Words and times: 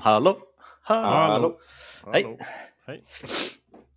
Hallå? 0.00 0.38
Hallå? 0.82 1.58
Hej. 2.12 2.38
Hej. 2.86 3.04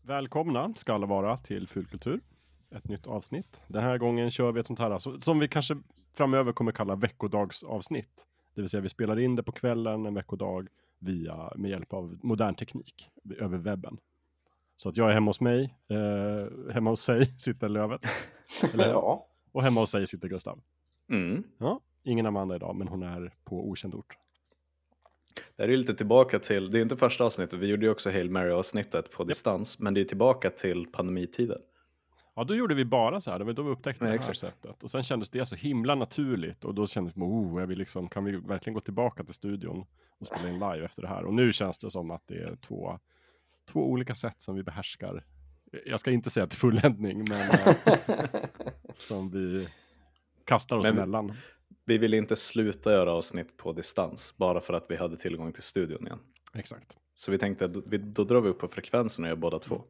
Välkomna 0.01 0.73
ska 0.77 0.93
alla 0.93 1.05
vara 1.05 1.37
till 1.37 1.67
Fulkultur. 1.67 2.19
Ett 2.71 2.87
nytt 2.87 3.07
avsnitt. 3.07 3.61
Den 3.67 3.83
här 3.83 3.97
gången 3.97 4.31
kör 4.31 4.51
vi 4.51 4.59
ett 4.59 4.67
sånt 4.67 4.79
här 4.79 5.19
som 5.19 5.39
vi 5.39 5.47
kanske 5.47 5.77
framöver 6.13 6.53
kommer 6.53 6.71
kalla 6.71 6.95
veckodagsavsnitt. 6.95 8.25
Det 8.53 8.61
vill 8.61 8.69
säga 8.69 8.81
vi 8.81 8.89
spelar 8.89 9.19
in 9.19 9.35
det 9.35 9.43
på 9.43 9.51
kvällen 9.51 10.05
en 10.05 10.13
veckodag 10.13 10.67
via, 10.99 11.51
med 11.55 11.71
hjälp 11.71 11.93
av 11.93 12.19
modern 12.23 12.55
teknik 12.55 13.09
över 13.39 13.57
webben. 13.57 13.97
Så 14.75 14.89
att 14.89 14.97
jag 14.97 15.09
är 15.09 15.13
hemma 15.13 15.29
hos 15.29 15.41
mig, 15.41 15.77
eh, 15.87 16.73
hemma 16.73 16.89
hos 16.89 17.01
sig 17.01 17.25
sitter 17.39 17.69
Lövet. 17.69 18.01
Eller, 18.73 18.89
Ja. 18.89 19.27
Och 19.51 19.63
hemma 19.63 19.79
hos 19.79 19.91
sig 19.91 20.07
sitter 20.07 20.27
Gustav. 20.27 20.59
Mm. 21.09 21.43
Ja, 21.57 21.79
ingen 22.03 22.25
Amanda 22.25 22.55
idag, 22.55 22.75
men 22.75 22.87
hon 22.87 23.03
är 23.03 23.33
på 23.43 23.69
okänd 23.69 23.95
ort. 23.95 24.17
Det 25.55 25.63
här 25.63 25.69
är 25.69 25.77
lite 25.77 25.93
tillbaka 25.93 26.39
till, 26.39 26.71
det 26.71 26.77
är 26.77 26.81
inte 26.81 26.97
första 26.97 27.23
avsnittet, 27.23 27.59
vi 27.59 27.67
gjorde 27.67 27.85
ju 27.85 27.91
också 27.91 28.09
Hail 28.09 28.29
Mary-avsnittet 28.31 29.11
på 29.11 29.23
distans, 29.23 29.79
men 29.79 29.93
det 29.93 30.01
är 30.01 30.05
tillbaka 30.05 30.49
till 30.49 30.87
pandemitider. 30.91 31.57
Ja, 32.35 32.43
då 32.43 32.55
gjorde 32.55 32.75
vi 32.75 32.85
bara 32.85 33.21
så 33.21 33.31
här. 33.31 33.39
Det 33.39 33.45
var 33.45 33.53
då 33.53 33.63
vi 33.63 33.69
upptäckte 33.69 34.03
Nej, 34.03 34.11
det 34.11 34.11
här 34.11 34.19
exakt. 34.31 34.39
sättet. 34.39 34.83
Och 34.83 34.91
sen 34.91 35.03
kändes 35.03 35.29
det 35.29 35.45
så 35.45 35.55
himla 35.55 35.95
naturligt. 35.95 36.65
Och 36.65 36.75
då 36.75 36.87
kändes 36.87 37.13
det, 37.13 37.21
oh, 37.21 37.59
jag 37.59 37.67
vill 37.67 37.77
liksom, 37.77 38.09
kan 38.09 38.23
vi 38.23 38.31
verkligen 38.35 38.73
gå 38.73 38.79
tillbaka 38.79 39.23
till 39.23 39.33
studion 39.33 39.85
och 40.19 40.27
spela 40.27 40.49
in 40.49 40.53
live 40.53 40.85
efter 40.85 41.01
det 41.01 41.07
här? 41.07 41.25
Och 41.25 41.33
nu 41.33 41.51
känns 41.51 41.77
det 41.77 41.91
som 41.91 42.11
att 42.11 42.27
det 42.27 42.35
är 42.35 42.55
två, 42.55 42.99
två 43.71 43.89
olika 43.89 44.15
sätt 44.15 44.41
som 44.41 44.55
vi 44.55 44.63
behärskar. 44.63 45.23
Jag 45.85 45.99
ska 45.99 46.11
inte 46.11 46.29
säga 46.29 46.47
till 46.47 46.59
fulländning, 46.59 47.25
men 47.29 47.49
eh, 47.49 47.75
som 48.99 49.29
vi 49.29 49.67
kastar 50.45 50.77
oss 50.77 50.85
Men- 50.87 50.97
emellan. 50.97 51.33
Vi 51.87 51.97
ville 51.97 52.17
inte 52.17 52.35
sluta 52.35 52.91
göra 52.91 53.11
avsnitt 53.11 53.57
på 53.57 53.73
distans, 53.73 54.33
bara 54.37 54.61
för 54.61 54.73
att 54.73 54.85
vi 54.91 54.95
hade 54.95 55.17
tillgång 55.17 55.51
till 55.51 55.63
studion 55.63 56.05
igen. 56.07 56.19
Exakt. 56.53 56.97
Så 57.15 57.31
vi 57.31 57.37
tänkte 57.37 57.65
att 57.65 57.73
då, 57.73 57.81
då 57.97 58.23
drar 58.23 58.41
vi 58.41 58.49
upp 58.49 58.59
på 58.59 58.67
frekvensen 58.67 59.23
och 59.23 59.29
gör 59.29 59.35
båda 59.35 59.59
två. 59.59 59.81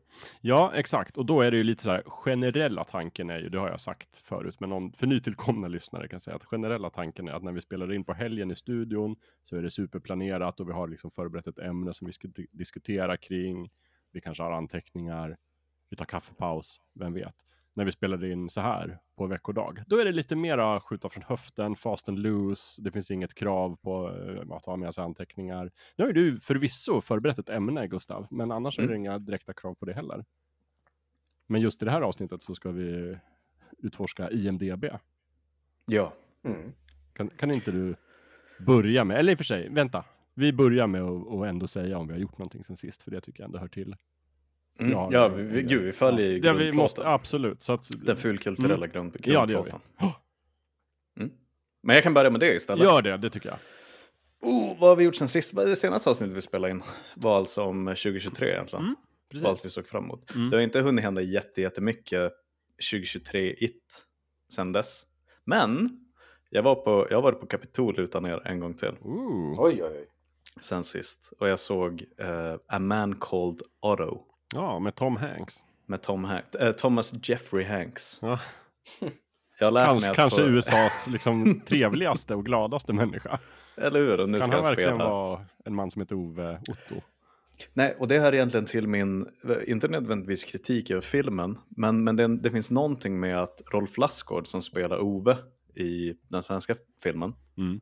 Ja, 0.42 0.72
exakt. 0.75 1.17
Och 1.17 1.25
då 1.25 1.42
är 1.42 1.52
det 1.52 1.58
ju 1.58 1.64
lite 1.64 1.83
så 1.83 1.92
här, 1.92 2.03
generella 2.08 2.83
tanken 2.83 3.30
är 3.30 3.39
ju, 3.39 3.49
det 3.49 3.59
har 3.59 3.70
jag 3.70 3.81
sagt 3.81 4.17
förut, 4.17 4.55
men 4.59 4.72
om, 4.72 4.94
för 4.94 5.08
nytillkomna 5.08 5.67
lyssnare 5.67 6.08
kan 6.08 6.16
jag 6.16 6.22
säga 6.22 6.36
att 6.36 6.45
generella 6.45 6.89
tanken 6.89 7.27
är 7.27 7.31
att 7.33 7.44
när 7.44 7.52
vi 7.52 7.61
spelar 7.61 7.94
in 7.94 8.03
på 8.03 8.14
helgen 8.14 8.52
i 8.52 8.55
studion 8.55 9.16
så 9.44 9.55
är 9.58 9.61
det 9.61 9.72
superplanerat 9.72 10.59
och 10.59 10.70
vi 10.70 10.73
har 10.73 10.88
liksom 10.88 11.11
förberett 11.11 11.47
ett 11.47 11.59
ämne 11.59 11.94
som 11.94 12.05
vi 12.08 12.11
ska 12.14 12.27
di- 12.27 12.47
diskutera 12.52 13.17
kring. 13.17 13.70
Vi 14.11 14.22
kanske 14.22 14.44
har 14.44 14.52
anteckningar, 14.52 15.38
vi 15.89 15.95
tar 15.97 16.05
kaffepaus, 16.05 16.81
vem 16.94 17.14
vet. 17.14 17.36
När 17.73 17.86
vi 17.86 17.91
spelar 17.91 18.25
in 18.25 18.50
så 18.50 18.61
här 18.61 19.00
på 19.16 19.28
veckodag, 19.28 19.83
då 19.88 20.00
är 20.00 20.05
det 20.05 20.11
lite 20.11 20.36
mera 20.36 20.80
skjuta 20.80 21.09
från 21.09 21.23
höften, 21.23 21.75
fast 21.75 22.09
and 22.09 22.19
loose, 22.19 22.81
det 22.81 22.92
finns 22.92 23.11
inget 23.11 23.33
krav 23.33 23.75
på 23.75 24.09
eh, 24.09 24.55
att 24.55 24.66
ha 24.66 24.75
med 24.75 24.94
sig 24.94 25.03
anteckningar. 25.03 25.72
Nu 25.95 26.03
har 26.03 26.08
ju 26.08 26.14
du 26.14 26.39
förvisso 26.39 27.02
förberett 27.02 27.39
ett 27.39 27.50
ämne, 27.50 27.88
Gustav, 27.88 28.27
men 28.31 28.52
annars 28.52 28.80
är 28.80 28.83
det 28.83 28.88
Mm. 28.88 29.00
inga 29.00 29.19
direkta 29.19 29.53
krav 29.53 29.75
på 29.75 29.86
det 29.86 29.94
heller. 29.94 30.25
Men 31.47 31.61
just 31.61 31.81
i 31.81 31.86
det 31.86 31.92
här 31.92 32.02
avsnittet 32.02 32.44
så 32.44 32.55
ska 32.55 32.72
vi 32.72 33.17
utforska 33.77 34.30
IMDB. 34.31 34.86
Ja. 35.86 36.14
Mm. 36.44 36.72
Kan, 37.14 37.30
kan 37.30 37.52
inte 37.52 37.72
du 37.72 37.95
börja 38.66 39.03
med, 39.03 39.17
eller 39.17 39.31
i 39.31 39.36
och 39.36 39.39
för 39.39 39.45
sig, 39.45 39.70
vänta. 39.70 40.05
Vi 40.33 40.53
börjar 40.53 40.88
med 40.88 41.02
att 41.03 41.47
ändå 41.47 41.67
säga 41.67 41.97
om 41.97 42.08
vi 42.08 42.14
har 42.14 42.20
gjort 42.20 42.38
någonting 42.38 42.64
sen 42.64 42.77
sist, 42.77 43.03
för 43.03 43.11
det 43.11 43.22
tycker 43.22 43.39
jag 43.44 43.45
ändå 43.47 43.59
hör 43.59 43.67
till. 43.67 43.95
Mm. 44.79 44.91
Ja, 45.11 45.27
vi, 45.27 45.43
vi, 45.43 45.61
gud, 45.61 45.81
vi 45.83 45.91
följer 45.91 46.25
ju 46.27 46.31
Ja, 46.33 46.37
vi 46.37 46.41
grundplåten. 46.41 46.75
måste, 46.75 47.07
absolut. 47.07 47.61
Så 47.61 47.73
att, 47.73 47.87
Den 48.05 48.15
fulkulturella 48.15 48.75
Mm. 48.75 48.89
grund, 48.91 49.15
Ja, 49.23 49.45
det 49.45 49.53
gör 49.53 49.63
vi. 49.63 49.69
grundplåten. 49.69 49.81
Oh, 50.07 50.15
Mm. 51.19 51.31
Men 51.83 51.93
jag 51.95 52.03
kan 52.03 52.13
börja 52.13 52.29
med 52.29 52.39
det 52.39 52.53
istället. 52.55 52.83
Gör 52.85 53.01
det, 53.01 53.17
det 53.17 53.29
tycker 53.29 53.49
jag. 53.49 53.57
Oh, 54.41 54.80
vad 54.80 54.89
har 54.89 54.95
vi 54.95 55.03
gjort 55.03 55.15
sen 55.15 55.27
sist? 55.27 55.55
Det 55.55 55.75
senaste 55.75 56.09
avsnittet 56.09 56.35
vi 56.37 56.41
spelade 56.41 56.71
in 56.71 56.83
var 57.15 57.37
alltså 57.37 57.64
om 57.64 57.85
2023 57.85 58.49
egentligen. 58.52 58.85
Mm, 58.85 58.95
Vad 59.33 59.43
allt 59.45 59.52
Precis. 59.53 59.65
vi 59.65 59.69
såg 59.69 59.87
fram 59.87 60.03
emot. 60.03 60.35
Mm. 60.35 60.49
Det 60.49 60.58
har 60.58 60.61
inte 60.61 60.81
hunnit 60.81 61.03
hända 61.05 61.21
jätte, 61.21 61.61
jättemycket 61.61 62.33
2023-it 62.91 64.05
sen 64.53 64.71
dess. 64.71 65.03
Men 65.45 65.89
jag, 66.49 66.64
var 66.64 66.75
på, 66.75 67.08
jag 67.09 67.17
har 67.17 67.21
varit 67.21 67.39
på 67.39 67.45
Kapitol 67.47 67.99
utan 67.99 68.25
er 68.25 68.47
en 68.47 68.59
gång 68.59 68.73
till 68.73 68.87
Ooh. 69.02 69.55
Oj, 69.61 69.83
oj, 69.83 69.89
oj. 69.91 70.08
sen 70.61 70.83
sist. 70.83 71.33
Och 71.39 71.49
jag 71.49 71.59
såg 71.59 72.05
eh, 72.17 72.53
A 72.67 72.80
Man 72.80 73.15
Called 73.15 73.61
Otto 73.81 74.23
Ja, 74.54 74.80
med 74.80 74.95
Tom 74.95 75.17
Hanks. 75.17 75.64
med 75.86 76.02
Tom 76.02 76.23
Hanks, 76.23 76.56
eh, 76.56 76.72
Thomas 76.72 77.14
Jeffrey 77.30 77.66
Hanks. 77.66 78.20
Ja. 78.22 78.39
Jag 79.60 79.73
lärt 79.73 79.88
Kanske, 79.88 80.08
mig 80.10 80.16
kanske 80.16 80.42
få, 80.42 80.48
USAs 80.48 81.08
liksom, 81.11 81.61
trevligaste 81.67 82.36
och 82.36 82.45
gladaste 82.45 82.94
människa. 82.94 83.39
Eller 83.78 84.00
hur? 84.00 84.28
Nu 84.28 84.39
kan 84.39 84.48
ska 84.48 84.56
han 84.58 84.66
verkligen 84.66 84.89
spela. 84.95 85.10
vara 85.10 85.45
en 85.66 85.76
man 85.76 85.92
som 85.92 86.02
heter 86.02 86.16
Ove 86.16 86.61
Otto? 86.67 87.02
Nej, 87.73 87.95
och 88.00 88.08
det 88.08 88.16
är 88.16 88.33
egentligen 88.33 88.66
till 88.66 88.88
min, 88.88 89.28
inte 89.67 89.88
nödvändigtvis 89.88 90.44
kritik 90.44 90.92
över 90.92 91.02
filmen, 91.02 91.58
men, 91.70 92.04
men 92.04 92.16
det, 92.16 92.38
det 92.38 92.52
finns 92.52 92.72
någonting 92.72 93.20
med 93.20 93.42
att 93.42 93.62
Rolf 93.72 93.98
Lassgård 93.98 94.48
som 94.48 94.62
spelar 94.62 95.00
Ove 95.00 95.38
i 95.76 96.14
den 96.27 96.44
svenska 96.44 96.76
filmen, 97.04 97.33
Mm. 97.58 97.80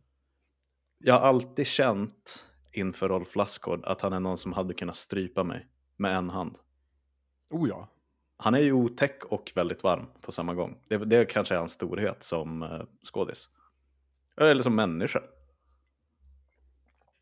jag 1.00 1.14
har 1.14 1.22
alltid 1.22 1.68
känt 1.68 2.50
inför 2.72 3.10
Rolf 3.10 3.36
Lassgård 3.36 3.86
att 3.86 4.02
han 4.02 4.14
är 4.14 4.20
någon 4.20 4.38
som 4.38 4.54
hade 4.54 4.74
kunnat 4.74 4.96
strypa 4.96 5.44
mig 5.44 5.68
med 5.96 6.16
en 6.16 6.30
hand. 6.30 6.58
Oh 7.50 7.70
ja. 7.70 7.88
Han 8.38 8.56
är 8.56 8.60
ju 8.60 8.74
otäck 8.74 9.24
och 9.24 9.52
väldigt 9.56 9.84
varm 9.84 10.06
på 10.22 10.32
samma 10.32 10.54
gång. 10.54 10.78
Det, 10.88 10.98
det 10.98 11.26
kanske 11.26 11.56
är 11.56 11.60
hans 11.60 11.72
storhet 11.72 12.24
som 12.24 12.64
uh, 12.64 12.84
skådis. 13.02 13.50
Eller 14.38 14.62
som 14.62 14.76
människa. 14.76 15.22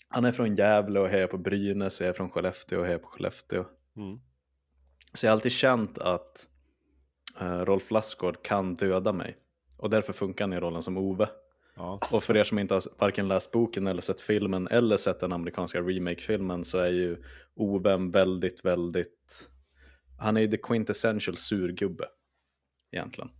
Han 0.07 0.25
är 0.25 0.31
från 0.31 0.55
Gävle 0.55 0.99
och 0.99 1.09
hejar 1.09 1.27
på 1.27 1.37
Brynäs, 1.37 2.01
jag 2.01 2.09
är 2.09 2.13
från 2.13 2.29
Skellefteå 2.29 2.79
och 2.79 2.85
hejar 2.85 2.99
på 2.99 3.07
Skellefteå. 3.07 3.65
Mm. 3.95 4.19
Så 5.13 5.25
jag 5.25 5.31
har 5.31 5.35
alltid 5.35 5.51
känt 5.51 5.97
att 5.97 6.47
eh, 7.39 7.59
Rolf 7.59 7.91
Lassgård 7.91 8.43
kan 8.43 8.75
döda 8.75 9.13
mig. 9.13 9.37
Och 9.77 9.89
därför 9.89 10.13
funkar 10.13 10.45
han 10.45 10.53
i 10.53 10.59
rollen 10.59 10.81
som 10.81 10.97
Ove. 10.97 11.29
Ja. 11.81 11.99
Och 12.11 12.23
för 12.23 12.37
er 12.37 12.43
som 12.43 12.59
inte 12.59 12.73
har 12.73 12.83
varken 12.97 13.27
läst 13.27 13.51
boken 13.51 13.87
eller 13.87 14.01
sett 14.01 14.19
filmen 14.19 14.67
eller 14.67 14.97
sett 14.97 15.19
den 15.19 15.33
amerikanska 15.33 15.81
remake-filmen 15.81 16.63
så 16.63 16.77
är 16.77 16.91
ju 16.91 17.23
Oven 17.55 18.11
väldigt, 18.11 18.65
väldigt... 18.65 19.49
Han 20.19 20.37
är 20.37 20.41
ju 20.41 20.47
the 20.47 20.57
quintessential 20.57 21.37
surgubbe 21.37 22.07
egentligen. 22.91 23.31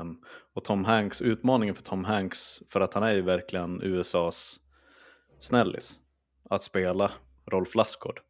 Um, 0.00 0.24
och 0.54 0.64
Tom 0.64 0.84
Hanks, 0.84 1.22
utmaningen 1.22 1.74
för 1.74 1.82
Tom 1.82 2.04
Hanks, 2.04 2.62
för 2.68 2.80
att 2.80 2.94
han 2.94 3.02
är 3.02 3.14
ju 3.14 3.22
verkligen 3.22 3.82
USAs 3.82 4.60
snällis, 5.38 6.00
att 6.50 6.62
spela 6.62 7.10
Rolf 7.46 7.74
Lassgård 7.74 8.20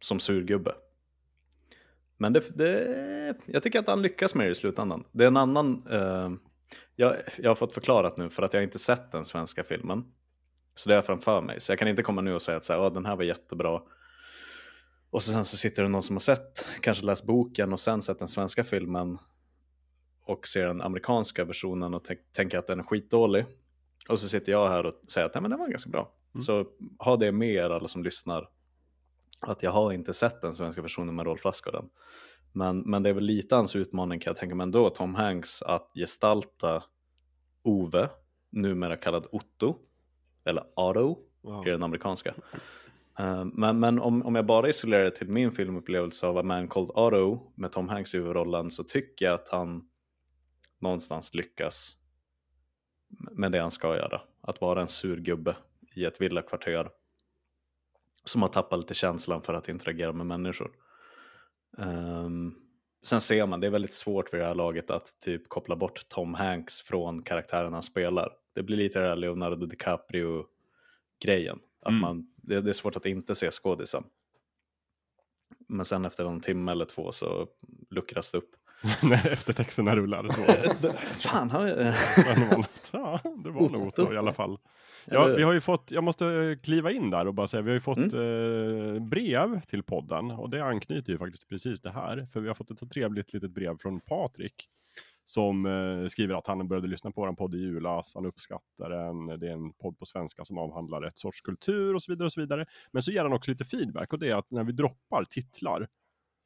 som 0.00 0.20
surgubbe. 0.20 0.74
Men 2.16 2.32
det, 2.32 2.58
det, 2.58 3.36
jag 3.46 3.62
tycker 3.62 3.78
att 3.78 3.88
han 3.88 4.02
lyckas 4.02 4.34
med 4.34 4.46
det 4.46 4.50
i 4.50 4.54
slutändan. 4.54 5.04
Det 5.12 5.24
är 5.24 5.28
en 5.28 5.36
annan... 5.36 5.86
uh, 5.88 6.30
jag, 6.96 7.16
jag 7.38 7.50
har 7.50 7.54
fått 7.54 7.72
förklarat 7.72 8.16
nu 8.16 8.30
för 8.30 8.42
att 8.42 8.54
jag 8.54 8.62
inte 8.62 8.78
sett 8.78 9.12
den 9.12 9.24
svenska 9.24 9.64
filmen. 9.64 10.04
Så 10.74 10.88
det 10.88 10.94
är 10.94 11.02
framför 11.02 11.40
mig. 11.40 11.60
Så 11.60 11.72
jag 11.72 11.78
kan 11.78 11.88
inte 11.88 12.02
komma 12.02 12.20
nu 12.20 12.34
och 12.34 12.42
säga 12.42 12.56
att 12.56 12.64
så 12.64 12.72
här, 12.72 12.80
"Ja, 12.80 12.90
den 12.90 13.06
här 13.06 13.16
var 13.16 13.24
jättebra. 13.24 13.82
Och 15.10 15.22
så 15.22 15.32
sen 15.32 15.44
så 15.44 15.56
sitter 15.56 15.82
det 15.82 15.88
någon 15.88 16.02
som 16.02 16.16
har 16.16 16.20
sett, 16.20 16.68
kanske 16.80 17.04
läst 17.04 17.24
boken 17.24 17.72
och 17.72 17.80
sen 17.80 18.02
sett 18.02 18.18
den 18.18 18.28
svenska 18.28 18.64
filmen 18.64 19.18
och 20.22 20.48
ser 20.48 20.66
den 20.66 20.82
amerikanska 20.82 21.44
versionen 21.44 21.94
och 21.94 22.04
tänk, 22.04 22.20
tänker 22.32 22.58
att 22.58 22.66
den 22.66 22.78
är 22.78 22.84
skitdålig. 22.84 23.44
Och 24.08 24.20
så 24.20 24.28
sitter 24.28 24.52
jag 24.52 24.68
här 24.68 24.86
och 24.86 24.94
säger 25.08 25.26
att 25.26 25.34
Nej, 25.34 25.42
men 25.42 25.50
den 25.50 25.60
var 25.60 25.68
ganska 25.68 25.90
bra. 25.90 26.12
Mm. 26.34 26.42
Så 26.42 26.66
ha 26.98 27.16
det 27.16 27.32
med 27.32 27.48
er 27.48 27.70
alla 27.70 27.88
som 27.88 28.04
lyssnar. 28.04 28.48
Att 29.40 29.62
jag 29.62 29.70
har 29.70 29.92
inte 29.92 30.14
sett 30.14 30.40
den 30.40 30.54
svenska 30.54 30.82
versionen 30.82 31.14
med 31.14 31.26
Rolf 31.26 31.44
Lassgård 31.44 31.74
än. 31.74 31.88
Men, 32.56 32.78
men 32.78 33.02
det 33.02 33.08
är 33.08 33.14
väl 33.14 33.24
lite 33.24 33.54
hans 33.54 33.76
utmaning 33.76 34.20
kan 34.20 34.30
jag 34.30 34.36
tänka 34.36 34.54
mig 34.54 34.64
ändå, 34.64 34.90
Tom 34.90 35.14
Hanks, 35.14 35.62
att 35.62 35.90
gestalta 35.94 36.82
Ove, 37.62 38.08
numera 38.50 38.96
kallad 38.96 39.26
Otto, 39.32 39.74
eller 40.44 40.64
Otto 40.76 41.16
Wow. 41.42 41.68
i 41.68 41.70
den 41.70 41.82
amerikanska. 41.82 42.34
Eh, 43.18 43.44
men 43.44 43.80
men 43.80 43.98
om, 43.98 44.22
om 44.22 44.34
jag 44.34 44.46
bara 44.46 44.68
isolerar 44.68 45.04
det 45.04 45.10
till 45.10 45.28
min 45.28 45.52
filmupplevelse 45.52 46.26
av 46.26 46.38
A 46.38 46.42
Man 46.42 46.68
Called 46.68 46.90
Otto 46.90 47.52
med 47.54 47.72
Tom 47.72 47.88
Hanks 47.88 48.14
i 48.14 48.18
huvudrollen 48.18 48.70
så 48.70 48.84
tycker 48.84 49.26
jag 49.26 49.34
att 49.34 49.48
han 49.48 49.88
någonstans 50.78 51.34
lyckas 51.34 51.96
med 53.30 53.52
det 53.52 53.58
han 53.58 53.70
ska 53.70 53.96
göra. 53.96 54.20
Att 54.40 54.60
vara 54.60 54.80
en 54.80 54.88
sur 54.88 55.20
gubbe 55.20 55.56
i 55.94 56.04
ett 56.04 56.20
villakvarter 56.20 56.90
som 58.24 58.42
har 58.42 58.48
tappat 58.48 58.78
lite 58.78 58.94
känslan 58.94 59.42
för 59.42 59.54
att 59.54 59.68
interagera 59.68 60.12
med 60.12 60.26
människor. 60.26 60.70
Ehm, 61.78 62.54
sen 63.02 63.20
ser 63.20 63.46
man, 63.46 63.60
det 63.60 63.66
är 63.66 63.70
väldigt 63.70 63.94
svårt 63.94 64.34
vid 64.34 64.40
det 64.40 64.44
här 64.46 64.54
laget 64.54 64.90
att 64.90 65.20
typ 65.20 65.48
koppla 65.48 65.76
bort 65.76 66.08
Tom 66.08 66.34
Hanks 66.34 66.80
från 66.80 67.22
karaktären 67.22 67.72
han 67.72 67.82
spelar. 67.82 68.32
Det 68.54 68.62
blir 68.62 68.76
lite 68.76 68.98
det 69.00 69.08
här 69.08 69.16
Leonardo 69.16 69.66
DiCaprio-grejen. 69.66 71.58
Att 71.82 71.88
Mm. 71.90 72.00
man, 72.00 72.32
det, 72.36 72.60
det 72.60 72.70
är 72.70 72.72
svårt 72.72 72.96
att 72.96 73.06
inte 73.06 73.34
se 73.34 73.50
skådisen. 73.50 74.04
Men 75.68 75.84
sen 75.84 76.04
efter 76.04 76.24
en 76.24 76.40
timme 76.40 76.72
eller 76.72 76.84
två 76.84 77.12
så 77.12 77.48
luckras 77.90 78.32
det 78.32 78.38
upp. 78.38 78.50
När 79.02 79.26
eftertexterna 79.32 79.96
rullar. 79.96 80.22
Då. 80.82 80.92
Fan, 81.18 81.50
har 81.50 81.66
jag... 81.66 81.94
Ja, 82.92 83.20
det 83.44 83.50
var 83.50 83.68
nog 83.70 83.86
Otto 83.86 84.12
i 84.12 84.16
alla 84.16 84.32
fall. 84.32 84.58
Ja, 85.04 85.26
vi 85.26 85.42
har 85.42 85.52
ju 85.52 85.60
fått, 85.60 85.90
jag 85.90 86.04
måste 86.04 86.58
kliva 86.62 86.90
in 86.90 87.10
där 87.10 87.26
och 87.26 87.34
bara 87.34 87.46
säga, 87.46 87.62
vi 87.62 87.70
har 87.70 87.74
ju 87.74 87.80
fått 87.80 87.98
eh, 87.98 89.02
brev 89.08 89.60
till 89.60 89.82
podden 89.82 90.30
och 90.30 90.50
det 90.50 90.64
anknyter 90.64 91.12
ju 91.12 91.18
faktiskt 91.18 91.48
precis 91.48 91.80
det 91.80 91.90
här. 91.90 92.26
För 92.32 92.40
vi 92.40 92.48
har 92.48 92.54
fått 92.54 92.70
ett 92.70 92.78
så 92.78 92.88
trevligt 92.88 93.32
litet 93.32 93.50
brev 93.50 93.78
från 93.78 94.00
Patrik 94.00 94.68
som 95.24 95.66
eh, 95.66 96.08
skriver 96.08 96.34
att 96.34 96.46
han 96.46 96.68
började 96.68 96.88
lyssna 96.88 97.10
på 97.10 97.20
vår 97.20 97.32
podd 97.32 97.54
i 97.54 97.58
julas, 97.58 98.12
han 98.14 98.26
uppskattar 98.26 98.90
den, 98.90 99.40
det 99.40 99.48
är 99.48 99.52
en 99.52 99.72
podd 99.72 99.98
på 99.98 100.06
svenska 100.06 100.44
som 100.44 100.58
avhandlar 100.58 101.02
ett 101.02 101.18
sorts 101.18 101.40
kultur 101.40 101.94
och 101.94 102.02
så 102.02 102.12
vidare 102.12 102.26
och 102.26 102.32
så 102.32 102.40
vidare. 102.40 102.66
Men 102.92 103.02
så 103.02 103.12
ger 103.12 103.22
han 103.22 103.32
också 103.32 103.50
lite 103.50 103.64
feedback 103.64 104.12
och 104.12 104.18
det 104.18 104.30
är 104.30 104.34
att 104.34 104.50
när 104.50 104.64
vi 104.64 104.72
droppar 104.72 105.24
titlar 105.30 105.88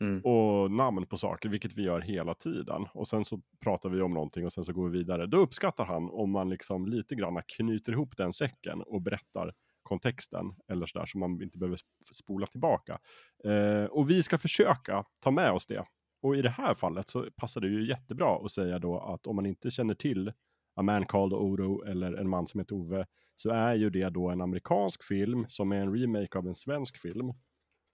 Mm. 0.01 0.21
och 0.25 0.71
namn 0.71 1.07
på 1.07 1.17
saker, 1.17 1.49
vilket 1.49 1.73
vi 1.73 1.83
gör 1.83 2.01
hela 2.01 2.35
tiden. 2.35 2.87
Och 2.95 3.09
sen 3.09 3.25
så 3.25 3.41
pratar 3.61 3.89
vi 3.89 4.01
om 4.01 4.15
någonting 4.15 4.45
och 4.47 4.53
sen 4.53 4.65
så 4.65 4.73
går 4.73 4.89
vi 4.89 4.99
vidare. 4.99 5.27
Då 5.27 5.37
uppskattar 5.37 5.85
han 5.85 6.11
om 6.11 6.31
man 6.31 6.49
liksom 6.49 6.87
lite 6.87 7.15
grann 7.15 7.43
knyter 7.47 7.93
ihop 7.93 8.17
den 8.17 8.33
säcken 8.33 8.83
och 8.83 9.03
berättar 9.03 9.53
kontexten 9.83 10.47
eller 10.69 10.87
sådär 10.87 11.07
så 11.07 11.19
man 11.19 11.43
inte 11.43 11.59
behöver 11.59 11.79
spola 12.15 12.47
tillbaka. 12.47 12.99
Eh, 13.45 13.85
och 13.85 14.11
vi 14.11 14.23
ska 14.23 14.39
försöka 14.39 15.05
ta 15.21 15.31
med 15.31 15.53
oss 15.53 15.67
det. 15.67 15.85
Och 16.23 16.37
i 16.37 16.43
det 16.43 16.51
här 16.51 16.75
fallet 16.75 17.11
så 17.11 17.27
passar 17.37 17.61
det 17.61 17.69
ju 17.69 17.89
jättebra 17.89 18.37
att 18.45 18.53
säga 18.53 18.79
då 18.79 19.01
att 19.01 19.27
om 19.27 19.37
man 19.37 19.47
inte 19.47 19.71
känner 19.71 19.95
till 19.95 20.33
A 20.77 20.83
Man 20.83 21.07
Called 21.07 21.33
Oro 21.33 21.85
eller 21.85 22.13
En 22.13 22.29
man 22.29 22.47
som 22.47 22.61
heter 22.61 22.75
Ove 22.75 23.07
så 23.37 23.51
är 23.51 23.75
ju 23.75 23.91
det 23.91 24.09
då 24.09 24.29
en 24.29 24.41
amerikansk 24.41 25.05
film 25.05 25.47
som 25.49 25.73
är 25.73 25.77
en 25.77 25.95
remake 25.95 26.39
av 26.39 26.47
en 26.47 26.55
svensk 26.55 26.99
film 26.99 27.33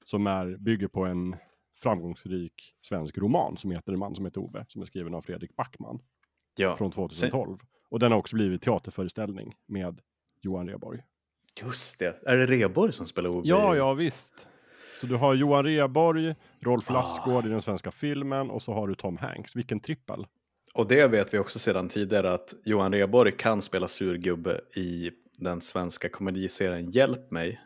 som 0.05 0.27
är, 0.27 0.57
bygger 0.57 0.89
på 0.89 1.05
en 1.05 1.37
framgångsrik 1.77 2.75
svensk 2.83 3.19
roman 3.19 3.57
som 3.57 3.71
heter 3.71 3.93
En 3.93 3.99
man 3.99 4.15
som 4.15 4.25
heter 4.25 4.41
Ove, 4.41 4.65
som 4.69 4.83
är 4.83 4.87
skriven 4.87 5.15
av 5.15 5.21
Fredrik 5.23 5.57
Backman 5.57 5.99
Ja, 6.57 6.77
från 6.77 6.91
2012. 6.91 7.59
Och 7.91 7.99
den 7.99 8.13
har 8.13 8.19
också 8.19 8.37
blivit 8.37 8.63
teaterföreställning 8.63 9.55
med 9.67 10.01
Johan 10.43 10.69
Rheborg. 10.69 11.01
just 11.63 11.99
det. 11.99 12.23
Är 12.27 12.37
det 12.37 12.47
Reborg 12.47 12.93
som 12.93 13.07
spelar 13.07 13.31
Ove? 13.31 13.49
Ja, 13.49 13.77
ja 13.77 13.95
visst. 13.95 14.49
Så 15.01 15.07
du 15.07 15.15
har 15.15 15.35
Johan 15.35 15.65
Rheborg, 15.65 16.35
Rolf 16.61 16.91
Ah. 16.91 16.93
Lassgård 16.93 17.47
i 17.47 17.49
den 17.49 17.61
svenska 17.63 17.91
filmen 17.91 18.51
och 18.51 18.63
så 18.63 18.73
har 18.73 18.89
du 18.89 18.95
Tom 18.95 19.17
Hanks. 19.17 19.57
Vilken 19.57 19.81
trippel. 19.81 20.27
Och 20.75 20.89
det 20.89 21.09
vet 21.09 21.35
vi 21.35 21.39
också 21.39 21.59
sedan 21.59 21.89
tidigare 21.89 22.33
att 22.35 22.55
Johan 22.65 22.93
Reborg 22.95 23.33
kan 23.37 23.63
spela 23.63 23.89
surgubbe 23.89 24.61
i 24.75 25.11
den 25.39 25.61
svenska 25.61 26.09
komediserien 26.09 26.91
Hjälp 26.91 27.31
mig, 27.31 27.61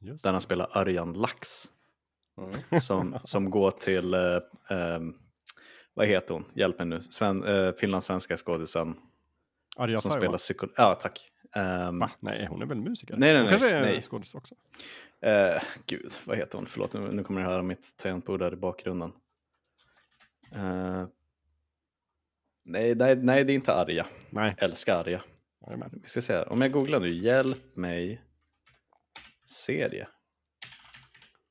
Just. 0.00 0.24
där 0.24 0.32
han 0.32 0.40
spelar 0.40 0.68
Arjan 0.72 1.12
Lax. 1.12 1.64
Mm. 2.38 2.80
Som, 2.80 3.18
som 3.24 3.50
går 3.50 3.70
till, 3.70 4.14
eh, 4.14 4.38
ehm, 4.70 5.14
vad 5.94 6.06
heter 6.06 6.34
hon? 6.34 6.44
Hjälp 6.54 6.78
mig 6.78 6.86
nu. 6.86 7.02
Sven, 7.02 7.44
eh, 7.44 7.72
finlandssvenska 7.72 8.36
skådisen 8.36 8.94
Arja 9.76 9.98
som 9.98 10.10
spelar 10.10 10.38
psykolog. 10.38 10.74
Ja, 10.76 10.94
tack. 10.94 11.30
Va? 11.92 12.10
Nej, 12.20 12.46
hon 12.50 12.62
är 12.62 12.66
väl 12.66 12.80
musiker? 12.80 13.16
Nej, 13.16 13.32
nej, 13.32 13.36
hon 13.36 13.50
nej, 13.50 13.58
kanske 13.58 13.70
är 13.76 13.80
nej. 13.80 14.02
skådis 14.02 14.34
också. 14.34 14.54
Eh, 15.20 15.62
gud, 15.86 16.12
vad 16.24 16.36
heter 16.36 16.58
hon? 16.58 16.66
Förlåt, 16.66 16.92
nu, 16.92 17.12
nu 17.12 17.24
kommer 17.24 17.40
ni 17.40 17.46
höra 17.46 17.62
mitt 17.62 17.96
tangentbord 17.96 18.40
där 18.40 18.52
i 18.52 18.56
bakgrunden. 18.56 19.12
Eh, 20.54 21.06
nej, 22.64 22.94
nej, 22.94 23.16
nej, 23.16 23.44
det 23.44 23.52
är 23.52 23.54
inte 23.54 23.74
Arja. 23.74 24.06
Nej, 24.30 24.54
Älskar 24.58 25.00
Arja. 25.00 25.22
jajamän. 25.66 25.90
Vi 26.02 26.08
ska 26.08 26.20
se 26.20 26.32
här. 26.32 26.52
Om 26.52 26.60
jag 26.60 26.72
googlar 26.72 27.00
nu, 27.00 27.08
hjälp 27.08 27.76
mig 27.76 28.22
serie. 29.46 30.08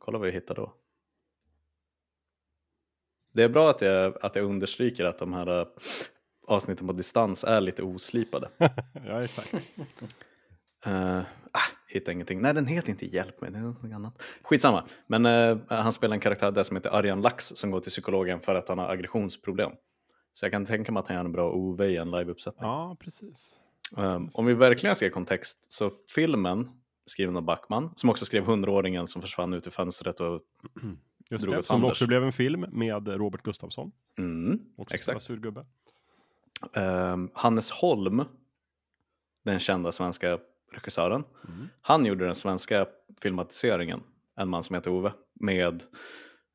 Kolla 0.09 0.19
vad 0.19 0.27
jag 0.27 0.33
hittar 0.33 0.55
då. 0.55 0.73
Det 3.33 3.43
är 3.43 3.49
bra 3.49 3.69
att 3.69 3.81
jag, 3.81 4.17
att 4.21 4.35
jag 4.35 4.45
understryker 4.45 5.05
att 5.05 5.17
de 5.17 5.33
här 5.33 5.59
eh, 5.59 5.67
avsnitten 6.47 6.87
på 6.87 6.93
distans 6.93 7.43
är 7.43 7.61
lite 7.61 7.83
oslipade. 7.83 8.49
ja, 9.07 9.23
exakt. 9.23 9.53
Uh, 9.53 9.61
ah, 11.51 11.59
hittar 11.87 12.11
ingenting. 12.11 12.41
Nej, 12.41 12.53
den 12.53 12.67
heter 12.67 12.89
inte 12.89 13.05
Hjälp 13.05 13.41
mig, 13.41 13.51
det 13.51 13.57
är 13.57 13.61
något 13.61 13.93
annat. 13.93 14.21
Skitsamma. 14.43 14.85
Men 15.07 15.25
eh, 15.25 15.57
han 15.67 15.93
spelar 15.93 16.13
en 16.13 16.19
karaktär 16.19 16.51
där 16.51 16.63
som 16.63 16.75
heter 16.75 16.89
Arjan 16.89 17.21
Lax 17.21 17.45
som 17.45 17.71
går 17.71 17.79
till 17.79 17.91
psykologen 17.91 18.39
för 18.39 18.55
att 18.55 18.69
han 18.69 18.77
har 18.77 18.89
aggressionsproblem. 18.89 19.71
Så 20.33 20.45
jag 20.45 20.51
kan 20.51 20.65
tänka 20.65 20.91
mig 20.91 20.99
att 20.99 21.07
han 21.07 21.17
gör 21.17 21.25
en 21.25 21.31
bra 21.31 21.51
OV 21.51 21.81
i 21.81 21.97
en 21.97 22.11
liveuppsättning. 22.11 22.69
Ja, 22.69 22.97
precis. 22.99 23.57
Um, 23.97 24.29
om 24.33 24.45
vi 24.45 24.53
verkligen 24.53 24.95
ska 24.95 25.05
ge 25.05 25.11
kontext, 25.11 25.71
så 25.71 25.91
filmen 26.15 26.69
skriven 27.09 27.35
av 27.37 27.41
Backman, 27.43 27.91
som 27.95 28.09
också 28.09 28.25
skrev 28.25 28.43
Hundraåringen 28.43 29.07
som 29.07 29.21
försvann 29.21 29.53
ut 29.53 29.67
i 29.67 29.71
fönstret 29.71 30.19
och 30.19 30.41
Just 31.31 31.43
Drog 31.45 31.55
det, 31.55 31.63
som 31.63 31.85
också 31.85 32.07
blev 32.07 32.23
en 32.23 32.31
film 32.31 32.65
med 32.71 33.07
Robert 33.07 33.41
Gustafsson. 33.43 33.91
mm, 34.17 34.59
Också 34.77 34.95
exakt. 34.95 35.21
Surgubbe. 35.21 35.65
Um, 36.73 37.31
Hannes 37.33 37.71
Holm, 37.71 38.23
den 39.45 39.59
kända 39.59 39.91
svenska 39.91 40.39
regissören, 40.71 41.23
Mm. 41.47 41.69
han 41.81 42.05
gjorde 42.05 42.25
den 42.25 42.35
svenska 42.35 42.87
filmatiseringen, 43.21 44.03
En 44.35 44.49
man 44.49 44.63
som 44.63 44.73
heter 44.75 44.91
Ove, 44.91 45.13
med 45.33 45.83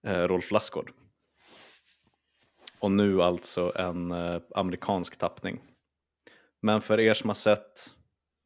eh, 0.06 0.22
Rolf 0.22 0.50
Lassgård. 0.50 0.92
Och 2.78 2.90
nu 2.90 3.22
alltså 3.22 3.72
en 3.76 4.12
eh, 4.12 4.40
amerikansk 4.54 5.16
tappning. 5.18 5.60
Men 6.62 6.80
för 6.80 7.00
er 7.00 7.14
som 7.14 7.28
har 7.30 7.34
sett 7.34 7.94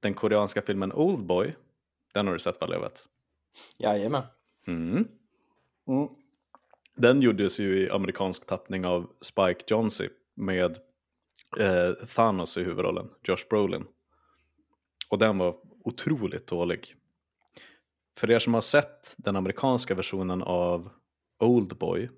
den 0.00 0.14
koreanska 0.14 0.62
filmen 0.62 0.92
Oldboy, 0.92 1.54
den 2.18 2.26
har 2.26 2.34
du 2.34 2.40
sett 2.40 2.60
vad 2.60 2.70
jag 2.70 2.80
vet? 2.80 3.04
Jajamän. 3.76 4.22
Mm. 4.66 5.08
Mm. 5.88 6.08
Den 6.96 7.22
gjordes 7.22 7.60
ju 7.60 7.78
i 7.78 7.90
amerikansk 7.90 8.46
tappning 8.46 8.86
av 8.86 9.10
Spike 9.20 9.64
Jonze 9.66 10.08
med 10.34 10.78
eh, 11.58 12.06
Thanos 12.16 12.56
i 12.56 12.62
huvudrollen, 12.62 13.10
Josh 13.22 13.48
Brolin. 13.50 13.86
Och 15.08 15.18
den 15.18 15.38
var 15.38 15.56
otroligt 15.84 16.46
dålig. 16.46 16.94
För 18.16 18.30
er 18.30 18.38
som 18.38 18.54
har 18.54 18.60
sett 18.60 19.14
den 19.16 19.36
amerikanska 19.36 19.94
versionen 19.94 20.42
av 20.42 20.90
Oldboy 21.38 22.10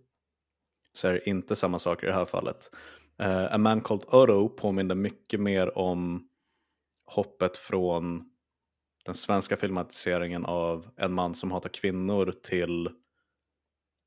så 0.93 1.09
är 1.09 1.13
det 1.13 1.29
inte 1.29 1.57
samma 1.57 1.79
sak 1.79 2.03
i 2.03 2.07
det 2.07 2.13
här 2.13 2.25
fallet. 2.25 2.71
Eh, 3.19 3.55
A 3.55 3.59
Man 3.59 3.81
Called 3.81 4.05
Otto 4.05 4.49
påminner 4.49 4.95
mycket 4.95 5.41
mer 5.41 5.79
om 5.79 6.29
hoppet 7.07 7.57
från 7.57 8.30
den 9.05 9.15
svenska 9.15 9.57
filmatiseringen 9.57 10.45
av 10.45 10.87
En 10.97 11.13
man 11.13 11.35
som 11.35 11.51
hatar 11.51 11.69
kvinnor 11.69 12.33
till 12.43 12.91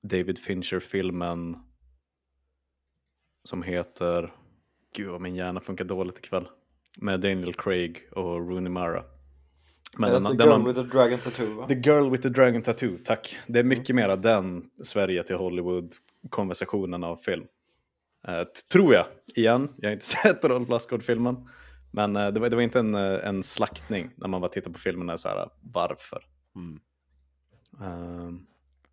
David 0.03 0.39
Fincher-filmen 0.39 1.57
som 3.43 3.63
heter, 3.63 4.33
gud 4.95 5.07
vad 5.07 5.21
min 5.21 5.35
hjärna 5.35 5.59
funkar 5.59 5.85
dåligt 5.85 6.17
ikväll, 6.17 6.47
med 6.97 7.19
Daniel 7.19 7.53
Craig 7.53 7.97
och 8.12 8.50
Rooney 8.50 8.69
Mara. 8.69 9.03
Men 9.97 10.12
den, 10.12 10.23
the 10.23 10.38
den 10.38 10.47
girl 10.47 10.62
har, 10.62 10.67
with 10.67 10.81
the 10.81 10.97
dragon 10.97 11.19
tattoo 11.19 11.53
va? 11.53 11.67
The 11.67 11.75
Girl 11.75 12.09
with 12.09 12.23
the 12.23 12.29
Dragon 12.29 12.62
Tattoo, 12.62 12.97
tack. 13.03 13.38
Det 13.47 13.59
är 13.59 13.63
mycket 13.63 13.95
mera 13.95 14.15
den 14.15 14.63
Sverige 14.83 15.23
till 15.23 15.35
Hollywood-konversationen 15.35 17.03
av 17.03 17.15
film. 17.15 17.45
Eh, 18.27 18.43
tror 18.71 18.93
jag, 18.93 19.05
igen. 19.35 19.69
Jag 19.77 19.89
har 19.89 19.93
inte 19.93 20.05
sett 20.23 20.45
Rolf 20.45 20.69
Lassgård-filmen. 20.69 21.50
Men 21.95 22.15
eh, 22.15 22.27
det, 22.27 22.39
var, 22.39 22.50
det 22.50 22.55
var 22.55 22.63
inte 22.63 22.79
en, 22.79 22.95
eh, 22.95 23.27
en 23.27 23.43
slaktning 23.43 24.09
när 24.15 24.27
man 24.27 24.41
bara 24.41 24.51
tittar 24.51 24.71
på 24.71 24.79
är 25.09 25.17
så 25.17 25.27
här, 25.27 25.50
varför? 25.62 26.25
Mm. 26.55 26.79
Ehm, 27.81 28.45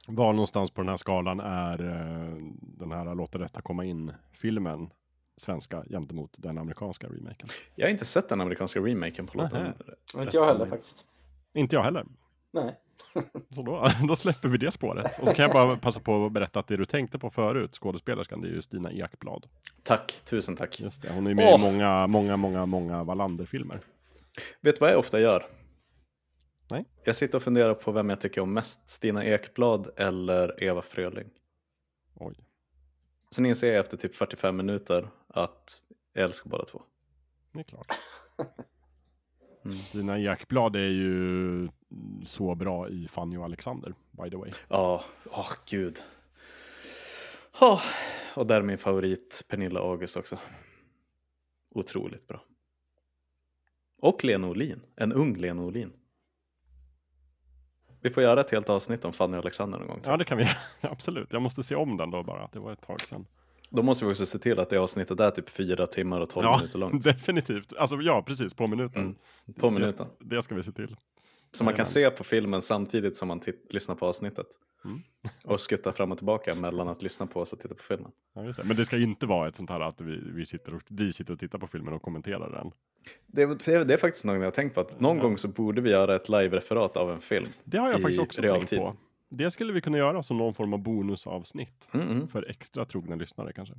Var 0.07 0.33
någonstans 0.33 0.71
på 0.71 0.81
den 0.81 0.89
här 0.89 0.97
skalan 0.97 1.41
är 1.41 1.85
eh, 1.85 2.37
den 2.61 2.93
här 2.93 3.15
Låt 3.15 3.33
det 3.33 3.39
rätta 3.39 3.61
komma 3.63 3.85
in-filmen 3.85 4.91
svenska 5.37 5.85
gentemot 5.91 6.35
den 6.39 6.59
amerikanska 6.59 7.07
remaken? 7.07 7.49
jag 7.75 7.87
har 7.87 7.91
inte 7.91 8.05
sett 8.05 8.29
den 8.29 8.41
amerikanska 8.41 8.81
remaken 8.81 9.27
på 9.27 9.39
låten. 9.39 9.73
Inte 10.15 10.37
jag 10.37 10.47
heller 10.47 10.67
faktiskt. 10.67 11.05
Inte 11.53 11.77
jag 11.77 11.83
heller. 11.83 12.07
Nej. 12.51 12.79
Så 13.55 13.63
då, 13.63 13.87
då 14.09 14.17
släpper 14.17 14.49
vi 14.49 14.59
det 14.59 14.71
spåret. 14.71 15.19
Och 15.21 15.29
så 15.29 15.35
kan 15.35 15.43
jag 15.43 15.53
bara 15.53 15.77
passa 15.77 16.01
på 16.01 16.27
att 16.27 16.33
berätta 16.33 16.61
att 16.61 16.67
det 16.67 16.77
du 16.77 16.87
tänkte 16.87 17.19
på 17.19 17.31
förut, 17.31 17.75
skådespelerskan, 17.75 18.41
det 18.41 18.49
är 18.49 18.53
ju 18.53 18.63
Stina 18.63 18.93
Ekblad. 18.93 19.47
Tack, 19.83 20.13
tusen 20.25 20.57
tack. 20.57 20.81
Just 20.81 21.03
det, 21.03 21.13
hon 21.13 21.27
är 21.27 21.35
med 21.35 21.55
Åh! 21.55 21.61
i 21.61 21.73
många, 21.73 22.07
många, 22.07 22.37
många, 22.37 22.67
många 22.67 23.05
Wallander-filmer. 23.05 23.81
Vet 24.61 24.75
du 24.75 24.81
vad 24.81 24.91
jag 24.91 24.99
ofta 24.99 25.21
gör? 25.21 25.47
Nej. 26.71 26.85
Jag 27.05 27.17
sitter 27.17 27.39
och 27.39 27.43
funderar 27.43 27.75
på 27.75 27.93
vem 27.93 28.11
jag 28.11 28.21
tycker 28.21 28.41
om 28.41 28.53
mest, 28.53 28.91
Stina 28.91 29.25
Ekblad 29.25 29.91
eller 29.97 30.65
Eva 30.65 30.83
Fröling. 30.83 31.29
Oj. 32.15 32.35
Sen 33.31 33.47
inser 33.47 33.69
jag 33.69 33.77
efter 33.77 33.97
typ 33.97 34.17
45 34.17 34.57
minuter 34.57 35.11
att 35.29 35.81
jag 36.13 36.25
älskar 36.25 36.51
båda 36.51 36.65
två. 36.65 36.83
Det 37.53 37.61
är 37.61 37.65
klart. 37.65 37.87
Mm. 39.65 39.77
Stina 39.79 40.19
Ekblad 40.19 40.77
är 40.77 40.89
ju 40.89 41.69
så 42.27 42.55
bra 42.55 42.89
i 42.89 43.09
Fanny 43.09 43.37
och 43.37 43.45
Alexander, 43.45 43.95
by 44.11 44.31
the 44.31 44.37
way. 44.37 44.51
Ja, 44.69 45.05
åh 45.31 45.53
gud. 45.67 45.99
Oh, 47.61 47.83
och 48.35 48.47
där 48.47 48.57
är 48.57 48.63
min 48.63 48.79
favorit 48.79 49.45
Pernilla 49.49 49.81
August 49.81 50.17
också. 50.17 50.39
Otroligt 51.75 52.29
bra. 52.29 52.41
Och 54.03 54.25
Lena 54.25 54.49
Olin, 54.49 54.81
en 54.97 55.13
ung 55.13 55.37
Lena 55.37 55.63
Olin. 55.63 55.93
Vi 58.03 58.11
får 58.11 58.23
göra 58.23 58.41
ett 58.41 58.51
helt 58.51 58.71
avsnitt 58.71 59.05
om 59.05 59.13
Fanny 59.13 59.37
och 59.37 59.43
Alexander 59.43 59.79
någon 59.79 59.89
gång. 59.89 60.01
Ja, 60.05 60.17
det 60.17 60.25
kan 60.25 60.39
vi 60.39 60.45
göra. 60.45 60.57
Absolut. 60.81 61.33
Jag 61.33 61.43
måste 61.43 61.63
se 61.63 61.75
om 61.75 61.97
den 61.97 62.11
då 62.11 62.23
bara. 62.23 62.49
Det 62.53 62.59
var 62.59 62.73
ett 62.73 62.83
tag 62.83 63.01
sedan. 63.01 63.27
Då 63.71 63.83
måste 63.83 64.05
vi 64.05 64.11
också 64.13 64.27
se 64.27 64.39
till 64.39 64.59
att 64.59 64.71
det 64.71 64.79
avsnittet 64.79 65.21
är 65.21 65.31
typ 65.31 65.51
fyra 65.51 65.87
timmar 65.87 66.21
och 66.21 66.31
tolv 66.31 66.45
Ja, 66.47 66.57
minuter 66.57 66.79
långt. 66.79 67.05
definitivt. 67.05 67.73
Alltså 67.73 67.97
ja, 67.97 68.23
precis, 68.27 68.55
på 68.55 68.67
minuten. 68.67 69.03
Mm, 69.03 69.17
På 69.55 69.71
minuten. 69.71 70.07
Det, 70.19 70.37
det 70.37 70.43
ska 70.43 70.55
vi 70.55 70.63
se 70.63 70.73
till. 70.73 70.97
Så 71.53 71.65
man 71.65 71.75
kan 71.75 71.87
Jajamän. 71.95 72.11
se 72.13 72.17
på 72.19 72.25
filmen 72.25 72.63
samtidigt 72.63 73.17
som 73.17 73.29
man 73.29 73.41
lyssnar 73.71 73.95
på 73.95 74.07
avsnittet. 74.07 74.47
Mm. 74.85 75.01
Och 75.45 75.61
skutta 75.61 75.93
fram 75.93 76.13
och 76.13 76.19
tillbaka 76.19 76.55
mellan 76.55 76.89
att 76.89 77.03
lyssna 77.03 77.27
på 77.27 77.41
oss 77.41 77.53
och 77.53 77.61
titta 77.61 77.75
på 77.75 77.83
filmen. 77.83 78.13
Ja, 78.35 78.43
det. 78.43 78.65
Men 78.65 78.77
det 78.77 78.85
ska 78.85 78.97
inte 78.99 79.27
vara 79.27 79.49
ett 79.49 79.57
sånt 79.57 79.71
här 79.71 79.81
att 79.81 80.01
vi, 80.01 80.17
vi, 80.35 80.47
sitter 80.47 80.75
och, 80.75 80.83
vi 80.89 81.13
sitter 81.13 81.33
och 81.33 81.39
tittar 81.41 81.59
på 81.59 81.67
filmen 81.67 81.95
och 81.95 82.03
kommenterar 82.03 82.51
den. 82.51 82.73
Det, 83.27 83.43
är- 83.43 83.85
det 83.85 83.95
är 83.95 83.99
faktiskt 83.99 84.25
något 84.25 84.35
jag 84.37 84.43
har 84.45 84.51
tänkt 84.51 84.75
på, 84.75 84.81
att 84.81 85.01
någon 85.01 85.17
Ja. 85.17 85.23
gång 85.23 85.39
så 85.39 85.49
borde 85.49 85.81
vi 85.81 85.91
göra 85.91 86.17
ett 86.17 86.29
live-referat 86.29 86.97
av 86.97 87.11
en 87.13 87.21
film. 87.21 87.47
Det 87.65 87.79
har 87.79 87.91
jag 87.91 88.03
faktiskt 88.03 88.21
också 88.21 88.43
realtid. 88.43 88.69
tänkt 88.69 88.85
på. 88.85 88.97
Det 89.29 89.51
skulle 89.51 89.73
vi 89.73 89.81
kunna 89.81 89.99
göra 89.99 90.23
som 90.23 90.39
någon 90.39 90.55
form 90.55 90.73
av 90.73 90.79
bonusavsnitt. 90.79 91.89
Mm, 91.93 92.09
mm. 92.09 92.29
För 92.29 92.51
extra 92.51 92.85
trogna 92.85 93.17
lyssnare 93.17 93.53
kanske. 93.53 93.75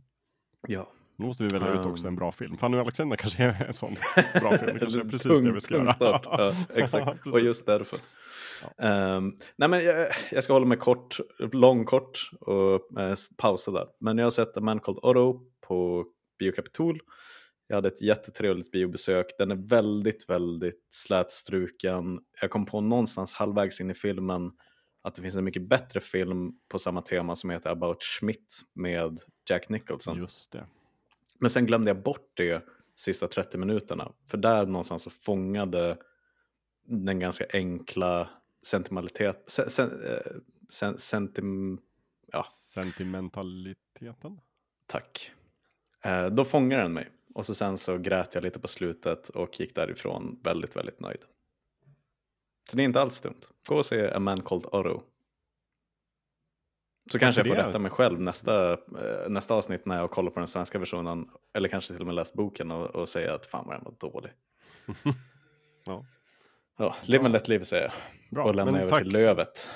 Ja. 0.68 0.92
Nu 1.22 1.28
måste 1.28 1.44
vi 1.44 1.50
välja 1.50 1.74
ut 1.74 1.86
Um. 1.86 1.92
också 1.92 2.08
en 2.08 2.16
bra 2.16 2.32
film. 2.32 2.58
Fanny 2.58 2.78
och 2.78 2.82
Alexander 2.82 3.18
kanske 3.18 3.44
är 3.44 3.66
en 3.68 3.74
sån 3.74 3.96
bra 4.42 4.58
film. 4.58 4.74
Det 4.74 4.80
kanske 4.80 5.00
är 5.00 5.04
precis 5.04 5.22
tung, 5.22 5.46
det 5.46 5.52
vi 5.52 5.60
ska 5.60 5.74
göra. 5.74 5.94
start. 5.94 6.22
Ja, 6.26 6.56
exakt, 6.76 7.28
och 7.28 7.40
just 7.40 7.66
därför. 7.66 8.00
Ehm, 8.78 9.36
nej 9.56 9.70
men 9.70 9.84
jag, 9.84 10.08
jag 10.32 10.44
ska 10.44 10.54
hålla 10.54 10.66
mig 10.66 10.78
kort, 10.78 11.18
lång 11.54 11.86
kort 11.86 12.32
och 12.40 13.00
eh, 13.00 13.16
pausa 13.38 13.72
där. 13.72 13.88
Men 14.00 14.18
jag 14.18 14.26
har 14.26 14.32
sett 14.32 14.58
A 14.58 14.62
Man 14.62 14.80
Called 14.80 15.00
Otto 15.04 15.40
på 15.68 16.06
Biokapitol. 16.40 17.00
Jag 17.68 17.76
hade 17.76 17.88
ett 17.88 18.02
jättetrevligt 18.02 18.72
biobesök. 18.72 19.26
Den 19.38 19.52
är 19.52 19.70
väldigt, 19.70 20.30
väldigt 20.30 20.88
slätstruken. 20.90 22.20
Jag 22.42 22.52
kom 22.52 22.66
på 22.66 22.82
någonstans 22.82 23.34
halvvägs 23.34 23.82
in 23.82 23.92
i 23.92 23.94
filmen 23.94 24.52
att 25.04 25.16
det 25.16 25.22
finns 25.22 25.36
en 25.36 25.44
mycket 25.44 25.70
bättre 25.70 26.00
film 26.00 26.52
på 26.72 26.80
samma 26.80 27.02
tema 27.02 27.36
som 27.36 27.50
heter 27.50 27.70
About 27.70 28.04
Schmidt 28.04 28.62
med 28.76 29.20
Jack 29.50 29.70
Nicholson. 29.70 30.18
Just 30.18 30.52
det. 30.52 30.66
Men 31.42 31.50
sen 31.50 31.66
glömde 31.66 31.90
jag 31.90 32.04
bort 32.04 32.32
det 32.34 32.66
sista 32.96 33.28
30 33.28 33.58
minuterna. 33.58 34.12
För 34.28 34.38
där 34.38 34.66
någonstans 34.66 35.04
så 35.04 35.10
fångade 35.10 35.98
den 36.88 37.20
ganska 37.20 37.46
enkla 37.54 38.30
sentimentalitet... 38.66 39.44
Sen, 39.48 39.70
sen, 39.70 40.04
eh, 40.04 40.32
sen, 40.70 40.98
sentim, 40.98 41.82
ja, 42.32 42.46
Sentimentaliteten. 42.74 44.40
tack. 44.88 45.32
Eh, 46.04 46.26
då 46.26 46.46
fångade 46.46 46.82
den 46.82 46.94
mig. 46.94 47.10
Och 47.34 47.46
så 47.46 47.54
sen 47.54 47.78
så 47.78 47.98
grät 47.98 48.36
jag 48.36 48.44
lite 48.44 48.60
på 48.60 48.68
slutet 48.68 49.30
och 49.30 49.60
gick 49.60 49.76
därifrån 49.76 50.40
väldigt, 50.44 50.76
väldigt 50.76 51.00
nöjd. 51.00 51.22
Så 52.70 52.78
det 52.78 52.84
är 52.84 52.86
inte 52.86 53.02
alls 53.02 53.22
dumt. 53.22 53.42
Gå 53.68 53.76
och 53.76 53.86
se 53.86 54.12
A 54.12 54.20
Man 54.20 54.42
Called 54.42 54.66
Otto. 54.66 55.04
Så 57.12 57.20
kanske 57.20 57.42
jag 57.42 57.48
får 57.48 57.56
det? 57.56 57.68
rätta 57.70 57.80
mig 57.80 57.92
själv 57.92 58.22
nästa, 58.22 58.74
eh, 58.74 59.30
nästa 59.30 59.54
avsnitt 59.56 59.86
när 59.86 59.98
jag 60.00 60.12
kollar 60.12 60.32
på 60.32 60.40
den 60.40 60.48
svenska 60.48 60.80
versionen. 60.80 61.28
Eller 61.54 61.70
kanske 61.70 61.94
till 61.94 62.02
och 62.02 62.06
med 62.08 62.16
läst 62.16 62.34
boken 62.34 62.72
och, 62.72 62.86
och 62.96 63.10
säga 63.10 63.34
att 63.34 63.46
fan 63.46 63.66
vad 63.68 63.76
den 63.76 63.84
var 63.84 64.12
dålig. 64.12 64.32
Ja. 65.86 66.06
Ja, 66.78 66.96
live 67.04 67.24
and 67.26 67.34
let 67.34 67.48
live 67.48 67.66
säger 67.66 67.84
jag. 67.84 67.92
Bra, 68.32 68.44
och 68.44 68.56
lämnar 68.56 68.72
men 68.72 68.82
över 68.82 68.90
tack, 68.90 69.04
till 69.04 69.12
lövet. 69.12 69.70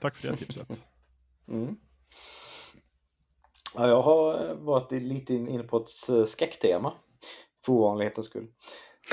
tack 0.00 0.16
för 0.16 0.28
det 0.28 0.36
tipset. 0.36 0.68
Mm. 1.48 1.76
Ja, 3.74 3.88
jag 3.88 4.02
har 4.02 4.54
varit 4.54 4.92
lite 4.92 5.34
in- 5.34 5.48
inne 5.48 5.62
på 5.62 5.76
ett 5.76 6.08
eh, 6.08 6.24
skräcktema. 6.24 6.92
För 7.64 7.72
ovanlighetens 7.72 8.26
skull. 8.26 8.46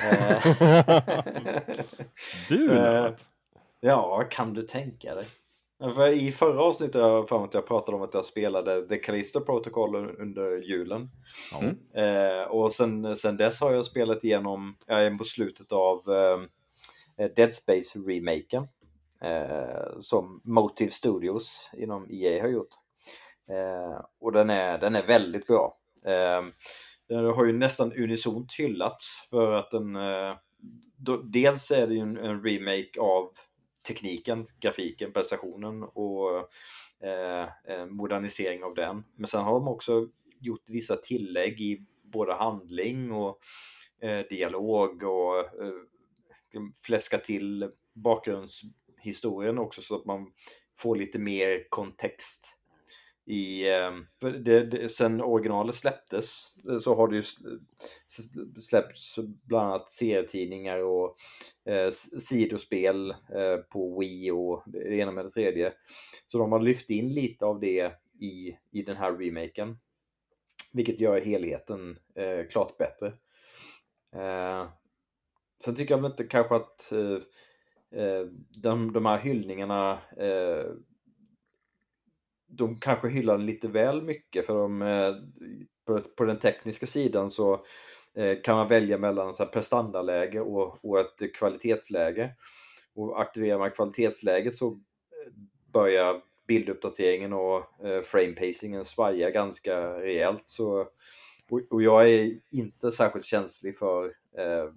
Eh, 0.04 0.44
Du 2.50 2.76
ja, 3.80 4.24
kan 4.32 4.54
du 4.54 4.62
tänka 4.62 5.16
dig? 5.16 5.26
I 6.13 6.32
förra 6.32 6.63
avsnittet 6.63 6.96
jag 6.96 7.29
för 7.29 7.44
att 7.44 7.53
jag 7.53 7.67
pratade 7.67 7.98
om 7.98 8.03
att 8.03 8.13
jag 8.13 8.25
spelade 8.25 8.88
The 8.88 8.98
Callisto 8.98 9.41
Protocol 9.41 9.96
un- 9.96 10.22
under 10.22 10.58
julen. 10.58 11.10
Mm. 11.62 11.77
Eh, 11.94 12.44
och 12.44 12.74
sen, 12.74 13.17
sen 13.17 13.38
dess 13.38 13.62
har 13.62 13.74
jag 13.74 13.86
spelat 13.86 14.24
igenom, 14.24 14.77
jag 14.86 15.05
är 15.05 15.17
på 15.17 15.24
slutet 15.24 15.72
av 15.72 16.12
eh, 17.17 17.29
Dead 17.36 17.51
Space 17.53 18.00
remaken. 18.00 18.67
Eh, 19.22 20.00
som 20.00 20.41
Motive 20.44 20.91
Studios 20.91 21.70
inom 21.74 22.08
EA 22.10 22.41
har 22.41 22.50
gjort. 22.50 22.70
Eh, 23.50 24.05
och 24.20 24.32
den 24.32 24.50
är, 24.50 24.77
den 24.77 24.96
är 24.96 25.08
väldigt 25.08 25.48
bra. 25.48 25.77
Eh, 26.05 26.41
den 27.10 27.25
har 27.25 27.46
ju 27.46 27.53
nästan 27.53 27.94
unisont 27.94 28.53
hyllats 28.53 29.05
för 29.29 29.51
att 29.51 29.72
den 29.72 29.96
eh, 29.96 30.36
då, 30.98 31.17
dels 31.17 31.72
är 31.72 31.88
det 31.88 31.94
ju 31.94 32.00
en, 32.00 32.17
en 32.17 32.44
remake 32.44 33.00
av 33.00 33.29
tekniken, 33.88 34.48
grafiken, 34.60 35.13
prestationen 35.13 35.84
och 35.84 36.50
eh, 37.04 37.50
eh, 37.68 37.86
modernisering 37.86 38.63
av 38.63 38.75
den. 38.75 39.04
Men 39.15 39.27
sen 39.27 39.44
har 39.44 39.54
de 39.54 39.68
också 39.68 40.10
gjort 40.39 40.70
vissa 40.70 40.96
tillägg 40.96 41.62
i 41.62 41.86
både 42.04 42.34
handling 42.34 43.12
och 43.12 43.39
eh, 44.01 44.25
dialog 44.30 45.04
och 45.04 45.39
eh, 45.39 45.74
fläska 46.84 47.18
till 47.18 47.72
bakgrundshistorien 47.94 49.58
också 49.58 49.82
så 49.82 49.96
att 49.96 50.06
man 50.06 50.32
får 50.77 50.96
lite 50.96 51.20
mer 51.20 51.70
kontext. 51.70 52.55
I, 53.25 53.70
ehm, 53.70 54.05
för 54.22 54.32
det, 54.32 54.65
det, 54.65 54.89
sen 54.89 55.22
originalet 55.22 55.75
släpptes 55.75 56.55
eh, 56.70 56.79
så 56.79 56.96
har 56.96 57.08
det 57.08 57.15
ju 57.15 57.24
släppts 58.62 59.15
bland 59.44 59.67
annat 59.67 59.89
serietidningar 59.89 60.79
och 60.79 61.17
eh, 61.65 61.91
sidospel 62.20 63.10
eh, 63.12 63.58
på 63.58 64.00
Wii 64.00 64.32
och 64.32 64.63
det 64.65 64.96
ena 64.96 65.12
med 65.12 65.25
det 65.25 65.32
tredje. 65.32 65.74
Så 66.27 66.38
de 66.38 66.51
har 66.51 66.60
lyft 66.60 66.89
in 66.89 67.10
lite 67.10 67.46
av 67.46 67.60
det 67.60 67.91
i, 68.20 68.58
i 68.72 68.82
den 68.82 68.96
här 68.98 69.13
remaken. 69.13 69.79
Vilket 70.74 71.00
gör 71.00 71.20
helheten 71.20 72.00
eh, 72.15 72.48
klart 72.51 72.77
bättre. 72.77 73.08
Eh, 74.15 74.67
sen 75.63 75.75
tycker 75.75 75.94
jag 75.94 76.01
väl 76.01 76.12
inte 76.12 76.24
kanske 76.24 76.55
att 76.55 76.91
eh, 76.91 77.20
eh, 78.01 78.25
de, 78.50 78.94
de 78.94 79.05
här 79.05 79.17
hyllningarna 79.17 80.00
eh, 80.17 80.65
de 82.58 82.80
kanske 82.80 83.10
hyllar 83.10 83.38
den 83.38 83.46
lite 83.46 83.68
väl 83.68 84.02
mycket 84.02 84.46
för 84.46 84.54
de, 84.54 84.82
eh, 84.82 85.16
på, 85.86 86.02
på 86.02 86.24
den 86.24 86.40
tekniska 86.40 86.86
sidan 86.86 87.30
så 87.30 87.66
eh, 88.16 88.42
kan 88.44 88.56
man 88.56 88.68
välja 88.68 88.98
mellan 88.98 89.36
så 89.36 89.44
här 89.44 89.52
prestandaläge 89.52 90.42
och, 90.42 90.86
och 90.86 91.00
ett 91.00 91.34
kvalitetsläge. 91.36 92.32
Och 92.96 93.22
aktiverar 93.22 93.60
man 93.60 93.72
kvalitetsläget 93.72 94.56
så 94.56 94.68
eh, 94.68 95.32
börjar 95.74 96.22
bilduppdateringen 96.48 97.34
och 97.34 97.86
eh, 97.86 98.02
frame-pacingen 98.02 98.86
svaja 98.86 99.30
ganska 99.30 100.00
rejält. 100.02 100.44
Så, 100.46 100.88
och, 101.50 101.62
och 101.70 101.84
jag 101.84 102.10
är 102.10 102.40
inte 102.52 102.92
särskilt 102.92 103.26
känslig 103.26 103.78
för 103.78 104.06
eh, 104.38 104.70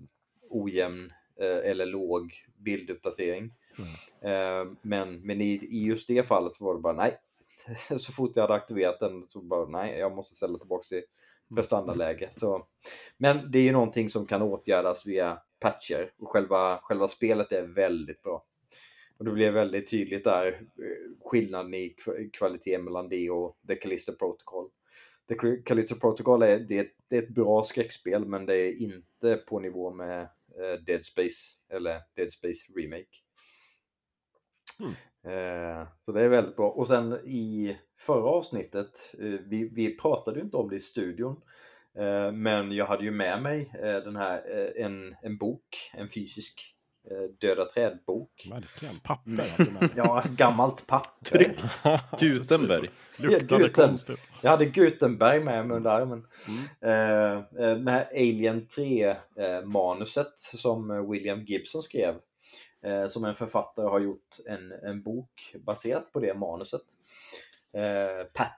ojämn 0.50 1.12
eh, 1.40 1.70
eller 1.70 1.86
låg 1.86 2.32
bilduppdatering. 2.56 3.52
Eh, 4.20 4.70
men 4.82 5.20
men 5.20 5.40
i, 5.40 5.52
i 5.70 5.84
just 5.84 6.08
det 6.08 6.28
fallet 6.28 6.54
så 6.54 6.64
var 6.64 6.74
det 6.74 6.80
bara 6.80 6.92
nej. 6.92 7.18
Så 7.98 8.12
fort 8.12 8.32
jag 8.34 8.42
hade 8.42 8.54
aktiverat 8.54 9.00
den 9.00 9.26
så 9.26 9.40
bara 9.40 9.68
nej, 9.68 9.98
jag 9.98 10.16
måste 10.16 10.34
ställa 10.34 10.58
tillbaka 10.58 10.82
till 10.82 11.02
prestandaläge. 11.54 12.28
Så, 12.32 12.66
men 13.16 13.50
det 13.50 13.58
är 13.58 13.62
ju 13.62 13.72
någonting 13.72 14.10
som 14.10 14.26
kan 14.26 14.42
åtgärdas 14.42 15.06
via 15.06 15.42
patcher 15.60 16.12
och 16.18 16.28
själva, 16.28 16.80
själva 16.82 17.08
spelet 17.08 17.52
är 17.52 17.62
väldigt 17.62 18.22
bra. 18.22 18.44
Och 19.18 19.24
det 19.24 19.30
blev 19.30 19.52
väldigt 19.52 19.90
tydligt 19.90 20.24
där 20.24 20.46
eh, 20.52 21.28
skillnaden 21.30 21.74
i 21.74 21.94
kv- 22.04 22.30
kvalitet 22.30 22.78
mellan 22.78 23.08
det 23.08 23.30
och 23.30 23.58
The 23.68 23.74
Callisto 23.74 24.12
Protocol. 24.12 24.70
The 25.28 25.62
Callisto 25.64 25.96
Protocol 25.96 26.42
är, 26.42 26.58
det 26.58 26.78
är, 26.78 26.84
ett, 26.84 26.94
det 27.08 27.16
är 27.16 27.22
ett 27.22 27.34
bra 27.34 27.64
skräckspel 27.64 28.24
men 28.24 28.46
det 28.46 28.56
är 28.56 28.82
inte 28.82 29.36
på 29.36 29.58
nivå 29.60 29.90
med 29.90 30.20
eh, 30.58 30.82
Dead 30.86 31.04
Space 31.04 31.56
eller 31.68 32.00
Dead 32.14 32.32
Space 32.32 32.72
Remake. 32.76 33.18
Mm. 34.80 34.92
Eh, 35.24 35.88
så 36.00 36.12
det 36.12 36.22
är 36.22 36.28
väldigt 36.28 36.56
bra. 36.56 36.70
Och 36.70 36.86
sen 36.86 37.12
i 37.12 37.76
förra 38.00 38.30
avsnittet, 38.30 38.90
eh, 39.18 39.40
vi, 39.46 39.70
vi 39.72 39.96
pratade 39.96 40.38
ju 40.38 40.44
inte 40.44 40.56
om 40.56 40.68
det 40.68 40.76
i 40.76 40.80
studion, 40.80 41.40
eh, 41.98 42.32
men 42.32 42.72
jag 42.72 42.86
hade 42.86 43.04
ju 43.04 43.10
med 43.10 43.42
mig 43.42 43.72
den 43.74 44.16
här, 44.16 44.42
en, 44.76 45.14
en 45.22 45.38
bok, 45.38 45.90
en 45.94 46.08
fysisk 46.08 46.74
Döda 47.40 47.64
träd-bok. 47.64 48.48
Verkligen, 48.50 48.94
papper 49.02 49.30
med. 49.30 49.90
Ja, 49.96 50.24
gammalt 50.36 50.86
papper. 50.86 51.38
Tryckt. 51.38 51.64
Gutenberg. 52.20 52.90
Luktade 53.16 53.64
Guten. 53.64 53.88
konstigt. 53.88 54.20
Jag 54.40 54.50
hade 54.50 54.64
Gutenberg 54.64 55.40
med 55.40 55.66
mig 55.66 55.76
under 55.76 55.90
armen. 55.90 56.26
Mm. 56.48 57.40
Eh, 57.40 57.74
det 57.84 57.90
här 57.90 58.08
Alien 58.12 58.66
3-manuset 58.66 60.32
som 60.38 61.10
William 61.10 61.44
Gibson 61.44 61.82
skrev. 61.82 62.14
Eh, 62.82 63.08
som 63.08 63.24
en 63.24 63.34
författare 63.34 63.86
har 63.86 64.00
gjort 64.00 64.36
en, 64.46 64.72
en 64.72 65.02
bok 65.02 65.54
baserat 65.58 66.12
på 66.12 66.20
det 66.20 66.34
manuset. 66.34 66.82
Eh, 67.72 68.26
Pat 68.32 68.56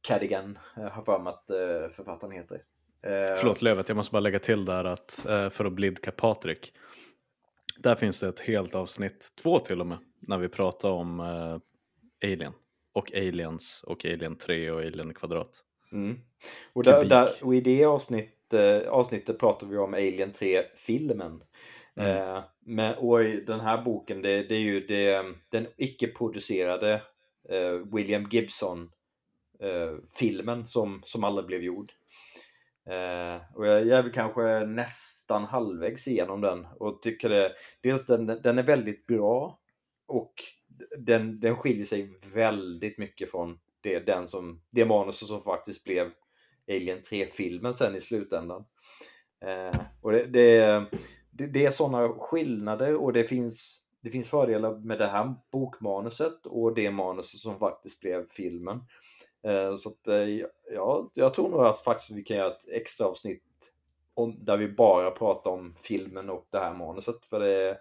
Cadigan 0.00 0.58
eh, 0.76 0.82
har 0.82 1.02
för 1.02 1.18
mig 1.18 1.30
att 1.32 1.50
eh, 1.50 1.96
författaren 1.96 2.32
heter. 2.32 2.62
Eh, 3.02 3.34
Förlåt 3.36 3.62
Lövet, 3.62 3.88
jag 3.88 3.96
måste 3.96 4.12
bara 4.12 4.20
lägga 4.20 4.38
till 4.38 4.64
där 4.64 4.84
att 4.84 5.26
eh, 5.26 5.48
för 5.48 5.64
att 5.64 5.72
blidka 5.72 6.12
Patrik. 6.12 6.72
Där 7.78 7.94
finns 7.94 8.20
det 8.20 8.28
ett 8.28 8.40
helt 8.40 8.74
avsnitt, 8.74 9.32
två 9.42 9.58
till 9.58 9.80
och 9.80 9.86
med, 9.86 9.98
när 10.20 10.38
vi 10.38 10.48
pratar 10.48 10.90
om 10.90 11.20
eh, 11.20 12.30
Alien. 12.32 12.52
Och 12.92 13.12
Aliens 13.12 13.84
och 13.86 14.04
Alien 14.04 14.36
3 14.36 14.70
och 14.70 14.80
Alien 14.80 15.14
kvadrat. 15.14 15.64
Mm. 15.92 16.18
Och, 16.72 16.84
där, 16.84 17.04
där, 17.04 17.28
och 17.42 17.54
i 17.54 17.60
det 17.60 17.84
avsnitt, 17.84 18.54
avsnittet 18.88 19.38
pratar 19.38 19.66
vi 19.66 19.76
om 19.76 19.94
Alien 19.94 20.32
3-filmen. 20.32 21.42
Mm. 21.96 22.16
Eh, 22.16 22.42
men, 22.60 22.94
och 22.94 23.24
i 23.24 23.40
den 23.40 23.60
här 23.60 23.82
boken, 23.82 24.22
det, 24.22 24.42
det 24.42 24.54
är 24.54 24.60
ju 24.60 24.80
det, 24.80 25.24
den 25.50 25.66
icke-producerade 25.76 27.02
eh, 27.48 27.72
William 27.94 28.28
Gibson-filmen 28.30 30.60
eh, 30.60 30.64
som, 30.64 31.02
som 31.04 31.24
aldrig 31.24 31.46
blev 31.46 31.62
gjord. 31.62 31.92
Eh, 32.86 33.36
och 33.54 33.66
jag, 33.66 33.86
jag 33.86 33.98
är 33.98 34.02
väl 34.02 34.12
kanske 34.12 34.66
nästan 34.66 35.44
halvvägs 35.44 36.08
igenom 36.08 36.40
den 36.40 36.66
och 36.78 37.02
tycker 37.02 37.28
det, 37.28 37.52
dels 37.80 38.06
den, 38.06 38.26
den 38.26 38.58
är 38.58 38.62
väldigt 38.62 39.06
bra 39.06 39.58
och 40.06 40.34
den, 40.98 41.40
den 41.40 41.56
skiljer 41.56 41.84
sig 41.84 42.10
väldigt 42.34 42.98
mycket 42.98 43.30
från 43.30 43.58
det, 43.80 43.98
den 43.98 44.28
som, 44.28 44.62
det 44.70 44.84
manuset 44.84 45.28
som 45.28 45.42
faktiskt 45.42 45.84
blev 45.84 46.10
Alien 46.68 46.98
3-filmen 46.98 47.74
sen 47.74 47.96
i 47.96 48.00
slutändan. 48.00 48.64
Eh, 49.40 49.80
och 50.00 50.12
det, 50.12 50.26
det, 50.26 50.84
det, 51.32 51.46
det 51.46 51.66
är 51.66 51.70
sådana 51.70 52.08
skillnader 52.08 52.94
och 52.94 53.12
det 53.12 53.24
finns, 53.24 53.82
det 54.00 54.10
finns 54.10 54.28
fördelar 54.28 54.74
med 54.74 54.98
det 54.98 55.06
här 55.06 55.34
bokmanuset 55.50 56.46
och 56.46 56.74
det 56.74 56.90
manuset 56.90 57.40
som 57.40 57.58
faktiskt 57.58 58.00
blev 58.00 58.28
filmen. 58.28 58.80
Eh, 59.42 59.76
så 59.76 59.88
att, 59.88 60.08
eh, 60.08 60.46
ja, 60.72 61.10
jag 61.14 61.34
tror 61.34 61.48
nog 61.48 61.60
att 61.64 61.84
faktiskt 61.84 62.10
vi 62.10 62.22
kan 62.22 62.36
göra 62.36 62.52
ett 62.52 62.68
extra 62.68 63.06
avsnitt 63.06 63.42
om, 64.14 64.44
där 64.44 64.56
vi 64.56 64.68
bara 64.68 65.10
pratar 65.10 65.50
om 65.50 65.74
filmen 65.78 66.30
och 66.30 66.46
det 66.50 66.58
här 66.58 66.74
manuset. 66.74 67.24
För 67.24 67.40
det, 67.40 67.78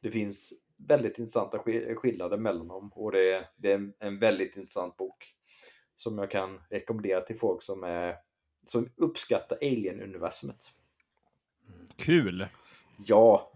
det 0.00 0.10
finns 0.10 0.52
väldigt 0.76 1.18
intressanta 1.18 1.58
skillnader 1.96 2.36
mellan 2.36 2.68
dem 2.68 2.92
och 2.94 3.12
det, 3.12 3.48
det 3.56 3.70
är 3.70 3.74
en, 3.74 3.94
en 3.98 4.18
väldigt 4.18 4.56
intressant 4.56 4.96
bok 4.96 5.34
som 5.96 6.18
jag 6.18 6.30
kan 6.30 6.60
rekommendera 6.70 7.20
till 7.20 7.38
folk 7.38 7.62
som, 7.62 7.84
är, 7.84 8.16
som 8.66 8.88
uppskattar 8.96 9.56
Alien-universumet. 9.56 10.60
Kul! 11.96 12.46
Ja, 12.96 13.50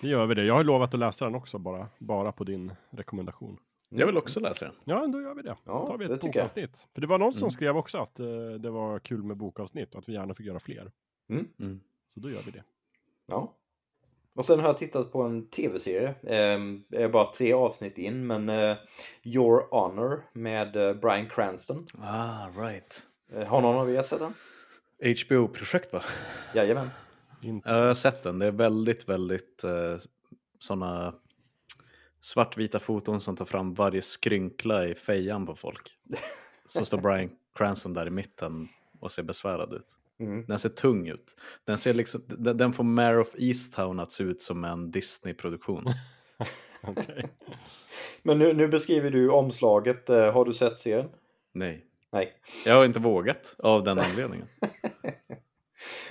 Det 0.00 0.08
gör 0.08 0.26
vi 0.26 0.34
det. 0.34 0.44
Jag 0.44 0.54
har 0.54 0.64
lovat 0.64 0.94
att 0.94 1.00
läsa 1.00 1.24
den 1.24 1.34
också, 1.34 1.58
bara, 1.58 1.86
bara 1.98 2.32
på 2.32 2.44
din 2.44 2.72
rekommendation. 2.90 3.58
Jag 3.88 4.06
vill 4.06 4.16
också 4.16 4.40
läsa 4.40 4.64
den. 4.64 4.74
Ja, 4.84 5.06
då 5.06 5.20
gör 5.20 5.34
vi 5.34 5.42
det. 5.42 5.56
Ja, 5.64 5.72
Då 5.72 5.86
tar 5.86 5.98
vi 5.98 6.04
ett 6.04 6.20
bokavsnitt. 6.20 6.86
För 6.94 7.00
det 7.00 7.06
var 7.06 7.18
någon 7.18 7.32
som 7.34 7.42
Mm. 7.46 7.50
skrev 7.50 7.76
också 7.76 7.98
att 7.98 8.20
eh, 8.20 8.26
det 8.60 8.70
var 8.70 8.98
kul 8.98 9.22
med 9.22 9.36
bokavsnitt 9.36 9.94
och 9.94 9.98
att 9.98 10.08
vi 10.08 10.12
gärna 10.12 10.34
fick 10.34 10.46
göra 10.46 10.60
fler. 10.60 10.90
Mm. 11.30 11.80
Så 12.08 12.20
då 12.20 12.30
gör 12.30 12.40
vi 12.46 12.50
det. 12.50 12.62
ja. 13.26 13.54
Och 14.34 14.44
sen 14.44 14.60
har 14.60 14.66
jag 14.66 14.78
tittat 14.78 15.12
på 15.12 15.22
en 15.22 15.46
tv-serie. 15.46 16.08
Eh, 16.22 16.60
är 17.02 17.08
bara 17.08 17.32
tre 17.32 17.52
avsnitt 17.52 17.98
in, 17.98 18.26
men 18.26 18.48
eh, 18.48 18.76
Your 19.22 19.62
Honor 19.70 20.22
med 20.32 20.76
eh, 20.76 20.94
Bryan 20.94 21.28
Cranston. 21.28 21.78
Ah, 22.02 22.48
right. 22.56 23.06
Eh, 23.32 23.44
har 23.46 23.60
någon 23.60 23.76
av 23.76 23.90
er 23.90 24.02
sett 24.02 24.18
den? 24.18 24.34
HBO-projekt 25.16 25.92
va? 25.92 26.02
Jajamän. 26.54 26.90
Inte 27.42 27.68
Ja, 27.70 27.76
jag 27.76 27.86
har 27.86 27.94
sett 27.94 28.22
den. 28.22 28.38
Det 28.38 28.46
är 28.46 28.50
väldigt, 28.50 29.08
väldigt 29.08 29.64
eh, 29.64 29.96
sådana 30.58 31.14
svartvita 32.20 32.78
foton 32.78 33.20
som 33.20 33.36
tar 33.36 33.44
fram 33.44 33.74
varje 33.74 34.02
skrynkla 34.02 34.86
i 34.86 34.94
fejan 34.94 35.46
på 35.46 35.54
folk. 35.54 35.90
Så 36.66 36.84
står 36.84 36.98
Brian 36.98 37.30
Cranston 37.54 37.94
där 37.94 38.06
i 38.06 38.10
mitten 38.10 38.68
och 39.00 39.12
ser 39.12 39.22
besvärad 39.22 39.72
ut. 39.72 39.96
Mm. 40.20 40.44
Den 40.46 40.58
ser 40.58 40.68
tung 40.68 41.08
ut. 41.08 41.36
Den, 41.64 41.78
ser 41.78 41.94
liksom, 41.94 42.22
den 42.38 42.72
får 42.72 42.84
Mare 42.84 43.20
of 43.20 43.34
Easttown 43.38 44.00
att 44.00 44.12
se 44.12 44.24
ut 44.24 44.42
som 44.42 44.64
en 44.64 44.90
Disney-produktion. 44.90 45.84
Men 48.22 48.38
nu, 48.38 48.52
nu 48.52 48.68
beskriver 48.68 49.10
du 49.10 49.30
omslaget. 49.30 50.10
Eh, 50.10 50.32
har 50.32 50.44
du 50.44 50.54
sett 50.54 50.78
serien? 50.78 51.08
Nej, 51.52 51.86
Nej. 52.12 52.32
jag 52.66 52.74
har 52.74 52.84
inte 52.84 53.00
vågat 53.00 53.56
av 53.58 53.84
den 53.84 53.98
anledningen. 53.98 54.46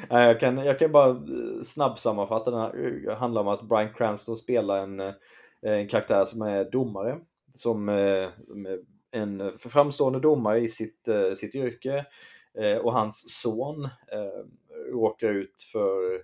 Nej, 0.10 0.22
eh, 0.24 0.28
jag, 0.28 0.40
kan, 0.40 0.58
jag 0.58 0.80
kan 0.80 0.92
bara 0.92 1.10
eh, 1.10 1.62
snabbsammanfatta 1.64 2.52
den 2.52 2.60
här. 2.60 3.02
Det 3.06 3.16
handlar 3.16 3.42
om 3.42 3.48
att 3.48 3.62
Bryan 3.70 3.94
Cranston 3.94 4.38
spelar 4.38 4.78
en, 4.78 5.14
en 5.62 5.88
karaktär 5.88 6.26
som 6.26 6.42
är 6.42 6.66
domare. 6.72 7.20
Som 7.56 7.90
en 9.12 9.58
framstående 9.60 10.20
domare 10.20 10.60
i 10.60 10.68
sitt, 10.68 11.08
sitt 11.38 11.56
yrke. 11.56 12.06
Och 12.82 12.94
hans 12.94 13.24
son 13.42 13.88
råkar 14.92 15.28
ut 15.28 15.62
för, 15.72 16.24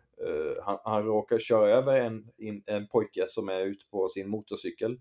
han, 0.64 0.78
han 0.84 1.04
råkar 1.04 1.40
köra 1.40 1.70
över 1.70 2.00
en, 2.00 2.30
en 2.66 2.88
pojke 2.88 3.26
som 3.30 3.50
är 3.50 3.60
ute 3.66 3.86
på 3.92 4.10
sin 4.10 4.30
motorcykel. 4.30 5.00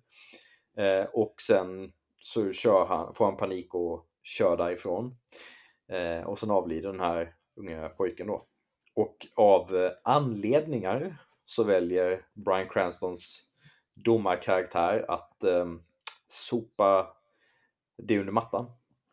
Och 1.12 1.34
sen 1.46 1.92
så 2.22 2.52
kör 2.52 2.86
han, 2.86 3.14
får 3.14 3.24
han 3.24 3.36
panik 3.36 3.74
och 3.74 4.06
kör 4.22 4.56
därifrån. 4.56 5.16
Eh, 5.88 6.26
Och 6.26 6.38
sen 6.38 6.50
avlider 6.50 6.88
den 6.92 7.00
här 7.00 7.34
unga 7.56 7.88
pojken 7.88 8.26
då. 8.26 8.42
Och 8.94 9.26
av 9.34 9.76
eh, 9.76 9.92
anledningar 10.04 11.16
så 11.44 11.64
väljer 11.64 12.26
Bryan 12.32 12.68
Cranstons 12.68 13.42
domarkaraktär 13.94 15.04
att 15.08 15.44
eh, 15.44 15.66
sopa 16.26 17.16
det 17.96 18.18
under 18.18 18.32
mattan. 18.32 18.70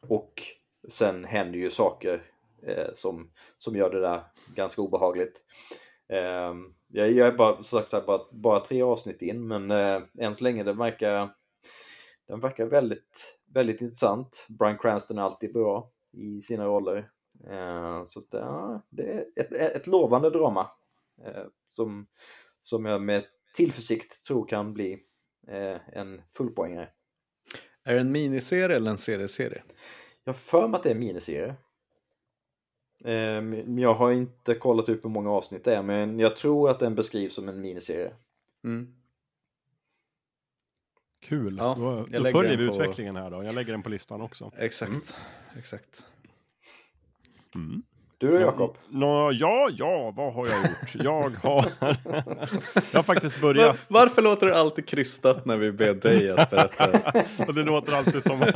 Och 0.08 0.42
sen 0.90 1.26
händer 1.26 1.60
ju 1.60 1.72
saker 1.72 2.24
eh, 2.64 2.94
som, 2.96 3.32
som 3.58 3.76
gör 3.76 3.90
det 3.90 4.02
där 4.02 4.24
ganska 4.56 4.82
obehagligt. 4.82 5.42
Eh, 6.10 6.54
jag, 6.88 7.12
jag 7.12 7.28
är 7.28 7.32
bara, 7.32 7.56
som 7.56 7.80
sagt, 7.80 7.90
så 7.90 8.00
här, 8.00 8.06
bara, 8.06 8.22
bara 8.32 8.60
tre 8.60 8.82
avsnitt 8.82 9.22
in 9.22 9.48
men 9.48 9.72
eh, 9.72 10.02
än 10.20 10.36
så 10.36 10.44
länge 10.44 10.64
den 10.64 10.78
verkar, 10.78 11.30
den 12.28 12.40
verkar 12.40 12.66
väldigt, 12.66 13.40
väldigt 13.54 13.82
intressant. 13.82 14.46
Bryan 14.50 14.78
Cranston 14.78 15.18
är 15.18 15.22
alltid 15.22 15.54
bra 15.54 15.92
i 16.12 16.42
sina 16.42 16.66
roller. 16.66 17.10
Eh, 17.50 18.06
så 18.06 18.20
att, 18.20 18.26
ja, 18.32 18.82
det 18.90 19.04
är 19.04 19.26
ett, 19.36 19.52
ett 19.52 19.88
lovande 19.88 20.30
drama 20.30 20.72
eh, 21.26 21.44
som, 21.70 22.08
som 22.62 22.86
jag 22.86 23.02
med 23.02 23.26
tillförsikt 23.54 24.26
tror 24.26 24.48
kan 24.48 24.74
bli 24.74 25.04
eh, 25.48 25.78
en 25.94 26.22
fullpoängare. 26.38 26.90
Är 27.84 27.94
det 27.94 28.00
en 28.00 28.12
miniserie 28.12 28.76
eller 28.76 28.92
en 28.92 28.98
serieserie? 28.98 29.64
Jag 30.24 30.34
har 30.34 30.38
för 30.38 30.68
mig 30.68 30.78
att 30.78 30.84
det 30.84 30.90
är 30.90 30.94
en 30.94 31.00
miniserie. 31.00 31.56
Men 33.42 33.78
jag 33.78 33.94
har 33.94 34.12
inte 34.12 34.56
kollat 34.56 34.90
upp 34.90 35.06
hur 35.06 35.10
många 35.10 35.32
avsnitt 35.32 35.64
det 35.64 35.76
är 35.76 35.82
men 35.82 36.20
jag 36.20 36.36
tror 36.36 36.70
att 36.70 36.80
den 36.80 36.96
beskrivs 36.96 37.34
som 37.34 37.50
en 37.50 37.62
miniserie. 37.62 38.14
Mm. 38.64 38.96
Kul. 41.20 41.58
Ja, 41.58 41.76
då 41.80 42.06
jag 42.12 42.24
då 42.24 42.30
följer 42.32 42.58
vi 42.58 42.68
på- 42.68 42.74
utvecklingen 42.74 43.16
här 43.16 43.30
då. 43.32 43.44
Jag 43.44 43.56
lägger 43.56 43.72
den 43.72 43.84
på 43.84 43.90
listan 43.90 44.22
också. 44.22 44.52
Exakt, 44.58 45.18
exakt. 45.58 46.06
Mm. 47.56 47.84
Du 48.18 48.32
då 48.32 48.40
Jakob? 48.40 48.78
Ja, 48.92 49.32
ja, 49.78 50.14
vad 50.16 50.34
har 50.34 50.48
jag 50.48 50.58
gjort? 50.58 50.96
Jag 51.06 51.30
har, 51.30 51.66
jag 52.92 53.00
har 53.00 53.04
faktiskt 53.04 53.42
börjat. 53.42 53.90
Var, 53.90 54.00
varför 54.02 54.22
låter 54.22 54.48
det 54.48 54.58
alltid 54.60 54.88
krystat 54.88 55.46
när 55.46 55.58
vi 55.58 55.72
ber 55.72 55.94
dig 55.94 56.32
att 56.32 56.50
berätta? 56.50 56.90
Och 57.48 57.54
det 57.54 57.64
låter 57.64 57.94
alltid 57.94 58.24
som 58.24 58.42
att... 58.42 58.56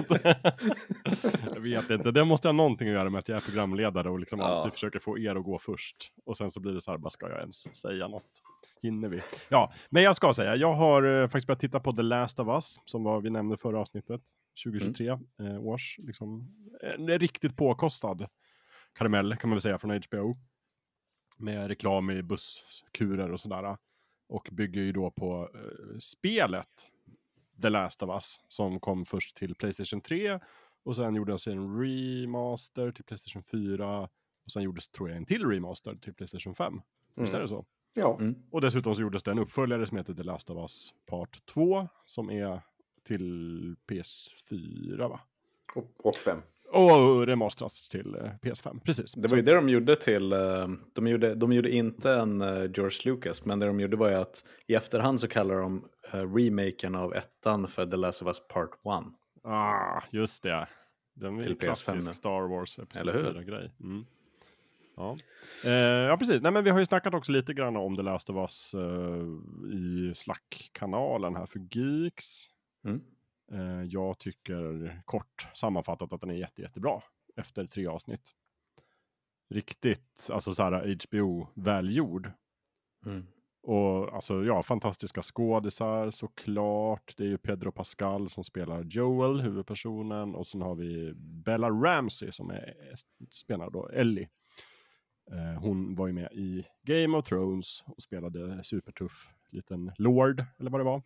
jag 1.53 1.59
vet 1.59 1.89
inte, 1.89 2.11
det 2.11 2.25
måste 2.25 2.47
ha 2.47 2.53
någonting 2.53 2.87
att 2.87 2.93
göra 2.93 3.09
med 3.09 3.19
att 3.19 3.29
jag 3.29 3.35
är 3.37 3.41
programledare 3.41 4.09
och 4.09 4.19
liksom 4.19 4.39
Ja. 4.39 4.45
alltid 4.45 4.73
försöker 4.73 4.99
få 4.99 5.19
er 5.19 5.35
att 5.35 5.43
gå 5.43 5.59
först. 5.59 6.11
Och 6.25 6.37
sen 6.37 6.51
så 6.51 6.59
blir 6.59 6.73
det 6.73 6.81
så 6.81 6.91
här, 6.91 6.97
bara 6.97 7.09
ska 7.09 7.29
jag 7.29 7.39
ens 7.39 7.77
säga 7.77 8.07
något? 8.07 8.41
Hinner 8.81 9.09
vi? 9.09 9.21
Ja, 9.49 9.73
men 9.89 10.03
jag 10.03 10.15
ska 10.15 10.33
säga, 10.33 10.55
jag 10.55 10.73
har 10.73 11.21
eh, 11.21 11.27
faktiskt 11.27 11.47
börjat 11.47 11.59
titta 11.59 11.79
på 11.79 11.91
The 11.93 12.01
Last 12.01 12.39
of 12.39 12.47
Us, 12.47 12.75
som 12.85 13.03
var, 13.03 13.21
vi 13.21 13.29
nämnde 13.29 13.57
förra 13.57 13.79
avsnittet, 13.79 14.21
2023 14.63 15.07
eh, 15.07 15.17
års, 15.59 15.99
liksom, 16.03 16.47
en 16.97 17.19
riktigt 17.19 17.57
påkostad 17.57 18.27
karamell 18.95 19.35
kan 19.35 19.49
man 19.49 19.55
väl 19.55 19.61
säga 19.61 19.77
från 19.77 20.01
HBO. 20.07 20.37
Med 21.37 21.67
reklam 21.67 22.09
i 22.09 22.23
busskurer 22.23 23.31
och 23.31 23.39
sådär. 23.39 23.77
Och 24.27 24.49
bygger 24.51 24.81
ju 24.81 24.91
då 24.91 25.11
på 25.11 25.49
eh, 25.53 25.97
spelet 25.99 26.89
The 27.61 27.69
Last 27.69 28.03
of 28.03 28.09
Us 28.09 28.41
som 28.47 28.79
kom 28.79 29.05
först 29.05 29.37
till 29.37 29.55
Playstation 29.55 30.01
3 30.01 30.39
och 30.83 30.95
sen 30.95 31.15
gjordes 31.15 31.47
en 31.47 31.79
remaster 31.79 32.91
till 32.91 33.03
Playstation 33.03 33.43
4 33.43 34.09
och 34.45 34.51
sen 34.51 34.63
gjordes 34.63 34.87
tror 34.87 35.09
jag 35.09 35.17
en 35.17 35.25
till 35.25 35.45
remaster 35.45 35.95
till 35.95 36.13
Playstation 36.13 36.55
5. 36.55 36.81
Visst 37.15 37.33
är 37.33 37.41
det 37.41 37.47
så? 37.47 37.65
Ja. 37.93 38.17
Mm. 38.19 38.35
Och 38.51 38.61
dessutom 38.61 38.95
så 38.95 39.01
gjordes 39.01 39.23
det 39.23 39.31
en 39.31 39.39
uppföljare 39.39 39.87
som 39.87 39.97
heter 39.97 40.13
The 40.13 40.23
Last 40.23 40.49
of 40.49 40.57
Us 40.57 40.93
Part 41.05 41.45
2 41.45 41.87
som 42.05 42.29
är 42.29 42.61
till 43.03 43.75
PS4 43.87 45.09
va? 45.09 45.19
Och, 45.75 46.05
och 46.05 46.15
fem. 46.15 46.41
Och 46.75 47.27
remasterats 47.27 47.89
till 47.89 48.15
eh, 48.15 48.31
PS5, 48.41 48.79
precis. 48.79 49.13
Det 49.13 49.27
var 49.27 49.37
ju 49.37 49.43
det 49.43 49.53
de 49.53 49.69
gjorde 49.69 49.95
till, 49.95 50.33
eh, 50.33 50.67
de 50.93 51.07
gjorde, 51.07 51.35
de 51.35 51.53
gjorde 51.53 51.69
inte 51.69 52.11
en 52.11 52.41
eh, 52.41 52.47
George 52.47 52.99
Lucas, 53.03 53.45
men 53.45 53.59
det 53.59 53.65
de 53.65 53.79
gjorde 53.79 53.97
var 53.97 54.09
ju 54.09 54.15
att 54.15 54.45
i 54.67 54.75
efterhand 54.75 55.19
så 55.19 55.27
kallar 55.27 55.55
de 55.55 55.85
remaken 56.11 56.95
av 56.95 57.13
ettan 57.15 57.67
för 57.67 57.85
The 57.85 57.95
Last 57.95 58.21
of 58.21 58.27
Us 58.27 58.47
Part 58.47 58.69
1. 58.73 58.81
Ah, 59.43 60.01
just 60.09 60.43
det. 60.43 60.67
Den 61.13 61.37
är 61.37 61.43
Till 61.43 61.51
ju 61.51 61.57
klassisk 61.57 61.89
PS5. 61.89 62.11
Star 62.11 62.47
Wars 62.47 62.79
Episod 62.79 63.01
Eller 63.01 63.13
hur? 63.13 63.33
4-grej. 63.33 63.71
Mm. 63.79 64.05
Ja. 64.97 65.17
Eh, 65.63 65.71
ja, 65.71 66.17
precis. 66.17 66.41
Nej, 66.41 66.51
men 66.51 66.63
vi 66.63 66.69
har 66.69 66.79
ju 66.79 66.85
snackat 66.85 67.13
också 67.13 67.31
lite 67.31 67.53
grann 67.53 67.75
om 67.77 67.95
The 67.95 68.01
Last 68.01 68.29
of 68.29 68.35
Us 68.35 68.73
eh, 68.73 69.25
i 69.73 70.11
Slack-kanalen 70.15 71.35
här 71.35 71.45
för 71.45 71.59
Geeks. 71.71 72.49
Mm. 72.85 73.01
Eh, 73.51 73.83
jag 73.83 74.19
tycker 74.19 75.01
kort 75.05 75.47
sammanfattat 75.53 76.13
att 76.13 76.21
den 76.21 76.29
är 76.29 76.35
jätte, 76.35 76.61
jättebra. 76.61 77.01
efter 77.37 77.65
tre 77.65 77.87
avsnitt. 77.87 78.35
Riktigt, 79.49 80.29
alltså 80.31 80.53
så 80.53 80.63
här 80.63 80.97
HBO-välgjord. 81.05 82.31
Mm. 83.05 83.27
Och 83.61 84.13
alltså 84.15 84.43
ja, 84.43 84.63
fantastiska 84.63 85.21
skådisar 85.21 86.09
såklart. 86.09 87.13
Det 87.17 87.23
är 87.23 87.27
ju 87.27 87.37
Pedro 87.37 87.71
Pascal 87.71 88.29
som 88.29 88.43
spelar 88.43 88.83
Joel, 88.83 89.41
huvudpersonen. 89.41 90.35
Och 90.35 90.47
sen 90.47 90.61
har 90.61 90.75
vi 90.75 91.13
Bella 91.15 91.69
Ramsey 91.69 92.31
som 92.31 92.49
är, 92.49 92.73
spelar 93.31 93.69
då 93.69 93.87
Ellie. 93.87 94.29
Eh, 95.31 95.61
hon 95.61 95.95
var 95.95 96.07
ju 96.07 96.13
med 96.13 96.33
i 96.33 96.65
Game 96.83 97.17
of 97.17 97.25
Thrones 97.25 97.83
och 97.85 98.01
spelade 98.01 98.63
supertuff 98.63 99.29
liten 99.49 99.91
Lord, 99.97 100.43
eller 100.59 100.71
vad 100.71 100.79
det 100.79 100.85
var. 100.85 101.01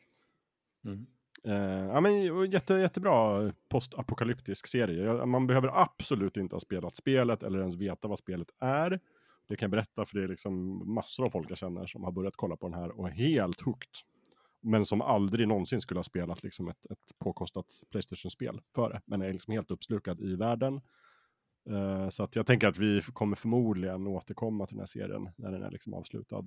Mm. 0.86 1.08
Uh, 1.48 1.54
ja, 1.88 2.02
men 2.02 2.52
jätte, 2.52 2.74
jättebra 2.74 3.52
postapokalyptisk 3.70 4.68
serie. 4.68 5.26
Man 5.26 5.48
behöver 5.48 5.82
absolut 5.82 6.38
inte 6.38 6.56
ha 6.56 6.60
spelat 6.60 6.96
spelet 6.96 7.44
eller 7.44 7.60
ens 7.60 7.76
veta 7.76 8.08
vad 8.08 8.20
spelet 8.20 8.48
är. 8.60 9.00
Det 9.48 9.56
kan 9.56 9.66
jag 9.66 9.72
berätta 9.72 10.06
för 10.06 10.18
det 10.18 10.24
är 10.24 10.28
liksom 10.28 10.84
massor 10.94 11.26
av 11.26 11.30
folk 11.30 11.52
jag 11.52 11.58
känner 11.58 11.88
som 11.88 12.04
har 12.04 12.12
börjat 12.12 12.36
kolla 12.36 12.56
på 12.56 12.68
den 12.68 12.80
här 12.80 13.00
och 13.00 13.08
är 13.08 13.12
helt 13.12 13.62
hooked. 13.62 13.92
Men 14.62 14.86
som 14.86 15.02
aldrig 15.02 15.48
någonsin 15.48 15.82
skulle 15.82 15.98
ha 15.98 16.04
spelat 16.04 16.44
liksom 16.44 16.68
ett, 16.68 16.86
ett 16.86 17.20
påkostat 17.20 17.66
Playstation-spel 17.92 18.62
före. 18.76 19.02
Men 19.06 19.22
är 19.22 19.34
liksom 19.34 19.54
helt 19.54 19.72
uppslukad 19.72 20.22
i 20.22 20.36
världen. 20.36 20.82
Uh, 21.70 22.10
så 22.10 22.24
att 22.24 22.36
jag 22.36 22.46
tänker 22.46 22.68
att 22.68 22.78
vi 22.78 23.02
kommer 23.02 23.36
förmodligen 23.36 24.08
återkomma 24.08 24.66
till 24.68 24.76
den 24.76 24.82
här 24.82 24.88
serien 24.88 25.30
när 25.36 25.52
den 25.52 25.64
är 25.64 25.72
liksom 25.72 25.94
avslutad. 25.94 26.46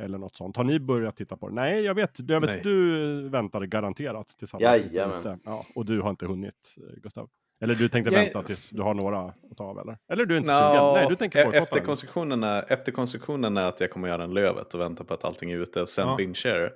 Eller 0.00 0.18
något 0.18 0.36
sånt. 0.36 0.56
Har 0.56 0.64
ni 0.64 0.80
börjat 0.80 1.16
titta 1.16 1.36
på 1.36 1.46
den? 1.46 1.54
Nej, 1.54 1.80
jag 1.82 1.94
vet, 1.94 2.28
jag 2.30 2.40
vet 2.40 2.62
du 2.62 3.28
väntade 3.28 3.66
garanterat 3.66 4.28
tillsammans. 4.38 4.62
Jajamän. 4.92 5.40
Ja, 5.44 5.66
och 5.74 5.84
du 5.86 6.00
har 6.00 6.10
inte 6.10 6.26
hunnit, 6.26 6.74
eh, 6.76 7.00
Gustav. 7.02 7.28
Eller 7.60 7.74
du 7.74 7.88
tänkte 7.88 8.12
Jag- 8.14 8.20
vänta 8.24 8.42
tills 8.42 8.70
du 8.70 8.82
har 8.82 8.94
några 8.94 9.20
att 9.20 9.56
ta 9.56 9.64
av 9.64 9.78
eller? 9.78 9.98
Eller 10.08 10.26
du 10.26 10.34
är 10.34 10.38
inte 10.38 10.52
Nå, 10.52 10.58
sugen? 10.58 10.94
Nej, 10.94 11.06
du 11.08 11.16
tänker 11.16 11.38
e- 11.38 11.44
bojkotta 11.44 11.62
efter, 11.62 11.80
konstruktionen 11.80 12.42
är, 12.42 12.72
efter 12.72 12.92
konstruktionen 12.92 13.56
är 13.56 13.68
att 13.68 13.80
jag 13.80 13.90
kommer 13.90 14.08
göra 14.08 14.24
en 14.24 14.34
lövet 14.34 14.74
och 14.74 14.80
vänta 14.80 15.04
på 15.04 15.14
att 15.14 15.24
allting 15.24 15.50
är 15.50 15.56
ute 15.58 15.82
och 15.82 15.88
sen 15.88 16.08
Ja. 16.08 16.16
binge 16.16 16.70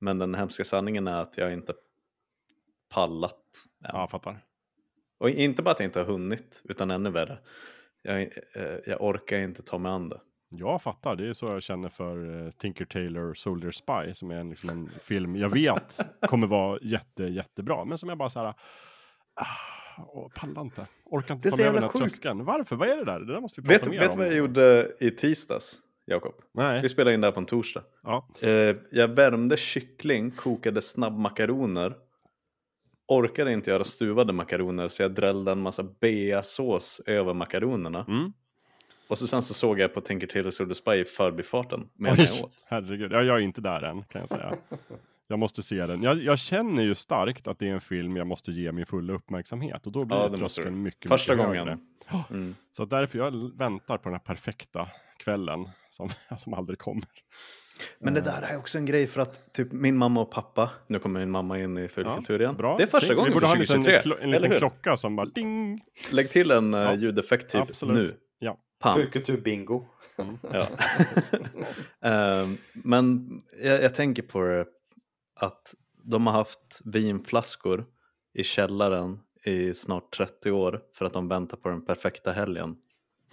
Men 0.00 0.18
den 0.18 0.34
hemska 0.34 0.64
sanningen 0.64 1.06
är 1.08 1.20
att 1.22 1.36
jag 1.38 1.52
inte 1.52 1.72
pallat 2.94 3.34
än. 3.84 3.90
Ja, 3.92 4.00
jag 4.00 4.10
fattar. 4.10 4.38
Och 5.18 5.30
inte 5.30 5.62
bara 5.62 5.70
att 5.70 5.80
jag 5.80 5.86
inte 5.86 5.98
har 6.00 6.06
hunnit, 6.06 6.62
utan 6.64 6.90
ännu 6.90 7.10
värre. 7.10 7.38
Jag, 8.02 8.20
eh, 8.22 8.28
jag 8.86 9.02
orkar 9.02 9.38
inte 9.38 9.62
ta 9.62 9.78
mig 9.78 9.92
an 9.92 10.08
det. 10.08 10.20
Jag 10.58 10.82
fattar, 10.82 11.16
det 11.16 11.28
är 11.28 11.32
så 11.32 11.46
jag 11.46 11.62
känner 11.62 11.88
för 11.88 12.16
uh, 12.16 12.50
Tinker 12.50 12.84
Tailor 12.84 13.34
Soldier 13.34 13.70
Spy 13.70 14.14
som 14.14 14.30
är 14.30 14.34
en, 14.34 14.50
liksom 14.50 14.68
en 14.68 14.90
film 15.00 15.36
jag 15.36 15.50
vet 15.50 16.00
kommer 16.20 16.46
vara 16.46 16.78
jätte, 16.82 17.24
jättebra. 17.24 17.84
Men 17.84 17.98
som 17.98 18.08
jag 18.08 18.18
bara 18.18 18.30
så 18.30 18.38
här, 18.40 18.54
ah, 19.34 20.28
pallar 20.34 20.62
inte. 20.62 20.86
Orkar 21.04 21.34
inte 21.34 21.48
Det 21.48 21.50
ta 21.50 21.56
mig 21.56 21.66
över 21.66 21.80
den 21.80 21.90
här 21.90 21.98
tröskeln. 21.98 22.44
Varför? 22.44 22.76
Vad 22.76 22.88
är 22.88 22.96
det 22.96 23.04
där? 23.04 23.20
Det 23.20 23.32
där 23.32 23.40
måste 23.40 23.60
vi 23.60 23.68
Vet, 23.68 23.78
prata 23.82 23.90
mer 23.90 23.98
vet 23.98 24.08
du 24.08 24.12
om. 24.12 24.18
vad 24.18 24.26
jag 24.26 24.36
gjorde 24.36 24.92
i 25.00 25.10
tisdags, 25.10 25.78
Jakob? 26.06 26.34
Nej. 26.52 26.82
Vi 26.82 26.88
spelade 26.88 27.14
in 27.14 27.20
det 27.20 27.26
här 27.26 27.32
på 27.32 27.40
en 27.40 27.46
torsdag. 27.46 27.82
Ja. 28.02 28.28
Eh, 28.42 28.76
jag 28.90 29.08
värmde 29.08 29.56
kyckling, 29.56 30.30
kokade 30.30 30.82
snabbmakaroner. 30.82 31.96
Orkade 33.08 33.52
inte 33.52 33.70
göra 33.70 33.84
stuvade 33.84 34.32
makaroner 34.32 34.88
så 34.88 35.02
jag 35.02 35.14
drällde 35.14 35.52
en 35.52 35.60
massa 35.60 35.82
beasås 36.00 37.00
över 37.06 37.34
makaronerna. 37.34 38.04
Mm. 38.08 38.32
Och 39.08 39.18
så 39.18 39.26
sen 39.26 39.42
så 39.42 39.54
såg 39.54 39.80
jag 39.80 39.94
på 39.94 40.00
Tinker 40.00 40.26
Tailor 40.26 40.50
Soldier 40.50 40.74
Spy 40.74 40.92
i 40.92 41.04
förbifarten 41.04 41.88
medan 41.94 42.18
Oj, 42.20 42.26
jag 42.36 42.44
åt. 42.44 42.64
herregud. 42.68 43.12
Ja, 43.12 43.22
jag 43.22 43.36
är 43.36 43.40
inte 43.40 43.60
där 43.60 43.82
än 43.82 44.02
kan 44.04 44.20
jag 44.20 44.28
säga. 44.30 44.54
Jag 45.26 45.38
måste 45.38 45.62
se 45.62 45.86
den. 45.86 46.02
Jag, 46.02 46.22
jag 46.22 46.38
känner 46.38 46.82
ju 46.82 46.94
starkt 46.94 47.46
att 47.48 47.58
det 47.58 47.68
är 47.68 47.72
en 47.72 47.80
film 47.80 48.16
jag 48.16 48.26
måste 48.26 48.50
ge 48.52 48.72
min 48.72 48.86
fulla 48.86 49.12
uppmärksamhet. 49.12 49.86
Och 49.86 49.92
då 49.92 50.04
blir 50.04 50.16
Ja, 50.16 50.22
ja, 50.22 50.28
det 50.28 50.38
tröskeln 50.38 50.82
mycket, 50.82 51.08
Första 51.10 51.32
mycket 51.32 51.46
gången. 51.46 51.68
högre. 51.68 52.24
Mm. 52.30 52.54
Så 52.70 52.84
därför 52.84 53.18
jag 53.18 53.58
väntar 53.58 53.96
på 53.98 54.02
den 54.08 54.12
här 54.12 54.18
perfekta 54.24 54.88
kvällen 55.18 55.68
som, 55.90 56.08
som 56.38 56.54
aldrig 56.54 56.78
kommer. 56.78 57.04
Men 57.98 58.14
det 58.14 58.20
där 58.20 58.42
är 58.42 58.56
också 58.58 58.78
en 58.78 58.86
grej 58.86 59.06
för 59.06 59.20
att 59.20 59.52
typ 59.52 59.72
min 59.72 59.96
mamma 59.96 60.20
och 60.20 60.30
pappa, 60.30 60.70
nu 60.86 60.98
kommer 60.98 61.20
min 61.20 61.30
mamma 61.30 61.58
in 61.60 61.78
i 61.78 61.88
fullkultur 61.88 62.40
igen. 62.40 62.56
Bra. 62.56 62.76
Det 62.76 62.82
är 62.82 62.86
första 62.86 63.06
Fint. 63.06 63.16
gången 63.16 63.30
Vi 63.30 63.34
borde 63.34 63.46
för 63.46 63.48
ha 63.48 63.54
en 63.54 63.60
liten, 63.60 63.82
2023, 63.82 64.10
klo- 64.10 64.22
en 64.22 64.30
liten 64.42 64.58
klocka 64.58 64.96
som 64.96 65.16
bara 65.16 65.26
ding. 65.26 65.80
Lägg 66.10 66.30
till 66.30 66.50
en 66.50 66.74
eh, 66.74 66.80
Ja. 66.80 66.94
ljudeffekt 66.94 67.50
typ 67.52 67.60
Absolut. 67.62 68.10
nu. 68.10 68.16
Ja. 68.38 68.58
Pam. 68.84 68.98
Fullkultur-bingo. 68.98 69.86
Ja. 70.52 70.68
Ehm, 72.10 72.56
men 72.72 73.28
jag, 73.62 73.82
jag 73.82 73.94
tänker 73.94 74.22
på 74.22 74.42
det 74.42 74.66
att 75.34 75.74
de 76.02 76.26
har 76.26 76.32
haft 76.32 76.80
vinflaskor 76.84 77.86
i 78.34 78.44
källaren 78.44 79.20
i 79.44 79.74
snart 79.74 80.16
30 80.16 80.50
år 80.50 80.82
för 80.92 81.04
att 81.04 81.12
de 81.12 81.28
väntar 81.28 81.56
på 81.56 81.68
den 81.68 81.84
perfekta 81.84 82.32
helgen 82.32 82.76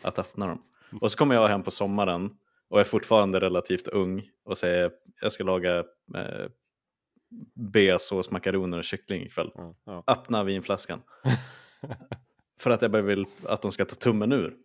att 0.02 0.20
öppna 0.20 0.48
dem. 0.48 0.64
Och 1.02 1.12
så 1.12 1.18
kommer 1.18 1.36
jag 1.36 1.48
hem 1.48 1.64
på 1.64 1.72
sommaren 1.72 2.38
och 2.70 2.80
är 2.80 2.84
fortfarande 2.84 3.40
relativt 3.40 3.88
ung 3.88 4.30
och 4.46 4.58
säger 4.58 4.92
jag 5.22 5.32
ska 5.32 5.44
laga 5.44 5.78
eh, 6.16 6.48
beasås, 7.56 8.32
makaroner 8.32 8.78
och 8.78 8.84
kyckling 8.84 9.24
ikväll. 9.24 9.52
Ja, 9.56 9.76
ja. 9.86 10.04
Öppna 10.08 10.44
vinflaskan. 10.44 11.02
för 12.60 12.72
att 12.72 12.82
jag 12.82 12.92
bara 12.92 13.02
vill 13.02 13.26
att 13.44 13.62
de 13.62 13.72
ska 13.72 13.86
ta 13.86 13.96
tummen 13.96 14.32
ur. 14.32 14.58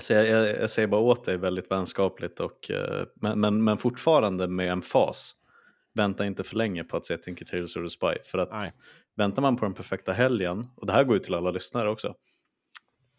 Så 0.00 0.12
jag, 0.12 0.28
jag, 0.28 0.48
jag 0.60 0.70
säger 0.70 0.88
bara 0.88 1.00
åt 1.00 1.24
dig 1.24 1.36
väldigt 1.36 1.70
vänskapligt 1.70 2.40
och, 2.40 2.70
eh, 2.70 3.06
men, 3.14 3.40
men, 3.40 3.64
men 3.64 3.78
fortfarande 3.78 4.48
med 4.48 4.72
en 4.72 4.82
fas. 4.82 5.34
Vänta 5.94 6.26
inte 6.26 6.44
för 6.44 6.56
länge 6.56 6.84
på 6.84 6.96
att 6.96 7.06
se 7.06 7.16
Tinker 7.16 7.44
Tailor 7.44 7.66
Soldier 7.66 7.88
Spy. 7.88 8.22
För 8.24 8.38
att 8.38 8.52
Nej. 8.52 8.72
väntar 9.16 9.42
man 9.42 9.56
på 9.56 9.64
den 9.64 9.74
perfekta 9.74 10.12
helgen, 10.12 10.66
och 10.76 10.86
det 10.86 10.92
här 10.92 11.04
går 11.04 11.16
ju 11.16 11.22
till 11.22 11.34
alla 11.34 11.50
lyssnare 11.50 11.88
också, 11.88 12.14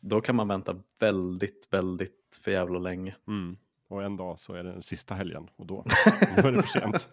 då 0.02 0.22
kan 0.22 0.36
man 0.36 0.48
vänta 0.48 0.76
väldigt, 1.00 1.68
väldigt 1.72 2.40
för 2.44 2.52
jävla 2.52 2.80
länge. 2.80 3.16
Mm. 3.28 3.58
Och 3.96 4.04
en 4.04 4.18
dag 4.18 4.40
så 4.40 4.54
är 4.54 4.64
det 4.64 4.72
den 4.72 4.84
sista 4.84 5.14
helgen 5.16 5.48
och 5.56 5.66
då, 5.66 5.84
då 6.42 6.48
är 6.48 6.52
det 6.52 6.62
för 6.62 6.80
sent. 6.80 7.10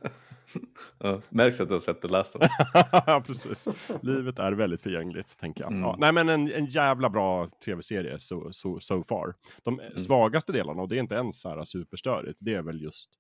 Ja, 0.99 1.21
märks 1.29 1.61
att 1.61 1.69
du 1.69 1.75
har 1.75 1.81
sett 1.81 2.03
The 2.03 2.09
Last 2.09 2.37
of 2.37 2.43
Us. 2.43 2.51
ja, 3.07 3.23
precis. 3.27 3.69
Livet 4.03 4.39
är 4.39 4.53
väldigt 4.53 4.81
förgängligt, 4.81 5.39
tänker 5.39 5.61
jag. 5.63 5.71
Mm. 5.73 5.83
Ja, 5.83 5.97
nej, 5.99 6.13
men 6.13 6.29
en, 6.29 6.53
en 6.53 6.67
jävla 6.67 7.11
bra 7.11 7.47
tv-serie 7.65 8.19
so, 8.19 8.53
so, 8.53 8.81
so 8.81 9.03
far. 9.05 9.35
De 9.63 9.81
Mm. 9.81 9.97
svagaste 9.99 10.53
delarna, 10.53 10.83
och 10.83 10.89
det 10.89 10.97
är 10.97 11.01
inte 11.01 11.15
ens 11.15 11.41
så 11.41 11.49
här 11.49 11.65
superstörigt, 11.65 12.39
det 12.43 12.55
är 12.55 12.63
väl 12.63 12.83
just 12.83 13.11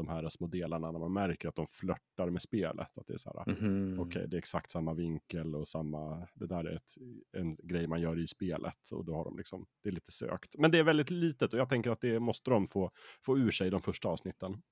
de 0.00 0.08
här 0.08 0.28
små 0.28 0.46
delarna 0.46 0.90
när 0.92 0.98
man 0.98 1.12
märker 1.12 1.48
att 1.48 1.54
de 1.56 1.66
flörtar 1.66 2.30
med 2.30 2.42
spelet. 2.42 2.98
Att 2.98 3.06
det 3.06 3.12
är 3.12 3.18
så 3.18 3.44
här, 3.46 3.52
Mhm. 3.52 4.00
okej, 4.00 4.28
det 4.28 4.36
är 4.36 4.38
exakt 4.38 4.70
samma 4.70 4.94
vinkel 4.94 5.54
och 5.54 5.68
samma, 5.68 6.28
det 6.34 6.46
där 6.46 6.64
är 6.64 6.76
ett, 6.76 6.94
en 7.36 7.56
grej 7.56 7.86
man 7.86 8.00
gör 8.00 8.18
i 8.18 8.26
spelet 8.26 8.90
och 8.92 9.04
då 9.04 9.14
har 9.14 9.24
de 9.24 9.36
liksom, 9.36 9.66
det 9.82 9.88
är 9.88 9.92
lite 9.92 10.12
sökt. 10.12 10.54
Men 10.58 10.70
det 10.70 10.78
är 10.78 10.82
väldigt 10.84 11.10
litet 11.10 11.52
och 11.52 11.58
jag 11.60 11.68
tänker 11.68 11.90
att 11.90 12.00
det 12.00 12.20
måste 12.20 12.50
de 12.50 12.68
få, 12.68 12.90
få 13.26 13.38
ur 13.38 13.50
sig 13.50 13.70
de 13.70 13.80
första 13.82 14.08
avsnitten. 14.08 14.62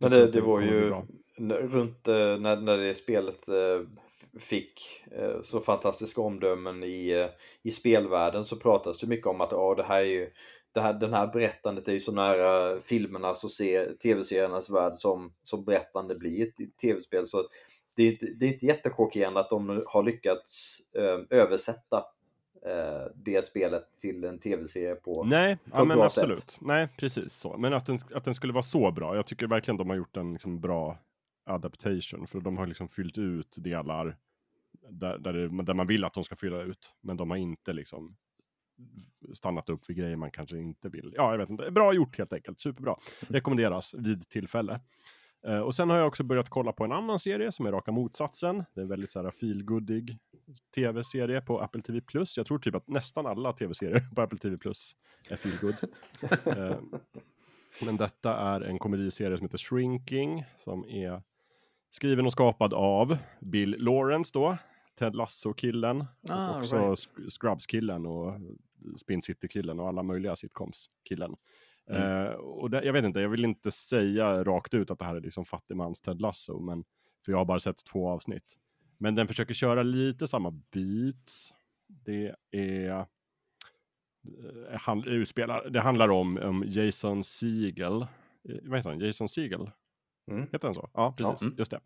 Men 0.00 0.10
det, 0.10 0.30
det 0.30 0.40
var 0.40 0.60
ju 0.60 0.90
runt 1.48 2.08
eh, 2.08 2.14
när, 2.38 2.60
när 2.60 2.76
det 2.78 2.94
spelet 2.94 3.48
eh, 3.48 3.80
fick 4.40 4.80
eh, 5.10 5.42
så 5.42 5.60
fantastiska 5.60 6.20
omdömen 6.20 6.82
i, 6.82 7.28
i 7.62 7.70
spelvärlden 7.70 8.44
så 8.44 8.56
pratas 8.56 9.00
det 9.00 9.06
mycket 9.06 9.26
om 9.26 9.40
att 9.40 9.52
ja, 9.52 9.74
det 9.74 9.82
här 9.82 10.00
är 10.00 10.04
ju 10.04 10.30
det 10.78 10.82
här, 10.82 10.94
den 10.94 11.12
här 11.12 11.26
berättandet 11.26 11.88
är 11.88 11.92
ju 11.92 12.00
så 12.00 12.12
nära 12.12 12.80
filmernas 12.80 13.44
och 13.44 13.50
se, 13.50 13.84
tv-seriernas 13.84 14.70
värld 14.70 14.92
som, 14.96 15.32
som 15.42 15.64
berättande 15.64 16.14
blir 16.14 16.30
i 16.30 16.42
ett 16.42 16.78
tv-spel. 16.80 17.26
Så 17.26 17.48
det 17.96 18.02
är, 18.02 18.12
inte, 18.12 18.26
det 18.26 18.46
är 18.46 18.52
inte 18.52 18.66
jättechockerande 18.66 19.40
att 19.40 19.50
de 19.50 19.84
har 19.86 20.02
lyckats 20.02 20.80
eh, 20.96 21.38
översätta 21.38 21.96
eh, 22.66 23.12
det 23.14 23.44
spelet 23.44 23.94
till 24.00 24.24
en 24.24 24.38
tv-serie 24.38 24.94
på 24.94 25.24
Nej, 25.24 25.56
på 25.56 25.70
ja, 25.74 25.84
men 25.84 26.00
absolut. 26.00 26.50
sätt. 26.50 26.58
Nej, 26.60 26.88
precis 26.98 27.32
så. 27.32 27.56
Men 27.58 27.72
att 27.72 27.86
den, 27.86 27.98
att 28.14 28.24
den 28.24 28.34
skulle 28.34 28.52
vara 28.52 28.62
så 28.62 28.90
bra. 28.90 29.16
Jag 29.16 29.26
tycker 29.26 29.46
verkligen 29.46 29.78
de 29.78 29.90
har 29.90 29.96
gjort 29.96 30.16
en 30.16 30.32
liksom 30.32 30.60
bra 30.60 30.98
adaptation. 31.46 32.26
För 32.26 32.40
de 32.40 32.58
har 32.58 32.66
liksom 32.66 32.88
fyllt 32.88 33.18
ut 33.18 33.56
delar 33.56 34.16
där, 34.90 35.18
där, 35.18 35.32
det, 35.32 35.62
där 35.62 35.74
man 35.74 35.86
vill 35.86 36.04
att 36.04 36.14
de 36.14 36.24
ska 36.24 36.36
fylla 36.36 36.62
ut. 36.62 36.94
Men 37.00 37.16
de 37.16 37.30
har 37.30 37.36
inte 37.36 37.72
liksom 37.72 38.16
stannat 39.32 39.68
upp 39.68 39.90
vid 39.90 39.96
grejer 39.96 40.16
man 40.16 40.30
kanske 40.30 40.58
inte 40.58 40.88
vill. 40.88 41.12
Ja, 41.16 41.30
jag 41.30 41.38
vet 41.38 41.50
inte. 41.50 41.70
Bra 41.70 41.92
gjort 41.92 42.18
helt 42.18 42.32
enkelt. 42.32 42.60
Superbra. 42.60 42.96
Rekommenderas 43.20 43.94
vid 43.94 44.28
tillfälle. 44.28 44.80
Eh, 45.46 45.58
och 45.60 45.74
sen 45.74 45.90
har 45.90 45.96
jag 45.98 46.06
också 46.06 46.24
börjat 46.24 46.48
kolla 46.48 46.72
på 46.72 46.84
en 46.84 46.92
annan 46.92 47.18
serie 47.18 47.52
som 47.52 47.66
är 47.66 47.72
raka 47.72 47.92
motsatsen. 47.92 48.64
Det 48.74 48.80
är 48.80 48.82
en 48.82 48.88
väldigt 48.88 49.10
så 49.10 49.22
här 49.22 49.30
feelgoodig 49.30 50.18
tv-serie 50.74 51.40
på 51.40 51.60
Apple 51.60 51.82
TV+. 51.82 52.00
Jag 52.36 52.46
tror 52.46 52.58
typ 52.58 52.74
att 52.74 52.88
nästan 52.88 53.26
alla 53.26 53.52
tv-serier 53.52 54.00
på 54.14 54.22
Apple 54.22 54.38
TV+, 54.38 54.56
är 55.30 55.36
feelgood. 55.36 55.74
eh, 56.58 56.78
men 57.84 57.96
detta 57.96 58.36
är 58.36 58.60
en 58.60 58.78
komediserie 58.78 59.36
som 59.36 59.44
heter 59.46 59.58
Shrinking, 59.58 60.44
som 60.56 60.84
är 60.88 61.22
skriven 61.90 62.26
och 62.26 62.32
skapad 62.32 62.74
av 62.74 63.16
Bill 63.40 63.76
Lawrence 63.78 64.30
då, 64.34 64.56
Ted 64.98 65.16
Lasso-killen, 65.16 66.04
Ah, 66.28 66.50
och 66.50 66.56
också 66.58 66.76
right. 66.76 66.98
Sk- 66.98 67.30
Scrubs-killen 67.30 68.06
och 68.06 68.40
Spin 68.96 69.22
City-killen 69.22 69.80
och 69.80 69.88
alla 69.88 70.02
möjliga 70.02 70.36
sitcoms-killen. 70.36 71.36
Mm. 71.90 72.26
Eh, 72.26 72.32
och 72.32 72.70
det, 72.70 72.84
jag 72.84 72.92
vet 72.92 73.04
inte, 73.04 73.20
jag 73.20 73.28
vill 73.28 73.44
inte 73.44 73.70
säga 73.70 74.44
rakt 74.44 74.74
ut 74.74 74.90
att 74.90 74.98
det 74.98 75.04
här 75.04 75.16
är 75.16 75.20
liksom 75.20 75.44
fattigmans 75.44 76.00
Ted 76.00 76.20
Lasso, 76.20 76.60
men, 76.60 76.84
för 77.24 77.32
jag 77.32 77.38
har 77.38 77.44
bara 77.44 77.60
sett 77.60 77.84
två 77.84 78.08
avsnitt. 78.08 78.58
Men 78.98 79.14
den 79.14 79.28
försöker 79.28 79.54
köra 79.54 79.82
lite 79.82 80.28
samma 80.28 80.50
beats 80.50 81.54
Det 81.86 82.34
är 82.50 82.90
eh, 82.90 83.04
han, 84.80 85.04
utspelar, 85.04 85.70
det 85.70 85.80
handlar 85.80 86.08
om, 86.08 86.38
om 86.38 86.64
Jason 86.66 87.24
Siegel. 87.24 88.02
Eh, 88.02 88.06
Vad 88.62 88.78
heter 88.78 88.90
han? 88.90 89.00
Jason 89.00 89.28
Siegel? 89.28 89.70
Mm. 90.30 90.48
Heter 90.52 90.68
han 90.68 90.74
så? 90.74 90.90
Ja, 90.94 91.14
precis. 91.16 91.42
mm. 91.42 91.54
Just 91.58 91.70
det. 91.70 91.80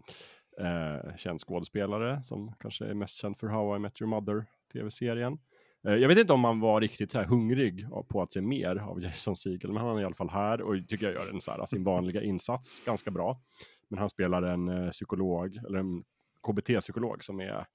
Eh, 0.58 1.16
känd 1.16 1.40
skådespelare 1.40 2.22
som 2.22 2.54
kanske 2.60 2.84
är 2.84 2.94
mest 2.94 3.16
känd 3.16 3.38
för 3.38 3.46
How 3.46 3.76
I 3.76 3.78
Met 3.78 4.02
Your 4.02 4.10
Mother 4.10 4.44
tv-serien. 4.72 5.38
Eh, 5.86 5.94
jag 5.94 6.08
vet 6.08 6.18
inte 6.18 6.32
om 6.32 6.44
han 6.44 6.60
var 6.60 6.80
riktigt 6.80 7.12
så 7.12 7.18
här 7.18 7.24
hungrig 7.24 7.86
på 8.08 8.22
att 8.22 8.32
se 8.32 8.40
mer 8.40 8.76
av 8.76 9.02
Jason 9.02 9.36
Segel, 9.36 9.72
men 9.72 9.82
han 9.82 9.96
är 9.96 10.00
i 10.00 10.04
alla 10.04 10.14
fall 10.14 10.30
här 10.30 10.62
och 10.62 10.88
tycker 10.88 11.06
jag 11.06 11.14
gör 11.14 11.30
en 11.30 11.40
så 11.40 11.50
här, 11.50 11.66
sin 11.66 11.84
vanliga 11.84 12.22
insats 12.22 12.84
ganska 12.84 13.10
bra. 13.10 13.40
Men 13.88 13.98
han 13.98 14.08
spelar 14.08 14.42
en 14.42 14.68
eh, 14.68 14.90
psykolog, 14.90 15.56
eller 15.56 15.78
en 15.78 16.04
KBT-psykolog 16.46 17.24
som 17.24 17.40
är 17.40 17.66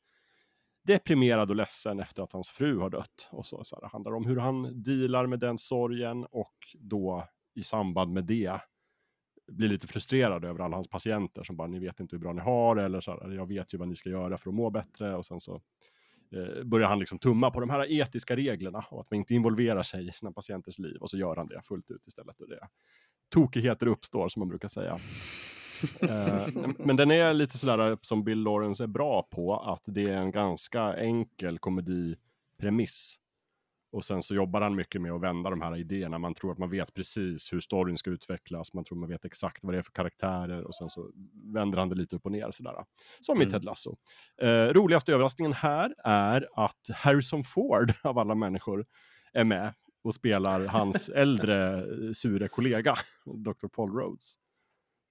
deprimerad 0.87 1.49
och 1.49 1.55
ledsen 1.55 1.99
efter 1.99 2.23
att 2.23 2.31
hans 2.31 2.49
fru 2.49 2.79
har 2.79 2.89
dött. 2.89 3.29
Och 3.31 3.45
så, 3.45 3.63
så 3.63 3.79
här, 3.81 3.89
handlar 3.89 4.15
om 4.15 4.25
hur 4.25 4.37
han 4.37 4.83
dealar 4.83 5.27
med 5.27 5.39
den 5.39 5.57
sorgen 5.57 6.25
och 6.31 6.55
då 6.79 7.27
i 7.55 7.63
samband 7.63 8.13
med 8.13 8.23
det 8.23 8.59
blir 9.51 9.69
lite 9.69 9.87
frustrerad 9.87 10.45
över 10.45 10.59
alla 10.59 10.77
hans 10.77 10.87
patienter 10.87 11.43
som 11.43 11.55
bara, 11.55 11.67
ni 11.67 11.79
vet 11.79 11.99
inte 11.99 12.15
hur 12.15 12.21
bra 12.21 12.33
ni 12.33 12.41
har, 12.41 12.75
eller 12.75 13.01
så 13.01 13.11
här, 13.11 13.31
jag 13.31 13.47
vet 13.47 13.73
ju 13.73 13.77
vad 13.77 13.87
ni 13.87 13.95
ska 13.95 14.09
göra 14.09 14.37
för 14.37 14.49
att 14.49 14.55
må 14.55 14.69
bättre, 14.69 15.15
och 15.15 15.25
sen 15.25 15.39
så 15.39 15.61
eh, 16.31 16.63
börjar 16.63 16.87
han 16.87 16.99
liksom 16.99 17.19
tumma 17.19 17.51
på 17.51 17.59
de 17.59 17.69
här 17.69 17.91
etiska 17.91 18.35
reglerna 18.35 18.85
och 18.89 19.01
att 19.01 19.11
man 19.11 19.17
inte 19.17 19.33
involverar 19.33 19.83
sig 19.83 20.07
i 20.07 20.11
sina 20.11 20.31
patienters 20.31 20.79
liv, 20.79 20.97
och 21.01 21.09
så 21.09 21.17
gör 21.17 21.35
han 21.35 21.47
det 21.47 21.61
fullt 21.63 21.91
ut 21.91 22.07
istället. 22.07 22.41
Och 22.41 22.49
det 22.49 22.59
tokigheter 23.29 23.87
uppstår, 23.87 24.29
som 24.29 24.39
man 24.39 24.49
brukar 24.49 24.67
säga. 24.67 24.99
Eh, 25.99 26.47
men 26.77 26.95
den 26.95 27.11
är 27.11 27.33
lite 27.33 27.57
sådär 27.57 27.89
eh, 27.91 27.97
som 28.01 28.23
Bill 28.23 28.39
Lawrence 28.39 28.83
är 28.83 28.87
bra 28.87 29.27
på, 29.31 29.59
att 29.59 29.83
det 29.85 30.03
är 30.03 30.17
en 30.17 30.31
ganska 30.31 30.95
enkel 30.95 31.59
komedipremiss. 31.59 33.19
Och 33.97 34.05
sen 34.05 34.23
så 34.23 34.35
jobbar 34.35 34.61
han 34.61 34.75
mycket 34.75 35.01
med 35.01 35.11
att 35.11 35.21
vända 35.21 35.49
de 35.49 35.61
här 35.61 35.77
idéerna. 35.77 36.17
Man 36.17 36.33
tror 36.33 36.51
att 36.51 36.57
man 36.57 36.69
vet 36.69 36.93
precis 36.93 37.53
hur 37.53 37.59
storyn 37.59 37.97
ska 37.97 38.09
utvecklas. 38.09 38.73
Man 38.73 38.83
tror 38.83 38.97
man 38.97 39.09
vet 39.09 39.25
exakt 39.25 39.63
vad 39.63 39.73
det 39.73 39.77
är 39.77 39.81
för 39.81 39.91
karaktärer. 39.91 40.63
Och 40.63 40.75
sen 40.75 40.89
så 40.89 41.11
vänder 41.53 41.77
han 41.77 41.89
det 41.89 41.95
lite 41.95 42.15
upp 42.15 42.25
och 42.25 42.31
ner. 42.31 42.51
Sådär. 42.51 42.85
Som 43.21 43.37
i 43.37 43.43
Mm. 43.43 43.51
Ted 43.51 43.63
Lasso. 43.63 43.95
Eh, 44.41 44.47
roligaste 44.47 45.13
överraskningen 45.13 45.53
här 45.53 45.95
är 46.03 46.47
att 46.53 46.89
Harrison 46.93 47.43
Ford, 47.43 47.93
av 48.03 48.19
alla 48.19 48.35
människor, 48.35 48.85
är 49.33 49.43
med 49.43 49.73
och 50.03 50.13
spelar 50.13 50.67
hans 50.67 51.09
äldre 51.15 51.85
sure 52.13 52.47
kollega, 52.47 52.95
Dr. 53.25 53.67
Paul 53.67 53.91
Rhodes. 53.91 54.33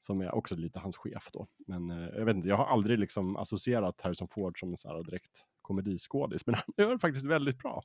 Som 0.01 0.21
är 0.21 0.35
också 0.35 0.57
lite 0.57 0.79
hans 0.79 0.97
chef 0.97 1.29
då. 1.33 1.47
Men 1.67 1.91
eh, 1.91 2.09
jag 2.19 2.25
vet 2.25 2.37
inte, 2.37 2.49
jag 2.49 2.57
har 2.57 2.67
aldrig 2.67 2.99
liksom 2.99 3.37
associerat 3.37 4.01
Harrison 4.01 4.29
Ford 4.29 4.61
som 4.61 4.71
en 4.71 4.77
så 4.77 4.89
här 4.89 5.03
direkt 5.03 5.45
komediskådis. 5.63 6.47
Men 6.47 6.55
han 6.55 6.87
gör 6.87 6.99
faktiskt 6.99 7.27
väldigt 7.27 7.59
bra 7.59 7.83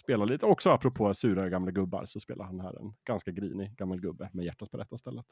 spelar 0.00 0.26
lite. 0.26 0.46
Också 0.46 0.70
apropå 0.70 1.14
sura 1.14 1.48
gamla 1.48 1.70
gubbar 1.70 2.04
så 2.04 2.20
spelar 2.20 2.44
han 2.44 2.60
här 2.60 2.80
en 2.80 2.94
ganska 3.04 3.30
grinig 3.30 3.76
gammal 3.76 4.00
gubbe 4.00 4.30
med 4.32 4.44
hjärtat 4.44 4.70
på 4.70 4.78
rätta 4.78 4.98
stället. 4.98 5.24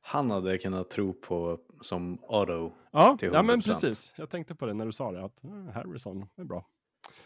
Han 0.00 0.30
hade 0.30 0.58
kunnat 0.58 0.90
tro 0.90 1.12
på 1.12 1.58
som 1.80 2.24
Otto. 2.24 2.72
Ja, 2.92 3.16
Till 3.20 3.30
ja 3.32 3.42
men 3.42 3.60
100%. 3.60 3.66
precis. 3.66 4.14
Jag 4.16 4.30
tänkte 4.30 4.54
på 4.54 4.66
det 4.66 4.74
när 4.74 4.86
du 4.86 4.92
sa 4.92 5.12
det, 5.12 5.24
att 5.24 5.44
eh, 5.44 5.50
Harrison 5.74 6.26
är 6.36 6.44
bra. 6.44 6.66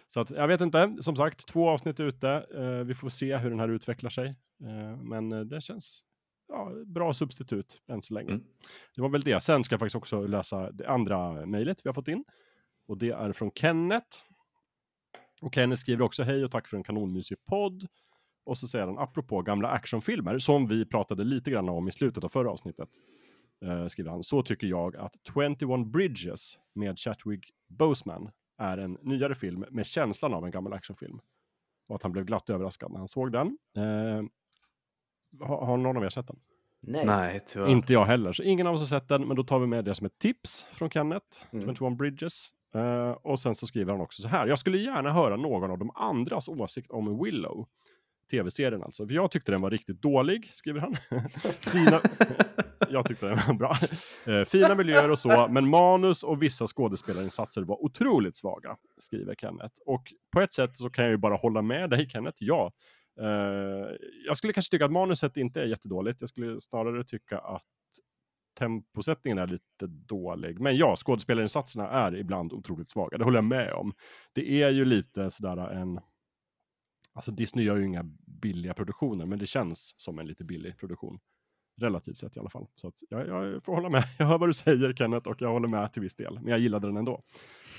Så 0.09 0.21
att, 0.21 0.31
jag 0.31 0.49
vet 0.49 0.61
inte, 0.61 0.97
som 1.01 1.17
sagt, 1.17 1.47
två 1.47 1.69
avsnitt 1.69 2.01
ute. 2.01 2.47
Eh, 2.55 2.87
vi 2.87 2.95
får 2.95 3.09
se 3.09 3.37
hur 3.37 3.51
den 3.51 3.61
här 3.61 3.69
utvecklar 3.69 4.11
sig. 4.11 4.27
Eh, 4.65 4.97
men 5.03 5.33
eh, 5.33 5.41
det 5.41 5.61
känns 5.61 6.05
ja, 6.49 6.73
bra 6.87 7.13
substitut 7.13 7.83
än 7.89 8.03
så 8.03 8.15
länge. 8.15 8.31
Mm. 8.31 8.45
Det 8.95 9.03
var 9.03 9.09
väl 9.09 9.23
det. 9.23 9.41
Sen 9.41 9.65
ska 9.65 9.73
jag 9.73 9.81
faktiskt 9.81 9.97
också 9.97 10.27
läsa 10.27 10.73
det 10.73 10.89
andra 10.89 11.47
mejlet 11.47 11.81
vi 11.85 11.89
har 11.89 11.95
fått 11.95 12.09
in. 12.09 12.25
Och 12.87 12.99
det 12.99 13.11
är 13.11 13.33
från 13.33 13.51
Kenneth. 13.55 14.19
Och 15.43 15.55
Kenneth 15.55 15.81
skriver 15.81 16.05
också 16.05 16.23
hej 16.23 16.45
och 16.45 16.51
tack 16.51 16.69
för 16.69 16.77
en 16.77 16.83
kanonmysig 16.85 17.45
podd. 17.45 17.87
Och 18.45 18.59
så 18.59 18.67
säger 18.67 18.87
han 18.87 18.99
apropå 18.99 19.43
gamla 19.43 19.69
actionfilmer 19.69 20.39
som 20.39 20.67
vi 20.67 20.85
pratade 20.85 21.25
lite 21.25 21.51
grann 21.51 21.69
om 21.69 21.89
i 21.89 21.93
slutet 21.93 22.25
av 22.25 22.29
förra 22.29 22.51
avsnittet. 22.51 22.89
Eh, 23.65 23.87
skriver 23.87 24.11
han, 24.11 24.25
så 24.25 24.43
tycker 24.43 24.67
jag 24.67 24.97
att 24.97 25.15
21 25.35 25.87
Bridges 25.87 26.59
med 26.75 26.99
Chatwig 26.99 27.51
Boseman 27.69 28.31
är 28.59 28.79
en 28.79 28.99
nyare 29.03 29.35
film 29.35 29.65
med 29.71 29.87
känslan 29.87 30.35
av 30.35 30.45
en 30.45 30.51
gammal 30.51 30.73
actionfilm. 30.73 31.19
Och 31.89 31.97
att 31.97 32.03
han 32.03 32.13
blev 32.13 32.25
glatt 32.25 32.51
överraskad 32.51 32.91
när 32.93 32.99
han 32.99 33.09
såg 33.09 33.33
den. 33.33 33.59
Eh, 33.77 34.23
har, 35.47 35.67
har 35.67 35.77
någon 35.77 35.97
av 35.97 36.05
er 36.05 36.09
sett 36.09 36.27
den? 36.27 36.39
Nej. 36.87 37.07
Nej, 37.07 37.41
tyvärr. 37.47 37.69
Inte 37.69 37.93
jag 37.93 38.05
heller, 38.05 38.33
så 38.33 38.43
ingen 38.43 38.67
av 38.67 38.75
oss 38.75 38.81
har 38.81 39.01
sett 39.01 39.09
den, 39.09 39.29
men 39.29 39.37
då 39.37 39.45
tar 39.45 39.59
vi 39.59 39.67
med 39.67 39.85
det 39.85 39.95
som 39.95 40.07
ett 40.07 40.19
tips 40.19 40.67
från 40.73 40.91
Kenneth, 40.91 41.27
Mm. 41.53 41.75
21 41.77 41.97
Bridges. 41.99 42.49
Eh, 42.75 43.11
och 43.11 43.41
sen 43.41 43.55
så 43.55 43.67
skriver 43.67 43.93
han 43.93 44.01
också 44.01 44.23
så 44.23 44.29
här, 44.29 44.47
jag 44.47 44.59
skulle 44.59 44.79
gärna 44.79 45.13
höra 45.13 45.37
någon 45.37 45.71
av 45.71 45.79
de 45.79 45.91
andras 45.95 46.49
åsikt 46.49 46.91
om 46.91 47.25
Willow. 47.25 47.67
Tv-serien 48.31 48.83
alltså, 48.83 49.07
för 49.07 49.15
jag 49.15 49.31
tyckte 49.31 49.53
den 49.53 49.61
var 49.61 49.71
riktigt 49.71 50.03
dålig, 50.03 50.51
skriver 50.53 50.81
han. 50.81 50.95
Fina... 51.73 52.01
jag 52.89 53.07
tyckte 53.07 53.27
den 53.27 53.39
var 53.47 53.55
bra. 53.55 53.77
Eh, 54.27 54.45
Fina 54.45 54.75
miljöer 54.75 55.11
och 55.11 55.19
så, 55.19 55.49
men 55.49 55.69
manus 55.69 56.23
och 56.23 56.43
vissa 56.43 56.67
skådespelarinsatser 56.67 57.63
var 57.63 57.85
otroligt 57.85 58.37
svaga, 58.37 58.77
skriver 58.99 59.35
Kenneth. 59.35 59.75
Och 59.87 60.03
på 60.33 60.41
ett 60.41 60.55
sätt 60.55 60.77
så 60.77 60.91
kan 60.91 61.05
jag 61.05 61.11
ju 61.11 61.19
bara 61.19 61.35
hålla 61.35 61.63
med 61.63 61.91
dig 61.91 62.09
Kenneth, 62.09 62.37
ja. 62.41 62.73
Uh, 63.21 63.27
jag 64.27 64.37
skulle 64.37 64.53
kanske 64.53 64.71
tycka 64.71 64.85
att 64.85 64.93
manuset 64.93 65.37
inte 65.37 65.61
är 65.61 65.65
jättedåligt. 65.67 66.21
Jag 66.21 66.29
skulle 66.29 66.61
snarare 66.61 67.05
tycka 67.05 67.39
att 67.39 67.63
temposättningen 68.59 69.39
är 69.39 69.47
lite 69.47 69.87
dålig. 69.87 70.61
Men 70.61 70.77
ja, 70.77 70.97
skådespelarinsatserna 70.97 71.89
är 71.89 72.17
ibland 72.17 72.53
otroligt 72.53 72.91
svaga. 72.91 73.19
Det 73.19 73.25
håller 73.25 73.39
jag 73.39 73.45
med 73.45 73.73
om. 73.73 73.93
Det 74.33 74.63
är 74.63 74.71
ju 74.71 74.85
lite 74.85 75.31
sådär 75.31 75.57
en... 75.57 76.01
Alltså 77.15 77.31
Disney 77.31 77.65
gör 77.65 77.77
ju 77.77 77.87
inga 77.87 78.03
billiga 78.43 78.75
produktioner, 78.75 79.27
men 79.27 79.39
det 79.39 79.47
känns 79.47 79.95
som 79.97 80.19
en 80.19 80.27
lite 80.27 80.45
billig 80.45 80.79
produktion. 80.79 81.19
Relativt 81.83 82.19
sett 82.19 82.37
i 82.37 82.41
alla 82.41 82.51
fall. 82.51 82.67
Så 82.75 82.89
att 82.89 82.95
jag, 83.09 83.29
jag 83.29 83.65
får 83.65 83.75
hålla 83.75 83.89
med. 83.89 84.05
Jag 84.19 84.27
hör 84.27 84.39
vad 84.39 84.49
du 84.49 84.53
säger 84.53 84.93
Kenneth 84.93 85.29
och 85.29 85.37
jag 85.43 85.49
håller 85.49 85.69
med 85.69 85.93
till 85.93 86.03
viss 86.03 86.15
del. 86.15 86.35
Men 86.43 86.51
jag 86.51 86.59
gillade 86.59 86.87
den 86.87 86.97
ändå. 86.97 87.23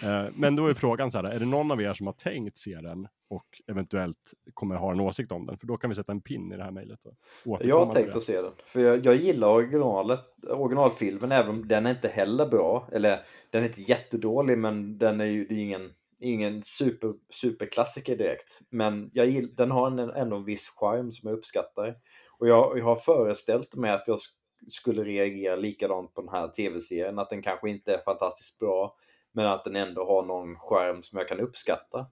Eh, 0.04 0.26
men 0.36 0.56
då 0.56 0.68
är 0.68 0.74
frågan 0.74 1.12
så 1.12 1.18
här, 1.18 1.26
är 1.26 1.40
det 1.40 1.46
någon 1.46 1.72
av 1.72 1.82
er 1.82 1.94
som 1.94 2.08
har 2.08 2.14
tänkt 2.14 2.58
se 2.58 2.82
den 2.82 3.08
och 3.30 3.46
eventuellt 3.68 4.34
kommer 4.54 4.76
ha 4.76 4.92
en 4.92 5.00
åsikt 5.00 5.32
om 5.32 5.46
den? 5.46 5.58
För 5.58 5.68
då 5.68 5.78
kan 5.78 5.90
vi 5.90 5.96
sätta 5.96 6.12
en 6.12 6.22
pin 6.22 6.52
i 6.52 6.58
det 6.58 6.64
här 6.64 6.72
mejlet. 6.72 7.00
Jag 7.44 7.86
har 7.86 7.94
tänkt 7.94 8.16
att 8.16 8.24
se 8.24 8.42
den. 8.42 8.52
För 8.66 8.82
jag, 8.82 9.06
jag 9.06 9.16
gillar 9.16 9.48
originalet, 9.48 10.26
originalfilmen 10.48 11.32
även 11.32 11.50
om 11.50 11.68
den 11.68 11.86
är 11.86 11.92
inte 11.92 12.08
heller 12.08 12.46
bra. 12.46 12.88
Eller 12.92 13.20
den 13.50 13.64
är 13.64 13.68
inte 13.68 13.82
jättedålig 13.82 14.58
men 14.58 14.98
den 14.98 15.22
är 15.22 15.26
ju 15.26 15.46
det 15.46 15.54
är 15.54 15.60
ingen, 15.60 15.92
ingen 16.20 16.62
super, 16.62 17.14
superklassiker 17.30 18.18
direkt. 18.18 18.60
Men 18.70 19.10
jag 19.14 19.28
gill, 19.28 19.56
den 19.56 19.72
har 19.72 19.88
en, 19.88 20.00
ändå 20.00 20.36
en 20.36 20.46
viss 20.46 20.70
charm 20.70 21.12
som 21.12 21.30
jag 21.30 21.38
uppskattar. 21.38 21.96
Och 22.44 22.50
jag, 22.50 22.78
jag 22.78 22.86
har 22.86 22.96
föreställt 22.96 23.76
mig 23.76 23.92
att 23.92 24.08
jag 24.08 24.16
sk- 24.18 24.70
skulle 24.70 25.04
reagera 25.04 25.56
likadant 25.56 26.14
på 26.14 26.22
den 26.22 26.30
här 26.30 26.48
tv-serien. 26.48 27.20
Att 27.20 27.30
den 27.30 27.42
kanske 27.42 27.70
inte 27.70 27.94
är 27.94 28.02
fantastiskt 28.06 28.60
bra. 28.60 28.96
Men 29.32 29.46
att 29.46 29.64
den 29.64 29.76
ändå 29.76 30.06
har 30.06 30.24
någon 30.24 30.56
charm 30.60 31.04
som 31.04 31.18
jag 31.20 31.28
kan 31.28 31.40
uppskatta. 31.40 32.06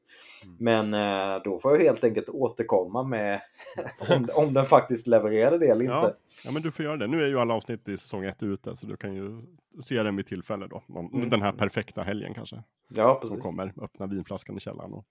Mm. 0.44 0.56
Men 0.90 0.94
eh, 1.34 1.44
då 1.44 1.60
får 1.60 1.72
jag 1.72 1.80
helt 1.84 2.04
enkelt 2.04 2.30
återkomma 2.30 3.04
med 3.04 3.42
om, 4.10 4.28
om 4.36 4.54
den 4.54 4.66
faktiskt 4.66 5.08
levererade 5.08 5.58
det 5.58 5.68
eller 5.68 5.82
inte. 5.86 5.94
Ja, 5.96 6.14
ja, 6.44 6.52
men 6.52 6.62
du 6.62 6.72
får 6.72 6.86
göra 6.86 6.98
det. 6.98 7.08
Nu 7.08 7.24
är 7.24 7.28
ju 7.28 7.40
alla 7.40 7.54
avsnitt 7.54 7.88
i 7.88 7.98
säsong 7.98 8.26
ett 8.26 8.44
ute, 8.44 8.76
så 8.76 8.86
du 8.86 8.98
kan 8.98 9.14
ju 9.16 9.42
se 9.84 10.04
den 10.04 10.16
vid 10.16 10.28
tillfälle 10.28 10.68
då. 10.68 10.84
Någon, 10.88 11.14
Mm. 11.14 11.30
Den 11.30 11.42
här 11.42 11.52
perfekta 11.52 12.02
helgen 12.02 12.34
kanske, 12.34 12.64
Ja, 12.88 13.14
som 13.22 13.30
precis. 13.30 13.44
kommer. 13.44 13.74
Öppna 13.82 14.06
vinflaskan 14.08 14.58
i 14.58 14.60
källaren 14.60 14.94
och 14.94 15.06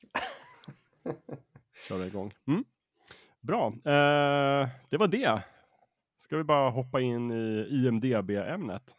köra 1.89 2.07
igång. 2.07 2.35
Mm. 2.49 2.65
Bra, 3.40 3.66
eh, 3.66 4.68
det 4.90 4.96
var 4.96 5.09
det. 5.09 5.42
Ska 6.24 6.37
vi 6.37 6.44
bara 6.44 6.70
hoppa 6.70 7.00
in 7.00 7.31
i 7.33 7.66
IMDB-ämnet? 7.70 8.96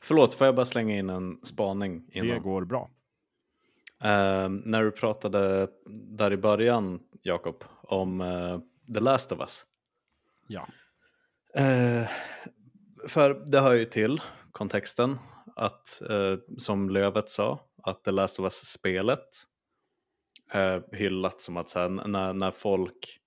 Förlåt, 0.00 0.34
får 0.34 0.46
jag 0.46 0.54
bara 0.54 0.66
slänga 0.66 0.96
in 0.96 1.10
en 1.10 1.40
spaning 1.42 2.06
Det 2.12 2.18
innan? 2.18 2.42
går 2.42 2.64
bra. 2.64 2.90
Eh, 4.02 4.48
när 4.48 4.82
du 4.82 4.90
pratade 4.90 5.68
där 6.16 6.32
i 6.32 6.36
början, 6.36 7.00
Jakob, 7.22 7.64
om 7.82 8.20
eh, 8.20 8.58
The 8.94 9.00
Last 9.00 9.32
of 9.32 9.40
Us. 9.40 9.64
Ja. 10.46 10.66
Eh, 11.54 12.08
för 13.08 13.34
det 13.34 13.60
hör 13.60 13.74
ju 13.74 13.84
till 13.84 14.20
kontexten 14.52 15.18
att, 15.56 16.02
eh, 16.10 16.36
som 16.58 16.90
Lövet 16.90 17.28
sa, 17.30 17.60
att 17.82 18.04
The 18.04 18.10
Last 18.10 18.38
of 18.40 18.44
Us-spelet 18.44 19.28
eh, 20.52 20.78
hyllat 20.92 21.40
som 21.40 21.56
att 21.56 21.68
så 21.68 21.78
här, 21.80 21.88
när, 21.88 22.32
när 22.32 22.50
folk, 22.50 23.18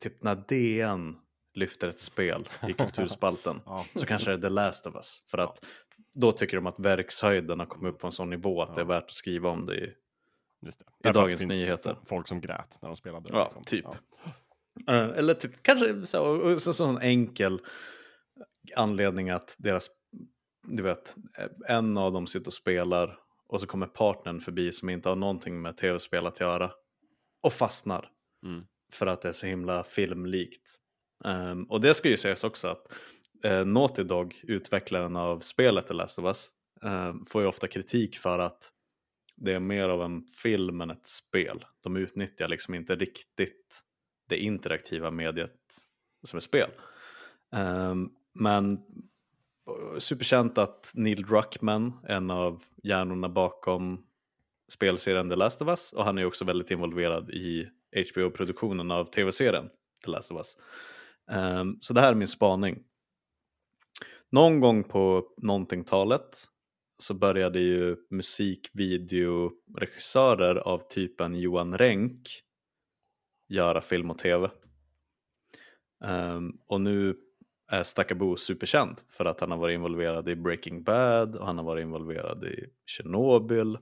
typ 0.00 0.22
när 0.22 0.34
DN 0.48 1.16
lyfter 1.54 1.88
ett 1.88 1.98
spel 1.98 2.48
i 2.68 2.72
kulturspalten 2.72 3.60
Ja. 3.66 3.84
så 3.94 4.06
kanske 4.06 4.30
det 4.30 4.36
är 4.36 4.40
The 4.40 4.48
Last 4.48 4.86
of 4.86 4.94
Us. 4.94 5.22
För 5.30 5.38
att 5.38 5.64
då 6.14 6.32
tycker 6.32 6.56
de 6.56 6.66
att 6.66 6.78
verkshöjden 6.80 7.58
har 7.58 7.66
kommit 7.66 7.94
upp 7.94 8.00
på 8.00 8.06
en 8.06 8.12
sån 8.12 8.30
nivå 8.30 8.62
att 8.62 8.74
det 8.74 8.80
är 8.80 8.84
Ja. 8.84 8.88
värt 8.88 9.04
att 9.04 9.12
skriva 9.12 9.48
om 9.50 9.66
det 9.66 9.76
i 9.76 9.94
det. 10.60 11.08
I 11.08 11.12
Dagens 11.12 11.42
Nyheter. 11.42 11.96
Folk 12.06 12.28
som 12.28 12.40
grät 12.40 12.78
när 12.82 12.88
de 12.88 12.96
spelade. 12.96 13.28
Ja, 13.32 13.44
liksom. 13.44 13.62
typ. 13.62 13.84
Eh, 14.88 14.94
Eller 15.18 15.34
typ, 15.34 15.62
kanske 15.62 16.06
så, 16.06 16.22
och 16.24 16.62
så, 16.62 16.72
sån 16.72 16.98
enkel 16.98 17.60
anledning 18.76 19.30
att 19.30 19.54
deras, 19.58 19.90
du 20.62 20.82
vet, 20.82 21.16
eh, 21.38 21.76
en 21.76 21.98
av 21.98 22.12
dem 22.12 22.26
sitter 22.26 22.46
och 22.46 22.52
spelar 22.52 23.18
och 23.46 23.60
så 23.60 23.66
kommer 23.66 23.86
partnern 23.86 24.40
förbi 24.40 24.72
som 24.72 24.88
inte 24.88 25.08
har 25.08 25.16
någonting 25.16 25.62
med 25.62 25.76
tv-spel 25.76 26.26
att 26.26 26.40
göra 26.40 26.70
och 27.40 27.52
fastnar 27.52 28.10
Mm 28.46 28.64
för 28.92 29.06
att 29.06 29.22
det 29.22 29.28
är 29.28 29.32
så 29.32 29.46
himla 29.46 29.84
filmlikt. 29.84 30.74
Um, 31.24 31.64
och 31.64 31.80
det 31.80 31.94
ska 31.94 32.08
ju 32.08 32.16
sägas 32.16 32.44
också 32.44 32.68
att 32.68 32.92
uh, 33.46 33.64
Naughty 33.64 34.02
Dog, 34.02 34.40
utvecklaren 34.42 35.16
av 35.16 35.40
spelet 35.40 35.86
The 35.86 35.94
Last 35.94 36.18
of 36.18 36.24
Us, 36.24 36.48
uh, 36.84 37.24
får 37.24 37.42
ju 37.42 37.48
ofta 37.48 37.68
kritik 37.68 38.18
för 38.18 38.38
att 38.38 38.72
det 39.36 39.52
är 39.52 39.60
mer 39.60 39.88
av 39.88 40.02
en 40.02 40.26
film 40.42 40.80
än 40.80 40.90
ett 40.90 41.06
spel. 41.06 41.64
De 41.82 41.96
utnyttjar 41.96 42.48
liksom 42.48 42.74
inte 42.74 42.96
riktigt 42.96 43.80
det 44.28 44.36
interaktiva 44.36 45.10
mediet 45.10 45.76
som 46.22 46.36
är 46.36 46.40
spel. 46.40 46.70
Um, 47.50 48.12
men 48.32 48.72
eh, 48.72 49.98
superkänt 49.98 50.58
att 50.58 50.92
Neil 50.94 51.22
Druckmann, 51.22 51.92
en 52.08 52.30
av 52.30 52.64
hjärnorna 52.82 53.28
bakom 53.28 54.06
spelserien 54.68 55.28
The 55.28 55.36
Last 55.36 55.62
of 55.62 55.68
Us, 55.68 55.92
och 55.92 56.04
han 56.04 56.18
är 56.18 56.24
också 56.24 56.44
väldigt 56.44 56.70
involverad 56.70 57.30
i 57.30 57.68
HBO-produktionen 57.96 58.90
av 58.90 59.04
tv-serien 59.04 59.70
The 60.04 60.10
Last 60.10 60.32
of 60.32 60.36
Us. 60.36 60.56
Um, 61.30 61.78
så 61.80 61.94
det 61.94 62.00
här 62.00 62.10
är 62.10 62.14
min 62.14 62.28
spaning. 62.28 62.84
Någon 64.30 64.60
gång 64.60 64.84
på 64.84 65.28
någonting-talet 65.36 66.44
så 66.98 67.14
började 67.14 67.60
ju 67.60 67.96
musikvideoregissörer 68.10 70.56
av 70.56 70.78
typen 70.78 71.34
Johan 71.34 71.78
Renck 71.78 72.42
göra 73.48 73.80
film 73.80 74.10
och 74.10 74.18
tv. 74.18 74.50
Um, 76.04 76.10
ehm, 76.10 76.58
och 76.66 76.80
nu 76.80 77.16
är 77.68 77.82
Stakabo 77.82 78.36
superkänd 78.36 79.00
för 79.08 79.24
att 79.24 79.40
han 79.40 79.50
har 79.50 79.58
varit 79.58 79.74
involverad 79.74 80.28
i 80.28 80.36
Breaking 80.36 80.82
Bad 80.82 81.36
och 81.36 81.46
han 81.46 81.58
har 81.58 81.64
varit 81.64 81.82
involverad 81.82 82.44
i 82.44 82.66
Tjernobyl. 82.86 83.78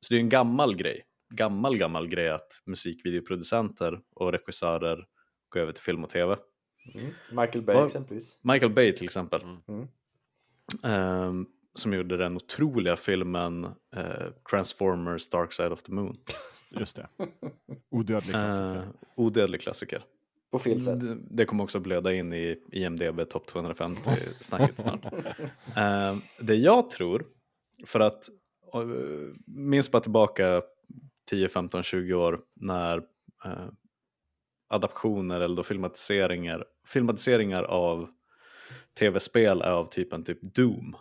Så 0.00 0.14
det 0.14 0.16
är 0.16 0.20
en 0.20 0.28
gammal 0.28 0.76
grej, 0.76 1.04
gammal 1.34 1.76
gammal 1.78 2.08
grej 2.08 2.30
att 2.30 2.62
musikvideoproducenter 2.66 4.00
och 4.14 4.32
regissörer 4.32 5.06
går 5.48 5.60
över 5.60 5.72
till 5.72 5.82
film 5.82 6.04
och 6.04 6.10
tv. 6.10 6.36
Mm. 6.94 7.06
Michael 7.30 7.62
Bay 7.64 7.76
Vad- 7.76 7.86
exempelvis. 7.86 8.38
Michael 8.42 8.72
Bay 8.72 8.92
till 8.92 9.04
exempel. 9.04 9.42
Mm. 9.68 9.88
Ehm, 10.82 11.46
som 11.74 11.92
gjorde 11.92 12.16
den 12.16 12.36
otroliga 12.36 12.96
filmen 12.96 13.64
eh, 13.96 14.26
Transformers 14.50 15.28
Dark 15.28 15.52
Side 15.52 15.72
of 15.72 15.82
the 15.82 15.92
Moon. 15.92 16.16
Just 16.70 16.96
det. 16.96 17.08
Odödlig 17.90 18.34
klassiker. 18.34 18.76
Uh, 18.76 18.84
odödlig 19.16 19.60
klassiker. 19.60 20.04
På 20.50 20.58
fel 20.58 20.80
sätt. 20.80 21.00
Det, 21.00 21.18
det 21.30 21.44
kommer 21.44 21.64
också 21.64 21.80
blöda 21.80 22.12
in 22.12 22.32
i 22.32 22.56
IMDB 22.72 23.28
topp 23.30 23.50
250-snacket 23.50 24.80
snart. 24.80 25.04
Ehm, 25.76 26.20
det 26.40 26.54
jag 26.54 26.90
tror, 26.90 27.26
för 27.86 28.00
att 28.00 28.28
uh, 28.74 29.34
minns 29.46 29.90
bara 29.90 30.02
tillbaka 30.02 30.62
10, 31.30 31.48
15, 31.48 31.82
20 31.82 32.14
år 32.14 32.40
när 32.54 32.96
eh, 33.44 33.68
adaptioner 34.68 35.40
eller 35.40 35.56
då 35.56 35.62
filmatiseringar, 35.62 36.64
filmatiseringar 36.86 37.62
av 37.62 38.08
tv-spel 38.98 39.60
är 39.60 39.70
av 39.70 39.86
typen 39.86 40.24
typ 40.24 40.38
Doom. 40.42 40.96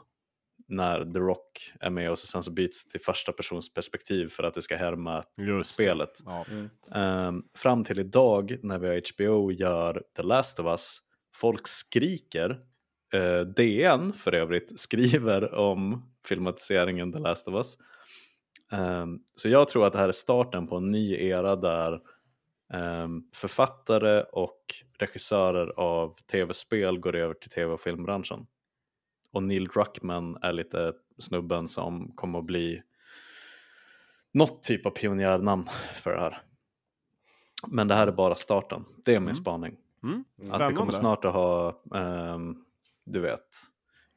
När 0.68 1.14
The 1.14 1.20
Rock 1.20 1.74
är 1.80 1.90
med 1.90 2.12
och 2.12 2.20
sen 2.20 2.44
så 2.44 2.52
byts 2.52 2.88
till 2.88 3.02
första 3.02 3.32
persons 3.32 3.74
perspektiv 3.74 4.28
för 4.28 4.44
att 4.44 4.54
det 4.54 4.62
ska 4.62 4.76
härma 4.76 5.24
Just 5.38 5.74
spelet. 5.74 6.22
Ja. 6.26 6.46
Mm. 6.50 6.70
Ehm, 6.92 7.44
fram 7.58 7.84
till 7.84 8.00
idag 8.00 8.58
när 8.64 8.80
vi 8.80 8.88
har 8.88 9.02
HBO 9.14 9.52
gör 9.52 10.04
The 10.16 10.24
Last 10.24 10.60
of 10.60 10.66
Us, 10.66 11.00
folk 11.36 11.68
skriker. 11.68 12.60
Uh, 13.16 13.42
DN 13.42 14.14
för 14.14 14.36
övrigt 14.36 14.80
skriver 14.80 15.54
om 15.54 16.12
filmatiseringen 16.28 17.14
The 17.14 17.20
Last 17.20 17.48
of 17.48 17.54
Us. 17.54 17.78
Ehm, 18.72 19.20
så 19.36 19.50
jag 19.50 19.68
tror 19.68 19.86
att 19.88 19.94
det 19.94 20.00
här 20.00 20.08
är 20.08 20.12
starten 20.12 20.68
på 20.68 20.76
en 20.78 20.92
ny 20.92 21.16
era 21.16 21.56
där 21.56 22.02
ehm, 22.74 23.24
författare 23.34 24.24
och 24.32 24.60
regissörer 25.00 25.80
av 25.80 26.16
tv-spel 26.32 27.00
går 27.00 27.16
över 27.16 27.34
till 27.34 27.50
tv 27.50 27.74
och 27.74 27.82
filmbranschen. 27.82 28.48
Och 29.32 29.44
Neil 29.44 29.68
Druckmann 29.68 30.38
är 30.42 30.54
lite 30.54 30.94
snubben 31.18 31.68
som 31.68 32.12
kommer 32.16 32.40
att 32.40 32.46
bli 32.46 32.82
något 34.34 34.64
typ 34.64 34.86
av 34.86 34.90
pionjärnamn 34.90 35.64
för 35.94 36.12
det 36.16 36.20
här. 36.22 36.42
Men 37.68 37.88
det 37.88 37.96
här 37.96 38.08
är 38.08 38.12
bara 38.12 38.36
starten. 38.36 38.86
Det 39.06 39.12
är 39.16 39.20
min 39.20 39.24
Mm. 39.28 39.36
spaning. 39.36 39.78
Mm. 40.04 40.24
Att 40.52 40.72
vi 40.72 40.76
kommer 40.76 40.92
snart 40.92 41.26
att 41.26 41.34
ha, 41.34 41.82
ehm, 41.96 42.66
du 43.06 43.20
vet, 43.20 43.48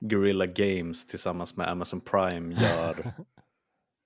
Guerrilla 0.01 0.47
Games 0.47 1.07
tillsammans 1.07 1.57
med 1.57 1.69
Amazon 1.69 2.01
Prime 2.01 2.55
gör 2.55 3.13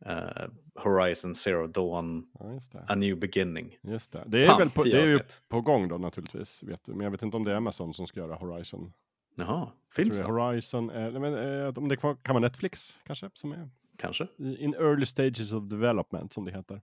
eh, 0.06 0.48
Horizon 0.74 1.34
Zero 1.34 1.66
Dawn, 1.66 2.26
Ja. 2.72 2.80
A 2.88 2.94
New 2.94 3.18
Beginning. 3.18 3.78
Just 3.82 4.12
det. 4.12 4.24
Det 4.26 4.44
är 4.44 4.48
Pam, 4.48 4.58
väl 4.58 4.70
på, 4.70 4.84
det 4.84 5.02
är 5.02 5.06
ju 5.06 5.20
på 5.48 5.60
gång 5.60 5.88
då 5.88 5.98
naturligtvis. 5.98 6.62
Vet 6.62 6.84
du. 6.84 6.92
Men 6.92 7.00
jag 7.04 7.10
vet 7.10 7.22
inte 7.22 7.36
om 7.36 7.44
det 7.44 7.52
är 7.52 7.56
Amazon 7.56 7.94
som 7.94 8.06
ska 8.06 8.20
göra 8.20 8.34
Horizon. 8.34 8.92
Jaha, 9.34 9.68
finns 9.96 10.20
det? 10.20 10.26
Horizon, 10.26 10.90
är, 10.90 11.10
nej, 11.10 11.20
men, 11.20 11.60
eh, 11.64 11.72
om 11.76 11.88
det 11.88 11.96
kan 11.96 12.16
vara 12.24 12.38
Netflix 12.38 13.00
kanske, 13.06 13.30
som 13.34 13.52
är 13.52 13.70
Kanske? 13.98 14.26
in 14.38 14.74
early 14.74 15.06
stages 15.06 15.52
of 15.52 15.64
development 15.64 16.32
som 16.32 16.44
det 16.44 16.52
heter. 16.52 16.80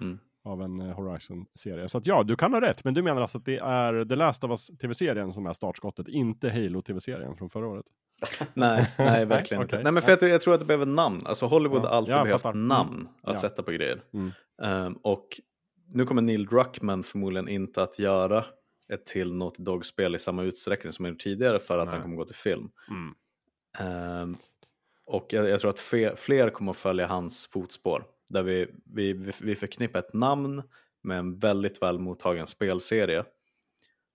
Mm. 0.00 0.18
Av 0.44 0.62
en 0.62 0.80
eh, 0.80 0.96
Horizon-serie. 0.96 1.88
Så 1.88 1.98
att 1.98 2.06
ja, 2.06 2.22
du 2.22 2.36
kan 2.36 2.52
ha 2.52 2.60
rätt. 2.60 2.84
Men 2.84 2.94
du 2.94 3.02
menar 3.02 3.22
alltså 3.22 3.38
att 3.38 3.44
det 3.44 3.58
är 3.58 4.04
The 4.04 4.16
Last 4.16 4.44
of 4.44 4.50
Us 4.50 4.66
tv-serien 4.66 5.32
som 5.32 5.46
är 5.46 5.52
startskottet, 5.52 6.08
inte 6.08 6.50
Halo-tv-serien 6.50 7.36
från 7.36 7.50
förra 7.50 7.66
året? 7.68 7.86
Nej, 8.54 8.90
nej 8.98 9.24
verkligen 9.24 9.60
Nej, 9.60 9.66
okej. 9.66 9.76
inte. 9.78 9.82
Nej, 9.82 9.92
men 9.92 10.02
för 10.02 10.12
att 10.12 10.22
jag, 10.22 10.30
jag 10.30 10.40
tror 10.40 10.54
att 10.54 10.60
det 10.60 10.66
behöver 10.66 10.86
namn. 10.86 11.26
Alltså 11.26 11.46
Hollywood 11.46 11.82
Ja, 11.84 11.88
har 11.88 11.96
alltid 11.96 12.14
jag 12.14 12.24
behövt 12.24 12.42
fattar. 12.42 12.56
Mm. 12.58 12.68
namn 12.68 13.08
att 13.22 13.32
Ja. 13.34 13.40
sätta 13.40 13.62
på 13.62 13.70
grejer. 13.70 14.00
Mm. 14.14 14.32
Ehm, 14.62 14.92
och 14.92 15.40
nu 15.94 16.04
kommer 16.06 16.22
Neil 16.22 16.46
Druckmann 16.46 17.02
förmodligen 17.02 17.48
inte 17.48 17.82
att 17.82 17.98
göra 17.98 18.44
ett 18.92 19.06
till 19.06 19.32
Naughty 19.32 19.62
Dog-spel 19.62 20.14
i 20.14 20.18
samma 20.18 20.42
utsträckning 20.42 20.92
som 20.92 21.04
han 21.04 21.12
gjort 21.12 21.22
tidigare 21.22 21.58
för 21.58 21.78
att 21.78 21.84
Nej. 21.84 21.94
han 21.94 22.02
kommer 22.02 22.16
gå 22.16 22.24
till 22.24 22.34
film. 22.36 22.68
Mm. 22.90 23.14
Ehm, 23.78 24.36
och 25.06 25.26
jag, 25.30 25.48
jag 25.48 25.60
tror 25.60 25.70
att 25.70 25.78
fe, 25.80 26.16
fler 26.16 26.50
kommer 26.50 26.70
att 26.70 26.76
följa 26.76 27.06
hans 27.06 27.46
fotspår. 27.46 28.04
Där 28.28 28.42
vi, 28.42 28.66
vi, 28.84 29.12
vi, 29.12 29.32
vi 29.42 29.54
förknippar 29.56 29.98
ett 29.98 30.12
namn 30.14 30.62
med 31.02 31.18
en 31.18 31.38
väldigt 31.38 31.82
väl 31.82 31.98
mottagen 31.98 32.46
spelserie. 32.46 33.24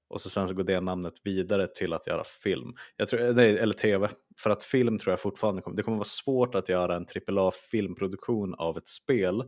Och 0.10 0.22
så 0.22 0.30
sen 0.30 0.48
så 0.48 0.54
går 0.54 0.64
det 0.64 0.82
namnet 0.82 1.14
vidare 1.24 1.68
till 1.68 1.94
att 1.94 2.08
göra 2.08 2.24
film. 2.24 2.74
Jag 2.96 3.08
tror, 3.08 3.34
nej, 3.34 3.58
eller 3.60 3.74
tv. 3.74 4.10
För 4.40 4.50
att 4.50 4.64
film 4.64 4.98
tror 4.98 5.12
jag 5.12 5.20
fortfarande 5.22 5.62
kommer, 5.62 5.78
det 5.78 5.84
kommer 5.84 5.98
vara 5.98 6.06
svårt 6.06 6.56
att 6.56 6.70
göra 6.70 6.96
en 6.96 7.06
AAA 7.38 7.52
filmproduktion 7.72 8.54
av 8.56 8.78
ett 8.78 8.88
spel. 8.88 9.44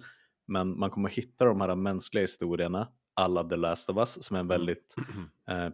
Men 0.47 0.79
man 0.79 0.89
kommer 0.89 1.09
hitta 1.09 1.45
de 1.45 1.61
här 1.61 1.75
mänskliga 1.75 2.21
historierna, 2.21 2.87
alla 3.13 3.43
The 3.43 3.55
Last 3.55 3.89
of 3.89 3.97
Us, 3.97 4.23
som 4.23 4.35
är 4.35 4.39
en 4.39 4.47
väldigt 4.47 4.95
eh, 5.49 5.69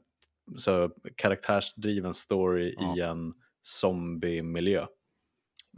så 0.58 0.90
karaktärsdriven 1.16 2.14
story 2.14 2.70
i 2.70 2.76
Ja. 2.96 3.06
en 3.06 3.34
zombie-miljö. 3.62 4.86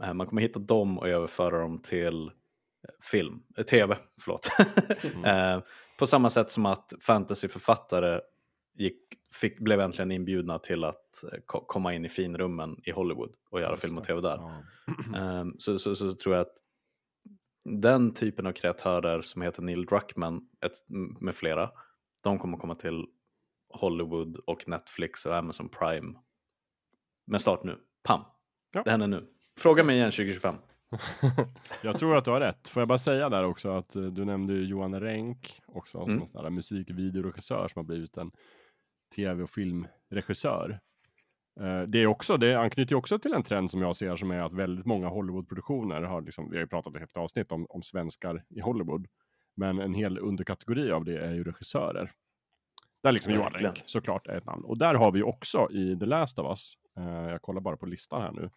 Eh, 0.04 0.14
man 0.14 0.26
kommer 0.26 0.42
hitta 0.42 0.58
dem 0.58 0.98
och 0.98 1.08
överföra 1.08 1.58
dem 1.60 1.78
till 1.78 2.26
eh, 2.26 2.30
film, 3.10 3.42
eh, 3.56 3.64
tv, 3.64 3.98
förlåt. 4.20 4.48
eh, 5.24 5.60
på 5.98 6.06
samma 6.06 6.30
sätt 6.30 6.50
som 6.50 6.66
att 6.66 6.92
fantasyförfattare 7.00 8.20
gick, 8.78 8.98
fick, 9.40 9.58
blev 9.60 9.80
äntligen 9.80 10.10
inbjudna 10.12 10.58
till 10.58 10.84
att 10.84 11.24
eh, 11.32 11.38
ko- 11.46 11.64
komma 11.66 11.94
in 11.94 12.04
i 12.04 12.08
finrummen 12.08 12.76
i 12.84 12.90
Hollywood 12.90 13.34
och 13.50 13.60
göra 13.60 13.70
Just 13.70 13.82
film 13.82 13.98
och 13.98 14.04
tv 14.04 14.20
där. 14.20 14.36
Ja. 14.36 14.62
Ehm, 15.16 15.54
så, 15.58 15.78
så, 15.78 15.94
så 15.94 16.12
tror 16.14 16.34
jag 16.34 16.42
att 16.42 16.54
den 17.64 18.14
typen 18.14 18.46
av 18.46 18.52
kreatörer 18.52 19.22
som 19.22 19.42
heter 19.42 19.62
Neil 19.62 19.86
Druckmann 19.86 20.48
ett, 20.66 20.72
med 21.20 21.34
flera, 21.34 21.70
de 22.22 22.38
kommer 22.38 22.58
komma 22.58 22.74
till 22.74 23.06
Hollywood 23.68 24.36
och 24.36 24.68
Netflix 24.68 25.26
och 25.26 25.36
Amazon 25.36 25.68
Prime 25.68 26.18
med 27.26 27.40
start 27.40 27.64
nu. 27.64 27.78
Pam! 28.04 28.20
Ja. 28.72 28.82
Det 28.82 28.90
händer 28.90 29.06
nu. 29.06 29.26
Fråga 29.58 29.84
mig 29.84 29.96
igen 29.96 30.10
2025. 30.10 30.54
Jag 31.82 31.98
tror 31.98 32.16
att 32.16 32.24
du 32.24 32.30
har 32.30 32.40
rätt. 32.40 32.68
Får 32.68 32.80
jag 32.80 32.88
bara 32.88 32.98
säga 32.98 33.28
där 33.28 33.44
också 33.44 33.70
att 33.70 33.96
eh, 33.96 34.02
du 34.02 34.24
nämnde 34.24 34.54
Johan 34.54 35.00
Renck 35.00 35.60
också 35.66 35.98
som 35.98 36.10
Mm. 36.10 36.22
en 36.22 36.28
sån 36.28 36.42
här 36.44 36.50
musikvideoregissör 36.50 37.68
som 37.68 37.80
har 37.80 37.84
blivit 37.84 38.16
en 38.16 38.30
tv 39.14 39.42
och 39.42 39.50
filmregissör. 39.50 40.80
Eh, 41.60 41.82
Det, 41.82 41.98
är 41.98 42.06
också, 42.06 42.36
det 42.36 42.54
anknyter 42.54 42.94
också 42.94 43.18
till 43.18 43.32
en 43.32 43.42
trend 43.42 43.70
som 43.70 43.82
jag 43.82 43.96
ser 43.96 44.16
som 44.16 44.30
är 44.30 44.40
att 44.40 44.52
väldigt 44.52 44.86
många 44.86 45.08
Hollywoodproduktioner 45.08 46.02
har, 46.02 46.22
liksom, 46.22 46.50
vi 46.50 46.56
har 46.56 46.62
ju 46.62 46.68
pratat 46.68 46.96
i 46.96 46.98
ett 46.98 47.16
avsnitt 47.16 47.52
om, 47.52 47.66
om 47.68 47.82
svenskar 47.82 48.44
i 48.48 48.60
Hollywood, 48.60 49.06
men 49.56 49.78
en 49.78 49.94
hel 49.94 50.18
underkategori 50.18 50.92
av 50.92 51.04
det 51.04 51.18
är 51.18 51.32
ju 51.32 51.44
regissörer. 51.44 52.10
Där 53.02 53.12
liksom 53.12 53.32
Johan. 53.32 53.52
Renck 53.52 53.82
såklart 53.86 54.26
är 54.26 54.36
ett 54.36 54.44
namn. 54.44 54.64
Och 54.64 54.78
där 54.78 54.94
har 54.94 55.12
vi 55.12 55.22
också 55.22 55.68
i 55.70 55.96
The 55.98 56.06
Last 56.06 56.38
of 56.38 56.46
Us, 56.46 56.74
eh, 56.96 57.30
jag 57.30 57.42
kollar 57.42 57.60
bara 57.60 57.76
på 57.76 57.86
listan 57.86 58.22
här 58.22 58.32
nu, 58.32 58.50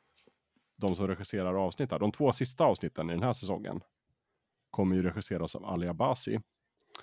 de 0.78 0.96
som 0.96 1.08
regisserar 1.08 1.54
avsnitt 1.66 1.92
här. 1.92 2.00
De 2.00 2.12
två 2.12 2.32
sista 2.32 2.64
avsnitten 2.64 3.10
i 3.10 3.14
den 3.14 3.24
här 3.24 3.34
säsongen 3.34 3.82
kommer 4.70 4.96
ju 4.96 5.04
regisseras 5.04 5.56
av 5.56 5.66
Ali 5.66 5.88
Abasi, 5.88 6.40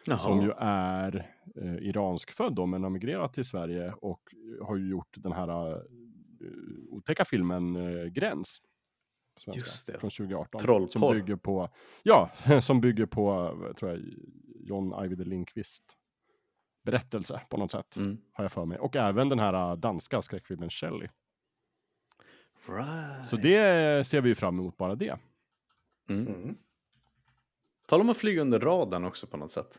Jaha. 0.07 0.18
som 0.18 0.43
ju 0.43 0.53
är 0.59 1.32
eh, 1.57 1.74
iranskfödd 1.89 2.55
då, 2.55 2.66
men 2.66 2.82
har 2.82 2.91
migrerat 2.91 3.32
till 3.34 3.45
Sverige 3.45 3.93
och 3.93 4.20
har 4.62 4.76
ju 4.76 4.91
gjort 4.91 5.14
den 5.16 5.32
här 5.32 5.70
eh, 5.70 5.78
otäcka 6.91 7.24
filmen 7.24 7.76
eh, 7.76 8.05
Gräns. 8.07 8.62
svenska, 9.41 9.59
Just 9.61 9.86
det. 9.86 9.93
Från 10.01 10.11
2018. 10.11 10.61
Trollporr. 10.61 10.91
Som 10.93 11.12
bygger 11.12 11.36
på, 11.36 11.68
ja, 12.03 12.30
som 12.62 12.80
bygger 12.80 13.07
på, 13.07 13.57
tror 13.78 13.91
jag, 13.91 14.01
John 14.61 14.95
Ajvide 14.95 15.24
Lindqvist 15.24 15.82
berättelse 16.84 17.41
på 17.51 17.57
något 17.57 17.70
sätt, 17.70 17.97
Mm. 17.97 18.18
har 18.32 18.45
jag 18.45 18.53
för 18.53 18.64
mig. 18.64 18.78
Och 18.78 18.97
även 18.97 19.28
den 19.28 19.39
här 19.39 19.70
äh, 19.70 19.76
danska 19.76 20.22
skräckfilmen 20.22 20.70
Shelley. 20.70 21.09
Right. 22.68 23.26
Så 23.26 23.36
det 23.36 24.07
ser 24.07 24.20
vi 24.20 24.28
ju 24.28 24.34
fram 24.34 24.59
emot 24.59 24.76
bara 24.76 24.95
det. 24.95 25.18
Mm. 26.09 26.26
Mm. 26.26 26.57
Tala 27.89 28.01
om 28.03 28.11
att 28.11 28.16
flyga 28.18 28.41
under 28.43 28.61
radarn 28.61 29.05
också 29.05 29.26
på 29.26 29.36
något 29.36 29.51
sätt. 29.51 29.78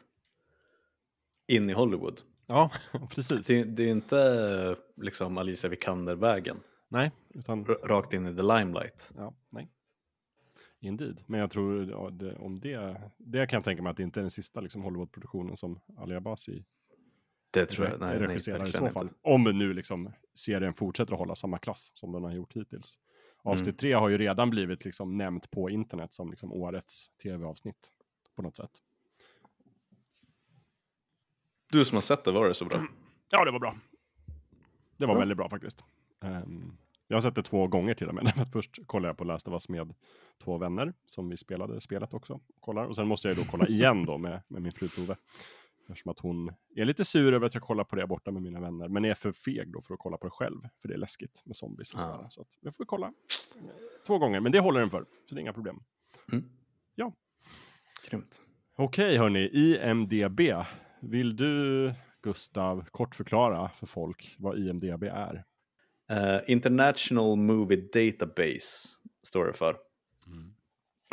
In 1.48 1.70
i 1.70 1.74
Hollywood. 1.74 2.22
Ja, 2.48 2.72
precis. 3.10 3.48
Det, 3.48 3.64
det 3.64 3.84
är 3.84 3.92
inte 3.92 4.76
liksom 4.96 5.38
Alicia 5.38 5.70
Vikander-vägen. 5.70 6.58
Nej, 6.88 7.12
utan 7.34 7.66
R- 7.66 7.78
rakt 7.84 8.14
in 8.14 8.26
i 8.28 8.36
the 8.36 8.42
limelight. 8.42 9.12
Ja, 9.18 9.34
nej. 9.50 9.70
Indeed. 10.80 11.24
Men 11.26 11.40
jag 11.40 11.52
tror 11.52 11.90
ja, 11.90 12.10
det, 12.10 12.36
om 12.36 12.60
det, 12.60 13.02
det 13.18 13.48
kan 13.48 13.58
jag 13.58 13.64
tänka 13.64 13.84
mig 13.84 13.90
att 13.92 13.98
det 13.98 14.04
inte 14.04 14.20
är 14.20 14.22
den 14.22 14.32
sista 14.32 14.62
liksom, 14.62 14.82
Hollywood-produktionen 14.82 15.58
som 15.58 15.80
Ali 15.98 16.16
Abasi 16.16 16.66
Det 17.52 17.66
tror 17.66 17.88
jag. 17.88 18.00
Nej, 18.00 18.20
nej, 18.20 18.28
regisserar 18.28 18.56
i 18.56 18.60
verkligen 18.60 18.88
så 18.88 18.94
fall. 18.94 19.06
inte. 19.06 19.16
Om 19.22 19.44
nu 19.44 19.74
liksom 19.74 20.12
serien 20.36 20.74
fortsätter 20.74 21.14
att 21.14 21.20
hålla 21.20 21.36
samma 21.36 21.58
klass 21.58 21.92
som 21.94 22.12
den 22.12 22.24
har 22.24 22.32
gjort 22.32 22.54
hittills. 22.56 22.98
Avsnitt 23.44 23.68
Mm. 23.68 23.78
tre 23.78 23.94
har 23.94 24.10
ju 24.10 24.18
redan 24.18 24.50
blivit 24.50 24.86
liksom 24.86 25.18
nämnt 25.18 25.52
på 25.52 25.70
internet 25.70 26.14
som 26.14 26.30
liksom 26.30 26.54
årets 26.54 27.10
tv-avsnitt 27.24 27.90
på 28.40 28.44
något 28.44 28.58
sätt. 28.58 28.72
Du 31.72 31.86
som 31.86 31.96
har 31.96 32.02
sett 32.02 32.24
det, 32.24 32.32
var 32.32 32.48
det 32.48 32.54
så 32.54 32.66
bra? 32.66 32.86
Ja, 33.32 33.46
det 33.46 33.52
var 33.52 33.60
bra. 33.60 33.76
Det 34.98 35.06
var 35.06 35.14
Bra. 35.14 35.20
väldigt 35.20 35.38
bra 35.38 35.50
faktiskt. 35.50 35.84
Ehm, 36.22 36.72
jag 37.08 37.18
har 37.18 37.22
sett 37.22 37.36
det 37.36 37.44
två 37.44 37.68
gånger 37.68 37.94
till 37.94 38.08
och 38.10 38.16
med. 38.16 38.48
Först 38.54 38.80
kollade 38.88 39.10
jag 39.10 39.18
på 39.18 39.24
Last 39.24 39.48
of 39.48 39.52
Us 39.52 39.70
med 39.70 39.94
två 40.44 40.58
vänner 40.58 40.94
som 41.06 41.30
vi 41.30 41.38
spelade 41.38 41.82
spelet 41.82 42.14
också. 42.14 42.40
Kollar. 42.60 42.86
Och 42.86 42.96
sen 42.96 43.08
måste 43.08 43.28
jag 43.28 43.38
då 43.38 43.44
kolla 43.52 43.68
igen 43.68 44.06
då 44.06 44.18
med, 44.18 44.42
med 44.48 44.62
min 44.62 44.72
fru 44.72 44.88
Tove. 44.88 45.16
Eftersom 45.88 46.12
att 46.12 46.20
hon 46.20 46.54
är 46.76 46.86
lite 46.86 47.06
sur 47.06 47.34
över 47.34 47.46
att 47.46 47.54
jag 47.54 47.64
kollar 47.64 47.84
på 47.84 47.96
det 47.96 48.08
borta 48.08 48.32
med 48.32 48.42
mina 48.42 48.60
vänner. 48.60 48.88
Men 48.88 49.06
är 49.06 49.14
för 49.14 49.32
feg 49.32 49.72
då 49.74 49.82
för 49.82 49.94
att 49.94 50.00
kolla 50.00 50.18
på 50.18 50.28
det 50.28 50.32
själv. 50.32 50.62
För 50.82 50.88
det 50.88 50.94
är 50.94 50.98
läskigt 50.98 51.42
med 51.46 51.56
zombies 51.56 51.94
och 51.94 52.00
Ah. 52.00 52.04
sådär. 52.04 52.28
Så 52.30 52.42
att 52.42 52.58
jag 52.60 52.76
får 52.76 52.86
kolla 52.86 53.14
två 54.08 54.18
gånger. 54.20 54.40
Men 54.40 54.52
det 54.52 54.60
håller 54.60 54.80
den 54.80 54.90
för. 54.90 55.06
Så 55.26 55.36
det 55.36 55.40
är 55.40 55.42
inga 55.42 55.54
problem. 55.54 55.84
Mm. 56.32 56.50
Ja. 56.96 57.14
Grymt. 58.10 58.42
Okej 58.76 59.18
hörni, 59.18 59.50
IMDB. 59.54 60.42
Vill 61.00 61.36
du 61.36 61.94
Gustav 62.24 62.86
kort 62.92 63.16
förklara 63.16 63.70
för 63.70 63.86
folk 63.86 64.36
vad 64.38 64.60
IMDB 64.60 65.04
är? 65.04 65.44
Eh, 66.10 66.40
International 66.48 67.36
Movie 67.38 67.90
Database 67.94 68.90
står 69.24 69.46
det 69.46 69.54
för. 69.54 69.78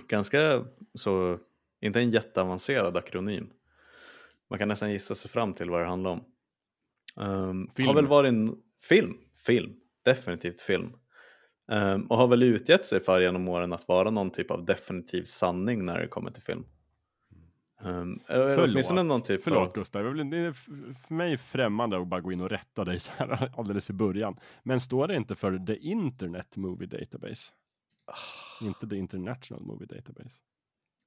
Ganska 0.08 0.64
så, 0.94 1.38
inte 1.80 2.00
en 2.00 2.10
jätteavancerad 2.10 2.96
akronym. 2.96 3.50
Man 4.50 4.58
kan 4.58 4.68
nästan 4.68 4.92
gissa 4.92 5.14
sig 5.14 5.30
fram 5.30 5.54
till 5.54 5.70
vad 5.70 5.80
det 5.80 5.86
handlar 5.86 6.10
om. 6.10 6.24
Um, 7.16 7.68
Film. 7.68 7.88
Har 7.88 7.94
väl 7.94 8.06
varit 8.06 8.28
en 8.28 8.56
film, 8.88 9.14
film, 9.46 9.72
definitivt 10.04 10.60
film. 10.60 10.92
Um, 11.72 12.02
och 12.02 12.16
har 12.16 12.28
väl 12.28 12.42
utgett 12.42 12.86
sig 12.86 13.00
för 13.00 13.20
genom 13.20 13.48
åren 13.48 13.72
att 13.72 13.88
vara 13.88 14.10
någon 14.10 14.30
typ 14.30 14.50
av 14.50 14.64
definitiv 14.64 15.24
sanning 15.24 15.84
när 15.84 15.98
det 15.98 16.08
kommer 16.08 16.30
till 16.30 16.42
film. 16.42 16.64
Um, 17.82 18.20
åtminstone 18.28 19.02
någon 19.02 19.22
typ 19.22 19.44
Förlåt 19.44 19.68
av... 19.68 19.74
Gustav, 19.74 20.14
det 20.14 20.36
är 20.36 20.52
för 21.06 21.14
mig 21.14 21.38
främmande 21.38 21.98
att 21.98 22.06
bara 22.06 22.20
gå 22.20 22.32
in 22.32 22.40
och 22.40 22.50
rätta 22.50 22.84
dig 22.84 23.00
så 23.00 23.12
här 23.16 23.50
alldeles 23.56 23.90
i 23.90 23.92
början. 23.92 24.36
Men 24.62 24.80
står 24.80 25.08
det 25.08 25.16
inte 25.16 25.34
för 25.34 25.58
The 25.66 25.76
Internet 25.76 26.56
Movie 26.56 26.86
Database? 26.86 27.52
Inte 28.60 28.86
The 28.88 28.96
International 28.96 29.62
Movie 29.62 29.86
Database. 29.86 30.40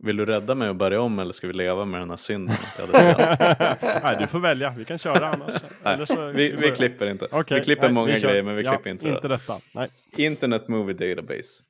Vill 0.04 0.18
du 0.18 0.26
rädda 0.26 0.56
mig 0.56 0.70
och 0.70 0.76
börja 0.76 1.02
om 1.02 1.20
eller 1.20 1.32
ska 1.32 1.48
vi 1.48 1.54
leva 1.54 1.86
med 1.86 2.02
den 2.02 2.10
här 2.10 2.18
synden? 2.18 2.56
Nej, 4.04 4.18
du 4.20 4.28
får 4.28 4.40
välja. 4.40 4.74
Vi 4.78 4.86
kan 4.86 4.98
köra 4.98 5.28
annars. 5.28 5.62
Nej, 5.84 6.34
vi, 6.34 6.52
vi 6.52 6.58
börjar. 6.58 6.76
klipper 6.76 7.06
inte. 7.12 7.28
Okej, 7.32 7.58
vi 7.60 7.64
klipper 7.64 7.84
nej, 7.84 7.94
många 7.94 8.14
vi 8.14 8.22
grejer 8.22 8.44
men 8.44 8.56
vi 8.56 8.64
Ja, 8.64 8.72
klipper 8.72 8.90
inte. 8.90 9.10
Inte 9.10 9.28
detta. 9.28 9.60
Nej. 9.72 9.90
Internet 10.18 10.68
Movie 10.68 11.16
Database. 11.16 11.64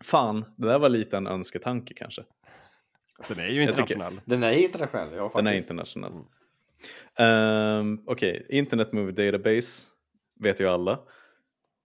Fan, 0.00 0.44
det 0.56 0.66
där 0.66 0.78
var 0.78 0.88
lite 0.88 1.16
en 1.16 1.26
önsketanke 1.26 1.94
kanske. 1.94 2.22
Den 3.28 3.38
är 3.38 3.48
ju 3.48 3.66
tycker- 3.66 3.80
internationell. 3.80 4.20
Den 4.24 4.42
är 4.42 4.52
internationell, 4.52 5.08
ja 5.16 5.22
faktiskt. 5.22 5.36
Den 5.36 5.46
är 5.46 5.54
internationell. 5.54 6.12
Ehm, 7.18 8.00
Okej, 8.06 8.46
Internet 8.50 8.92
Movie 8.92 9.30
Database 9.32 9.86
vet 10.40 10.60
ju 10.60 10.68
alla. 10.68 10.98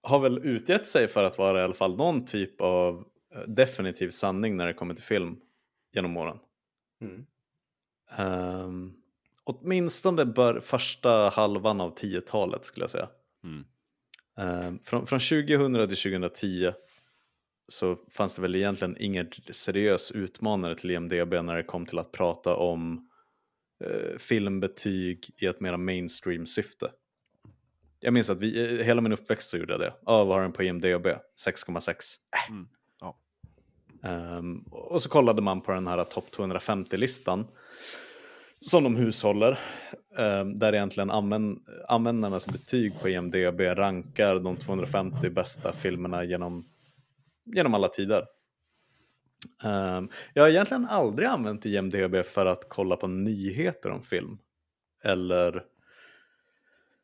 Har 0.04 0.20
väl 0.20 0.38
utgett 0.46 0.88
sig 0.88 1.08
för 1.08 1.24
att 1.24 1.38
vara 1.38 1.60
i 1.60 1.64
alla 1.64 1.74
fall 1.74 1.96
någon 1.96 2.26
typ 2.26 2.62
av 2.62 3.06
eh, 3.36 3.42
definitiv 3.42 4.10
sanning 4.10 4.58
när 4.58 4.68
det 4.68 4.74
kommer 4.74 4.94
till 4.94 5.04
film 5.04 5.38
genom 5.94 6.18
åren. 6.18 6.38
Mm. 7.02 7.26
Um, 8.64 8.94
åtminstone 9.44 10.26
bör 10.26 10.60
första 10.60 11.30
halvan 11.30 11.82
av 11.82 11.96
10-talet 11.98 12.66
skulle 12.66 12.84
jag 12.84 12.90
säga. 12.92 13.10
Mm. 13.44 13.66
Ehm, 14.38 14.80
från, 14.80 15.06
från 15.08 15.20
2000 15.20 15.74
till 15.74 15.98
2010 15.98 16.74
så 17.70 17.98
fanns 18.12 18.36
det 18.36 18.42
väl 18.42 18.56
egentligen 18.56 18.96
ingen 19.00 19.30
seriös 19.52 20.12
utmanare 20.12 20.76
till 20.76 20.92
IMDB 20.92 21.34
när 21.34 21.56
det 21.56 21.64
kom 21.64 21.86
till 21.86 22.00
att 22.00 22.12
prata 22.12 22.56
om 22.56 23.10
eh, 23.86 24.18
filmbetyg 24.18 25.30
i 25.42 25.46
ett 25.46 25.60
mera 25.60 25.78
mainstream 25.78 26.46
syfte. 26.46 26.92
Jag 28.00 28.14
minns 28.14 28.30
att 28.30 28.40
vi, 28.40 28.80
eh, 28.80 28.86
hela 28.86 29.02
min 29.02 29.12
uppväxt 29.12 29.50
så 29.50 29.58
gjorde 29.58 29.74
jag 29.74 29.80
det. 29.80 29.94
Ja, 30.06 30.24
vad 30.24 30.38
har 30.38 30.42
den 30.42 30.54
på 30.54 30.64
IMDB? 30.64 31.08
6,6. 31.46 32.16
Äh. 32.36 32.52
Mm, 32.52 32.68
ja. 33.00 33.20
Ehm, 34.04 34.60
och 34.72 35.02
så 35.02 35.10
kollade 35.10 35.42
man 35.42 35.62
på 35.62 35.72
den 35.72 35.88
här 35.88 36.04
topp 36.04 36.26
250-listan 36.36 37.48
som 38.62 38.84
de 38.84 38.96
hushåller. 38.96 39.60
ehm, 40.18 40.60
där 40.60 40.74
egentligen 40.74 41.12
använd, 41.12 41.60
användarnas 41.88 42.48
betyg 42.48 43.00
på 43.02 43.10
IMDB 43.10 43.62
rankar 43.62 44.40
de 44.40 44.58
250 44.58 45.30
bästa 45.30 45.74
filmerna 45.74 46.24
genom, 46.24 46.66
genom 47.46 47.74
alla 47.74 47.88
tider. 47.88 48.26
Ehm, 49.64 50.10
jag 50.34 50.44
har 50.44 50.50
egentligen 50.50 50.86
aldrig 50.86 51.28
använt 51.28 51.66
IMDB 51.66 52.26
för 52.26 52.46
att 52.46 52.70
kolla 52.70 52.96
på 52.96 53.08
nyheter 53.08 53.90
om 53.90 54.02
film. 54.02 54.38
Eller 55.04 55.52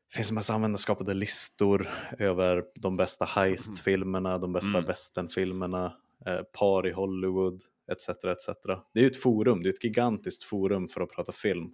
det 0.09 0.15
finns 0.15 0.29
en 0.31 0.35
massa 0.35 0.53
användarskapade 0.53 1.13
listor 1.13 1.87
över 2.19 2.63
de 2.75 2.97
bästa 2.97 3.25
heist-filmerna, 3.25 4.37
de 4.37 4.53
bästa 4.53 4.69
Mm. 4.69 4.85
westernfilmerna, 4.85 5.93
eh, 6.25 6.41
par 6.41 6.87
i 6.87 6.91
Hollywood, 6.91 7.61
etc. 7.91 8.09
etc. 8.09 8.49
Det 8.93 9.03
är 9.03 9.07
ett 9.07 9.21
forum, 9.21 9.63
det 9.63 9.69
är 9.69 9.73
ett 9.73 9.83
gigantiskt 9.83 10.43
forum 10.43 10.87
för 10.87 11.01
att 11.01 11.11
prata 11.11 11.31
film. 11.31 11.71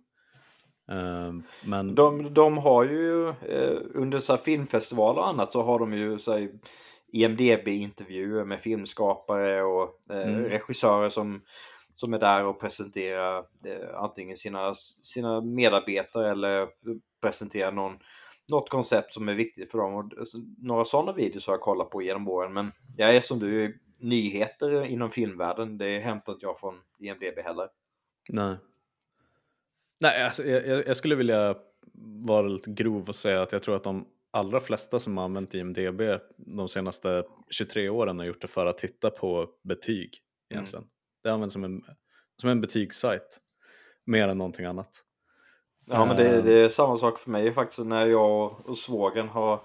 Ehm, 0.92 1.44
men 1.66 1.96
De, 1.96 2.34
de 2.34 2.58
har 2.58 2.84
ju 2.84 3.30
eh, 3.30 3.78
under 3.94 4.20
så 4.20 4.34
här 4.36 4.42
filmfestivaler 4.44 5.20
och 5.20 5.28
annat 5.28 5.52
så 5.54 5.64
har 5.64 5.80
de 5.80 5.94
ju 5.94 6.20
så 6.20 6.32
här, 6.32 6.50
IMDB-intervjuer 7.12 8.46
med 8.46 8.62
filmskapare 8.62 9.64
och 9.64 10.00
eh, 10.10 10.28
Mm. 10.30 10.44
regissörer 10.44 11.10
som, 11.10 11.42
som 11.96 12.14
är 12.14 12.20
där 12.20 12.46
och 12.46 12.60
presenterar 12.60 13.38
eh, 13.66 13.96
antingen 13.96 14.38
sina, 14.38 14.76
sina 15.04 15.42
medarbetare 15.42 16.32
eller 16.32 16.68
presenterar 17.22 17.72
någon, 17.72 18.00
något 18.48 18.70
koncept 18.70 19.14
som 19.14 19.30
är 19.30 19.36
viktigt 19.36 19.72
för 19.72 19.78
dem. 19.78 19.94
Och, 19.96 20.20
alltså, 20.20 20.38
några 20.58 20.86
sådana 20.86 21.14
videos 21.14 21.48
har 21.48 21.54
jag 21.54 21.62
kollat 21.62 21.90
på 21.90 22.02
genom 22.02 22.28
åren 22.28 22.54
men 22.54 22.72
jag 22.98 23.16
är 23.16 23.22
som 23.22 23.40
du, 23.40 23.80
nyheter 24.00 24.86
inom 24.86 25.12
filmvärlden 25.12 25.78
det 25.78 26.00
hämtar 26.00 26.34
inte 26.34 26.46
jag 26.46 26.60
från 26.60 26.76
IMDB 27.00 27.40
heller. 27.44 27.68
Nej. 28.30 28.56
Nej, 30.02 30.24
alltså, 30.24 30.44
jag 30.44 30.88
jag 30.88 30.96
skulle 30.96 31.16
vilja 31.16 31.56
vara 32.26 32.48
lite 32.48 32.72
grov 32.72 33.10
och 33.10 33.16
säga 33.16 33.42
att 33.42 33.52
jag 33.52 33.64
tror 33.64 33.76
att 33.76 33.84
de 33.84 34.06
allra 34.32 34.60
flesta 34.60 35.00
som 35.00 35.18
har 35.18 35.24
använt 35.26 35.54
IMDB 35.54 36.02
de 36.38 36.70
senaste 36.70 37.24
23 37.50 37.90
åren 37.90 38.20
har 38.20 38.26
gjort 38.26 38.42
det 38.42 38.48
för 38.48 38.66
att 38.66 38.78
titta 38.78 39.10
på 39.10 39.50
betyg 39.64 40.10
egentligen. 40.50 40.86
Det 41.24 41.30
används 41.30 41.54
som 41.54 41.64
en, 41.64 41.82
som 42.42 42.50
en 42.50 42.62
betygssajt 42.62 43.40
mer 44.06 44.28
än 44.28 44.38
någonting 44.38 44.66
annat. 44.66 45.04
Ja 45.86 46.06
men 46.06 46.18
det, 46.18 46.38
Ehm. 46.38 46.46
det 46.46 46.54
är 46.54 46.70
samma 46.70 46.98
sak 46.98 47.20
för 47.20 47.32
mig 47.32 47.54
faktiskt 47.54 47.80
när 47.86 48.06
jag 48.06 48.70
och 48.70 48.78
svågen 48.78 49.30
har, 49.30 49.62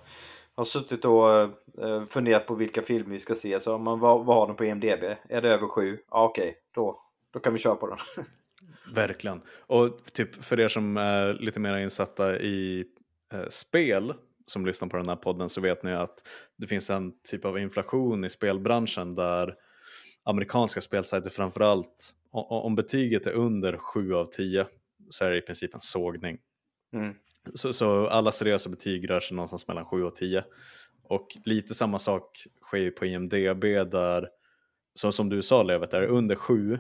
har 0.55 0.65
suttit 0.65 1.05
och 1.05 1.41
eh, 1.41 2.05
funderat 2.09 2.47
på 2.47 2.55
vilka 2.55 2.83
filmer 2.83 3.11
vi 3.11 3.21
ska 3.21 3.35
se. 3.35 3.61
Så 3.61 3.79
man, 3.79 4.01
vad, 4.01 4.25
vad 4.25 4.37
har 4.37 4.47
den 4.47 4.57
på 4.57 4.65
IMDB? 4.65 5.05
Är 5.29 5.43
det 5.43 5.49
över 5.49 5.69
sju? 5.69 5.99
Ja 6.11 6.25
okej, 6.25 6.55
då, 6.75 7.03
då 7.33 7.41
kan 7.41 7.53
vi 7.53 7.59
köra 7.59 7.75
på 7.75 7.87
den. 7.87 7.99
Verkligen. 8.95 9.43
Och 9.59 10.05
typ 10.13 10.45
för 10.45 10.61
er 10.61 10.69
som 10.69 10.97
är 10.97 11.35
lite 11.35 11.61
mer 11.61 11.77
insatta 11.77 12.39
i 12.39 12.85
eh, 13.33 13.49
spel 13.49 14.15
som 14.47 14.67
lyssnar 14.67 14.89
på 14.89 14.97
den 14.97 15.09
här 15.09 15.17
podden 15.17 15.49
så 15.49 15.61
vet 15.61 15.83
ni 15.83 15.93
att 15.93 16.29
det 16.57 16.67
finns 16.67 16.91
en 16.91 17.13
typ 17.23 17.45
av 17.45 17.59
inflation 17.59 18.25
i 18.25 18.31
spelbranschen 18.31 19.15
där 19.15 19.55
amerikanska 20.25 20.81
spelsajter 20.81 21.31
framförallt, 21.31 22.15
om 22.33 22.75
betyget 22.75 23.27
är 23.27 23.33
under 23.33 23.77
7 23.77 24.15
av 24.15 24.25
10 24.25 24.67
så 25.11 25.25
är 25.25 25.31
det 25.31 25.39
i 25.39 25.43
princip 25.43 25.75
en 25.75 25.81
sågning. 25.81 26.39
Mm. 26.93 27.15
Så, 27.55 27.73
så 27.73 28.07
alla 28.09 28.33
seriösa 28.33 28.71
betyg 28.71 29.11
rör 29.11 29.21
sig 29.21 29.37
någonstans 29.37 29.69
mellan 29.69 29.85
7 29.85 30.05
och 30.05 30.17
10. 30.17 30.45
Och 31.03 31.29
lite 31.45 31.75
samma 31.75 31.99
sak 31.99 32.47
sker 32.63 32.79
ju 32.79 32.91
på 32.91 33.07
IMDB 33.07 33.65
där 33.91 34.29
så 34.95 35.13
som 35.13 35.29
du 35.29 35.43
sa 35.43 35.63
Levet, 35.63 35.95
är 35.95 36.01
det 36.01 36.07
under 36.07 36.35
7 36.35 36.79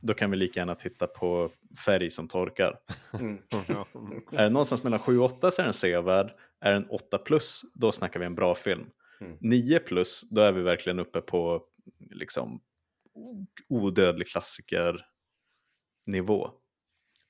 då 0.00 0.14
kan 0.14 0.30
vi 0.30 0.36
lika 0.36 0.60
gärna 0.60 0.74
titta 0.74 1.06
på 1.06 1.50
färg 1.84 2.10
som 2.10 2.28
torkar. 2.28 2.78
Mm. 3.12 3.38
Är 4.32 4.42
det 4.42 4.50
någonstans 4.50 4.82
mellan 4.82 5.00
7 5.00 5.18
och 5.18 5.24
8 5.24 5.50
så 5.50 5.62
är 5.62 5.64
den 5.64 5.74
sevärd. 5.74 6.34
Är 6.60 6.72
den 6.72 6.88
8 6.88 7.18
plus, 7.18 7.62
då 7.74 7.92
snackar 7.92 8.20
vi 8.20 8.26
en 8.26 8.34
bra 8.34 8.54
film. 8.54 8.90
Mm. 9.20 9.36
9 9.40 9.78
plus, 9.78 10.28
då 10.30 10.40
är 10.40 10.52
vi 10.52 10.62
verkligen 10.62 10.98
uppe 10.98 11.20
på 11.20 11.62
liksom 12.10 12.60
odödlig 13.68 14.28
klassiker-nivå. 14.28 16.50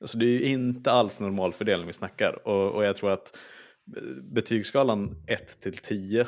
Så 0.04 0.18
det 0.18 0.26
är 0.26 0.28
ju 0.28 0.44
inte 0.44 0.92
alls 0.92 1.20
normalfördelning 1.20 1.86
vi 1.86 1.92
snackar. 1.92 2.48
Och, 2.48 2.74
och 2.74 2.84
jag 2.84 2.96
tror 2.96 3.10
att 3.10 3.36
betygsskalan 4.22 5.24
1 5.26 5.60
till 5.60 5.78
10 5.78 6.26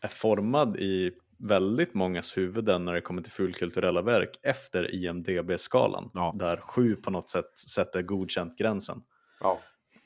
är 0.00 0.08
formad 0.08 0.76
i 0.76 1.12
väldigt 1.48 1.94
mångas 1.94 2.36
huvuden 2.36 2.84
när 2.84 2.92
det 2.92 3.00
kommer 3.00 3.22
till 3.22 3.32
fulkulturella 3.32 4.02
verk 4.02 4.38
efter 4.42 4.94
IMDB-skalan. 4.94 6.10
Ja. 6.14 6.34
Där 6.38 6.56
7 6.56 6.96
på 6.96 7.10
något 7.10 7.28
sätt 7.28 7.58
sätter 7.58 8.02
godkänt-gränsen. 8.02 9.02
Ja. 9.40 9.60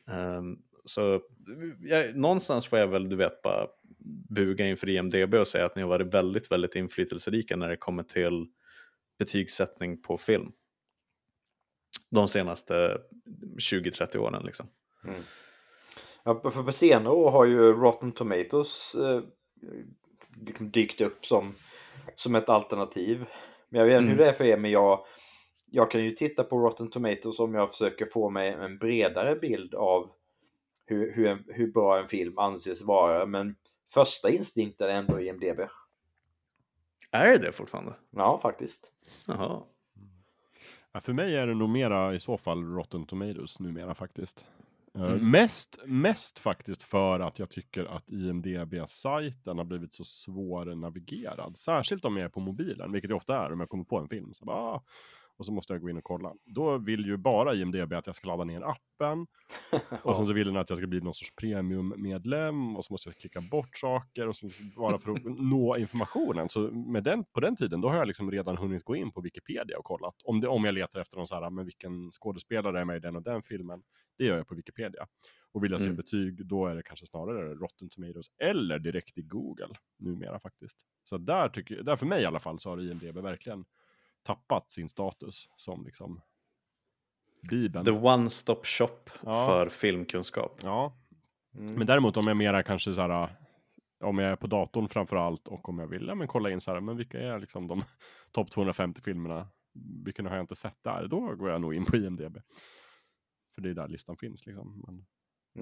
Ehm, 0.08 0.58
så 0.86 1.20
jag, 1.80 2.16
någonstans 2.16 2.66
får 2.66 2.78
jag 2.78 2.86
väl, 2.88 3.08
du 3.08 3.16
vet, 3.16 3.42
bara 3.42 3.66
buga 4.28 4.66
inför 4.66 4.88
IMDB 4.88 5.34
och 5.34 5.46
säga 5.46 5.66
att 5.66 5.76
ni 5.76 5.82
har 5.82 5.88
varit 5.88 6.14
väldigt, 6.14 6.52
väldigt 6.52 6.76
inflytelserika 6.76 7.56
när 7.56 7.68
det 7.68 7.76
kommer 7.76 8.02
till 8.02 8.46
betygssättning 9.18 10.02
på 10.02 10.18
film. 10.18 10.52
De 12.10 12.28
senaste 12.28 12.98
20-30 13.72 14.16
åren 14.16 14.42
liksom. 14.46 14.66
Mm. 15.04 15.22
Ja, 16.24 16.50
för 16.50 16.62
på 16.62 16.72
senare 16.72 17.14
år 17.14 17.30
har 17.30 17.44
ju 17.44 17.72
Rotten 17.72 18.12
Tomatoes 18.12 18.94
eh, 18.94 19.20
liksom 20.46 20.70
dykt 20.70 21.00
upp 21.00 21.26
som, 21.26 21.54
som 22.14 22.34
ett 22.34 22.48
alternativ. 22.48 23.24
Men 23.68 23.80
jag 23.80 23.86
vet 23.86 23.94
inte 23.96 24.04
Mm. 24.04 24.10
hur 24.10 24.24
det 24.24 24.28
är 24.28 24.32
för 24.32 24.44
er, 24.44 24.56
men 24.56 24.70
jag, 24.70 25.06
jag 25.70 25.90
kan 25.90 26.04
ju 26.04 26.10
titta 26.10 26.44
på 26.44 26.58
Rotten 26.58 26.90
Tomatoes 26.90 27.38
om 27.40 27.54
jag 27.54 27.70
försöker 27.70 28.06
få 28.06 28.30
mig 28.30 28.48
en 28.48 28.78
bredare 28.78 29.36
bild 29.36 29.74
av 29.74 30.10
hur, 30.86 31.12
hur, 31.12 31.26
en, 31.26 31.44
hur 31.48 31.72
bra 31.72 31.98
en 32.00 32.08
film 32.08 32.38
anses 32.38 32.82
vara. 32.82 33.26
Men 33.26 33.56
första 33.94 34.30
instinkten 34.30 34.88
är 34.90 34.94
ändå 34.94 35.20
IMDB. 35.20 35.60
Är 37.10 37.30
det 37.32 37.38
det 37.38 37.52
fortfarande? 37.52 37.94
Ja, 38.10 38.38
faktiskt. 38.42 38.90
Jaha. 39.26 39.62
Ja, 40.92 41.00
för 41.00 41.12
mig 41.12 41.36
är 41.36 41.46
det 41.46 41.54
nog 41.54 41.68
mera 41.70 42.14
i 42.14 42.20
så 42.20 42.38
fall 42.38 42.62
Rotten 42.64 43.06
Tomatoes 43.06 43.60
numera 43.60 43.94
faktiskt. 43.94 44.46
Eh, 44.94 45.02
Mm. 45.02 45.30
mest, 45.30 45.78
mest 45.86 46.38
faktiskt 46.38 46.82
för 46.82 47.20
att 47.20 47.38
jag 47.38 47.50
tycker 47.50 47.84
att 47.84 48.10
IMDB-sajten 48.10 49.58
har 49.58 49.64
blivit 49.64 49.92
så 49.92 50.04
svårnavigerad. 50.04 51.56
Särskilt 51.56 52.04
om 52.04 52.16
jag 52.16 52.24
är 52.24 52.28
på 52.28 52.40
mobilen, 52.40 52.92
vilket 52.92 53.10
jag 53.10 53.16
ofta 53.16 53.38
är 53.46 53.52
om 53.52 53.60
jag 53.60 53.68
kommer 53.68 53.84
på 53.84 53.98
en 53.98 54.08
film. 54.08 54.34
Så 54.34 54.44
bara, 54.44 54.56
ah, 54.56 54.82
och 55.36 55.46
så 55.46 55.52
måste 55.52 55.72
jag 55.72 55.82
gå 55.82 55.90
in 55.90 55.96
och 55.96 56.04
kolla. 56.04 56.34
Då 56.44 56.78
vill 56.78 57.06
ju 57.06 57.16
bara 57.16 57.54
IMDB 57.54 57.92
att 57.92 58.06
jag 58.06 58.16
ska 58.16 58.28
ladda 58.28 58.44
ner 58.44 58.60
appen. 58.62 59.26
Och 60.02 60.16
sen 60.16 60.26
så 60.26 60.32
vill 60.32 60.46
den 60.46 60.56
att 60.56 60.70
jag 60.70 60.78
ska 60.78 60.86
bli 60.86 61.00
någon 61.00 61.14
sorts 61.14 61.34
premiummedlem 61.36 62.76
och 62.76 62.84
så 62.84 62.92
måste 62.92 63.08
jag 63.08 63.16
klicka 63.16 63.40
bort 63.40 63.76
saker 63.76 64.28
och 64.28 64.36
så 64.36 64.50
bara 64.76 64.98
för 64.98 65.10
att 65.12 65.24
nå 65.38 65.76
informationen. 65.76 66.48
Så 66.48 66.60
med 66.70 67.02
den, 67.04 67.24
på 67.24 67.40
den 67.40 67.56
tiden 67.56 67.80
då 67.80 67.88
har 67.88 67.96
jag 67.96 68.06
liksom 68.06 68.30
redan 68.30 68.56
hunnit 68.56 68.84
gå 68.84 68.96
in 68.96 69.10
på 69.12 69.20
Wikipedia 69.20 69.78
och 69.78 69.84
kollat. 69.84 70.14
Om, 70.24 70.40
det, 70.40 70.48
om 70.48 70.64
jag 70.64 70.74
letar 70.74 71.00
efter 71.00 71.16
någon 71.16 71.26
så 71.26 71.34
här, 71.34 71.50
men 71.50 71.64
vilken 71.64 72.10
skådespelare 72.10 72.80
är 72.80 72.84
med 72.84 72.96
i 72.96 73.00
den 73.00 73.16
och 73.16 73.22
den 73.22 73.42
filmen. 73.42 73.82
Det 74.18 74.24
gör 74.24 74.36
jag 74.36 74.46
på 74.46 74.54
Wikipedia. 74.54 75.06
Och 75.52 75.64
vill 75.64 75.70
jag 75.70 75.80
se 75.80 75.86
Mm. 75.86 75.96
betyg 75.96 76.46
då 76.46 76.66
är 76.66 76.74
det 76.76 76.82
kanske 76.82 77.06
snarare 77.06 77.54
Rotten 77.54 77.88
Tomatoes 77.88 78.26
eller 78.38 78.78
direkt 78.78 79.18
i 79.18 79.22
Google 79.22 79.74
numera 79.98 80.40
faktiskt. 80.40 80.76
Så 81.04 81.18
där, 81.18 81.48
tycker, 81.48 81.82
där 81.82 81.96
för 81.96 82.06
mig 82.06 82.22
i 82.22 82.26
alla 82.26 82.40
fall 82.40 82.58
så 82.58 82.70
har 82.70 82.80
IMDB 82.90 83.18
verkligen 83.18 83.64
tappat 84.26 84.70
sin 84.70 84.88
status 84.88 85.48
som 85.56 85.84
liksom 85.84 86.20
Bibeln. 87.50 87.84
The 87.84 87.90
one-stop 87.90 88.60
shop 88.64 88.98
Ja. 89.22 89.46
för 89.46 89.68
filmkunskap. 89.68 90.60
Ja, 90.62 90.92
Mm. 91.58 91.74
Men 91.74 91.86
däremot 91.86 92.16
om 92.16 92.26
jag 92.26 92.36
mera 92.36 92.62
kanske 92.62 92.94
så 92.94 93.00
här, 93.00 93.28
om 94.00 94.18
jag 94.18 94.30
är 94.32 94.36
på 94.36 94.46
datorn 94.46 94.88
framför 94.88 95.16
allt 95.16 95.48
och 95.48 95.68
om 95.68 95.78
jag 95.78 95.86
vill 95.86 96.06
ja, 96.08 96.14
men 96.14 96.28
kolla 96.28 96.50
in 96.50 96.60
så 96.60 96.72
här, 96.72 96.80
men 96.80 96.96
vilka 96.96 97.18
är 97.20 97.38
liksom 97.38 97.68
de 97.68 97.84
topp 98.32 98.50
250 98.50 99.00
filmerna, 99.02 99.48
vilken 100.04 100.26
har 100.26 100.36
jag 100.36 100.42
inte 100.42 100.56
sett 100.56 100.76
där, 100.82 101.06
då 101.08 101.20
går 101.34 101.50
jag 101.50 101.60
nog 101.60 101.74
in 101.74 101.84
på 101.84 101.96
IMDB. 101.96 102.38
För 103.54 103.62
det 103.62 103.70
är 103.70 103.74
där 103.74 103.88
listan 103.88 104.16
finns 104.16 104.46
liksom. 104.46 104.82
Men, 104.86 105.04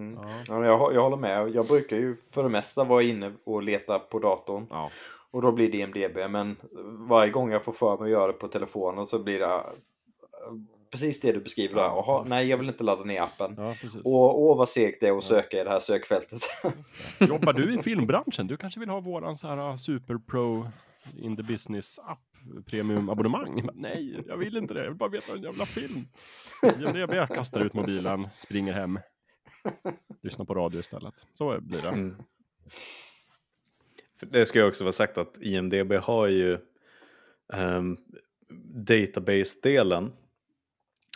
Mm. 0.03 0.15
ja. 0.23 0.31
Ja, 0.47 0.59
men 0.59 0.69
jag, 0.69 0.95
jag 0.95 1.03
håller 1.03 1.17
med. 1.17 1.49
Jag 1.49 1.67
brukar 1.67 1.97
ju 1.97 2.17
för 2.31 2.43
det 2.43 2.49
mesta 2.49 2.85
vara 2.85 3.03
inne 3.03 3.33
och 3.45 3.63
leta 3.63 3.99
på 3.99 4.19
datorn. 4.19 4.67
Ja. 4.71 4.91
Och 5.35 5.43
då 5.43 5.53
blir 5.53 5.71
det 5.73 5.79
IMDB. 5.79 6.31
Men 6.31 6.57
varje 7.09 7.31
gång 7.31 7.53
jag 7.53 7.65
får 7.65 7.73
för 7.73 7.99
mig 7.99 8.05
att 8.05 8.11
göra 8.11 8.27
det 8.27 8.33
på 8.33 8.49
telefonen 8.49 9.07
så 9.07 9.19
blir 9.19 9.39
det 9.39 9.45
eh, 9.45 9.63
precis 10.91 11.21
det 11.21 11.33
du 11.33 11.41
beskriver 11.41 11.75
där. 11.75 11.83
Ja. 11.83 12.05
Jaha, 12.07 12.25
nej 12.29 12.47
jag 12.47 12.57
vill 12.57 12.69
inte 12.69 12.85
ladda 12.85 13.05
ner 13.05 13.21
appen. 13.21 13.55
ja, 13.59 13.75
precis. 13.81 14.01
Åh, 14.05 14.59
vad 14.59 14.69
segt 14.69 15.01
det 15.01 15.09
är 15.09 15.19
att 15.19 15.25
söka 15.25 15.61
i 15.61 15.65
det 15.65 15.71
här 15.71 15.81
sökfältet. 15.81 16.43
Det. 17.19 17.25
Jobbar 17.27 17.53
du 17.53 17.75
i 17.75 17.79
filmbranschen? 17.79 18.47
Du 18.47 18.57
kanske 18.57 18.81
vill 18.81 18.89
ha 18.89 19.01
våran 19.01 19.39
så 19.39 19.49
här 19.49 19.71
uh, 19.71 19.77
super 19.77 20.19
pro 20.19 20.67
in 21.17 21.37
the 21.37 21.43
business 21.43 21.99
app 21.99 22.65
premiumabonnemang? 22.67 23.69
Nej, 23.75 24.25
jag 24.27 24.37
vill 24.37 24.57
inte 24.57 24.75
det. 24.75 24.81
Jag 24.81 24.89
vill 24.89 24.99
bara 24.99 25.11
veta 25.11 25.33
en 25.33 25.43
jävla 25.43 25.67
film. 25.67 26.09
IMDB 26.81 27.35
kastar 27.35 27.61
ut 27.61 27.75
mobilen, 27.75 28.29
springer 28.35 28.73
hem. 28.73 28.99
Lyssnar 30.23 30.45
på 30.45 30.55
radio 30.55 30.81
istället. 30.81 31.27
Så 31.33 31.61
blir 31.61 31.83
det. 31.83 31.89
Mm. 31.89 32.17
Det 34.21 34.47
ska 34.47 34.59
ju 34.59 34.67
också 34.67 34.85
vara 34.85 34.93
sagt 34.93 35.19
att 35.19 35.39
IMDB 35.41 35.93
har 35.93 36.29
ju 36.29 36.59
um, 37.53 37.97
database-delen 38.75 40.13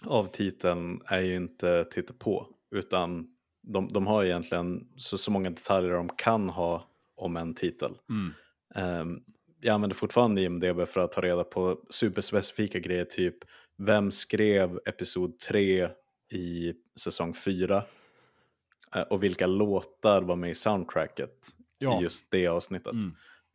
av 0.04 0.24
titeln 0.24 1.00
är 1.06 1.20
ju 1.20 1.36
inte 1.36 1.84
titta 1.90 2.14
på 2.18 2.46
utan 2.70 3.34
de, 3.62 3.92
de 3.92 4.06
har 4.06 4.24
egentligen 4.24 4.88
så, 4.96 5.18
så 5.18 5.30
många 5.30 5.50
detaljer 5.50 5.92
de 5.92 6.08
kan 6.08 6.50
ha 6.50 6.88
om 7.14 7.36
en 7.36 7.54
titel. 7.54 7.92
Mm. 8.10 8.34
Ehm, 8.74 9.20
jag 9.60 9.74
använder 9.74 9.96
fortfarande 9.96 10.42
IMDB 10.42 10.88
för 10.88 11.00
att 11.00 11.12
ta 11.12 11.20
reda 11.20 11.44
på 11.44 11.80
superspecifika 11.90 12.78
grejer, 12.78 13.04
typ 13.04 13.36
vem 13.76 14.10
skrev 14.10 14.80
episod 14.86 15.38
3 15.38 15.88
i 16.32 16.74
säsong 17.00 17.34
4 17.34 17.84
Eh, 18.94 19.02
och 19.02 19.22
vilka 19.22 19.46
låtar 19.46 20.22
var 20.22 20.36
med 20.36 20.50
i 20.50 20.54
soundtracket 20.54 21.48
Ja. 21.78 22.00
i 22.00 22.02
just 22.02 22.30
det 22.30 22.46
avsnittet. 22.46 22.92
Mm. 22.92 23.12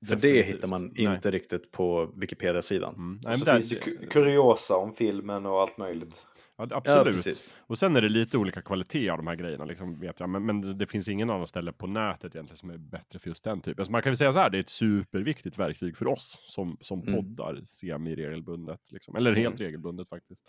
För 0.08 0.16
det 0.16 0.22
Definitivt. 0.22 0.56
hittar 0.56 0.68
man 0.68 0.92
Nej. 0.96 1.16
inte 1.16 1.32
riktigt 1.32 1.72
på 1.72 2.14
Wikipedia-sidan. 2.16 2.96
Mm. 2.96 3.20
Nej, 3.24 3.38
men 3.38 3.46
där, 3.46 3.56
finns 3.60 3.70
det 3.70 3.80
ku- 3.80 4.08
kuriosa 4.08 4.76
om 4.78 4.94
filmen 4.94 5.46
och 5.46 5.62
allt 5.62 5.78
möjligt. 5.78 6.26
ja, 6.58 6.68
Ja, 6.70 6.76
absolut. 6.78 7.16
precis. 7.16 7.58
och 7.60 7.78
sen 7.78 7.96
är 7.96 8.02
det 8.02 8.10
lite 8.10 8.38
olika 8.38 8.62
kvalitet 8.62 9.10
av 9.10 9.18
de 9.18 9.28
här 9.28 9.36
grejerna, 9.36 9.66
liksom, 9.66 10.00
vet 10.00 10.20
jag. 10.20 10.30
Men, 10.30 10.46
men 10.46 10.62
det- 10.62 10.74
det 10.74 10.88
finns 10.88 11.08
ingen 11.08 11.30
annan 11.30 11.48
ställe 11.48 11.72
på 11.74 11.88
nätet 11.88 12.36
egentligen 12.36 12.58
som 12.58 12.70
är 12.70 12.78
bättre 12.78 13.20
för 13.20 13.28
just 13.30 13.44
den 13.44 13.62
typen. 13.62 13.86
Så 13.86 13.92
man 13.92 14.02
kan 14.02 14.10
väl 14.10 14.18
säga 14.18 14.34
så 14.34 14.40
här, 14.40 14.50
det 14.50 14.58
är 14.58 14.62
ett 14.62 14.70
superviktigt 14.70 15.60
verktyg 15.60 15.98
för 15.98 16.08
oss 16.08 16.40
som, 16.46 16.78
som 16.82 17.02
Mm. 17.02 17.14
poddar 17.16 17.62
semi-regelbundet. 17.66 18.92
Liksom. 18.92 19.16
Eller 19.16 19.34
helt 19.34 19.60
regelbundet 19.62 20.10
faktiskt. 20.10 20.44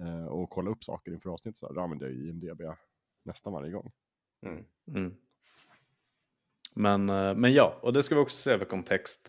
Eh, 0.00 0.26
och 0.26 0.50
kolla 0.50 0.70
upp 0.70 0.84
saker 0.84 1.12
inför 1.12 1.30
avsnitt. 1.30 1.56
Så 1.58 1.66
här, 1.66 1.74
då 1.74 1.80
använder 1.80 2.06
jag 2.06 2.14
ju 2.14 2.28
IMDB 2.28 2.62
nästan 3.24 3.52
varje 3.52 3.72
gång. 3.72 3.90
Mm. 4.94 5.14
Men, 6.76 7.08
eh, 7.10 7.34
men 7.34 7.52
ja, 7.52 7.78
och 7.82 7.92
det 7.92 8.02
ska 8.02 8.14
vi 8.14 8.20
också 8.20 8.36
se 8.36 8.58
för 8.58 8.64
kontext. 8.64 9.20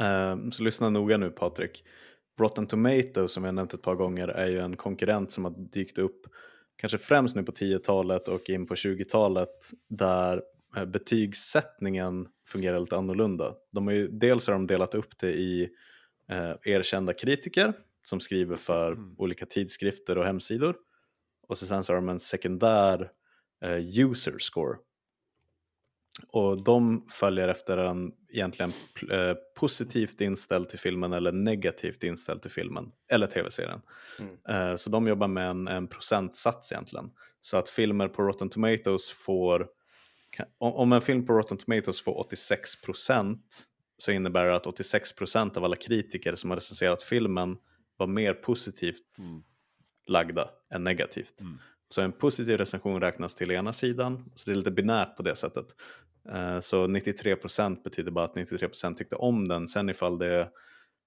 Eh, 0.00 0.36
Så 0.50 0.62
lyssna 0.62 0.90
noga 0.90 1.16
nu 1.16 1.30
Patrik. 1.30 1.84
Rotten 2.40 2.66
Tomatoes 2.66 3.32
som 3.32 3.44
jag 3.44 3.54
nämnt 3.54 3.74
ett 3.74 3.82
par 3.82 3.94
gånger 3.94 4.28
är 4.28 4.46
ju 4.46 4.60
en 4.60 4.76
konkurrent 4.76 5.30
som 5.30 5.44
har 5.44 5.54
dykt 5.72 5.98
upp 5.98 6.26
kanske 6.76 6.98
främst 6.98 7.36
nu 7.36 7.42
på 7.42 7.52
10-talet 7.52 8.28
och 8.28 8.50
in 8.50 8.66
på 8.66 8.74
20-talet 8.74 9.70
där 9.88 10.42
eh, 10.76 10.84
betygssättningen 10.84 12.28
fungerar 12.48 12.80
lite 12.80 12.96
annorlunda. 12.96 13.54
De 13.72 13.86
har 13.86 13.94
ju, 13.94 14.08
dels 14.08 14.46
har 14.46 14.54
de 14.54 14.66
delat 14.66 14.94
upp 14.94 15.18
det 15.18 15.32
i 15.32 15.68
eh, 16.30 16.52
erkända 16.64 17.12
kritiker 17.12 17.72
som 18.04 18.20
skriver 18.20 18.56
för 18.56 18.92
Mm. 18.92 19.14
olika 19.18 19.46
tidskrifter 19.46 20.18
och 20.18 20.24
hemsidor 20.24 20.76
och 21.48 21.58
så 21.58 21.66
sen 21.66 21.82
så 21.82 21.92
har 21.92 21.96
de 21.96 22.08
en 22.08 22.18
sekundär 22.18 23.10
eh, 23.64 24.00
user 24.00 24.38
score. 24.38 24.76
Och 26.28 26.62
de 26.64 27.06
följer 27.10 27.48
efter 27.48 27.78
en 27.78 28.12
egentligen 28.32 28.72
eh, 29.10 29.34
positivt 29.56 30.20
inställd 30.20 30.68
till 30.68 30.78
filmen 30.78 31.12
eller 31.12 31.32
negativt 31.32 32.02
inställd 32.04 32.42
till 32.42 32.50
filmen 32.50 32.92
eller 33.10 33.26
tv-serien. 33.26 33.80
Mm. 34.18 34.36
Eh, 34.48 34.76
så 34.76 34.90
de 34.90 35.06
jobbar 35.08 35.28
med 35.28 35.50
en, 35.50 35.68
en 35.68 35.88
procentsats 35.88 36.72
egentligen. 36.72 37.10
Så 37.40 37.56
att 37.56 37.68
filmer 37.68 38.08
på 38.08 38.22
Rotten 38.22 38.48
Tomatoes 38.48 39.10
får, 39.10 39.66
kan- 40.30 40.46
om, 40.58 40.92
en 40.92 41.02
film 41.02 41.26
på 41.26 41.32
Rotten 41.32 41.56
Tomatoes 41.58 42.00
får 42.02 42.26
86% 42.30 43.38
så 43.98 44.12
innebär 44.12 44.44
det 44.46 44.56
att 44.56 44.66
86% 44.66 45.56
av 45.58 45.64
alla 45.64 45.76
kritiker 45.76 46.34
som 46.34 46.50
har 46.50 46.56
recenserat 46.56 47.02
filmen 47.02 47.56
var 47.96 48.06
mer 48.06 48.34
positivt 48.34 49.18
Mm. 49.18 49.42
lagda 50.06 50.50
än 50.74 50.84
negativt. 50.84 51.40
Mm. 51.40 51.58
Så 51.88 52.02
en 52.02 52.12
positiv 52.12 52.58
recension 52.58 53.00
räknas 53.00 53.34
till 53.34 53.50
ena 53.50 53.72
sidan, 53.72 54.30
så 54.34 54.50
det 54.50 54.54
är 54.54 54.56
lite 54.56 54.70
binärt 54.70 55.16
på 55.16 55.22
det 55.22 55.36
sättet. 55.36 55.66
Eh, 56.32 56.60
så 56.60 56.86
93% 56.86 57.82
betyder 57.82 58.10
bara 58.10 58.24
att 58.24 58.34
93% 58.34 58.94
tyckte 58.94 59.16
om 59.16 59.48
den, 59.48 59.68
sen 59.68 59.88
ifall 59.88 60.18
det 60.18 60.50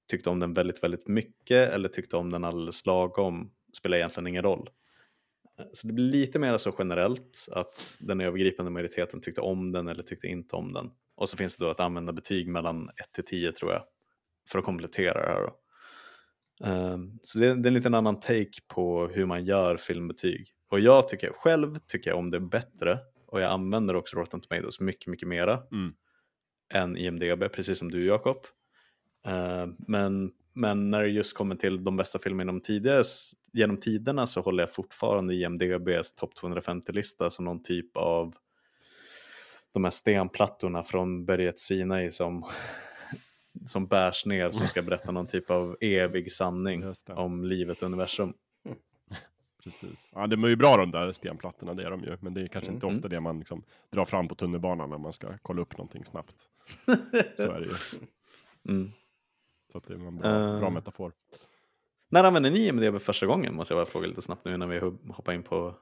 tyckte 0.09 0.30
om 0.30 0.39
den 0.39 0.53
väldigt, 0.53 0.84
väldigt 0.84 1.07
mycket 1.07 1.69
eller 1.69 1.89
tyckte 1.89 2.17
om 2.17 2.30
den 2.30 2.43
alldeles 2.43 2.86
lagom 2.86 3.51
spelar 3.77 3.97
egentligen 3.97 4.27
ingen 4.27 4.43
roll. 4.43 4.69
Eh, 5.59 5.65
så 5.73 5.88
det 5.88 5.93
blir 5.93 6.05
lite 6.05 6.39
mer 6.39 6.57
så 6.57 6.75
generellt 6.80 7.47
att 7.51 7.97
den 7.99 8.21
övergripande 8.21 8.71
majoriteten 8.71 9.21
tyckte 9.21 9.41
om 9.41 9.71
den 9.71 9.88
eller 9.88 10.03
tyckte 10.03 10.27
inte 10.27 10.55
om 10.55 10.73
den. 10.73 10.91
Och 11.15 11.30
så 11.30 11.38
finns 11.38 11.57
det 11.57 11.65
då 11.65 11.71
att 11.71 11.80
använda 11.80 12.13
betyg 12.13 12.47
mellan 12.47 12.89
1 12.89 13.11
till 13.13 13.25
10 13.25 13.51
tror 13.51 13.71
jag 13.71 13.84
för 14.51 14.59
att 14.59 14.65
komplettera 14.65 15.21
det 15.21 15.27
här. 15.27 15.41
Då. 15.41 15.55
Eh, 16.67 16.97
så 17.23 17.39
det 17.39 17.47
är, 17.47 17.55
det 17.55 17.67
är 17.67 17.69
en 17.69 17.73
liten 17.73 17.93
annan 17.93 18.19
take 18.19 18.61
på 18.67 19.07
hur 19.07 19.25
man 19.25 19.45
gör 19.45 19.77
filmbetyg. 19.77 20.53
Och 20.70 20.80
jag 20.80 21.07
tycker 21.07 21.32
själv 21.32 21.80
tycker 21.88 22.09
jag 22.09 22.20
om 22.20 22.30
det 22.30 22.39
bättre 22.39 22.99
och 23.26 23.41
jag 23.41 23.51
använder 23.51 23.95
också 23.95 24.17
Rotten 24.17 24.41
Tomatoes 24.41 24.80
mycket, 24.80 25.07
mycket 25.07 25.28
mera 25.28 25.63
Mm. 25.72 25.93
än 26.74 26.97
IMDB, 26.97 27.51
precis 27.51 27.80
som 27.80 27.91
du 27.91 28.05
Jakob. 28.05 28.38
Uh, 29.28 29.74
men, 29.78 30.32
men 30.53 30.91
när 30.91 31.01
det 31.01 31.09
just 31.09 31.38
kommer 31.38 31.55
till 31.55 31.84
de 31.84 31.97
bästa 31.97 32.20
filmerna 32.20 32.49
genom, 32.49 32.61
tidigare, 32.61 33.03
genom 33.53 33.78
tiderna 33.78 34.28
så 34.28 34.41
håller 34.41 34.63
jag 34.63 34.74
fortfarande 34.74 35.34
IMDBs 35.34 36.13
topp 36.15 36.32
250-lista 36.41 37.30
som 37.30 37.45
någon 37.45 37.61
typ 37.61 37.97
av 37.97 38.36
de 39.72 39.84
här 39.84 39.91
stenplattorna 39.91 40.84
från 40.84 41.26
berget 41.26 41.59
Sinai 41.59 42.11
som, 42.11 42.45
som 43.67 43.88
bärs 43.88 44.26
ner 44.26 44.51
som 44.51 44.67
ska 44.67 44.82
berätta 44.82 45.11
någon 45.11 45.28
typ 45.28 45.49
av 45.49 45.78
evig 45.82 46.32
sanning 46.32 46.93
om 47.07 47.43
livet 47.43 47.78
och 47.78 47.86
universum. 47.86 48.34
Precis. 49.64 50.12
Ja, 50.16 50.28
de 50.28 50.43
är 50.43 50.47
ju 50.47 50.55
bra 50.55 50.78
de 50.78 50.91
där 50.91 51.12
stenplattorna, 51.14 51.74
det 51.74 51.84
är 51.86 51.91
de 51.91 51.99
ju. 52.03 52.18
Men 52.22 52.34
det 52.34 52.41
är 52.41 52.47
kanske 52.47 52.72
inte 52.72 52.86
Mm. 52.86 52.97
ofta 52.97 53.07
det 53.07 53.20
man 53.20 53.39
liksom 53.39 53.64
drar 53.89 54.05
fram 54.05 54.28
på 54.28 54.36
tunnelbanan 54.36 54.89
när 54.89 54.97
man 54.97 55.14
ska 55.14 55.38
kolla 55.41 55.62
upp 55.62 55.78
någonting 55.78 56.05
snabbt. 56.05 56.49
Så 57.38 57.51
är 57.51 57.60
det 57.60 57.66
ju. 57.68 57.76
Mm. 58.70 58.91
Så 59.72 59.78
att 59.78 59.84
det 59.88 59.93
är 59.93 59.97
en 59.97 60.18
bra, 60.18 60.30
Eh. 60.53 60.60
bra 60.60 60.70
metafor. 60.70 61.14
När 62.12 62.24
använde 62.24 62.49
ni 62.49 62.68
IMDB 62.68 62.99
första 63.01 63.26
gången? 63.26 63.55
Måste 63.55 63.74
jag 63.74 63.86
bara 63.86 63.91
fråga 63.91 64.07
lite 64.07 64.22
snabbt 64.22 64.45
nu 64.45 64.53
innan 64.53 64.70
vi 64.70 64.80
hoppar 65.14 65.34
in 65.34 65.43
på 65.43 65.76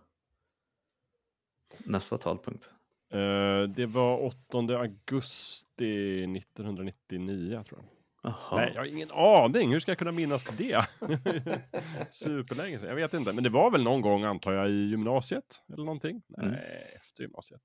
nästa 1.86 2.18
talpunkt. 2.18 2.72
Eh, 3.14 3.64
det 3.76 3.86
var 3.86 4.18
8 4.24 4.58
augusti 4.80 6.24
1999 6.28 7.64
tror 7.64 7.80
jag. 7.82 7.97
Jaha. 8.28 8.60
Nej, 8.62 8.72
jag 8.76 8.82
har 8.82 8.86
ingen 8.86 9.12
aning. 9.12 9.72
Hur 9.72 9.80
ska 9.80 9.92
jag 9.92 9.98
kunna 9.98 10.12
minnas 10.12 10.46
det? 10.58 10.86
Superlänge 12.12 12.80
sedan. 12.80 12.88
Jag 12.90 12.96
vet 12.96 13.14
inte. 13.14 13.34
Men 13.34 13.44
det 13.44 13.50
var 13.50 13.72
väl 13.72 13.84
någon 13.84 14.02
gång 14.02 14.24
antar 14.24 14.54
jag 14.54 14.70
i 14.70 14.90
gymnasiet 14.90 15.64
eller 15.74 15.86
någonting. 15.86 16.22
Nej, 16.28 16.46
Mm. 16.46 16.60
efter 16.96 17.24
gymnasiet. 17.24 17.62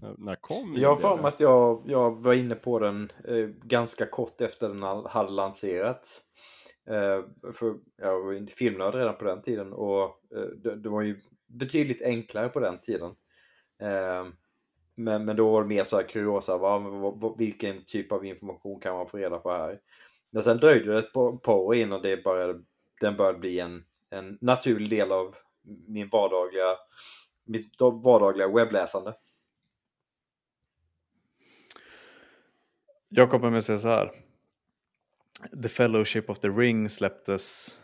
När, 0.00 0.14
när 0.18 0.34
kom 0.34 0.74
Jag 0.78 0.88
har 0.88 0.96
för 0.96 1.16
mig 1.16 1.28
att 1.28 1.40
jag, 1.40 1.82
jag 1.86 2.22
var 2.22 2.34
inne 2.34 2.54
på 2.54 2.78
den 2.78 3.12
eh, 3.28 3.46
ganska 3.62 4.06
kort 4.06 4.40
efter 4.40 4.68
den 4.68 4.82
hade 5.06 5.30
lanserats. 5.30 6.20
Eh, 6.90 7.52
för 7.52 7.74
jag 7.96 8.20
var 8.24 8.32
ju 8.32 8.38
inte 8.38 8.52
filmnörd 8.52 8.94
redan 8.94 9.16
på 9.16 9.24
den 9.24 9.42
tiden 9.42 9.72
och 9.72 10.02
eh, 10.36 10.42
det, 10.62 10.76
det 10.76 10.88
var 10.88 11.02
ju 11.02 11.20
betydligt 11.46 12.02
enklare 12.02 12.48
på 12.48 12.60
den 12.60 12.78
tiden. 12.80 13.10
Men, 14.94 15.24
men 15.24 15.36
då 15.36 15.50
var 15.50 15.62
det 15.62 15.68
mer 15.68 15.84
så 15.84 15.96
här 15.96 16.08
kuriosa, 16.08 16.58
va? 16.58 17.34
vilken 17.38 17.84
typ 17.84 18.12
av 18.12 18.24
information 18.24 18.80
kan 18.80 18.94
man 18.94 19.08
få 19.08 19.16
reda 19.16 19.38
på 19.38 19.52
här? 19.52 19.80
Men 20.30 20.42
sen 20.42 20.56
dröjde 20.56 20.92
det 20.92 20.98
ett 20.98 21.12
par 21.12 21.54
år 21.54 21.74
innan 21.74 22.02
det 22.02 22.24
började, 22.24 22.62
den 23.00 23.16
började 23.16 23.38
bli 23.38 23.60
en, 23.60 23.84
en 24.10 24.38
naturlig 24.40 24.90
del 24.90 25.12
av 25.12 25.36
min 25.86 26.08
vardagliga, 26.08 26.76
mitt 27.44 27.80
vardagliga 27.80 28.48
webbläsande. 28.48 29.14
Jag 33.08 33.30
kommer 33.30 33.50
med 33.50 33.58
att 33.58 33.64
säga 33.64 33.78
så 33.78 33.88
här. 33.88 34.12
The 35.62 35.68
Fellowship 35.68 36.30
of 36.30 36.38
the 36.38 36.48
Ring 36.48 36.88
släpptes 36.88 37.78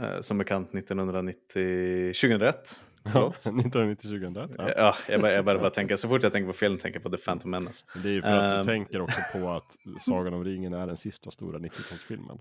eh, 0.00 0.20
som 0.20 0.38
bekant 0.38 0.74
1990, 0.74 2.12
2001. 2.12 2.80
Förlåt. 3.12 3.34
1990 3.36 4.08
2001. 4.08 4.50
Ja. 4.58 4.70
Ja, 4.76 4.94
jag 5.08 5.20
börjar 5.20 5.42
börjar 5.42 5.60
bara 5.60 5.70
tänka, 5.70 5.96
så 5.96 6.08
fort 6.08 6.22
jag 6.22 6.32
tänker 6.32 6.46
på 6.46 6.52
film 6.52 6.78
tänker 6.78 7.00
jag 7.00 7.10
på 7.10 7.16
The 7.16 7.22
Phantom 7.24 7.50
Menace. 7.50 7.86
Men 7.94 8.02
Det 8.02 8.08
är 8.08 8.12
ju 8.12 8.22
för 8.22 8.28
att 8.30 8.50
du 8.50 8.56
Ehm. 8.56 8.64
tänker 8.64 9.00
också 9.00 9.20
på 9.32 9.48
att 9.50 9.76
Sagan 9.98 10.34
om 10.34 10.44
ringen 10.44 10.72
är 10.74 10.86
den 10.86 10.96
sista 10.96 11.30
stora 11.30 11.58
90-talsfilmen. 11.58 12.38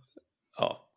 Ja, 0.58 0.90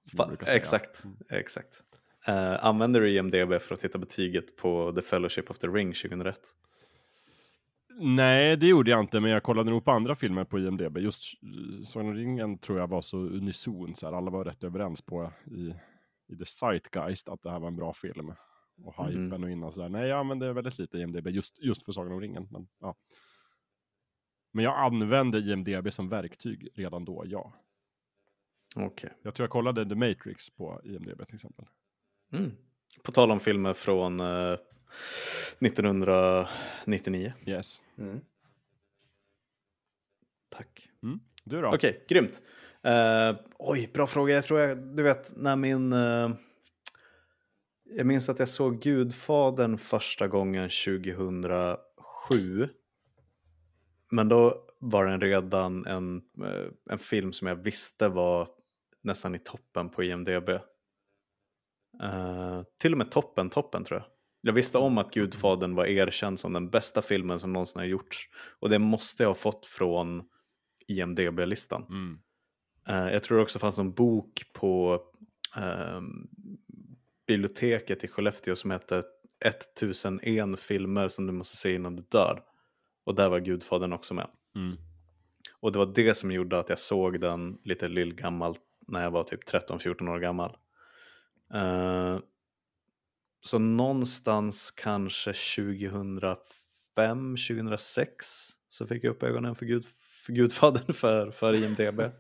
exakt. 0.47 1.03
exakt. 1.31 1.83
Uh, 2.29 2.65
använder 2.67 3.01
du 3.01 3.11
IMDB 3.11 3.61
för 3.63 3.75
att 3.75 3.81
titta 3.81 3.99
betyget 3.99 4.57
på 4.57 4.93
The 4.93 5.03
Fellowship 5.03 5.51
of 5.51 5.59
the 5.59 5.67
Ring 5.67 5.93
2001? 5.93 6.39
Nej, 7.99 8.57
det 8.57 8.67
gjorde 8.67 8.91
jag 8.91 9.01
inte, 9.01 9.21
men 9.21 9.31
jag 9.31 9.43
kollade 9.43 9.71
nog 9.71 9.85
på 9.85 9.91
andra 9.91 10.15
filmer 10.17 10.45
på 10.45 10.59
IMDB. 10.59 10.99
Just 10.99 11.43
eh, 11.43 11.85
Sagan 11.87 12.09
om 12.09 12.15
ringen 12.15 12.59
tror 12.59 12.79
jag 12.79 12.87
var 12.87 13.01
så 13.01 13.17
unison, 13.19 13.95
så 13.95 14.07
här, 14.07 14.13
alla 14.17 14.31
var 14.31 14.45
rätt 14.45 14.65
överens 14.65 15.03
på 15.03 15.33
i, 15.45 15.75
i 16.33 16.37
the 16.39 16.45
zeitgeist 16.45 17.29
att 17.29 17.43
det 17.43 17.51
här 17.51 17.59
var 17.61 17.69
en 17.69 17.77
bra 17.77 17.93
film. 17.93 18.33
Och 18.83 19.09
hypen 19.09 19.45
och 19.45 19.51
innan 19.51 19.73
sådär. 19.73 19.89
Nej, 19.89 20.09
jag 20.09 20.19
använde 20.19 20.53
väldigt 20.53 20.79
lite 20.79 20.99
IMDB 20.99 21.29
just, 21.29 21.59
just 21.63 21.85
för 21.85 21.93
Sagan 21.93 22.13
om 22.13 22.21
ringen. 22.21 22.49
Men, 22.51 22.69
ja. 22.81 22.97
men 24.53 24.65
jag 24.65 24.79
använde 24.79 25.39
IMDB 25.39 25.93
som 25.93 26.09
verktyg 26.09 26.69
redan 26.75 27.05
då, 27.05 27.23
ja. 27.27 27.53
Okej. 28.77 29.13
Jag 29.23 29.35
tror 29.35 29.45
jag 29.45 29.51
kollade 29.51 29.89
The 29.89 29.95
Matrix 29.95 30.51
på 30.51 30.81
IMDB 30.85 31.27
till 31.27 31.35
exempel. 31.35 31.67
Mm. 32.33 32.53
På 33.03 33.13
tal 33.13 33.31
om 33.31 33.41
filmer 33.41 33.75
från 33.75 34.21
eh, 34.21 34.57
1999. 35.61 37.33
Yes. 37.47 37.83
Mm. 37.99 38.21
Tack. 40.49 40.89
Du 41.47 41.61
då? 41.61 41.75
Okej, 41.75 42.05
grymt. 42.09 42.43
Eh, 42.83 43.37
oj, 43.59 43.91
bra 43.95 44.07
fråga. 44.07 44.35
Jag 44.35 44.45
tror 44.45 44.61
jag, 44.61 44.79
du 44.79 45.03
vet, 45.03 45.37
när 45.37 45.57
min... 45.57 45.93
eh, 45.93 46.31
jag 47.89 48.07
minns 48.07 48.29
att 48.29 48.39
jag 48.39 48.49
såg 48.49 48.81
Gudfadern 48.81 49.79
första 49.79 50.29
gången 50.29 50.71
2007. 50.71 52.69
Men 54.11 54.29
då 54.29 54.67
var 54.79 55.07
den 55.07 55.21
redan 55.21 55.87
en, 55.87 56.17
eh, 56.17 56.67
en 56.91 56.99
film 56.99 57.33
som 57.33 57.49
jag 57.49 57.57
visste 57.57 58.09
var 58.09 58.49
nästan 59.03 59.35
i 59.35 59.39
toppen 59.39 59.91
på 59.91 60.05
IMDB. 60.05 60.49
Eh, 62.03 62.63
till 62.79 62.93
och 62.93 62.99
med 62.99 63.11
toppen, 63.11 63.51
toppen 63.51 63.85
tror 63.85 64.01
jag. 64.01 64.07
Jag 64.41 64.53
visste 64.53 64.79
om 64.79 64.99
att 64.99 65.15
Gudfadern 65.15 65.75
var 65.75 65.87
erkänd 65.87 66.39
som 66.39 66.53
den 66.53 66.71
bästa 66.71 67.03
filmen 67.03 67.39
som 67.39 67.53
någonsin 67.53 67.79
har 67.79 67.87
gjorts. 67.87 68.29
Och 68.61 68.69
det 68.69 68.79
måste 68.79 69.23
jag 69.23 69.31
ha 69.31 69.35
fått 69.35 69.67
från 69.67 70.23
IMDB-listan. 70.87 71.85
Mm. 71.89 72.19
Eh, 72.89 73.13
jag 73.13 73.23
tror 73.23 73.37
det 73.37 73.43
också 73.43 73.59
fanns 73.59 73.79
en 73.79 73.93
bok 73.93 74.43
på 74.53 75.01
ehm, 75.57 76.29
biblioteket 77.27 78.05
i 78.05 78.09
Skellefteå 78.09 78.57
som 78.57 78.71
hette 78.71 79.05
1001 79.45 80.61
filmer 80.61 81.09
som 81.09 81.27
du 81.27 81.33
måste 81.33 81.57
se 81.57 81.75
innan 81.75 81.97
du 81.97 82.03
dör. 82.03 82.43
Och 83.05 83.15
där 83.15 83.29
var 83.29 83.39
Gudfadern 83.39 83.93
också 83.93 84.15
med. 84.15 84.29
Mm. 84.55 84.77
Och 85.61 85.73
det 85.73 85.79
var 85.79 85.87
det 85.87 86.15
som 86.15 86.33
gjorde 86.33 86.59
att 86.59 86.69
jag 86.69 86.79
såg 86.79 87.21
den 87.21 87.59
lite 87.65 87.89
lillgammalt 87.89 88.61
när 88.89 89.03
jag 89.03 89.11
var 89.11 89.25
typ 89.25 89.49
13-14 89.49 90.11
år 90.11 90.19
gammal. 90.19 90.57
Eh, 91.55 92.19
så 93.41 93.59
någonstans 93.59 94.71
kanske 94.71 95.33
2005, 95.33 97.37
2006 97.49 98.27
så 98.69 98.87
fick 98.87 99.05
jag 99.05 99.11
upp 99.11 99.23
ögonen 99.23 99.55
för, 99.55 99.67
Gud, 99.67 99.85
för 100.27 100.33
Gudfadern 100.33 100.93
för, 100.93 101.31
för 101.31 101.55
IMDB. 101.55 102.01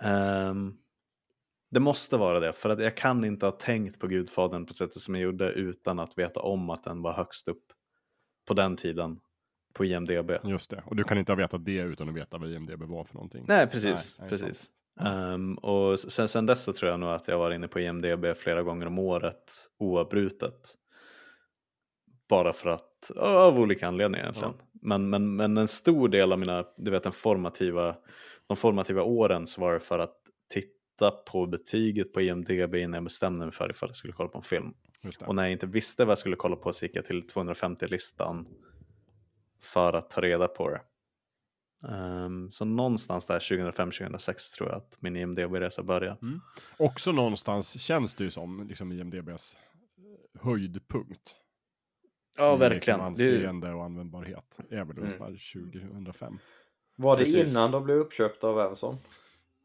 Ehm, 0.00 0.76
det 1.74 1.80
måste 1.80 2.16
vara 2.16 2.40
det, 2.40 2.52
för 2.52 2.70
att 2.70 2.78
jag 2.78 2.96
kan 2.96 3.24
inte 3.24 3.46
ha 3.46 3.50
tänkt 3.50 3.98
på 3.98 4.06
Gudfadern 4.06 4.66
på 4.66 4.74
sättet 4.74 5.02
som 5.02 5.14
jag 5.14 5.22
gjorde 5.22 5.52
utan 5.52 5.98
att 5.98 6.18
veta 6.18 6.40
om 6.40 6.70
att 6.70 6.84
den 6.84 7.02
var 7.02 7.12
högst 7.12 7.48
upp 7.48 7.64
på 8.46 8.54
den 8.54 8.76
tiden 8.76 9.20
på 9.74 9.84
IMDB. 9.84 10.30
Just 10.44 10.70
det. 10.70 10.82
Och 10.86 10.96
du 10.96 11.04
kan 11.04 11.18
inte 11.18 11.32
ha 11.32 11.36
vetat 11.36 11.64
det 11.64 11.78
utan 11.78 12.08
att 12.08 12.14
veta 12.14 12.38
vad 12.38 12.50
IMDB 12.50 12.82
var 12.82 13.04
för 13.04 13.14
någonting. 13.14 13.44
Nej, 13.48 13.66
precis. 13.66 14.16
Nej, 14.20 14.28
precis. 14.28 14.70
Ehm, 15.00 15.54
och 15.54 15.98
sen, 15.98 16.28
sen 16.28 16.46
dess 16.46 16.64
så 16.64 16.72
tror 16.72 16.90
jag 16.90 17.00
nog 17.00 17.10
att 17.10 17.28
jag 17.28 17.38
var 17.38 17.50
inne 17.50 17.68
på 17.68 17.80
IMDB 17.80 18.36
flera 18.36 18.62
gånger 18.62 18.86
om 18.86 18.98
året 18.98 19.52
oavbrutet. 19.78 20.74
Bara 22.28 22.52
för 22.52 22.70
att, 22.70 23.10
av 23.16 23.60
olika 23.60 23.88
anledningar 23.88 24.24
egentligen. 24.24 24.54
Men, 24.82 25.10
men, 25.10 25.36
men 25.36 25.56
en 25.56 25.68
stor 25.68 26.08
del 26.08 26.32
av 26.32 26.38
mina, 26.38 26.64
du 26.76 26.90
vet 26.90 27.02
den 27.02 27.12
formativa, 27.12 27.96
de 28.46 28.56
formativa 28.56 29.02
åren 29.02 29.46
så 29.46 29.60
var 29.60 29.72
det 29.72 29.80
för 29.80 29.98
att 29.98 30.16
titta 30.54 30.83
på 31.26 31.46
betyget 31.46 32.12
på 32.12 32.20
IMDB 32.20 32.74
innan 32.74 32.94
jag 32.94 33.04
bestämde 33.04 33.46
mig 33.46 33.54
för 33.54 33.70
ifall 33.70 33.88
jag 33.88 33.96
skulle 33.96 34.12
kolla 34.12 34.28
på 34.28 34.38
en 34.38 34.44
film. 34.44 34.74
Just 35.02 35.20
det. 35.20 35.26
Och 35.26 35.34
när 35.34 35.42
jag 35.42 35.52
inte 35.52 35.66
visste 35.66 36.04
vad 36.04 36.10
jag 36.10 36.18
skulle 36.18 36.36
kolla 36.36 36.56
på 36.56 36.72
så 36.72 36.84
gick 36.84 36.96
jag 36.96 37.04
till 37.04 37.22
250-listan 37.22 38.46
för 39.62 39.92
att 39.92 40.10
ta 40.10 40.20
reda 40.20 40.48
på 40.48 40.70
det. 40.70 40.80
Ehm, 41.88 42.50
så 42.50 42.64
någonstans 42.64 43.26
där 43.26 43.38
2005-2006 43.38 44.54
tror 44.56 44.68
jag 44.68 44.76
att 44.76 44.96
min 45.02 45.16
IMDB-resa 45.16 45.82
började. 45.82 46.18
Också 46.76 47.12
någonstans 47.12 47.80
känns 47.80 48.14
det 48.14 48.24
ju 48.24 48.30
som 48.30 48.66
liksom 48.68 48.92
IMDBs 48.92 49.56
eh, 50.36 50.40
höjdpunkt. 50.42 51.36
Ja, 52.36 52.54
i 52.54 52.58
verkligen. 52.58 52.98
Liksom 53.00 53.14
Det 53.14 53.24
är, 53.24 53.34
anseende 53.36 53.72
och 53.74 53.84
användbarhet. 53.84 54.58
Väl 54.70 54.78
Mm. 54.80 54.98
ungefär 54.98 55.52
2005. 55.70 56.38
Var 56.96 57.16
det 57.16 57.24
Precis. 57.24 57.52
innan 57.52 57.70
de 57.70 57.84
blev 57.84 57.96
uppköpta 57.96 58.46
av 58.48 58.58
Amazon? 58.58 58.96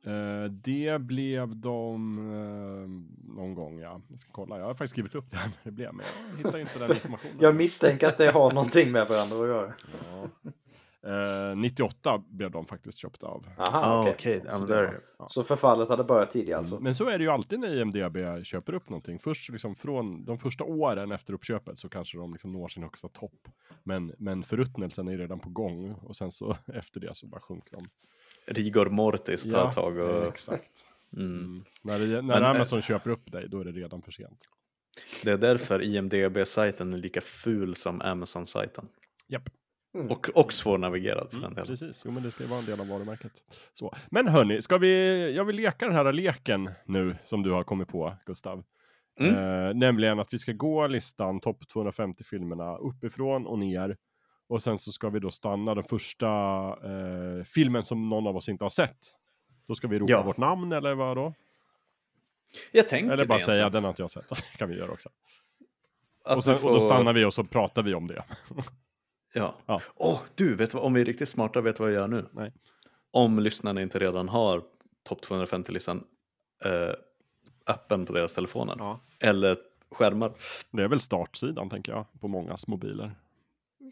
Eh, 0.04 0.44
det 0.52 1.02
blev 1.02 1.56
de 1.56 2.18
eh, 2.18 3.34
någon 3.36 3.54
gång, 3.56 3.80
ja. 3.80 4.02
Jag 4.10 4.20
ska 4.20 4.32
kolla. 4.32 4.58
Jag 4.60 4.66
har 4.66 4.74
faktiskt 4.74 4.92
skrivit 4.92 5.16
upp 5.16 5.32
det 5.32 5.38
här 5.38 5.48
när 5.48 5.56
det 5.64 5.72
blev, 5.72 5.94
men 5.94 6.06
jag 6.32 6.38
hittar 6.38 6.60
inte 6.60 6.80
den 6.80 6.92
informationen. 6.92 7.36
Jag 7.40 7.56
misstänker 7.56 8.08
att 8.08 8.18
det 8.18 8.32
har 8.32 8.52
någonting 8.54 8.92
med 8.92 9.08
varandra 9.08 9.36
att 9.42 9.48
göra. 9.48 9.74
Ja. 10.12 10.30
Eh, 11.04 11.56
98 11.56 12.24
blev 12.30 12.52
de 12.52 12.66
faktiskt 12.66 12.98
köpta 12.98 13.28
av. 13.28 13.46
Aha, 13.58 13.80
Ah, 13.84 14.02
okej. 14.02 14.14
okej. 14.18 14.42
Ja, 14.46 14.52
Så 14.52 14.60
men 14.60 14.68
var- 14.68 15.00
ja. 15.20 15.28
Så 15.30 15.44
förfallet 15.44 15.90
hade 15.90 16.04
börjat 16.04 16.32
tidigare 16.32 16.58
alltså? 16.60 16.80
Men 16.80 16.96
så 16.96 17.10
är 17.10 17.18
det 17.18 17.24
ju 17.24 17.30
alltid 17.30 17.60
när 17.60 17.82
IMDB 17.82 18.44
köper 18.46 18.74
upp 18.74 18.90
någonting. 18.90 19.20
Först 19.20 19.50
liksom 19.50 19.76
från 19.76 20.26
de 20.26 20.38
första 20.38 20.64
åren 20.64 21.12
efter 21.12 21.34
uppköpet 21.34 21.78
så 21.80 21.90
kanske 21.90 22.18
de 22.18 22.32
liksom 22.34 22.52
når 22.52 22.68
sin 22.68 22.84
högsta 22.84 23.08
topp. 23.08 23.48
Men, 23.84 24.14
men 24.18 24.44
förruttnelsen 24.44 25.08
är 25.08 25.18
redan 25.18 25.40
på 25.40 25.50
gång 25.50 25.92
och 25.92 26.16
sen 26.16 26.32
så 26.32 26.58
efter 26.74 27.00
det 27.00 27.16
så 27.16 27.28
bara 27.28 27.42
sjunker 27.42 27.76
de. 27.76 27.88
Rigor 28.50 28.90
Mortis 28.90 29.50
tar 29.50 29.70
ett 29.70 29.76
tag 29.76 29.98
och... 29.98 30.28
exakt. 30.28 30.86
Mm. 31.18 31.28
Mm. 31.30 31.64
När, 31.84 32.00
det, 32.00 32.06
när 32.08 32.22
Men, 32.22 32.44
eh, 32.44 32.50
Amazon 32.50 32.82
köper 32.82 33.10
upp 33.10 33.32
dig, 33.32 33.48
då 33.50 33.60
är 33.60 33.66
det 33.66 33.72
redan 33.72 34.02
för 34.02 34.12
sent. 34.12 34.48
Det 35.24 35.32
är 35.32 35.38
därför 35.38 35.82
IMDB-sajten 35.82 36.94
är 36.94 36.98
lika 36.98 37.22
ful 37.22 37.76
som 37.76 38.02
Amazon-sajten. 38.02 38.88
Japp. 39.28 39.50
Mm. 39.96 40.12
Och, 40.12 40.30
och 40.30 40.54
svårnavigerad 40.54 41.28
för 41.32 41.38
den 41.38 41.44
Mm, 41.44 41.54
delen. 41.56 41.68
precis, 41.68 42.02
jo 42.06 42.12
men 42.12 42.24
det 42.24 42.32
ska 42.32 42.44
ju 42.44 42.50
vara 42.50 42.60
en 42.60 42.66
del 42.66 42.80
av 42.80 42.88
varumärket. 42.88 43.32
Så. 43.74 43.96
Men 44.12 44.28
hörni, 44.28 44.62
ska 44.62 44.78
vi, 44.78 45.34
jag 45.36 45.46
vill 45.46 45.56
leka 45.56 45.86
den 45.86 45.96
här 45.96 46.14
leken 46.14 46.72
nu 46.86 47.16
som 47.26 47.44
du 47.44 47.52
har 47.52 47.64
kommit 47.64 47.88
på, 47.88 48.18
Gustav. 48.26 48.64
Mm. 49.20 49.36
Eh, 49.36 49.74
nämligen 49.76 50.20
att 50.20 50.34
vi 50.34 50.38
ska 50.38 50.52
gå 50.52 50.88
listan, 50.88 51.40
topp 51.40 51.68
250 51.68 52.24
filmerna, 52.24 52.78
uppifrån 52.78 53.48
och 53.48 53.60
ner. 53.60 53.98
Och 54.50 54.64
sen 54.64 54.80
så 54.80 54.92
ska 54.92 55.10
vi 55.10 55.20
då 55.20 55.32
stanna 55.32 55.76
den 55.76 55.84
första 55.84 56.28
eh, 56.84 57.44
filmen 57.44 57.84
som 57.84 58.10
någon 58.10 58.28
av 58.28 58.36
oss 58.38 58.50
inte 58.50 58.66
har 58.66 58.70
sett. 58.70 58.98
Då 59.68 59.76
ska 59.76 59.88
vi 59.88 60.00
ropa 60.00 60.12
Ja. 60.12 60.24
vårt 60.24 60.38
namn 60.38 60.72
eller 60.72 60.94
vad 60.96 61.18
då? 61.18 61.34
Jag 62.72 62.90
tänker 62.90 63.12
Eller 63.14 63.26
bara 63.26 63.38
det 63.38 63.44
säga 63.44 63.58
egentligen. 63.58 63.72
den 63.74 63.84
har 63.84 63.90
inte 63.90 64.02
jag 64.02 64.12
sett. 64.12 64.30
Det 64.30 64.58
kan 64.58 64.70
vi 64.70 64.76
göra 64.78 64.92
också. 64.92 65.10
Att 66.26 66.38
Och, 66.38 66.44
sen, 66.44 66.54
du 66.54 66.60
och 66.64 66.74
då 66.74 66.80
får- 66.80 66.86
stannar 66.90 67.14
vi 67.14 67.26
och 67.26 67.34
så 67.34 67.44
pratar 67.44 67.84
vi 67.84 67.94
om 67.94 68.08
det. 68.08 68.24
Ja. 69.34 69.56
Ja. 69.66 69.82
Åh, 69.96 70.20
du, 70.36 70.56
vet 70.56 70.74
vad, 70.74 70.84
om 70.84 70.94
vi 70.94 71.02
är 71.02 71.06
riktigt 71.06 71.30
smarta, 71.30 71.62
vet 71.62 71.76
du 71.78 71.84
vad 71.84 71.92
jag 71.92 71.96
gör 72.00 72.08
nu? 72.08 72.26
Nej. 72.32 72.54
Om 73.12 73.40
lyssnarna 73.40 73.82
inte 73.82 74.00
redan 74.00 74.30
har 74.30 74.64
topp 75.04 75.26
250-listan 75.26 76.04
eh, 76.66 76.94
öppen 77.68 78.06
på 78.06 78.14
deras 78.14 78.34
telefoner. 78.34 78.76
Ja. 78.80 79.00
Eller 79.20 79.58
skärmar. 79.92 80.32
Det 80.72 80.84
är 80.84 80.88
väl 80.88 81.00
startsidan 81.00 81.70
tänker 81.70 81.92
jag, 81.92 82.06
på 82.20 82.28
mångas 82.28 82.68
mobiler. 82.68 83.12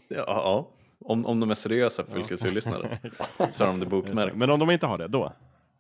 Ja, 0.08 0.24
ja. 0.28 0.72
Om, 1.00 1.26
om 1.26 1.40
de 1.40 1.50
är 1.50 1.56
seriösa 1.56 2.04
filmkulturlyssnare 2.04 3.00
så 3.52 3.64
har 3.64 3.72
de 3.72 3.80
det 3.80 3.86
bokmärkt. 3.86 4.36
Men 4.36 4.50
om 4.50 4.60
de 4.60 4.72
inte 4.72 4.86
har 4.86 4.98
det, 4.98 5.08
då? 5.08 5.34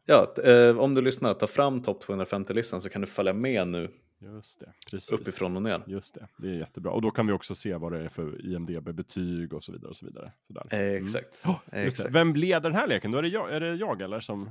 Ja, 0.05 0.33
eh, 0.43 0.79
om 0.79 0.93
du 0.93 1.01
lyssnar, 1.01 1.33
ta 1.33 1.47
fram 1.47 1.81
topp 1.81 2.03
250-listan 2.03 2.81
så 2.81 2.89
kan 2.89 3.01
du 3.01 3.07
följa 3.07 3.33
med 3.33 3.67
nu 3.67 3.91
Just 4.19 4.59
det, 4.59 4.73
precis. 4.91 5.11
uppifrån 5.11 5.55
och 5.55 5.61
ner. 5.61 5.83
Just 5.87 6.13
det, 6.15 6.27
det 6.37 6.47
är 6.47 6.53
jättebra. 6.53 6.91
Och 6.91 7.01
då 7.01 7.11
kan 7.11 7.27
vi 7.27 7.33
också 7.33 7.55
se 7.55 7.75
vad 7.75 7.91
det 7.91 8.03
är 8.03 8.09
för 8.09 8.45
IMDB-betyg 8.45 9.53
och 9.53 9.63
så 9.63 9.71
vidare. 9.71 9.89
Och 9.89 9.95
så 9.95 10.05
vidare. 10.05 10.31
Sådär. 10.41 10.67
Eh, 10.69 10.79
exakt. 10.79 11.45
Oh, 11.45 11.59
exakt. 11.71 12.15
Vem 12.15 12.35
leder 12.35 12.69
den 12.69 12.79
här 12.79 12.87
leken? 12.87 13.11
Då 13.11 13.17
är 13.17 13.21
det 13.21 13.27
jag, 13.27 13.53
är 13.53 13.59
det 13.59 13.75
jag 13.75 14.01
eller 14.01 14.19
som... 14.19 14.49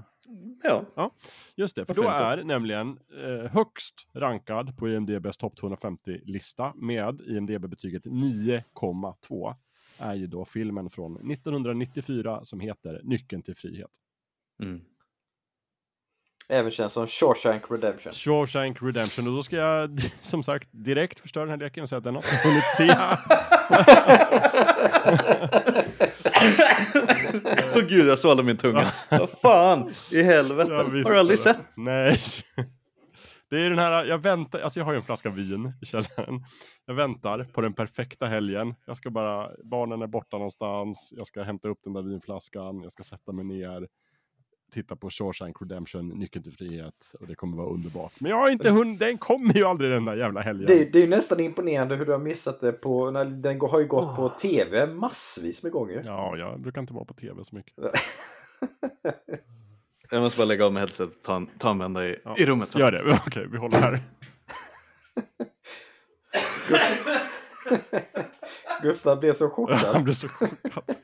Ja, 0.63 1.11
Just 1.57 1.77
det, 1.77 1.85
för 1.85 1.95
Varför 1.95 2.03
då 2.03 2.33
inte? 2.33 2.43
är 2.43 2.45
nämligen 2.45 2.99
eh, 3.25 3.51
högst 3.51 4.09
rankad 4.13 4.77
på 4.77 4.89
IMDBs 4.89 5.37
topp 5.37 5.55
250-lista 5.61 6.73
med 6.77 7.21
IMDB-betyget 7.21 8.05
9,2 8.05 9.55
är 9.99 10.15
ju 10.15 10.27
då 10.27 10.45
filmen 10.45 10.91
från 10.91 11.31
1994 11.31 12.45
som 12.45 12.61
heter 12.61 13.01
Nyckeln 13.05 13.43
till 13.43 13.57
frihet. 13.57 13.91
mm. 14.63 14.81
Även 16.49 16.71
känns 16.71 16.93
som 16.93 17.07
Shawshank 17.07 17.63
Redemption. 17.71 18.13
Shawshank 18.13 18.83
Redemption 18.83 19.29
och 19.29 19.35
då 19.35 19.43
ska 19.43 19.57
jag 19.57 20.01
som 20.23 20.43
sagt 20.43 20.69
direkt 20.73 21.19
förstöra 21.21 21.45
den 21.45 21.51
här 21.51 21.59
leken 21.59 21.83
och 21.83 21.89
säga 21.89 21.99
att 21.99 22.05
den 22.05 22.15
har 22.15 22.25
jag 22.33 22.51
hunnit 22.51 22.65
se. 22.65 22.97
Åh 27.75 27.83
gud, 27.89 28.09
jag 28.09 28.19
svalde 28.19 28.43
min 28.43 28.57
tunga. 28.57 28.93
Vad 29.11 29.31
fan 29.31 29.93
i 30.13 30.23
helvete. 30.23 30.75
Har 30.75 31.11
du 31.11 31.19
aldrig 31.19 31.39
det. 31.39 31.43
sett? 31.43 31.77
Nej. 31.77 32.19
Det 33.51 33.57
är 33.57 33.71
den 33.71 33.79
här, 33.79 34.05
jag 34.05 34.19
väntar, 34.19 34.61
alltså 34.61 34.81
jag 34.81 34.85
har 34.85 34.93
ju 34.93 34.97
en 34.97 35.05
flaska 35.05 35.31
vin 35.31 35.73
i 35.83 35.87
källaren. 35.87 36.45
Jag 36.87 36.95
väntar 36.95 37.45
på 37.45 37.61
den 37.61 37.73
perfekta 37.73 38.27
helgen. 38.27 38.75
Jag 38.87 38.97
ska 38.97 39.11
bara, 39.11 39.51
barnen 39.65 40.03
är 40.03 40.07
borta 40.07 40.37
någonstans. 40.37 41.13
Jag 41.17 41.27
ska 41.27 41.43
hämta 41.43 41.69
upp 41.69 41.79
den 41.85 41.93
där 41.93 42.03
vinflaskan. 42.03 42.83
Jag 42.83 42.93
ska 42.93 43.03
sätta 43.03 43.33
mig 43.33 43.45
ner. 43.45 43.89
Titta 44.73 44.97
på 44.97 45.11
Shawshank 45.11 45.57
Redemption, 45.63 46.09
Nyckeln 46.09 46.43
till 46.43 46.53
frihet. 46.53 47.13
Och 47.21 47.27
det 47.27 47.35
kommer 47.35 47.57
vara 47.57 47.69
underbart. 47.69 48.13
Men 48.21 48.31
jag 48.31 48.37
har 48.39 48.51
inte 48.51 48.71
hunnit, 48.71 48.99
den 48.99 49.19
kommer 49.19 49.55
ju 49.55 49.65
aldrig 49.65 49.91
den 49.91 50.05
där 50.05 50.17
jävla 50.17 50.41
helgen. 50.41 50.67
Det, 50.67 50.85
det 50.93 50.99
är 50.99 51.03
ju 51.03 51.09
nästan 51.09 51.41
imponerande 51.41 51.97
hur 51.97 52.07
du 52.07 52.13
har 52.13 52.19
missat 52.19 52.61
det 52.61 52.73
på... 52.73 53.11
När 53.11 53.25
den 53.25 53.61
har 53.61 53.81
ju 53.81 53.87
gått 53.87 54.17
på 54.17 54.29
tv 54.29 54.87
massvis 54.87 55.63
med 55.63 55.73
gånger. 55.73 56.03
Ja, 56.05 56.37
jag 56.37 56.61
brukar 56.61 56.81
inte 56.81 56.93
vara 56.95 57.05
på 57.05 57.15
tv 57.15 57.45
så 57.45 57.57
mycket. 57.57 57.75
Jag 60.11 60.23
måste 60.23 60.39
bara 60.39 60.45
lägga 60.45 60.67
av 60.67 60.73
med 60.73 60.81
headset 60.81 61.09
och 61.09 61.23
ta 61.23 61.37
en, 61.37 61.47
ta 61.59 61.71
en 61.71 61.79
vända 61.79 62.07
i, 62.09 62.17
Ja. 62.25 62.35
i 62.39 62.47
rummet. 62.47 62.79
Gör 62.79 62.93
det, 62.93 63.19
okej 63.27 63.47
vi 63.51 63.59
håller 63.59 63.79
här. 63.79 64.01
Gustav 68.83 69.21
blev 69.21 69.33
så 69.33 69.45
Han 69.45 69.51
chockad. 69.55 70.05
blir 70.05 70.15
så 70.15 70.29
chockad. 70.29 70.97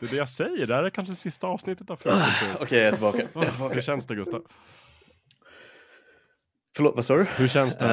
Det 0.00 0.06
är 0.06 0.10
det 0.10 0.16
jag 0.16 0.28
säger, 0.28 0.66
det 0.66 0.74
här 0.74 0.82
är 0.84 0.90
kanske 0.90 1.14
sista 1.14 1.46
avsnittet 1.46 1.90
av 1.90 1.96
Fröken. 1.96 2.56
Okej, 2.60 2.78
jag 2.78 2.86
är 2.88 2.92
tillbaka. 2.92 3.18
Jag 3.34 3.42
är 3.42 3.46
Hur 3.46 3.50
tillbaka. 3.52 3.82
känns 3.82 4.06
det 4.06 4.14
Gustav? 4.14 4.42
Förlåt, 6.76 6.94
vad 6.96 7.04
sa 7.04 7.16
du? 7.16 7.24
Hur 7.24 7.48
känns 7.48 7.78
det? 7.78 7.84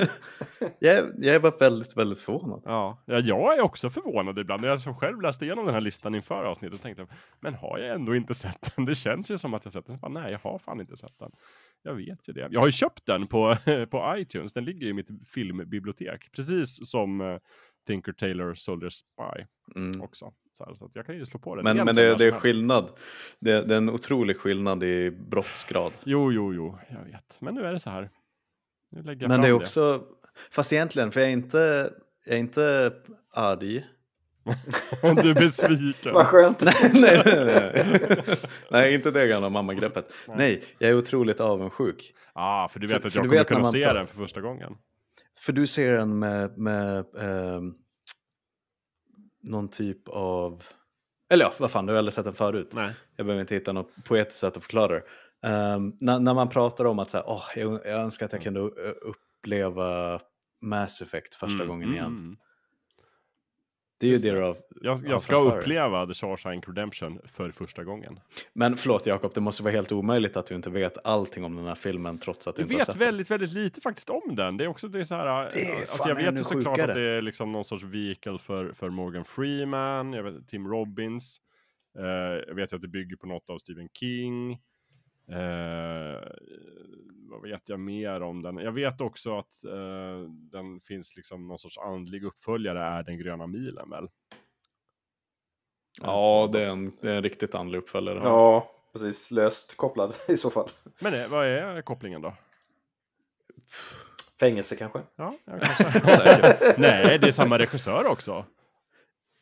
Eh, 0.00 0.06
jag, 0.78 0.94
är- 0.98 1.12
jag 1.18 1.40
var 1.40 1.58
väldigt, 1.58 1.96
väldigt 1.96 2.18
förvånad. 2.20 2.62
Ja, 2.64 3.02
ja, 3.06 3.18
jag 3.18 3.58
är 3.58 3.60
också 3.62 3.90
förvånad 3.90 4.38
ibland. 4.38 4.64
Jag 4.64 4.80
som 4.80 4.94
själv 4.94 5.20
läste 5.20 5.44
igenom 5.44 5.64
den 5.66 5.74
här 5.74 5.80
listan 5.80 6.14
inför 6.14 6.44
avsnittet 6.44 6.82
tänkte 6.82 7.02
jag, 7.02 7.08
men 7.40 7.54
har 7.54 7.78
jag 7.78 7.94
ändå 7.94 8.16
inte 8.16 8.34
sett 8.34 8.72
den? 8.76 8.84
Det 8.84 8.94
känns 8.94 9.30
ju 9.30 9.38
som 9.38 9.54
att 9.54 9.64
jag 9.64 9.72
sett 9.72 9.86
den. 9.86 9.96
Så 9.96 10.00
bara, 10.00 10.22
Nej, 10.22 10.32
jag 10.32 10.38
har 10.38 10.58
fan 10.58 10.80
inte 10.80 10.96
sett 10.96 11.18
den. 11.18 11.30
Jag 11.82 11.94
vet 11.94 12.28
ju 12.28 12.32
det. 12.32 12.48
Jag 12.50 12.60
har 12.60 12.66
ju 12.66 12.72
köpt 12.72 13.06
den 13.06 13.26
på, 13.26 13.56
på 13.90 14.14
iTunes. 14.18 14.52
Den 14.52 14.64
ligger 14.64 14.86
i 14.86 14.92
mitt 14.92 15.08
filmbibliotek. 15.34 16.30
Precis 16.36 16.90
som 16.90 17.20
uh, 17.20 17.38
Tinker 17.86 18.12
Tailor 18.12 18.54
Soldier 18.54 18.90
Spy 18.90 19.44
Mm. 19.76 20.02
också. 20.02 20.32
Så, 20.52 20.64
här, 20.64 20.74
så 20.74 20.84
att 20.84 20.96
jag 20.96 21.06
kan 21.06 21.14
ju 21.14 21.26
slå 21.26 21.40
på 21.40 21.54
den. 21.54 21.64
Men, 21.64 21.76
men 21.76 21.94
det, 21.94 22.14
det 22.14 22.24
är 22.26 22.32
skillnad. 22.32 22.90
Det, 23.38 23.62
det 23.62 23.74
är 23.74 23.78
en 23.78 23.90
otrolig 23.90 24.36
skillnad 24.36 24.82
i 24.84 25.10
brottsgrad. 25.10 25.92
Jo, 26.04 26.32
jo, 26.32 26.54
jo, 26.54 26.78
jag 26.90 27.04
vet. 27.04 27.40
Men 27.40 27.54
nu 27.54 27.64
är 27.66 27.72
det 27.72 27.80
så 27.80 27.90
här. 27.90 28.10
Nu 28.90 29.02
lägger 29.02 29.22
jag 29.22 29.28
Men 29.28 29.36
fram 29.36 29.42
det 29.42 29.48
är 29.48 29.52
också, 29.52 30.04
fast 30.50 30.72
egentligen, 30.72 31.10
för 31.10 31.20
jag 31.20 31.28
är 31.28 31.32
inte, 31.32 31.90
jag 32.24 32.34
är 32.34 32.38
inte 32.40 32.92
arg. 33.34 33.84
det. 35.02 35.22
Du 35.22 35.30
är 35.30 35.34
besviken. 35.34 36.14
Vad 36.14 36.26
skönt. 36.26 36.60
nej, 36.60 36.74
nej, 36.94 37.22
nej. 37.24 38.26
nej, 38.70 38.94
inte 38.94 39.10
det 39.10 39.26
gamla 39.26 39.48
mammagreppet. 39.48 40.12
Nej. 40.28 40.36
Nej, 40.38 40.64
jag 40.78 40.90
är 40.90 40.94
otroligt 40.96 41.40
avundsjuk. 41.40 42.14
ah, 42.32 42.68
för 42.68 42.80
du 42.80 42.86
vet 42.86 43.00
För- 43.02 43.08
att 43.08 43.14
jag 43.14 43.24
kommer 43.28 43.44
kunna 43.44 43.72
se 43.72 43.84
tar- 43.84 43.94
den 43.94 44.06
för 44.06 44.16
första 44.16 44.40
gången. 44.40 44.76
För 45.38 45.52
du 45.52 45.66
ser 45.66 45.92
den 45.92 46.18
med, 46.18 46.58
med 46.58 47.04
ehm, 47.18 47.74
någon 49.42 49.68
typ 49.68 50.08
av... 50.08 50.62
Eller 51.30 51.44
ja, 51.44 51.52
vad 51.58 51.70
fan, 51.70 51.86
du 51.86 51.92
har 51.92 51.98
aldrig 51.98 52.12
sett 52.12 52.24
den 52.24 52.34
förut. 52.34 52.72
Nej. 52.74 52.94
Jag 53.16 53.26
behöver 53.26 53.40
inte 53.40 53.54
hitta 53.54 53.72
något 53.72 53.90
poetiskt 54.04 54.38
sätt 54.40 54.56
att 54.56 54.62
förklara 54.62 54.92
det. 54.94 55.02
Ehm, 55.48 55.92
när, 56.00 56.20
när 56.20 56.34
man 56.34 56.48
pratar 56.48 56.84
om 56.84 56.98
att 56.98 57.10
så 57.10 57.16
här, 57.18 57.24
åh, 57.28 57.44
jag, 57.56 57.72
jag 57.72 58.00
önskar 58.00 58.26
att 58.26 58.32
jag 58.32 58.42
kunde 58.42 58.60
uppleva 58.60 60.20
Mass 60.60 61.02
Effect 61.02 61.34
första 61.34 61.54
Mm, 61.62 61.68
gången 61.68 61.92
igen. 61.92 62.36
Det 64.02 64.08
är 64.08 64.10
ju 64.10 64.18
det 64.18 64.30
du 64.30 64.40
har... 64.40 64.56
Jag, 64.80 64.98
jag 65.06 65.20
ska 65.20 65.36
uppleva 65.36 66.06
The 66.06 66.14
Shawshank 66.14 66.68
Redemption 66.68 67.20
för 67.24 67.50
första 67.50 67.84
gången. 67.84 68.20
Men 68.52 68.76
förlåt 68.76 69.06
Jakob, 69.06 69.32
det 69.34 69.40
måste 69.40 69.62
vara 69.62 69.72
helt 69.72 69.92
omöjligt 69.92 70.36
att 70.36 70.46
du 70.46 70.54
inte 70.54 70.70
vet 70.70 71.06
allting 71.06 71.44
om 71.44 71.56
den 71.56 71.66
här 71.66 71.74
filmen 71.74 72.18
trots 72.18 72.46
att 72.46 72.56
du 72.56 72.62
Jag 72.62 72.66
inte 72.66 72.74
har 72.74 72.78
vet 72.78 72.86
sett 72.86 72.96
väldigt, 72.96 73.30
väldigt 73.30 73.52
lite 73.52 73.80
faktiskt 73.80 74.10
om 74.10 74.36
den. 74.36 74.56
Det 74.56 74.64
är 74.64 74.68
också 74.68 74.88
det 74.88 75.00
är 75.00 75.04
så 75.04 75.14
här. 75.14 75.24
Det 75.24 75.60
är 75.60 75.80
alltså 75.80 76.08
jag 76.08 76.16
vet 76.16 76.38
ju 76.38 76.44
såklart 76.44 76.80
att 76.80 76.94
det 76.94 77.02
är 77.02 77.22
liksom 77.22 77.52
någon 77.52 77.64
sorts 77.64 77.84
vehicle 77.84 78.38
för, 78.38 78.72
för 78.72 78.90
Morgan 78.90 79.24
Freeman, 79.24 80.12
jag 80.12 80.22
vet, 80.22 80.48
Tim 80.48 80.68
Robbins. 80.68 81.40
Eh, 81.98 82.04
jag 82.48 82.54
vet 82.54 82.72
ju 82.72 82.76
att 82.76 82.82
det 82.82 82.88
bygger 82.88 83.16
på 83.16 83.26
något 83.26 83.50
av 83.50 83.58
Stephen 83.58 83.88
King. 83.88 84.58
Eh, 85.28 86.20
vad 87.30 87.42
vet 87.42 87.68
jag 87.68 87.80
mer 87.80 88.22
om 88.22 88.42
den? 88.42 88.56
Jag 88.56 88.72
vet 88.72 89.00
också 89.00 89.38
att 89.38 89.64
eh, 89.64 90.30
den 90.30 90.80
finns 90.80 91.16
liksom 91.16 91.48
någon 91.48 91.58
sorts 91.58 91.78
andlig 91.78 92.24
uppföljare, 92.24 92.84
är 92.84 93.02
Den 93.02 93.18
gröna 93.18 93.46
milen 93.46 93.90
väl? 93.90 94.08
Ja, 96.00 96.50
det 96.52 96.62
är 96.62 96.66
en, 96.66 96.92
det 97.00 97.10
är 97.10 97.14
en 97.14 97.22
riktigt 97.22 97.54
andlig 97.54 97.78
uppföljare. 97.78 98.20
Ja, 98.22 98.70
precis. 98.92 99.30
Löst 99.30 99.76
kopplad 99.76 100.14
i 100.28 100.36
så 100.36 100.50
fall. 100.50 100.70
Men 101.00 101.14
eh, 101.14 101.28
vad 101.28 101.46
är 101.46 101.82
kopplingen 101.82 102.22
då? 102.22 102.34
Fängelse 104.40 104.76
kanske? 104.76 105.00
Ja, 105.16 105.34
jag 105.44 105.62
kanske. 105.62 106.74
Nej, 106.78 107.18
det 107.18 107.26
är 107.26 107.30
samma 107.30 107.58
regissör 107.58 108.04
också. 108.06 108.44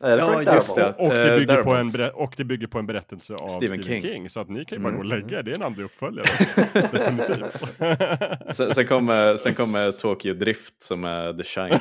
Ja, 0.02 0.42
just 0.54 0.76
det. 0.76 0.92
Och 0.98 1.08
det, 1.08 1.32
Eh, 1.32 1.38
bygger 1.38 1.62
på 1.64 1.70
en 1.74 2.10
och 2.14 2.34
det 2.36 2.44
bygger 2.44 2.66
på 2.66 2.78
en 2.78 2.86
berättelse 2.86 3.34
av 3.34 3.48
Stephen, 3.48 3.68
Stephen 3.68 3.82
King. 4.02 4.02
King. 4.12 4.30
Så 4.30 4.40
att 4.40 4.48
ni 4.48 4.64
kan 4.64 4.78
ju 4.78 4.82
bara 4.84 4.92
gå 4.92 4.98
och 4.98 5.04
Mm. 5.04 5.18
lägga. 5.20 5.42
Det 5.42 5.50
är 5.50 5.56
en 5.56 5.62
andra 5.62 5.84
uppföljare. 5.84 6.26
Definitivt. 6.92 8.56
Sen, 8.56 8.74
sen, 8.74 8.86
kommer, 8.86 9.36
sen 9.36 9.54
kommer 9.54 9.92
Tokyo 9.92 10.34
Drift 10.34 10.82
som 10.82 11.04
är 11.04 11.32
The 11.32 11.44
Shining. 11.44 11.80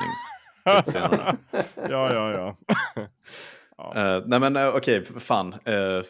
senare. 0.83 1.35
ja, 1.89 2.13
ja, 2.13 2.31
ja. 2.31 2.55
Eh, 3.95 4.23
nej 4.25 4.39
men 4.39 4.57
uh, 4.57 4.67
okej, 4.75 5.05
fan. 5.19 5.53
Eh, 5.65 6.01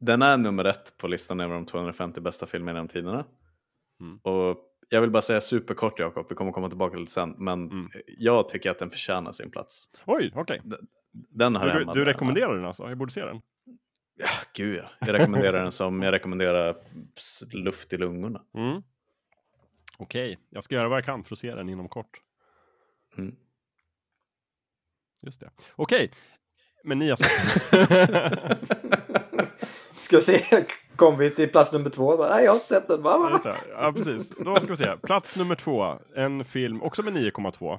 den 0.00 0.22
är 0.22 0.36
nummer 0.36 0.64
ett 0.64 0.94
på 0.98 1.08
listan 1.08 1.40
över 1.40 1.54
de 1.54 1.66
250 1.66 2.20
bästa 2.20 2.46
filmerna 2.46 2.78
genom 2.78 2.88
tiderna. 2.88 3.24
Mm. 4.00 4.16
Och 4.22 4.56
jag 4.88 5.00
vill 5.00 5.10
bara 5.10 5.22
säga 5.22 5.40
superkort 5.40 5.98
Jakob, 5.98 6.26
vi 6.28 6.34
kommer 6.34 6.52
komma 6.52 6.68
tillbaka 6.68 6.96
lite 6.96 7.12
sen. 7.12 7.34
Men 7.38 7.70
Mm. 7.70 7.88
jag 8.18 8.48
tycker 8.48 8.70
att 8.70 8.78
den 8.78 8.90
förtjänar 8.90 9.32
sin 9.32 9.50
plats. 9.50 9.84
Oj, 10.06 10.32
okej. 10.34 10.60
Den 11.12 11.56
har 11.56 11.66
Du, 11.66 11.84
du 11.84 12.04
rekommenderar 12.04 12.54
den 12.54 12.64
alltså? 12.64 12.88
Jag 12.88 12.98
borde 12.98 13.12
se 13.12 13.24
den. 13.24 13.40
Ja, 14.14 14.28
gud 14.54 14.76
ja. 14.76 14.90
Jag 15.00 15.12
rekommenderar 15.14 15.62
den 15.62 15.72
som 15.72 16.02
jag 16.02 16.12
rekommenderar 16.12 16.76
luft 17.52 17.92
i 17.92 17.96
lungorna. 17.96 18.42
Mm. 18.54 18.82
Okej, 19.98 20.38
jag 20.50 20.64
ska 20.64 20.74
göra 20.74 20.88
vad 20.88 20.98
jag 20.98 21.04
kan 21.04 21.24
för 21.24 21.34
att 21.34 21.38
se 21.38 21.54
den 21.54 21.68
inom 21.68 21.88
kort. 21.88 22.20
Mm. 23.18 23.34
Just 25.22 25.40
det. 25.40 25.50
Okej, 25.76 26.10
men 26.84 26.98
ni 26.98 27.08
har 27.08 27.16
sett 27.16 27.30
Ska 30.00 30.16
vi 30.16 30.22
se, 30.22 30.66
kom 30.96 31.18
vi 31.18 31.30
till 31.30 31.48
plats 31.48 31.72
nummer 31.72 31.90
två? 31.90 32.16
Nej, 32.16 32.44
jag 32.44 32.50
har 32.50 32.56
inte 32.56 32.66
sett 32.66 32.88
den. 32.88 33.02
Det. 33.02 33.54
Ja, 33.70 33.92
precis. 33.94 34.30
Då 34.30 34.56
ska 34.56 34.70
vi 34.70 34.76
se. 34.76 34.96
Plats 35.02 35.36
nummer 35.36 35.54
två. 35.54 35.98
En 36.16 36.44
film, 36.44 36.82
också 36.82 37.02
med 37.02 37.12
9,2. 37.12 37.78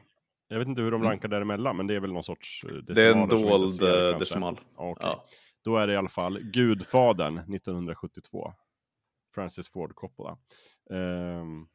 Jag 0.54 0.60
vet 0.60 0.68
inte 0.68 0.82
hur 0.82 0.92
de 0.92 1.04
rankar 1.04 1.28
däremellan, 1.28 1.78
men 1.78 1.88
det 1.88 1.96
är 1.96 2.00
väl 2.00 2.14
någon 2.14 2.24
sorts 2.24 2.64
eh, 2.66 2.70
Mm. 2.72 2.86
Det 2.88 3.02
är 3.02 3.12
en 3.12 3.28
decimaler 3.28 3.58
dold 3.58 3.72
ser, 3.72 4.14
eh, 4.14 4.20
decimal. 4.20 4.60
Ja, 4.78 4.90
okej. 4.92 5.06
Ja. 5.06 5.26
Då 5.62 5.78
är 5.78 5.88
det 5.88 5.94
i 5.94 5.96
alla 5.98 6.10
fall 6.10 6.40
Gudfadern 6.40 7.38
1972. 7.38 8.54
Francis 9.36 9.68
Ford 9.68 9.96
Coppola. 9.96 10.38
Ehm, 10.90 11.68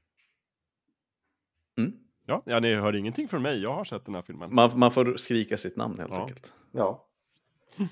Mm. 1.78 1.92
ja, 2.26 2.42
ja, 2.46 2.60
ni 2.60 2.74
hör 2.74 2.96
ingenting 2.96 3.28
från 3.28 3.42
mig. 3.42 3.62
Jag 3.62 3.74
har 3.74 3.84
sett 3.84 4.04
den 4.04 4.14
här 4.14 4.22
filmen. 4.22 4.54
Man, 4.54 4.78
man 4.78 4.90
får 4.90 5.16
skrika 5.16 5.56
sitt 5.56 5.76
namn 5.76 5.98
helt 5.98 6.12
Ja. 6.12 6.20
enkelt. 6.20 6.54
Ja. 6.72 7.06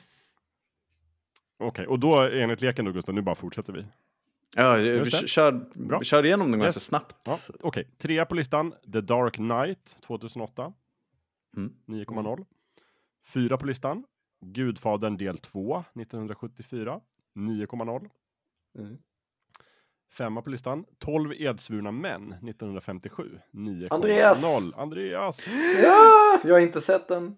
Okej, 1.59 1.87
och 1.87 1.99
då 1.99 2.18
enligt 2.22 2.61
leken 2.61 2.84
då 2.84 2.93
Gustav, 2.93 3.14
nu 3.14 3.22
bara 3.22 3.34
fortsätter 3.34 3.72
vi. 3.72 3.87
Ja, 4.55 5.05
kör, 5.26 5.53
Bra. 5.74 5.99
vi 5.99 6.05
kör 6.05 6.24
igenom 6.26 6.51
den 6.51 6.61
ganska 6.61 6.78
Yes. 6.78 6.84
snabbt. 6.84 7.16
Ja, 7.24 7.38
Okej, 7.61 7.88
trea 7.99 8.24
på 8.24 8.34
listan, 8.34 8.74
The 8.92 9.01
Dark 9.01 9.34
Knight 9.34 9.97
2008. 10.07 10.72
Mm. 11.57 11.72
9,0. 11.86 12.44
Fyra 13.26 13.57
på 13.57 13.66
listan, 13.66 14.05
Gudfadern 14.40 15.16
del 15.16 15.38
2 15.38 15.84
1974. 15.94 17.01
9,0. 17.34 18.09
Mm. 18.78 18.99
Femma 20.12 20.42
på 20.42 20.51
listan, 20.51 20.84
12 20.99 21.32
edsvurna 21.32 21.90
män 21.90 22.32
1957. 22.32 23.40
9,0. 23.53 23.86
Andreas! 23.94 24.44
Andreas! 24.76 25.47
ja, 25.82 26.40
jag 26.44 26.55
har 26.55 26.61
inte 26.61 26.80
sett 26.80 27.09
den. 27.09 27.36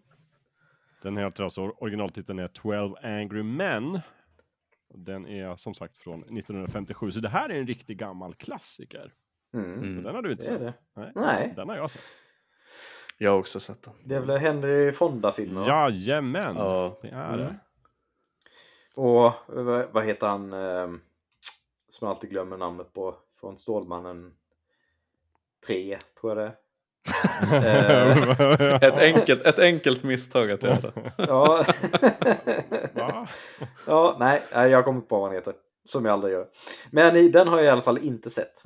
Den 1.02 1.16
heter 1.16 1.44
alltså, 1.44 1.62
originaltiteln 1.62 2.38
är 2.38 2.48
12 2.48 2.94
Angry 3.02 3.42
Men. 3.42 4.00
Den 4.95 5.26
är 5.26 5.57
som 5.57 5.74
sagt 5.74 5.97
från 5.97 6.18
1957, 6.22 7.11
så 7.12 7.20
det 7.20 7.28
här 7.28 7.49
är 7.49 7.55
en 7.61 7.66
riktig 7.66 7.99
gammal 7.99 8.34
klassiker. 8.34 9.12
Mm. 9.55 10.03
Den 10.03 10.14
har 10.14 10.22
du 10.22 10.30
inte 10.30 10.45
sett? 10.45 10.61
det. 10.61 10.74
Nej. 10.95 11.12
Nej. 11.14 11.53
Den 11.57 11.68
har 11.68 11.76
jag 11.76 11.91
sett. 11.91 12.03
Jag 13.18 13.30
har 13.30 13.39
också 13.39 13.61
sett 13.61 13.82
den. 13.82 13.95
Det 14.05 14.14
är 14.14 14.20
väl 14.20 14.39
Henry 14.39 14.93
Fonda-filmen? 14.93 15.64
Jajamän! 15.64 16.57
Ja. 16.57 16.99
Det 17.03 17.09
är 17.09 17.34
Mm. 17.34 17.39
det. 17.39 17.59
Och 18.95 19.32
vad, 19.47 19.93
vad 19.93 20.05
heter 20.05 20.26
han 20.26 20.53
ehm, 20.53 21.01
som 21.89 22.07
jag 22.07 22.14
alltid 22.14 22.30
glömmer 22.30 22.57
namnet 22.57 22.93
på 22.93 23.16
från 23.41 23.59
Stålmannen 23.59 24.34
3 25.66 25.99
tror 26.20 26.30
jag 26.30 26.39
det 26.39 26.43
är. 26.45 26.47
Eh, 26.49 26.53
Ett, 28.82 28.98
enkelt, 28.98 29.46
ett 29.46 29.59
enkelt 29.59 30.02
misstag 30.02 30.50
att 30.50 30.62
göra. 30.62 30.92
Ja. 31.16 31.66
Ja, 33.86 34.16
nej, 34.18 34.42
nej, 34.54 34.70
jag 34.70 34.84
kommer 34.84 35.00
på 35.00 35.18
vad 35.18 35.28
han 35.28 35.34
heter. 35.34 35.54
Som 35.84 36.04
jag 36.04 36.12
aldrig 36.12 36.32
gör. 36.32 36.46
Men 36.90 37.32
den 37.32 37.48
har 37.48 37.56
jag 37.56 37.66
i 37.66 37.68
alla 37.68 37.82
fall 37.82 37.98
inte 37.98 38.30
sett. 38.30 38.62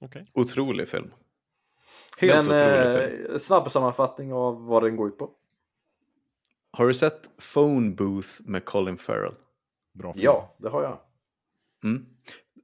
Okej. 0.00 0.24
Otrolig 0.32 0.88
film. 0.88 1.10
Helt 2.18 2.32
Men 2.48 2.56
otrolig 2.56 3.10
film. 3.10 3.32
eh, 3.32 3.38
snabb 3.38 3.70
sammanfattning 3.70 4.32
av 4.32 4.66
vad 4.66 4.82
den 4.82 4.96
går 4.96 5.08
ut 5.08 5.18
på. 5.18 5.30
Har 6.72 6.86
du 6.86 6.94
sett 6.94 7.20
Phone 7.54 7.90
Booth 7.90 8.28
med 8.40 8.64
Colin 8.64 8.96
Farrell? 8.96 9.34
Bra 9.94 10.12
film. 10.12 10.24
Ja, 10.24 10.54
det 10.58 10.68
har 10.68 10.82
jag. 10.82 10.98
Mm. 11.84 12.06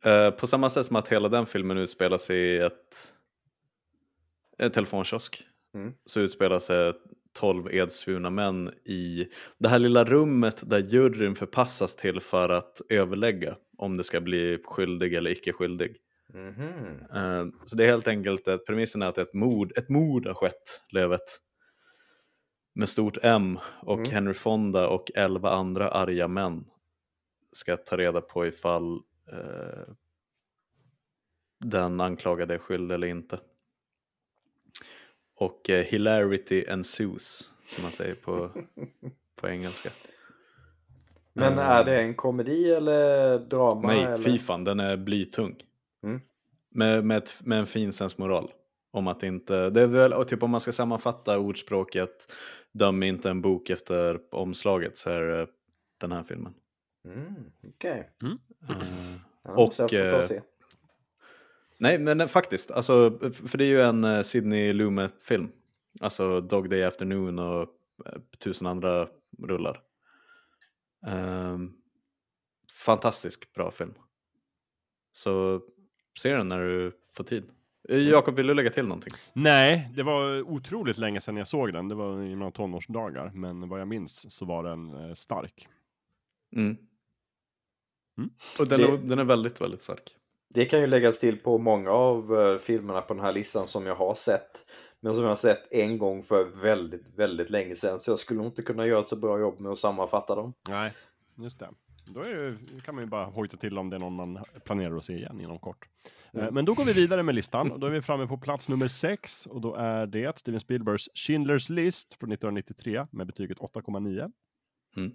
Eh, 0.04 0.30
på 0.30 0.46
samma 0.46 0.70
sätt 0.70 0.86
som 0.86 0.96
att 0.96 1.08
hela 1.08 1.28
den 1.28 1.46
filmen 1.46 1.78
utspelar 1.78 2.18
sig 2.18 2.36
i 2.38 2.58
ett, 2.58 3.12
en 4.58 4.70
telefonkiosk. 4.70 5.46
Mm. 5.74 5.92
Så 6.06 6.20
utspelar 6.20 6.58
sig 6.58 6.92
12 7.32 7.68
edsvurna 7.74 8.30
män 8.30 8.70
i 8.84 9.28
det 9.58 9.68
här 9.68 9.78
lilla 9.78 10.04
rummet 10.04 10.62
där 10.70 10.78
juryn 10.78 11.34
förpassas 11.34 11.96
till 11.96 12.20
för 12.20 12.48
att 12.48 12.80
överlägga 12.88 13.56
om 13.78 13.96
det 13.96 14.04
ska 14.04 14.20
bli 14.20 14.58
skyldig 14.64 15.14
eller 15.14 15.30
icke 15.30 15.52
skyldig. 15.52 15.96
Mhm. 16.34 16.98
Eh, 17.14 17.46
Så 17.64 17.76
det 17.76 17.84
är 17.84 17.88
helt 17.88 18.08
enkelt 18.08 18.48
att 18.48 18.66
premissen 18.66 19.02
är 19.02 19.06
att 19.06 19.18
ett 19.18 19.34
mord, 19.34 19.72
ett 19.78 19.88
mord 19.88 20.26
har 20.26 20.34
skett, 20.34 20.82
Lövet. 20.92 21.22
Med 22.74 22.88
stort 22.88 23.18
M 23.22 23.58
och 23.82 23.98
Mm. 23.98 24.10
Henry 24.10 24.34
Fonda 24.34 24.88
och 24.88 25.10
elva 25.14 25.50
andra 25.50 25.88
arga 25.90 26.28
män 26.28 26.64
ska 27.52 27.76
ta 27.76 27.96
reda 27.96 28.20
på 28.20 28.46
ifall 28.46 28.94
eh, 29.32 29.92
den 31.64 32.00
anklagade 32.00 32.54
är 32.54 32.58
skyldig 32.58 32.94
eller 32.94 33.06
inte. 33.06 33.40
Och 35.38 35.70
eh, 35.70 35.84
hilarity 35.84 36.64
ensues, 36.68 37.50
som 37.66 37.82
man 37.82 37.92
säger 37.92 38.14
på, 38.14 38.50
på 39.40 39.48
engelska. 39.48 39.90
Men 41.32 41.52
Mm. 41.52 41.58
är 41.66 41.84
det 41.84 42.00
en 42.00 42.14
komedi 42.14 42.70
eller 42.72 43.38
drama? 43.38 43.88
Nej, 43.88 44.02
eller? 44.04 44.18
fy 44.18 44.38
fan, 44.38 44.64
den 44.64 44.80
är 44.80 44.96
blytung. 44.96 45.56
Mm. 46.02 46.20
Med, 46.70 47.04
med, 47.04 47.16
ett, 47.18 47.40
med 47.44 47.58
en 47.58 47.66
fin 47.66 47.92
sensmoral. 47.92 48.50
Om 48.90 49.06
att 49.08 49.22
inte, 49.22 49.70
det 49.70 49.82
är 49.82 49.86
väl, 49.86 50.12
och 50.12 50.28
typ 50.28 50.42
om 50.42 50.50
man 50.50 50.60
ska 50.60 50.72
sammanfatta 50.72 51.38
ordspråket 51.38 52.32
döm 52.72 53.02
inte 53.02 53.30
en 53.30 53.40
bok 53.42 53.70
efter 53.70 54.20
omslaget 54.30 54.96
så 54.96 55.10
är 55.10 55.20
det 55.20 55.46
den 56.00 56.12
här 56.12 56.22
filmen. 56.22 56.54
Mm, 57.04 57.34
Okej. 57.68 58.10
Eh, 58.22 58.28
Ja, 59.42 59.50
då 59.50 59.54
måste 59.54 59.84
Och, 59.84 59.92
och 59.92 59.98
eh, 59.98 60.26
se. 60.26 60.40
Nej 61.78 61.98
men 61.98 62.20
eh, 62.20 62.26
faktiskt, 62.26 62.70
alltså, 62.70 63.18
för 63.32 63.58
det 63.58 63.64
är 63.64 63.68
ju 63.68 63.82
en 63.82 64.04
uh, 64.04 64.22
Sidney 64.22 64.72
Lumet-film. 64.72 65.48
Alltså 66.00 66.40
Dog 66.40 66.70
Day 66.70 66.84
Afternoon 66.84 67.38
och 67.38 67.62
eh, 68.06 68.12
tusen 68.38 68.66
andra 68.66 69.08
rullar. 69.42 69.82
Ehm, 71.06 71.72
fantastisk 72.84 73.52
bra 73.54 73.70
film. 73.70 73.94
Så 75.12 75.60
se 76.18 76.32
den 76.32 76.48
när 76.48 76.60
du 76.60 76.92
får 77.16 77.24
tid. 77.24 77.44
Eh, 77.88 77.98
Jakob, 77.98 78.34
vill 78.34 78.46
du 78.46 78.54
lägga 78.54 78.70
till 78.70 78.84
någonting? 78.86 79.12
Nej, 79.32 79.90
det 79.94 80.02
var 80.02 80.42
otroligt 80.42 80.98
länge 80.98 81.20
sedan 81.20 81.36
jag 81.36 81.48
såg 81.48 81.72
den. 81.72 81.88
Det 81.88 81.94
var 81.94 82.12
i 82.22 82.28
mina 82.36 82.50
tonårsdagar. 82.50 83.30
Men 83.34 83.68
vad 83.68 83.80
jag 83.80 83.88
minns 83.88 84.34
så 84.34 84.44
var 84.44 84.62
den 84.64 84.94
eh, 85.08 85.14
stark. 85.14 85.68
Mm. 86.56 86.76
Mm. 88.18 88.30
Och 88.58 88.68
den, 88.68 88.80
Det- 88.80 88.86
är, 88.86 88.98
den 88.98 89.18
är 89.18 89.24
väldigt, 89.24 89.60
väldigt 89.60 89.82
stark. 89.82 90.16
Det 90.54 90.64
kan 90.64 90.80
ju 90.80 90.86
läggas 90.86 91.20
till 91.20 91.38
på 91.38 91.58
många 91.58 91.90
av 91.90 92.40
eh, 92.40 92.58
filmerna 92.58 93.00
på 93.00 93.14
den 93.14 93.22
här 93.22 93.32
listan 93.32 93.66
som 93.66 93.86
jag 93.86 93.94
har 93.94 94.14
sett. 94.14 94.66
Men 95.00 95.14
som 95.14 95.22
jag 95.22 95.30
har 95.30 95.36
sett 95.36 95.72
en 95.72 95.98
gång 95.98 96.22
för 96.22 96.44
väldigt, 96.44 97.06
väldigt 97.16 97.50
länge 97.50 97.74
sedan. 97.74 98.00
Så 98.00 98.10
jag 98.10 98.18
skulle 98.18 98.44
inte 98.44 98.62
kunna 98.62 98.86
göra 98.86 99.04
så 99.04 99.16
bra 99.16 99.40
jobb 99.40 99.60
med 99.60 99.72
att 99.72 99.78
sammanfatta 99.78 100.34
dem. 100.34 100.52
Nej, 100.68 100.92
just 101.36 101.58
det. 101.58 101.68
Då 102.06 102.22
det, 102.22 102.56
kan 102.84 102.94
man 102.94 103.04
ju 103.04 103.10
bara 103.10 103.24
hojta 103.24 103.56
till 103.56 103.78
om 103.78 103.90
det 103.90 103.96
är 103.96 104.00
någon 104.00 104.14
man 104.14 104.44
planerar 104.64 104.96
att 104.96 105.04
se 105.04 105.14
igen 105.14 105.40
inom 105.40 105.58
kort. 105.58 105.88
Eh, 106.32 106.50
Men 106.50 106.64
då 106.64 106.74
går 106.74 106.84
vi 106.84 106.92
vidare 106.92 107.22
med 107.22 107.34
listan 107.34 107.72
och 107.72 107.80
då 107.80 107.86
är 107.86 107.90
vi 107.90 108.02
framme 108.02 108.26
på 108.26 108.38
plats 108.38 108.68
nummer 108.68 108.88
6 108.88 109.46
och 109.46 109.60
då 109.60 109.74
är 109.74 110.06
det 110.06 110.38
Steven 110.38 110.60
Spielbergs 110.60 111.08
Schindler's 111.14 111.72
List 111.72 112.14
från 112.14 112.32
1993 112.32 113.06
med 113.10 113.26
betyget 113.26 113.58
8,9. 113.58 114.32
Mm. 114.96 115.12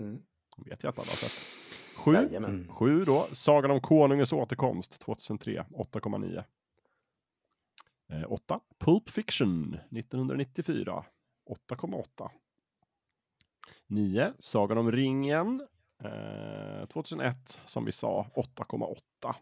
Mm. 0.00 0.18
Vet 0.66 0.82
jag 0.82 0.90
att 0.90 0.98
alla 0.98 1.10
har 1.10 1.16
sett. 1.16 1.32
7. 2.04 2.12
Jajamän. 2.14 2.50
Mm. 2.50 2.68
7 2.68 3.04
då, 3.04 3.28
Sagan 3.32 3.70
om 3.70 3.80
Konungens 3.80 4.32
återkomst 4.32 5.00
2003, 5.00 5.64
8,9. 5.70 6.44
8. 8.28 8.60
Pulp 8.78 9.10
Fiction 9.10 9.74
1994, 9.90 11.04
8,8. 11.70 12.30
9. 13.86 14.32
Sagan 14.38 14.78
om 14.78 14.92
ringen 14.92 15.66
eh, 16.04 16.86
2001, 16.86 17.60
som 17.66 17.84
vi 17.84 17.92
sa, 17.92 18.26
8,8. 18.34 19.34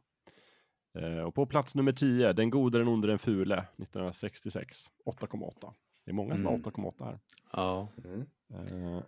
Eh, 0.99 1.19
och 1.25 1.35
på 1.35 1.47
plats 1.47 1.75
nummer 1.75 1.93
10, 1.93 2.33
Den 2.33 2.51
gode, 2.51 2.79
den 2.79 2.89
onde, 2.89 3.09
den 3.09 3.19
fule 3.19 3.55
1966, 3.77 4.91
8,8. 5.07 5.73
Det 6.05 6.11
är 6.11 6.15
många 6.15 6.35
som 6.35 6.47
har 6.47 6.53
Mm. 6.53 6.63
8,8 6.65 7.05
här. 7.05 7.19
Ja. 7.53 7.89
Mm. 8.05 9.03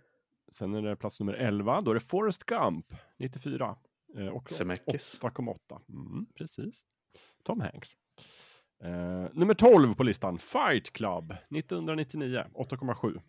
Sen 0.57 0.75
är 0.75 0.81
det 0.81 0.95
plats 0.95 1.19
nummer 1.19 1.33
11, 1.33 1.81
då 1.81 1.91
är 1.91 1.95
det 1.95 1.99
Forrest 1.99 2.43
Gump, 2.43 2.93
94. 3.17 3.75
Eh, 4.17 4.43
Zemeckis. 4.43 5.19
8,8. 5.21 5.81
Mm, 5.89 6.25
precis. 6.35 6.85
Tom 7.43 7.59
Hanks. 7.59 7.89
Eh, 8.83 9.27
nummer 9.33 9.53
12 9.53 9.95
på 9.95 10.03
listan, 10.03 10.37
Fight 10.37 10.93
Club, 10.93 11.31
1999, 11.49 12.43
8,7. 12.53 13.21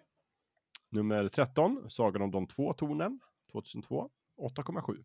Nummer 0.91 1.29
13, 1.29 1.91
Sagan 1.91 2.23
om 2.23 2.31
de 2.31 2.47
två 2.47 2.73
tornen, 2.73 3.21
2002, 3.53 4.11
8,7. 4.37 5.05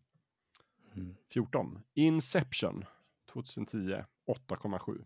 Mm. 0.94 1.16
14, 1.30 1.80
Inception, 1.94 2.84
2010, 3.32 4.04
8,7. 4.26 5.04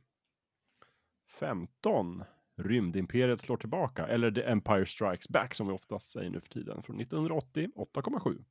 15, 1.26 2.24
Rymdimperiet 2.56 3.40
slår 3.40 3.56
tillbaka, 3.56 4.06
eller 4.06 4.30
The 4.30 4.42
Empire 4.42 4.86
Strikes 4.86 5.28
Back 5.28 5.54
som 5.54 5.66
vi 5.66 5.72
oftast 5.72 6.08
säger 6.08 6.30
nu 6.30 6.40
för 6.40 6.48
tiden, 6.48 6.82
från 6.82 7.00
1980, 7.00 7.68
8,7. 7.76 8.44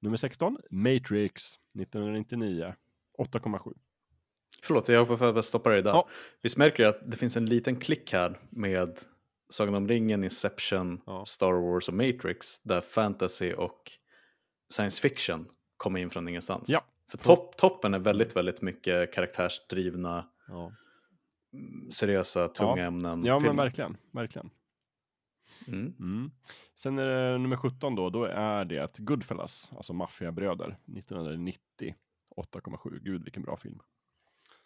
Nummer 0.00 0.16
16, 0.16 0.58
Matrix, 0.70 1.42
1999, 1.80 2.74
8,7. 3.18 3.74
Förlåt, 4.62 4.88
jag 4.88 5.08
får 5.08 5.16
bara 5.16 5.42
stoppa 5.42 5.70
dig 5.70 5.82
där. 5.82 5.90
Ja. 5.90 6.08
Visst 6.42 6.56
märker 6.56 6.82
du 6.82 6.88
att 6.88 7.10
det 7.10 7.16
finns 7.16 7.36
en 7.36 7.46
liten 7.46 7.76
klick 7.76 8.12
här 8.12 8.40
med 8.50 8.98
Sagan 9.50 9.74
om 9.74 9.88
ringen, 9.88 10.24
Inception, 10.24 11.00
Ja. 11.06 11.24
Star 11.24 11.52
Wars 11.52 11.88
och 11.88 11.94
Matrix 11.94 12.62
där 12.62 12.80
fantasy 12.80 13.52
och 13.52 13.92
science 14.72 15.00
fiction 15.00 15.48
kommer 15.76 16.00
in 16.00 16.10
från 16.10 16.28
ingenstans. 16.28 16.68
Ja. 16.68 16.80
För 17.10 17.18
topp, 17.18 17.56
toppen 17.56 17.94
är 17.94 17.98
väldigt, 17.98 18.36
väldigt 18.36 18.62
mycket 18.62 19.12
karaktärsdrivna, 19.14 20.28
Ja, 20.48 20.72
seriösa, 21.90 22.48
tunga 22.48 22.76
Ja. 22.82 22.86
ämnen. 22.86 23.24
ja 23.24 23.34
men 23.34 23.42
filmer. 23.42 23.62
verkligen, 23.64 23.96
verkligen. 24.10 24.50
Mm. 25.68 25.94
Mm. 25.98 26.30
Sen 26.74 26.98
är 26.98 27.06
det 27.06 27.38
nummer 27.38 27.56
17 27.56 27.94
då, 27.94 28.10
då 28.10 28.24
är 28.24 28.64
det 28.64 28.98
Goodfellas, 28.98 29.72
alltså 29.76 29.92
Maffiabröder, 29.92 30.78
1990, 30.96 31.94
8,7. 32.36 32.98
Gud 33.02 33.24
vilken 33.24 33.42
bra 33.42 33.56
film. 33.56 33.80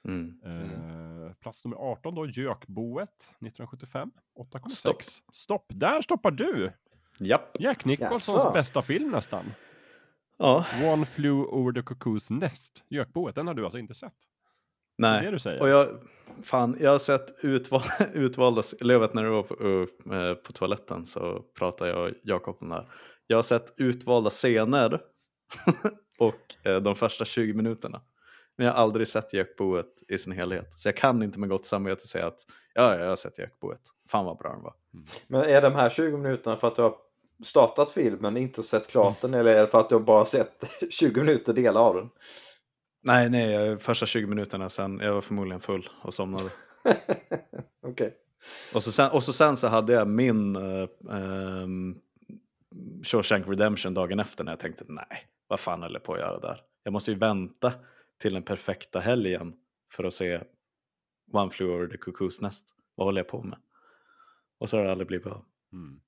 Mm. 0.09 0.41
Eh, 0.45 1.33
plats 1.35 1.65
nummer 1.65 1.77
18 1.77 2.15
då, 2.15 2.27
Gökboet, 2.27 3.09
1975, 3.21 4.11
8,6. 4.39 4.69
Stopp. 4.71 5.03
Stopp, 5.33 5.65
där 5.69 6.03
stoppar 6.03 6.31
du! 6.31 6.73
Japp. 7.21 7.61
Jack 7.61 7.85
Nicholsons 7.85 8.43
Jaså? 8.45 8.53
bästa 8.53 8.83
film 8.83 9.11
nästan. 9.11 9.45
Ja, 10.39 10.67
One 10.85 11.07
flew 11.07 11.47
over 11.47 11.73
the 11.73 11.81
cuckoo's 11.81 12.33
nest. 12.33 12.85
Gökboet, 12.89 13.35
den 13.35 13.47
har 13.47 13.55
du 13.55 13.65
alltså 13.65 13.79
inte 13.79 13.95
sett? 13.95 14.15
Det 14.99 15.07
är 15.07 15.11
nej. 15.13 15.25
det 15.25 15.31
du 15.31 15.39
säger? 15.39 15.61
Och 15.61 15.69
jag, 15.69 15.89
fan, 16.43 16.77
jag 16.81 16.91
har 16.91 16.99
sett 16.99 17.45
utval, 17.45 17.83
utvalda, 18.15 18.63
Lövet 18.81 19.15
när 19.15 19.25
du 19.25 19.31
var 19.31 19.43
på, 19.43 19.87
eh, 20.15 20.35
på 20.35 20.53
toaletten 20.53 21.07
så 21.07 21.43
pratade 21.59 21.91
jag 21.91 22.09
och 22.09 22.15
Jakob 22.23 22.57
om 22.61 22.69
det 22.69 22.75
här. 22.75 22.89
Jag 23.27 23.37
har 23.37 23.43
sett 23.43 23.75
utvalda 23.77 24.31
scener 24.31 25.01
och 26.19 26.67
eh, 26.67 26.77
de 26.77 26.97
första 26.97 27.25
20 27.25 27.53
minuterna. 27.55 28.01
Men 28.57 28.67
jag 28.67 28.75
har 28.75 28.83
aldrig 28.83 29.09
sett 29.09 29.33
Gökboet 29.33 30.03
i 30.09 30.19
sin 30.19 30.33
helhet. 30.33 30.73
Så 30.73 30.89
jag 30.89 30.97
kan 30.97 31.23
inte 31.23 31.39
med 31.39 31.49
gott 31.49 31.67
samvete 31.67 32.07
säga 32.07 32.27
att 32.27 32.41
ja, 32.75 32.99
jag 32.99 33.09
har 33.09 33.17
sett 33.17 33.39
Gökboet. 33.39 33.81
Fan 34.11 34.25
vad 34.25 34.39
bra 34.39 34.53
den 34.53 34.63
var. 34.63 34.75
Men 35.27 35.41
är 35.43 35.63
de 35.63 35.75
här 35.75 35.91
20 35.91 36.17
minuterna 36.17 36.57
för 36.57 36.69
att 36.69 36.77
du 36.77 36.83
har 36.83 36.95
startat 37.45 37.91
filmen, 37.91 38.37
inte 38.37 38.63
sett 38.63 38.87
klart 38.87 39.21
den, 39.21 39.35
eller 39.35 39.51
är 39.51 39.61
det 39.61 39.67
för 39.67 39.81
att 39.81 39.89
du 39.89 39.95
har 39.95 40.03
bara 40.03 40.25
sett 40.25 40.65
20 40.91 41.21
minuter 41.21 41.53
delar 41.53 41.81
av 41.81 41.95
den? 41.95 42.11
Nej, 43.07 43.31
nej, 43.31 43.51
jag- 43.51 43.83
första 43.83 44.07
20 44.07 44.27
minuterna 44.27 44.69
sen, 44.69 44.99
jag 44.99 45.15
var 45.15 45.21
förmodligen 45.21 45.61
full 45.61 45.89
och 46.03 46.15
somnade. 46.15 46.51
Okej. 47.83 48.15
Och 48.75 48.83
så 48.83 48.93
sen, 48.93 49.11
och 49.11 49.23
så, 49.25 49.33
sen 49.33 49.57
så 49.57 49.69
hade 49.69 49.93
jag 49.93 50.09
min 50.09 50.57
uh, 50.57 50.89
um, 51.09 51.99
Shawshank 53.03 53.49
Redemption 53.49 53.95
dagen 53.95 54.21
efter 54.21 54.45
när 54.45 54.53
jag 54.53 54.59
tänkte 54.61 54.85
nej, 54.89 55.29
vad 55.49 55.61
fan 55.61 55.83
höll 55.83 55.93
jag 55.93 56.03
på 56.03 56.15
att 56.15 56.21
göra 56.21 56.39
där? 56.41 56.61
Jag 56.83 56.93
måste 56.93 57.11
ju 57.11 57.19
vänta 57.19 57.73
till 58.21 58.35
den 58.35 58.43
perfekta 58.43 59.01
helgen 59.01 59.55
för 59.93 60.05
att 60.05 60.13
se 60.13 60.41
One 61.33 61.51
Flew 61.51 61.75
Over 61.77 61.87
the 61.87 61.97
Cuckoo's 61.97 62.43
Nest. 62.43 62.67
Vad 62.95 63.07
håller 63.07 63.21
jag 63.21 63.29
på 63.29 63.43
med? 63.43 63.59
Och 64.59 64.69
så 64.69 64.77
har 64.77 64.85
det 64.85 64.91
aldrig 64.93 65.07
blivit 65.09 65.27
av. 65.27 65.45
Mm. 65.73 66.01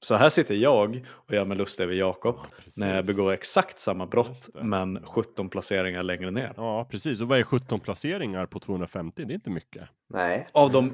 Så 0.00 0.14
här 0.14 0.30
sitter 0.30 0.54
jag 0.54 1.02
och 1.10 1.34
gör 1.34 1.44
mig 1.44 1.56
lustig 1.56 1.84
över 1.84 1.94
Jakob 1.94 2.36
Ja, 2.38 2.48
när 2.76 2.96
jag 2.96 3.06
begår 3.06 3.32
exakt 3.32 3.78
samma 3.78 4.06
brott 4.06 4.48
men 4.62 5.02
17 5.06 5.48
placeringar 5.48 6.02
längre 6.02 6.30
ner. 6.30 6.52
Ja, 6.56 6.84
precis. 6.90 7.20
Och 7.20 7.28
vad 7.28 7.38
är 7.38 7.42
17 7.42 7.80
placeringar 7.80 8.46
på 8.46 8.60
250? 8.60 9.24
Det 9.24 9.32
är 9.32 9.34
inte 9.34 9.50
mycket. 9.50 9.88
Nej. 10.10 10.48
Av 10.52 10.70
de, 10.70 10.92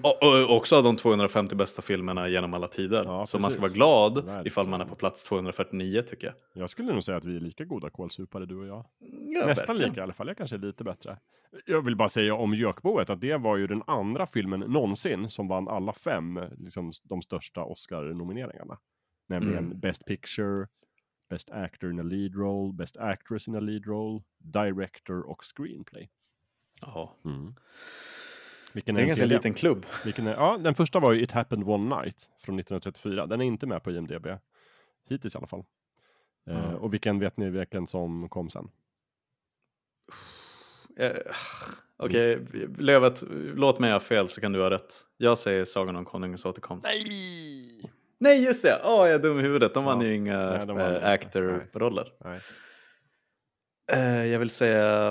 också 0.48 0.76
av 0.76 0.82
de 0.82 0.96
250 0.96 1.54
bästa 1.56 1.82
filmerna 1.82 2.28
genom 2.28 2.54
alla 2.54 2.68
tider. 2.68 3.04
Ja, 3.04 3.26
så 3.26 3.38
man 3.38 3.50
ska 3.50 3.60
vara 3.60 3.72
glad 3.72 4.14
Verkligen. 4.14 4.46
ifall 4.46 4.68
man 4.68 4.80
är 4.80 4.84
på 4.84 4.94
plats 4.94 5.24
249 5.24 6.02
tycker 6.02 6.26
jag. 6.26 6.34
Jag 6.62 6.70
skulle 6.70 6.92
nog 6.92 7.04
säga 7.04 7.18
att 7.18 7.24
vi 7.24 7.36
är 7.36 7.40
lika 7.40 7.64
goda 7.64 7.90
kålsupare 7.90 8.46
du 8.46 8.56
och 8.58 8.66
jag. 8.66 8.84
Ja, 8.98 9.46
Nästan 9.46 9.66
verkligen. 9.66 9.90
lika 9.90 10.00
i 10.00 10.02
alla 10.04 10.12
fall, 10.12 10.28
jag 10.28 10.36
kanske 10.36 10.56
är 10.56 10.60
lite 10.60 10.84
bättre. 10.84 11.18
Jag 11.66 11.84
vill 11.84 11.96
bara 11.96 12.08
säga 12.08 12.34
om 12.34 12.54
Gökboet 12.54 13.10
att 13.10 13.20
det 13.20 13.36
var 13.36 13.56
ju 13.56 13.66
den 13.66 13.82
andra 13.86 14.26
filmen 14.26 14.60
någonsin 14.60 15.30
som 15.30 15.48
vann 15.48 15.68
alla 15.68 15.92
fem, 15.92 16.40
liksom 16.58 16.92
de 17.02 17.22
största 17.22 17.64
Oscar-nomineringarna. 17.64 18.78
Nämligen 19.26 19.64
Mm. 19.64 19.80
Best 19.80 20.04
Picture, 20.06 20.66
Best 21.28 21.50
Actor 21.50 21.90
in 21.90 22.00
a 22.00 22.02
Lead 22.02 22.34
Role, 22.34 22.72
Best 22.72 22.96
Actress 22.96 23.48
in 23.48 23.54
a 23.56 23.60
Lead 23.60 23.86
Role, 23.86 24.22
Director 24.38 25.20
och 25.30 25.44
Screenplay. 25.56 26.10
Ja. 26.80 27.16
Vilken 28.72 28.94
Det 28.94 29.00
är 29.00 29.02
en 29.02 29.08
ganska 29.08 29.26
liten 29.26 29.54
klubb. 29.54 29.86
Vilken 30.04 30.26
är, 30.26 30.34
ja, 30.34 30.56
den 30.60 30.74
första 30.74 31.00
var 31.00 31.12
ju 31.12 31.22
It 31.22 31.32
Happened 31.32 31.68
One 31.68 31.96
Night 31.96 32.30
från 32.38 32.58
1934. 32.58 33.26
Den 33.26 33.40
är 33.40 33.44
inte 33.44 33.66
med 33.66 33.82
på 33.82 33.90
IMDB. 33.90 34.26
Hittills 35.08 35.34
i 35.34 35.38
alla 35.38 35.46
fall. 35.46 35.64
Mm. 36.46 36.74
och 36.74 36.92
vilken 36.94 37.18
vet 37.18 37.36
ni 37.36 37.50
vilken 37.50 37.86
som 37.86 38.28
kom 38.28 38.50
sen? 38.50 38.68
Eh, 40.96 41.10
Okej, 41.96 42.46
Lövet, 42.78 43.22
låt 43.54 43.78
mig 43.78 43.92
ha 43.92 44.00
fel 44.00 44.28
så 44.28 44.40
kan 44.40 44.52
du 44.52 44.62
ha 44.62 44.70
rätt. 44.70 44.94
Jag 45.16 45.38
säger 45.38 45.64
Sagan 45.64 45.96
om 45.96 46.04
Konungens 46.04 46.46
återkomst. 46.46 46.88
Nej! 46.88 47.92
Nej 48.24 48.44
just 48.44 48.62
det! 48.62 48.80
Åh, 48.84 49.06
jag 49.06 49.10
är 49.10 49.18
dum 49.18 49.38
i 49.38 49.42
huvudet. 49.42 49.74
De 49.74 49.84
vann 49.84 50.00
Ja. 50.00 50.06
ju 50.06 50.14
inga 50.14 50.64
Nej, 50.64 50.96
äh, 50.96 51.10
actor-roller. 51.10 52.12
Eh, 53.92 54.26
jag 54.26 54.38
vill 54.38 54.50
säga 54.50 55.08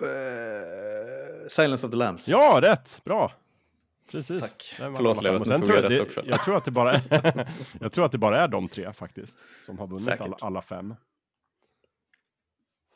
eh, 0.00 1.46
Silence 1.48 1.86
of 1.86 1.90
the 1.90 1.96
Lambs. 1.96 2.28
Ja, 2.28 2.58
rätt! 2.62 3.00
Bra! 3.04 3.32
Precis. 4.10 4.40
Tack. 4.40 4.74
Förlåt. 4.96 5.22
Leo, 5.22 5.44
sen 5.44 5.58
tog 5.60 5.66
tror 5.68 5.82
jag 5.82 5.90
det, 5.90 5.94
rätt 5.94 6.00
också. 6.00 6.22
Jag 6.26 6.44
tror 6.44 6.56
att 6.56 6.64
det 6.64 6.70
bara 6.70 6.92
är, 6.92 7.48
jag 7.80 7.92
tror 7.92 8.04
att 8.04 8.12
det 8.12 8.18
bara 8.18 8.40
är 8.40 8.48
de 8.48 8.68
tre 8.68 8.92
faktiskt. 8.92 9.36
Som 9.66 9.78
har 9.78 9.86
vunnit 9.86 10.20
alla, 10.20 10.36
alla 10.40 10.62
fem. 10.62 10.94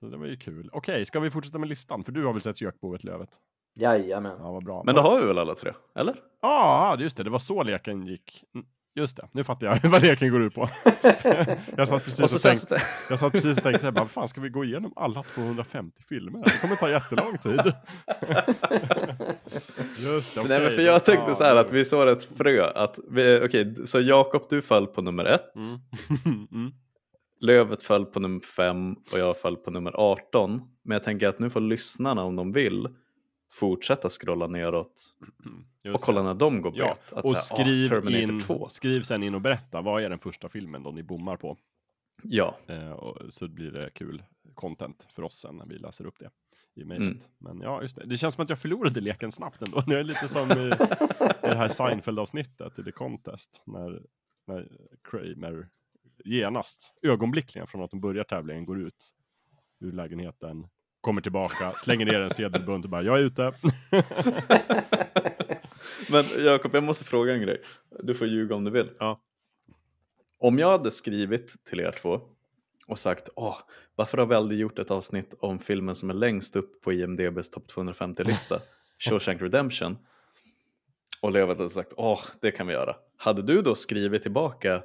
Så 0.00 0.06
det 0.06 0.16
var 0.16 0.26
ju 0.26 0.36
kul. 0.36 0.70
Okej, 0.72 1.04
ska 1.06 1.20
vi 1.20 1.30
fortsätta 1.30 1.58
med 1.58 1.68
listan? 1.68 2.04
För 2.04 2.12
du 2.12 2.24
har 2.24 2.32
väl 2.32 2.42
sett 2.42 2.60
Gökboet, 2.60 3.04
Lövet? 3.04 3.30
Jajamän. 3.78 4.36
Ja, 4.38 4.52
vad 4.52 4.64
bra. 4.64 4.82
Men 4.84 4.94
då 4.94 5.00
har 5.00 5.20
vi 5.20 5.26
väl 5.26 5.38
alla 5.38 5.54
tre? 5.54 5.72
Eller? 5.94 6.14
Ja, 6.42 6.48
ah, 6.48 6.96
just 7.00 7.16
det. 7.16 7.22
Det 7.22 7.30
var 7.30 7.38
så 7.38 7.62
leken 7.62 8.06
gick. 8.06 8.44
Mm, 9.01 9.05
Just 9.05 9.16
det, 9.16 9.28
nu 9.32 9.44
fattar 9.44 9.66
jag 9.66 9.90
vad 9.90 10.03
leken 10.03 10.30
går 10.30 10.42
ut 10.42 10.55
på. 10.55 10.61
jag 11.76 11.88
satt 11.88 12.05
precis 12.05 12.20
Och 12.20 12.34
och, 12.34 12.40
tänkte, 12.40 12.82
jag 13.11 13.18
satt 13.18 13.32
precis 13.32 13.57
och 13.57 13.62
tänkte, 13.62 13.90
vad 13.90 14.11
fan 14.11 14.28
ska 14.28 14.40
vi 14.40 14.48
gå 14.48 14.64
igenom 14.64 14.92
alla 14.96 15.22
250 15.22 16.03
filmer? 16.09 16.42
Det 16.44 16.61
kommer 16.61 16.76
ta 16.76 16.90
jättelång 16.90 17.38
tid. 17.38 17.61
Just 19.98 20.34
det, 20.34 20.44
Nej, 20.48 20.61
men 20.61 20.70
för 20.70 20.82
jag 20.82 21.05
tänkte 21.05 21.34
så 21.34 21.44
här 21.44 21.57
att 21.57 21.72
vi 21.72 21.84
såg 21.84 22.09
ett 22.09 22.28
frö. 22.38 22.70
Att 22.74 22.98
vi, 23.11 23.40
okej, 23.44 23.74
så 23.86 24.01
Jakob 24.01 24.46
du 24.51 24.62
föll 24.62 24.86
på 24.86 25.03
nummer 25.03 25.24
ett. 25.24 25.55
Mm. 25.55 26.48
mm. 26.53 26.72
Lövet 27.40 27.82
föll 27.82 28.07
på 28.07 28.20
nummer 28.20 28.40
5 28.40 28.92
och 29.12 29.18
jag 29.18 29.36
föll 29.36 29.57
på 29.57 29.70
nummer 29.70 29.92
18. 29.96 30.61
Men 30.84 30.94
jag 30.94 31.03
tänker 31.03 31.28
att 31.28 31.38
nu 31.38 31.51
får 31.51 31.61
lyssnarna 31.61 32.24
om 32.24 32.36
de 32.36 32.53
vill 32.53 32.88
fortsätta 33.53 34.09
scrolla 34.09 34.46
neråt 34.46 34.92
Just 35.84 35.94
och 35.94 36.00
kolla 36.00 36.22
när 36.22 36.34
de 36.34 36.62
går 36.62 36.70
bet. 36.70 36.78
Ja, 36.78 36.96
Att 37.12 37.24
och 37.24 37.30
här, 37.34 37.38
ah, 37.38 37.42
skriv, 37.42 37.88
Terminator 37.88 38.34
in, 38.34 38.40
2. 38.40 38.68
skriv 38.68 39.02
sen 39.02 39.22
in 39.22 39.34
och 39.34 39.40
berätta, 39.40 39.80
vad 39.80 40.02
är 40.02 40.10
den 40.10 40.18
första 40.18 40.48
filmen 40.48 40.82
då 40.82 40.90
ni 40.90 41.02
bommar 41.02 41.36
på? 41.36 41.56
Ja, 42.22 42.56
Eh, 42.66 42.90
och, 42.90 43.34
så 43.34 43.48
blir 43.48 43.70
det 43.70 43.90
kul 43.94 44.22
content 44.54 45.06
för 45.14 45.22
oss 45.22 45.40
sen 45.40 45.56
när 45.56 45.66
vi 45.66 45.78
läser 45.78 46.06
upp 46.06 46.18
det 46.18 46.30
i 46.80 46.84
mejlet. 46.84 47.08
Mm. 47.08 47.22
Men 47.38 47.60
ja, 47.60 47.82
just 47.82 47.96
det. 47.96 48.06
Det 48.06 48.16
känns 48.16 48.34
som 48.34 48.44
att 48.44 48.50
jag 48.50 48.58
förlorade 48.58 49.00
leken 49.00 49.32
snabbt 49.32 49.62
ändå. 49.62 49.80
Det 49.80 49.98
är 49.98 50.04
lite 50.04 50.28
som 50.28 50.50
i, 50.50 50.66
i 51.46 51.50
det 51.50 51.56
här 51.56 51.68
Seinfeld-avsnittet 51.78 52.78
i 52.78 52.84
The 52.84 52.92
Contest. 52.92 53.62
När, 53.66 54.02
när 54.46 54.68
Kramer 55.10 55.68
genast, 56.24 56.92
ögonblickligen 57.02 57.66
från 57.66 57.82
att 57.82 57.90
de 57.90 58.00
börjar 58.00 58.24
tävlingen, 58.24 58.66
går 58.66 58.80
ut 58.80 59.10
ur 59.80 59.92
lägenheten, 59.92 60.66
kommer 61.00 61.20
tillbaka, 61.20 61.72
slänger 61.72 62.06
ner 62.06 62.20
en 62.20 62.30
sedelbunt 62.30 62.84
och 62.84 62.90
bara 62.90 63.02
jag 63.02 63.18
är 63.18 63.22
ute. 63.22 63.52
men 66.11 66.44
Jakob 66.44 66.74
jag 66.74 66.82
måste 66.84 67.04
fråga 67.04 67.32
en 67.34 67.40
grej. 67.42 67.62
Du 68.02 68.14
får 68.14 68.26
ljuga 68.26 68.54
om 68.54 68.64
du 68.64 68.70
vill. 68.70 68.90
Ja. 68.98 69.20
Om 70.38 70.58
jag 70.58 70.68
hade 70.68 70.90
skrivit 70.90 71.64
till 71.64 71.80
er 71.80 71.92
två 72.02 72.20
och 72.86 72.98
sagt 72.98 73.28
Åh, 73.36 73.56
varför 73.94 74.18
har 74.18 74.26
vi 74.26 74.34
aldrig 74.34 74.61
gjort 74.61 74.78
ett 74.78 74.90
avsnitt 74.90 75.34
om 75.40 75.58
filmen 75.58 75.94
som 75.94 76.11
är 76.11 76.14
längst 76.14 76.56
upp 76.56 76.80
på 76.82 76.92
IMDBs 76.92 77.50
topp 77.50 77.64
250-lista, 77.74 78.61
Shawshank 78.98 79.42
Redemption. 79.42 79.98
Och 81.22 81.32
Levet 81.32 81.58
hade 81.58 81.70
sagt 81.70 81.92
åh, 81.96 82.20
det 82.40 82.50
kan 82.50 82.66
vi 82.66 82.72
göra. 82.72 82.96
Hade 83.16 83.42
du 83.42 83.62
då 83.62 83.74
skrivit 83.74 84.22
tillbaka, 84.22 84.82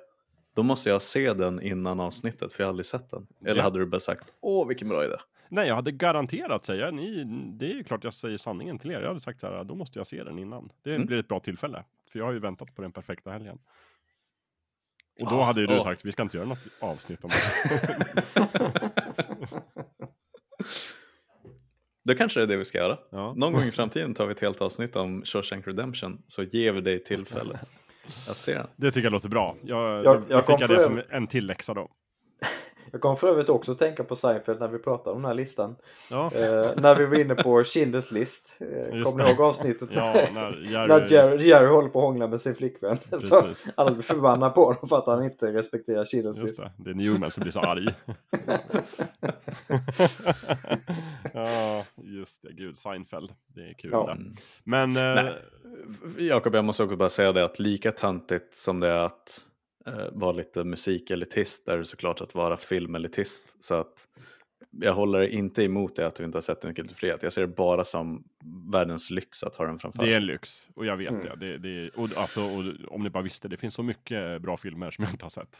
då 0.56 0.64
måste 0.64 0.90
jag 0.90 1.02
se 1.02 1.34
den 1.34 1.62
innan 1.62 2.00
avsnittet 2.00 2.54
för 2.54 2.64
jag 2.64 2.68
har 2.68 2.70
aldrig 2.70 2.86
sett 2.86 3.10
den. 3.10 3.28
Eller 3.46 3.56
Ja. 3.56 3.64
hade 3.64 3.80
du 3.80 3.86
bara 3.86 4.00
sagt 4.00 4.34
åh, 4.42 4.68
vilken 4.68 4.90
bra 4.90 5.06
idé. 5.06 5.16
Nej, 5.50 5.68
jag 5.68 5.76
hade 5.76 5.92
garanterat 5.92 6.66
säga, 6.66 6.92
ni, 6.92 7.24
det 7.60 7.66
är 7.66 7.74
ju 7.74 7.84
klart 7.84 8.04
jag 8.04 8.14
säger 8.14 8.38
sanningen 8.38 8.80
till 8.80 8.92
er. 8.92 9.02
Jag 9.02 9.08
hade 9.08 9.20
sagt 9.20 9.40
så 9.40 9.48
här, 9.48 9.64
då 9.64 9.76
måste 9.76 10.00
jag 10.00 10.08
se 10.08 10.24
den 10.24 10.40
innan. 10.40 10.70
Det 10.84 10.96
Mm. 10.96 11.08
blir 11.08 11.18
ett 11.20 11.28
bra 11.28 11.40
tillfälle. 11.40 11.84
För 12.12 12.20
jag 12.20 12.26
har 12.26 12.34
ju 12.34 12.40
väntat 12.40 12.76
på 12.76 12.82
den 12.82 12.92
perfekta 12.92 13.32
helgen. 13.32 13.60
Och 15.22 15.30
då 15.30 15.36
Ah, 15.36 15.44
hade 15.46 15.62
ju 15.62 15.68
du 15.68 15.78
ah. 15.78 15.82
sagt, 15.82 16.06
vi 16.06 16.12
ska 16.12 16.22
inte 16.22 16.38
göra 16.38 16.48
något 16.48 16.68
avsnitt 16.80 17.24
om 17.24 17.30
det. 17.30 18.46
Då 22.06 22.16
kanske 22.16 22.40
det 22.40 22.44
är 22.44 22.48
det 22.48 22.58
vi 22.58 22.66
ska 22.66 22.78
göra. 22.78 22.98
Ja. 23.12 23.34
Någon 23.38 23.54
gång 23.54 23.64
i 23.64 23.72
framtiden 23.72 24.14
tar 24.14 24.26
vi 24.26 24.32
ett 24.32 24.40
helt 24.40 24.62
avsnitt 24.62 24.96
om 24.96 25.22
Shawshank 25.26 25.68
Redemption 25.68 26.22
så 26.28 26.44
ger 26.44 26.72
vi 26.74 26.82
dig 26.82 27.04
tillfället 27.04 27.72
att 28.30 28.42
se 28.42 28.54
den. 28.54 28.68
Det 28.76 28.92
tycker 28.92 29.06
jag 29.06 29.12
låter 29.14 29.30
bra. 29.30 29.56
Jag, 29.64 29.80
Jag- 29.80 30.06
jag, 30.06 30.24
jag 30.30 30.46
fick 30.46 30.60
jag 30.62 30.70
det 30.70 30.82
som 30.82 31.02
en 31.10 31.28
till 31.28 31.46
läxa 31.46 31.74
då. 31.74 31.92
Jag 32.96 33.02
kom 33.02 33.18
för 33.18 33.28
övrigt 33.28 33.50
också 33.50 33.72
att 33.72 33.80
tänka 33.80 34.04
på 34.04 34.16
Seinfeld 34.16 34.60
när 34.60 34.68
vi 34.68 34.80
pratade 34.80 35.16
om 35.16 35.22
den 35.22 35.28
här 35.28 35.36
listan. 35.36 35.76
Ja, 36.10 36.32
Eh, 36.36 36.72
när 36.82 36.96
vi 36.96 37.06
var 37.06 37.20
inne 37.20 37.36
på 37.36 37.64
Schindler's 37.64 38.14
list. 38.14 38.58
Eh, 38.60 39.04
Kommer 39.04 39.18
det. 39.18 39.24
ni 39.24 39.30
ihåg 39.30 39.42
avsnittet? 39.42 39.90
ja 39.92 40.14
när 40.34 40.52
Jerry... 40.72 40.88
när 40.88 41.08
Jerry, 41.12 41.48
Jerry 41.48 41.68
håller 41.68 41.90
på 41.90 42.00
att 42.00 42.06
hångla 42.06 42.28
med 42.28 42.42
sin 42.42 42.56
flickvän. 42.56 42.98
Så 43.22 43.42
Precis. 43.42 43.68
alla 43.76 43.92
blir 43.92 44.04
förbannade 44.04 44.54
på 44.54 44.66
honom 44.66 44.90
för 44.90 44.98
att 44.98 45.06
han 45.06 45.24
inte 45.24 45.54
respekterar 45.54 46.06
Schindler's 46.06 46.44
list. 46.44 46.60
det, 46.60 46.72
det 46.78 46.90
är 46.90 46.94
Newman 46.94 47.32
som 47.32 47.42
blir 47.42 47.52
så 47.52 47.60
arg. 47.60 47.86
ja, 51.34 51.84
just 51.96 52.42
det. 52.42 52.54
Gud, 52.54 52.78
Seinfeld. 52.78 53.32
Det 53.48 53.62
är 53.62 53.74
kul 53.74 53.90
Ja. 53.94 54.06
det. 54.06 54.12
Mm. 54.12 54.94
Men... 54.94 55.18
eh. 55.26 55.32
Jakob, 56.18 56.56
jag 56.56 56.66
måste 56.66 56.84
också 56.84 56.96
bara 56.96 57.10
säga 57.10 57.32
det 57.32 57.44
att 57.46 57.60
lika 57.60 57.92
töntigt 57.92 58.56
som 58.58 58.80
det 58.80 58.88
är 58.88 58.98
att 59.06 59.40
eh, 59.88 59.94
vara 60.12 60.32
lite 60.32 60.64
musikelitist 60.64 61.68
är 61.68 61.78
det 61.78 61.86
såklart 61.86 62.22
att 62.22 62.36
vara 62.36 62.58
filmelitist. 62.58 63.40
Så 63.64 63.76
att 63.76 64.08
jag 64.82 64.94
håller 64.94 65.22
inte 65.28 65.64
emot 65.64 65.96
det 65.96 66.08
att 66.08 66.16
du 66.16 66.24
inte 66.26 66.36
har 66.38 66.42
sett 66.42 66.64
Nyckeln 66.64 66.88
till 66.88 66.98
frihet. 66.98 67.24
Jag 67.24 67.34
ser 67.34 67.42
det 67.42 67.48
bara 67.48 67.84
som 67.84 68.24
världens 68.72 69.12
lyx 69.12 69.44
att 69.44 69.56
ha 69.56 69.66
den 69.66 69.80
framför 69.80 70.00
Det 70.00 70.08
är 70.08 70.12
sig. 70.12 70.18
en 70.18 70.26
lyx, 70.26 70.68
och 70.76 70.86
jag 70.86 70.98
vet 70.98 71.10
Mm. 71.10 71.22
det. 71.24 71.36
det, 71.36 71.58
det 71.58 71.90
och, 71.90 72.10
alltså, 72.18 72.42
och, 72.44 72.64
om 72.88 73.04
ni 73.04 73.10
bara 73.10 73.24
visste, 73.24 73.48
det 73.48 73.58
finns 73.58 73.74
så 73.74 73.84
mycket 73.84 74.42
bra 74.42 74.58
filmer 74.58 74.92
som 74.92 75.04
jag 75.04 75.14
inte 75.14 75.26
har 75.26 75.30
sett. 75.30 75.58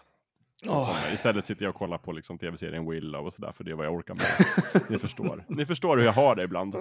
Åh, 0.68 0.98
Istället 1.14 1.46
sitter 1.46 1.64
jag 1.66 1.70
och 1.70 1.76
kollar 1.76 1.98
på 1.98 2.12
liksom, 2.12 2.38
tv-serien 2.38 2.90
Willow 2.90 3.26
och 3.26 3.34
sådär, 3.34 3.52
för 3.52 3.64
det 3.64 3.72
är 3.72 3.76
vad 3.76 3.86
jag 3.86 3.94
orkar 3.94 4.14
med. 4.14 4.26
ni 4.90 5.00
förstår. 5.00 5.46
Ni 5.50 5.66
förstår 5.66 5.98
hur 5.98 6.04
jag 6.04 6.12
har 6.12 6.36
det 6.36 6.44
ibland. 6.44 6.76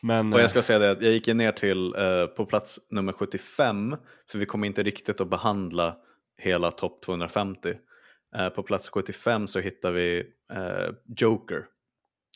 Men, 0.00 0.20
Mm. 0.20 0.32
Och 0.32 0.38
jag 0.38 0.44
eh, 0.44 0.48
ska 0.48 0.62
säga 0.62 0.78
det, 0.78 0.90
att 0.90 1.02
jag 1.02 1.12
gick 1.12 1.26
ner 1.26 1.52
till 1.52 1.94
eh, 1.94 2.26
på 2.26 2.46
plats 2.46 2.80
nummer 2.90 3.12
75, 3.12 3.96
för 4.30 4.38
vi 4.38 4.46
kommer 4.46 4.66
inte 4.66 4.82
riktigt 4.82 5.20
att 5.20 5.28
behandla 5.30 5.96
hela 6.38 6.70
topp 6.70 7.02
250. 7.02 7.74
Eh, 8.36 8.48
på 8.48 8.62
plats 8.62 8.88
75 8.88 9.46
så 9.46 9.60
hittar 9.60 9.92
vi 9.92 10.18
eh, 10.52 10.94
Joker, 11.16 11.64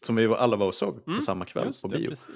som 0.02 0.16
vi 0.16 0.26
alla 0.26 0.56
var 0.56 0.66
och 0.66 0.74
såg 0.74 1.04
på 1.04 1.10
Mm, 1.10 1.20
samma 1.20 1.44
kväll 1.44 1.72
på 1.82 1.88
bio 1.88 2.08
precis. 2.08 2.28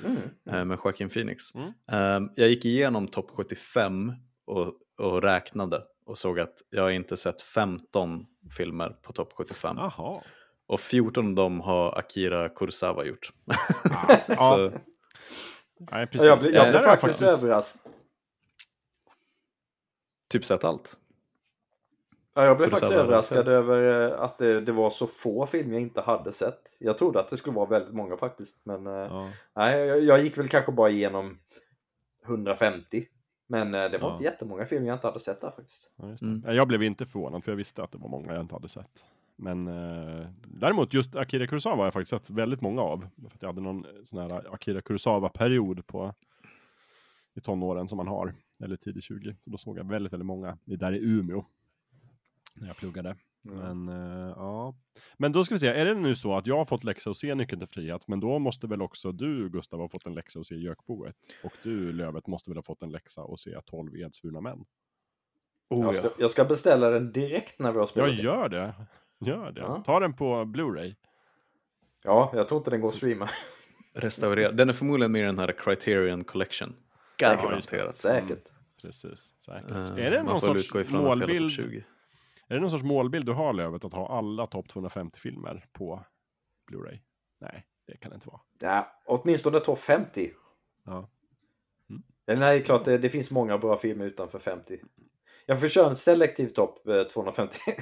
eh, 0.50 0.64
med 0.64 0.78
Joaquin 0.84 1.08
Phoenix. 1.08 1.54
Mm. 1.54 1.68
Eh, 1.92 2.30
jag 2.36 2.48
gick 2.48 2.64
igenom 2.64 3.08
topp 3.08 3.30
75 3.30 4.12
och, 4.46 4.74
och 4.98 5.22
räknade 5.22 5.82
och 6.10 6.18
såg 6.18 6.40
att 6.40 6.62
jag 6.70 6.82
har 6.82 6.90
inte 6.90 7.16
sett 7.16 7.42
15 7.42 8.26
filmer 8.56 8.90
på 9.02 9.12
topp 9.12 9.32
75. 9.32 9.76
Jaha. 9.78 10.22
Och 10.66 10.80
14 10.80 11.26
av 11.28 11.34
dem 11.34 11.60
har 11.60 11.98
Akira 11.98 12.48
Kurosawa 12.48 13.04
gjort. 13.04 13.32
Ja, 14.28 14.36
så, 14.36 14.72
nej, 15.92 16.06
precis. 16.06 16.28
Jag 16.28 16.38
blev, 16.38 16.54
jag 16.54 16.70
blev 16.70 16.80
faktiskt 16.80 17.22
överraskad. 17.22 17.92
typ 20.28 20.44
sett 20.44 20.64
allt. 20.64 20.96
Ja, 22.34 22.44
jag 22.44 22.56
blev 22.56 22.66
Kurosawa 22.68 22.80
faktiskt 22.80 23.00
överraskad 23.00 23.48
över 23.48 24.10
eh, 24.12 24.20
att 24.20 24.38
det, 24.38 24.60
det 24.60 24.72
var 24.72 24.90
så 24.90 25.06
få 25.06 25.46
filmer 25.46 25.72
jag 25.72 25.82
inte 25.82 26.00
hade 26.00 26.32
sett. 26.32 26.76
Jag 26.78 26.98
trodde 26.98 27.20
att 27.20 27.30
det 27.30 27.36
skulle 27.36 27.56
vara 27.56 27.68
väldigt 27.68 27.94
många 27.94 28.16
faktiskt. 28.16 28.60
Men 28.64 28.86
eh, 28.86 28.92
Ja. 28.92 29.30
nej, 29.56 29.78
jag, 29.86 30.00
jag 30.00 30.22
gick 30.22 30.38
väl 30.38 30.48
kanske 30.48 30.72
bara 30.72 30.90
igenom 30.90 31.38
150. 32.26 33.06
Men 33.52 33.74
eh, 33.74 33.90
det 33.90 33.98
var 33.98 34.08
Ja. 34.08 34.12
inte 34.12 34.24
jättemånga 34.24 34.66
filmer 34.66 34.88
jag 34.88 34.96
inte 34.96 35.06
hade 35.06 35.20
sett 35.20 35.40
där 35.40 35.50
faktiskt. 35.50 35.90
Ja, 35.96 36.08
just 36.08 36.20
det. 36.20 36.26
Mm. 36.30 36.54
Jag 36.56 36.68
blev 36.68 36.82
inte 36.82 37.06
förvånad 37.06 37.44
för 37.44 37.52
jag 37.52 37.56
visste 37.56 37.82
att 37.82 37.92
det 37.92 37.98
var 37.98 38.08
många 38.08 38.32
jag 38.34 38.40
inte 38.40 38.54
hade 38.54 38.68
sett. 38.68 39.04
Men 39.36 39.66
eh, 39.68 40.26
däremot 40.44 40.94
just 40.94 41.16
Akira 41.16 41.46
Kurosawa 41.46 41.76
har 41.76 41.84
jag 41.84 41.92
faktiskt 41.92 42.10
sett 42.10 42.30
väldigt 42.30 42.60
många 42.60 42.82
av. 42.82 43.08
För 43.20 43.26
att 43.34 43.42
jag 43.42 43.48
hade 43.48 43.60
någon 43.60 43.86
sån 44.04 44.18
här 44.18 44.54
Akira 44.54 44.80
Kurosawa-period 44.82 45.86
på 45.86 46.14
i 47.34 47.40
tonåren 47.40 47.88
som 47.88 47.96
man 47.96 48.08
har, 48.08 48.34
eller 48.60 48.76
tidigt 48.76 49.04
20. 49.04 49.36
Så 49.44 49.50
då 49.50 49.58
såg 49.58 49.78
jag 49.78 49.88
väldigt, 49.88 50.12
väldigt 50.12 50.26
många 50.26 50.58
i- 50.64 50.76
där 50.76 50.92
i 50.92 50.98
Umeå. 50.98 51.44
När 52.54 52.66
jag 52.66 52.76
pluggade. 52.76 53.16
Men 53.44 53.88
eh, 53.88 54.32
ja. 54.36 54.74
Men 55.18 55.32
då 55.32 55.44
ska 55.44 55.54
vi 55.54 55.58
se, 55.58 55.66
är 55.68 55.84
det 55.84 55.94
nu 55.94 56.16
så 56.16 56.36
att 56.36 56.46
jag 56.46 56.56
har 56.56 56.64
fått 56.64 56.84
läxa 56.84 57.10
att 57.10 57.16
se 57.16 57.34
Nyckeln 57.34 57.58
till 57.60 57.68
frihet, 57.68 58.08
men 58.08 58.20
då 58.20 58.38
måste 58.38 58.66
väl 58.66 58.82
också 58.82 59.12
du 59.12 59.48
Gustav 59.50 59.80
ha 59.80 59.88
fått 59.88 60.06
en 60.06 60.14
läxa 60.14 60.40
att 60.40 60.46
se 60.46 60.54
Gökboet? 60.54 61.14
Och 61.44 61.52
du 61.62 61.92
Lövet 61.92 62.26
måste 62.26 62.50
väl 62.50 62.56
ha 62.58 62.62
fått 62.62 62.82
en 62.82 62.90
läxa 62.90 63.22
att 63.22 63.40
se 63.40 63.60
12 63.66 63.96
edsvurna 63.96 64.40
män? 64.40 64.64
Oh, 65.70 65.84
jag, 65.84 65.94
ja. 65.94 65.98
ska, 65.98 66.10
jag 66.18 66.30
ska 66.30 66.44
beställa 66.44 66.90
den 66.90 67.12
direkt 67.12 67.58
när 67.58 67.72
vi 67.72 67.78
har 67.78 67.82
Ja, 67.82 67.86
spelat. 67.86 68.10
in. 68.10 68.16
gör 68.16 68.48
det. 68.48 68.74
Gör 69.20 69.52
det. 69.52 69.60
Ja. 69.60 69.82
Ta 69.86 70.00
den 70.00 70.12
på 70.16 70.44
Blu-ray. 70.44 70.94
ja, 72.04 72.30
jag 72.34 72.48
tror 72.48 72.58
inte 72.58 72.70
den 72.70 72.80
går 72.80 72.88
att 72.88 72.94
streama. 72.94 73.30
Restaurerad. 73.94 74.56
Den 74.56 74.68
är 74.68 74.72
förmodligen 74.72 75.12
med 75.12 75.22
i 75.22 75.24
den 75.24 75.38
här 75.38 75.52
Criterion 75.58 76.24
Collection. 76.24 76.76
Säkert. 77.20 77.42
Garanterat. 77.44 77.96
Säkert. 77.96 78.44
Precis, 78.82 79.34
säkert. 79.38 79.70
Eh, 79.70 79.76
är 80.06 80.10
det 80.10 80.16
man 80.22 80.26
någon 80.26 80.40
sorts 80.40 80.68
topp 80.68 80.90
målbild? 80.90 81.52
20. 82.50 82.54
Är 82.54 82.54
det 82.54 82.60
någon 82.60 82.70
sorts 82.70 82.84
målbild 82.84 83.26
du 83.26 83.32
har 83.32 83.52
Lövet 83.52 83.84
att 83.84 83.92
ha 83.92 84.18
alla 84.18 84.46
topp 84.46 84.68
250 84.68 85.20
filmer 85.20 85.64
på 85.72 86.04
Blu-ray? 86.70 86.98
Nej, 87.40 87.66
det 87.86 87.96
kan 87.96 88.10
det 88.10 88.14
inte 88.14 88.28
vara. 88.28 88.40
Ja, 88.58 88.92
åtminstone 89.06 89.60
topp 89.60 89.80
50. 89.80 90.30
Ja. 90.84 91.08
Ja, 92.26 92.36
Nej, 92.36 92.54
det 92.54 92.62
är 92.62 92.64
klart 92.64 92.84
det, 92.84 92.98
det 92.98 93.10
finns 93.10 93.30
många 93.30 93.58
bra 93.58 93.76
filmer 93.78 94.04
utanför 94.04 94.38
50. 94.38 94.80
Jag 95.46 95.60
får 95.60 95.68
köra 95.68 95.90
en 95.90 95.96
selektiv 95.96 96.48
topp 96.48 96.88
eh, 96.88 97.02
250. 97.02 97.58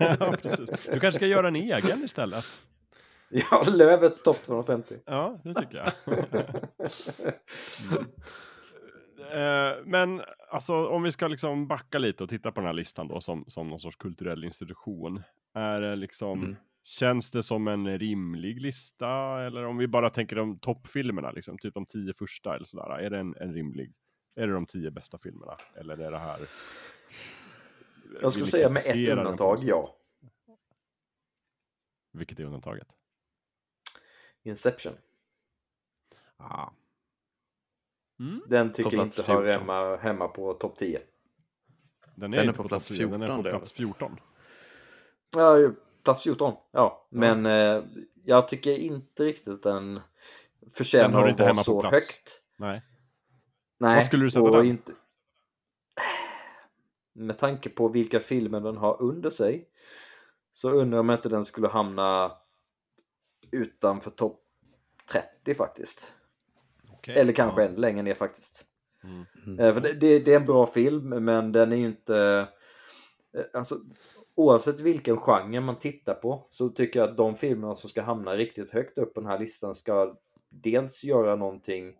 ja, 0.00 0.34
precis. 0.42 0.70
Du 0.70 1.00
kanske 1.00 1.12
ska 1.12 1.26
göra 1.26 1.48
en 1.48 1.56
egen 1.56 2.04
istället? 2.04 2.44
ja, 3.28 3.64
Lövets 3.68 4.22
topp 4.22 4.42
250. 4.42 4.94
Ja, 5.04 5.40
det 5.44 5.54
tycker 5.54 5.76
jag. 5.76 5.92
Eh, 9.32 9.76
Men 9.84 10.22
alltså 10.50 10.88
om 10.88 11.02
vi 11.02 11.12
ska 11.12 11.28
liksom 11.28 11.66
backa 11.68 11.98
lite 11.98 12.22
och 12.24 12.30
titta 12.30 12.52
på 12.52 12.60
den 12.60 12.66
här 12.66 12.74
listan 12.74 13.08
då 13.08 13.20
som, 13.20 13.44
som 13.48 13.68
någon 13.68 13.80
sorts 13.80 13.96
kulturell 13.96 14.44
institution. 14.44 15.22
Är 15.54 15.80
det 15.80 15.96
liksom, 15.96 16.42
Mm. 16.42 16.56
känns 16.82 17.30
det 17.30 17.42
som 17.42 17.68
en 17.68 17.98
rimlig 17.98 18.60
lista? 18.60 19.08
Eller 19.42 19.64
om 19.64 19.76
vi 19.76 19.86
bara 19.88 20.10
tänker 20.10 20.38
om 20.38 20.58
toppfilmerna, 20.58 21.30
liksom, 21.30 21.58
typ 21.58 21.74
de 21.74 21.86
tio 21.86 22.14
första 22.14 22.54
eller 22.56 22.66
sådär. 22.66 22.98
Är 22.98 23.10
det 23.10 23.18
en, 23.18 23.36
en 23.36 23.54
rimlig, 23.54 23.92
är 24.34 24.46
det 24.46 24.52
de 24.52 24.66
tio 24.66 24.90
bästa 24.90 25.18
filmerna? 25.18 25.56
Eller 25.76 25.98
är 25.98 26.10
det 26.10 26.18
här? 26.18 26.48
Jag 28.22 28.32
skulle 28.32 28.46
säga 28.46 28.70
med 28.70 28.82
ett 28.86 29.18
undantag, 29.18 29.58
ja. 29.62 29.96
Vilket 32.12 32.40
är 32.40 32.44
undantaget? 32.44 32.88
Inception. 34.42 34.92
Ah. 36.36 36.68
Mm. 38.20 38.42
Den 38.46 38.70
På 38.70 38.76
tycker 38.76 38.96
jag 38.96 39.06
inte 39.06 39.22
hör 39.22 39.42
14. 39.42 39.60
hemma, 39.60 39.96
hemma 39.96 40.28
på 40.28 40.54
topp 40.54 40.78
10. 40.78 41.00
Den 42.14 42.32
är, 42.34 42.38
Den 42.38 42.44
är 42.46 42.48
inte 42.48 42.62
på 42.62 42.68
plats 42.68 42.88
topp 42.88 42.96
10, 42.96 43.06
den 43.06 43.22
är 43.22 43.26
14 43.26 43.42
på 43.44 43.50
plats 43.50 43.72
vet. 43.72 43.86
14. 43.86 44.20
Ja, 45.36 45.58
ju, 45.58 45.74
plats 46.02 46.22
14. 46.22 46.54
Ja, 46.72 47.06
men 47.10 47.46
eh, 47.46 47.80
jag 48.24 48.48
tycker 48.48 48.70
inte 48.78 49.24
riktigt 49.24 49.62
den 49.62 50.00
förtjänar 50.74 51.08
Den 51.08 51.14
hör 51.14 51.24
att 51.24 51.30
inte 51.30 51.42
vara 51.42 51.50
hemma 51.50 51.60
på 51.60 51.64
så 51.64 51.80
plats. 51.80 51.92
högt. 51.94 52.42
Nej. 52.56 52.82
Nej, 53.78 53.96
Vad 53.96 54.06
skulle 54.06 54.24
du 54.24 54.30
sätta 54.30 54.50
den? 54.50 54.66
Inte... 54.66 54.92
Med 57.12 57.38
tanke 57.38 57.68
på 57.68 57.88
vilka 57.88 58.20
filmer 58.20 58.60
den 58.60 58.76
har 58.76 59.02
under 59.02 59.30
sig 59.30 59.68
så 60.52 60.70
undrar 60.70 60.96
jag 60.96 61.00
om 61.00 61.10
inte 61.10 61.28
den 61.28 61.44
skulle 61.44 61.68
hamna 61.68 62.32
utanför 63.50 64.10
topp 64.10 64.40
30 65.12 65.54
faktiskt. 65.54 66.12
Okay. 67.04 67.14
Eller 67.20 67.32
kanske 67.32 67.64
ännu 67.64 67.76
längre 67.76 68.02
ner 68.02 68.14
faktiskt. 68.14 68.64
Mm. 69.04 69.58
Eh, 69.60 69.74
För 69.74 69.80
det, 69.80 69.92
det, 69.92 70.18
det 70.18 70.32
är 70.32 70.36
en 70.36 70.46
bra 70.46 70.66
film 70.66 71.08
men 71.08 71.52
den 71.52 71.72
är 71.72 71.76
ju 71.76 71.86
inte... 71.86 72.46
eh, 73.36 73.44
Alltså, 73.52 73.80
oavsett 74.34 74.80
vilken 74.80 75.16
genre 75.16 75.60
man 75.60 75.78
tittar 75.78 76.14
på 76.14 76.46
så 76.50 76.68
tycker 76.68 77.00
jag 77.00 77.10
att 77.10 77.16
de 77.16 77.34
filmerna 77.34 77.74
som 77.74 77.90
ska 77.90 78.02
hamna 78.02 78.36
riktigt 78.36 78.70
högt 78.70 78.98
upp 78.98 79.14
på 79.14 79.20
den 79.20 79.30
här 79.30 79.38
listan 79.38 79.74
ska 79.74 80.16
dels 80.48 81.04
göra 81.04 81.36
någonting 81.36 81.96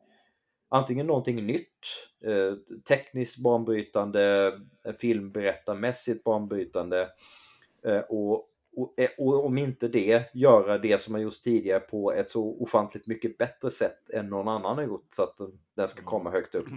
Antingen 0.69 1.07
någonting 1.07 1.47
nytt, 1.47 1.79
eh, 2.25 2.55
tekniskt 2.89 3.39
banbrytande, 3.39 4.53
eh, 4.85 4.93
filmberättarmässigt 4.93 6.25
banbrytande 6.25 7.09
eh, 7.83 7.99
och 7.99 8.49
och, 8.77 8.95
eh, 9.01 9.11
och 9.19 9.45
om 9.47 9.59
inte 9.59 9.89
det, 9.89 10.35
göra 10.35 10.79
det 10.79 11.03
som 11.03 11.15
har 11.15 11.21
gjorts 11.21 11.41
tidigare 11.41 11.81
på 11.81 12.13
ett 12.13 12.29
så 12.29 12.43
ofantligt 12.45 13.07
mycket 13.07 13.39
bättre 13.39 13.71
sätt 13.71 14.11
än 14.11 14.29
någon 14.29 14.49
annan 14.49 14.77
har 14.77 14.85
gjort 14.85 15.09
så 15.17 15.23
att 15.23 15.39
den, 15.75 15.89
ska 15.89 16.03
komma 16.03 16.31
högt 16.31 16.55
upp. 16.55 16.69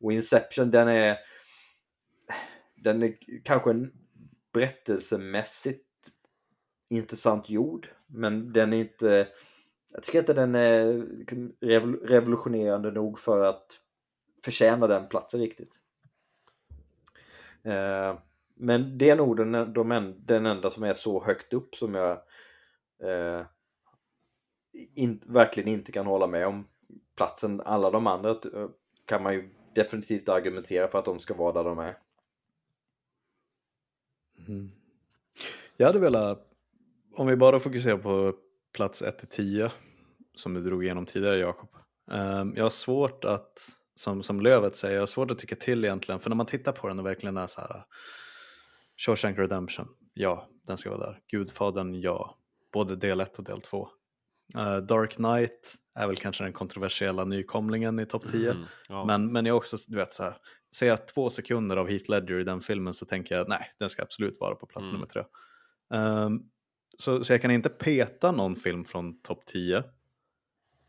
Och 0.00 0.12
Inception 0.12 0.70
den 0.70 0.88
är 0.88 1.18
den 2.74 3.02
är 3.02 3.16
kanske 3.44 3.88
berättelsemässigt 4.52 5.84
intressant 6.88 7.50
gjord 7.50 7.88
men 8.06 8.52
den 8.52 8.72
är 8.72 8.78
inte 8.78 9.28
jag 9.92 10.02
tycker 10.02 10.18
inte 10.18 10.34
den 10.34 10.54
är 10.54 12.06
revolutionerande 12.06 12.90
nog 12.90 13.18
för 13.18 13.44
att 13.44 13.80
förtjäna 14.44 14.86
den 14.86 15.08
platsen 15.08 15.40
riktigt. 15.40 15.80
Men 18.54 18.98
det 18.98 19.10
är 19.10 19.16
nog 19.16 19.36
den, 19.36 19.72
de, 19.72 20.14
den 20.18 20.46
enda 20.46 20.70
som 20.70 20.82
är 20.82 20.94
så 20.94 21.24
högt 21.24 21.52
upp 21.52 21.74
som 21.74 21.94
jag 21.94 22.12
eh, 23.02 23.46
in, 24.94 25.22
verkligen 25.26 25.68
inte 25.68 25.92
kan 25.92 26.06
hålla 26.06 26.26
med 26.26 26.46
om 26.46 26.68
platsen. 27.16 27.60
Alla 27.60 27.90
de 27.90 28.06
andra 28.06 28.30
eh, 28.30 28.68
kan 29.06 29.22
man 29.22 29.34
ju 29.34 29.50
definitivt 29.74 30.28
argumentera 30.28 30.88
för 30.88 30.98
att 30.98 31.04
de 31.04 31.20
ska 31.20 31.34
vara 31.34 31.52
där 31.52 31.64
de 31.64 31.78
är. 31.78 31.98
Mm. 34.48 34.70
Jag 35.76 35.86
hade 35.86 35.98
velat, 35.98 36.50
om 37.14 37.26
vi 37.26 37.36
bara 37.36 37.60
fokuserar 37.60 37.98
på 37.98 38.34
plats 38.72 39.02
1 39.02 39.18
till 39.18 39.28
10 39.28 39.70
som 40.34 40.54
du 40.54 40.60
drog 40.60 40.84
igenom 40.84 41.06
tidigare 41.06 41.38
Jakob. 41.38 41.68
Um, 42.10 42.52
jag 42.56 42.62
har 42.62 42.70
svårt 42.70 43.24
att, 43.24 43.68
som, 43.94 44.22
som 44.22 44.40
Lövet 44.40 44.76
säger, 44.76 44.94
jag 44.94 45.02
har 45.02 45.06
svårt 45.06 45.30
att 45.30 45.38
tycka 45.38 45.56
till 45.56 45.84
egentligen, 45.84 46.20
för 46.20 46.30
när 46.30 46.36
man 46.36 46.46
tittar 46.46 46.72
på 46.72 46.88
den 46.88 46.98
och 46.98 47.06
verkligen 47.06 47.36
är 47.36 47.46
så 47.46 47.60
här 47.60 47.84
Shawshank 48.96 49.38
Redemption, 49.38 49.88
ja, 50.14 50.48
den 50.66 50.76
ska 50.76 50.90
vara 50.90 51.06
där. 51.06 51.20
Gudfadern, 51.30 51.94
ja. 51.94 52.38
Både 52.72 52.96
del 52.96 53.20
1 53.20 53.38
och 53.38 53.44
del 53.44 53.60
2. 53.60 53.88
Uh, 54.56 54.62
eh, 54.62 54.76
Dark 54.76 55.14
Knight 55.14 55.74
är 55.94 56.06
väl 56.06 56.16
kanske 56.16 56.44
den 56.44 56.52
kontroversiella 56.52 57.24
nykomlingen 57.24 58.00
i 58.00 58.06
topp 58.06 58.22
10. 58.32 58.50
Mm, 58.50 58.64
ja. 58.88 59.04
men, 59.04 59.32
men 59.32 59.46
jag 59.46 59.56
också, 59.56 59.76
du 59.88 59.96
vet 59.96 60.12
så 60.12 60.22
här, 60.22 60.36
ser 60.74 60.86
jag 60.86 61.08
två 61.08 61.30
sekunder 61.30 61.76
av 61.76 61.88
Heath 61.88 62.10
Ledger 62.10 62.38
i 62.38 62.44
den 62.44 62.60
filmen 62.60 62.94
så 62.94 63.06
tänker 63.06 63.36
jag 63.36 63.48
nej, 63.48 63.70
den 63.78 63.88
ska 63.88 64.02
absolut 64.02 64.40
vara 64.40 64.54
på 64.54 64.66
plats 64.66 64.88
mm. 64.88 64.94
nummer 64.94 65.06
tre. 65.06 65.22
Um, 65.94 66.50
så, 66.98 67.24
så 67.24 67.32
jag 67.32 67.42
kan 67.42 67.50
inte 67.50 67.68
peta 67.68 68.32
någon 68.32 68.56
film 68.56 68.84
från 68.84 69.22
topp 69.22 69.46
10. 69.46 69.78
Uh, 69.78 69.84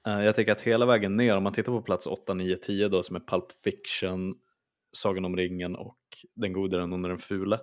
jag 0.06 0.36
tycker 0.36 0.52
att 0.52 0.62
hela 0.62 0.86
vägen 0.86 1.18
ner, 1.18 1.38
om 1.38 1.44
man 1.44 1.54
tittar 1.54 1.72
på 1.72 1.82
plats 1.82 2.08
8, 2.08 2.34
9, 2.34 2.56
10 2.56 2.88
då 2.88 3.04
som 3.04 3.16
är 3.16 3.20
Pulp 3.20 3.52
Fiction, 3.64 4.36
Sagan 4.92 5.26
om 5.26 5.38
ringen 5.38 5.76
och 5.76 5.98
Den 6.36 6.54
gode, 6.54 6.78
den 6.78 6.94
onde, 6.94 7.10
den 7.10 7.18
fule 7.18 7.60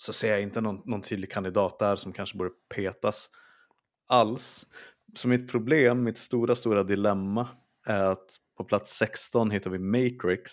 så 0.00 0.12
ser 0.12 0.30
jag 0.30 0.42
inte 0.42 0.60
någon, 0.60 0.82
någon 0.84 1.02
tydlig 1.02 1.32
kandidat 1.32 1.78
där 1.78 1.96
som 1.96 2.12
kanske 2.12 2.38
borde 2.38 2.50
petas 2.74 3.30
alls. 4.06 4.66
Så 5.14 5.28
mitt 5.28 5.50
problem, 5.50 6.04
mitt 6.04 6.18
stora, 6.18 6.56
stora 6.56 6.82
dilemma 6.82 7.48
är 7.86 8.04
att 8.04 8.36
på 8.56 8.64
plats 8.64 8.96
16 8.96 9.50
hittar 9.50 9.70
vi 9.70 9.78
Matrix. 9.78 10.52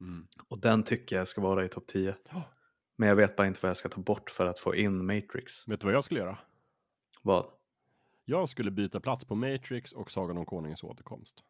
Mm. 0.00 0.26
Och 0.48 0.60
den 0.60 0.82
tycker 0.82 1.16
jag 1.16 1.28
ska 1.28 1.40
vara 1.40 1.64
i 1.64 1.68
topp 1.68 1.86
10. 1.86 2.10
Oh. 2.10 2.40
Men 2.96 3.08
jag 3.08 3.16
vet 3.16 3.36
bara 3.36 3.46
inte 3.46 3.60
vad 3.62 3.70
jag 3.70 3.76
ska 3.76 3.88
ta 3.88 4.00
bort 4.00 4.30
för 4.30 4.46
att 4.46 4.58
få 4.58 4.74
in 4.74 5.06
Matrix. 5.06 5.68
Vet 5.68 5.80
du 5.80 5.86
vad 5.86 5.94
jag 5.94 6.04
skulle 6.04 6.20
göra? 6.20 6.38
Vad? 7.22 7.46
Jag 8.24 8.48
skulle 8.48 8.70
byta 8.70 9.00
plats 9.00 9.24
på 9.24 9.34
Matrix 9.34 9.92
och 9.92 10.10
Sagan 10.10 10.38
om 10.38 10.46
Konungens 10.46 10.84
återkomst. 10.84 11.44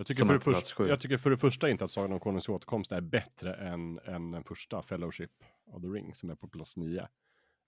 Jag 0.00 0.06
tycker, 0.06 0.24
för 0.24 0.34
det, 0.34 0.40
först, 0.40 0.78
jag 0.78 1.00
tycker 1.00 1.16
för 1.16 1.30
det 1.30 1.36
första 1.36 1.70
inte 1.70 1.84
att 1.84 1.90
Sagan 1.90 2.12
om 2.12 2.20
Konungens 2.20 2.48
återkomst 2.48 2.92
är 2.92 3.00
bättre 3.00 3.54
än, 3.54 3.98
än 3.98 4.30
den 4.30 4.44
första 4.44 4.82
Fellowship 4.82 5.30
of 5.66 5.82
the 5.82 5.88
Ring 5.88 6.14
som 6.14 6.30
är 6.30 6.34
på 6.34 6.48
plats 6.48 6.76
9. 6.76 7.08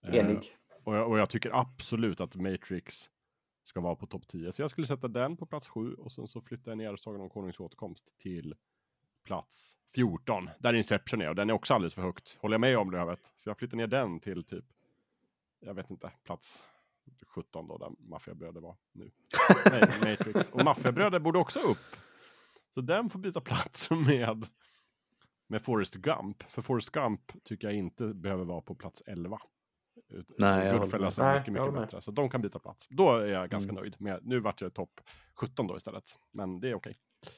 Eh, 0.05 0.15
Enig. 0.15 0.37
Uh, 0.37 0.43
och, 0.85 0.97
jag, 0.97 1.11
och 1.11 1.19
jag 1.19 1.31
tycker 1.31 1.51
absolut 1.61 2.21
att 2.21 2.37
Matrix 2.37 3.11
ska 3.65 3.81
vara 3.81 3.97
på 3.97 4.07
topp 4.07 4.29
10. 4.29 4.53
Så 4.53 4.63
jag 4.63 4.71
skulle 4.71 4.87
sätta 4.87 5.09
den 5.09 5.37
på 5.37 5.47
plats 5.47 5.69
7 5.69 5.95
och 5.95 6.13
sen 6.13 6.29
så 6.29 6.41
flyttar 6.41 6.71
jag 6.71 6.79
ner 6.79 6.97
Sagan 6.97 7.21
om 7.21 7.31
Konungens 7.31 7.61
återkomst 7.61 8.19
till 8.19 8.55
plats 9.25 9.77
14. 9.95 10.51
Där 10.59 10.73
Inception 10.73 11.23
är 11.23 11.29
och 11.29 11.35
den 11.35 11.51
är 11.51 11.55
också 11.55 11.75
alldeles 11.75 11.95
för 11.95 12.03
högt. 12.03 12.39
Håller 12.41 12.55
jag 12.55 12.61
med 12.61 12.79
om 12.79 12.91
det 12.91 12.99
jag 12.99 13.07
vet. 13.07 13.33
Så 13.37 13.51
jag 13.51 13.59
flyttar 13.59 13.77
ner 13.77 13.87
den 13.87 14.21
till 14.21 14.45
typ, 14.45 14.65
jag 15.61 15.75
vet 15.75 15.91
inte, 15.91 16.11
plats 16.25 16.65
17 17.27 17.69
då, 17.69 17.79
där 17.79 17.91
Maffiabröder 17.99 18.61
var 18.61 18.77
nu. 18.93 19.11
Nej, 19.71 19.81
Matrix. 19.81 20.51
Och 20.51 20.65
Maffiabröder 20.65 21.19
borde 21.19 21.39
också 21.39 21.61
upp. 21.61 21.97
Så 22.75 22.81
den 22.81 23.09
får 23.09 23.19
byta 23.19 23.41
plats 23.51 23.91
med, 23.91 24.47
med 25.47 25.63
Forrest 25.63 25.95
Gump. 25.95 26.43
För 26.43 26.63
Forrest 26.63 26.91
Gump 26.91 27.45
tycker 27.45 27.69
jag 27.69 27.77
inte 27.77 28.07
behöver 28.07 28.45
vara 28.45 28.61
på 28.61 28.75
plats 28.75 29.03
11. 29.07 29.39
Nej, 30.39 30.67
jag 30.67 30.81
Goodfellas 30.81 31.19
är 31.19 31.39
mycket, 31.39 31.53
mycket 31.53 31.75
bättre. 31.75 32.03
Så 32.03 32.11
de 32.11 32.31
kan 32.31 32.43
byta 32.43 32.59
plats. 32.59 32.87
Då 32.91 33.17
är 33.17 33.27
jag 33.27 33.51
ganska 33.51 33.71
mm. 33.71 33.83
nöjd. 33.83 33.97
Med, 33.99 34.21
nu 34.23 34.41
vart 34.41 34.61
jag 34.61 34.75
topp 34.75 35.01
17 35.35 35.67
då 35.67 35.77
istället. 35.77 36.19
Men 36.31 36.61
det 36.61 36.69
är 36.69 36.75
okej. 36.75 36.91
Okay. 36.91 37.35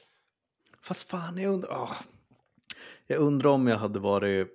Fast 0.81 1.09
fan, 1.09 1.37
jag 1.37 1.53
undrar... 1.53 1.69
Oh. 1.69 1.93
Jag 3.07 3.19
undrar 3.19 3.49
om 3.49 3.67
jag 3.67 3.77
hade 3.77 3.99
varit... 3.99 4.47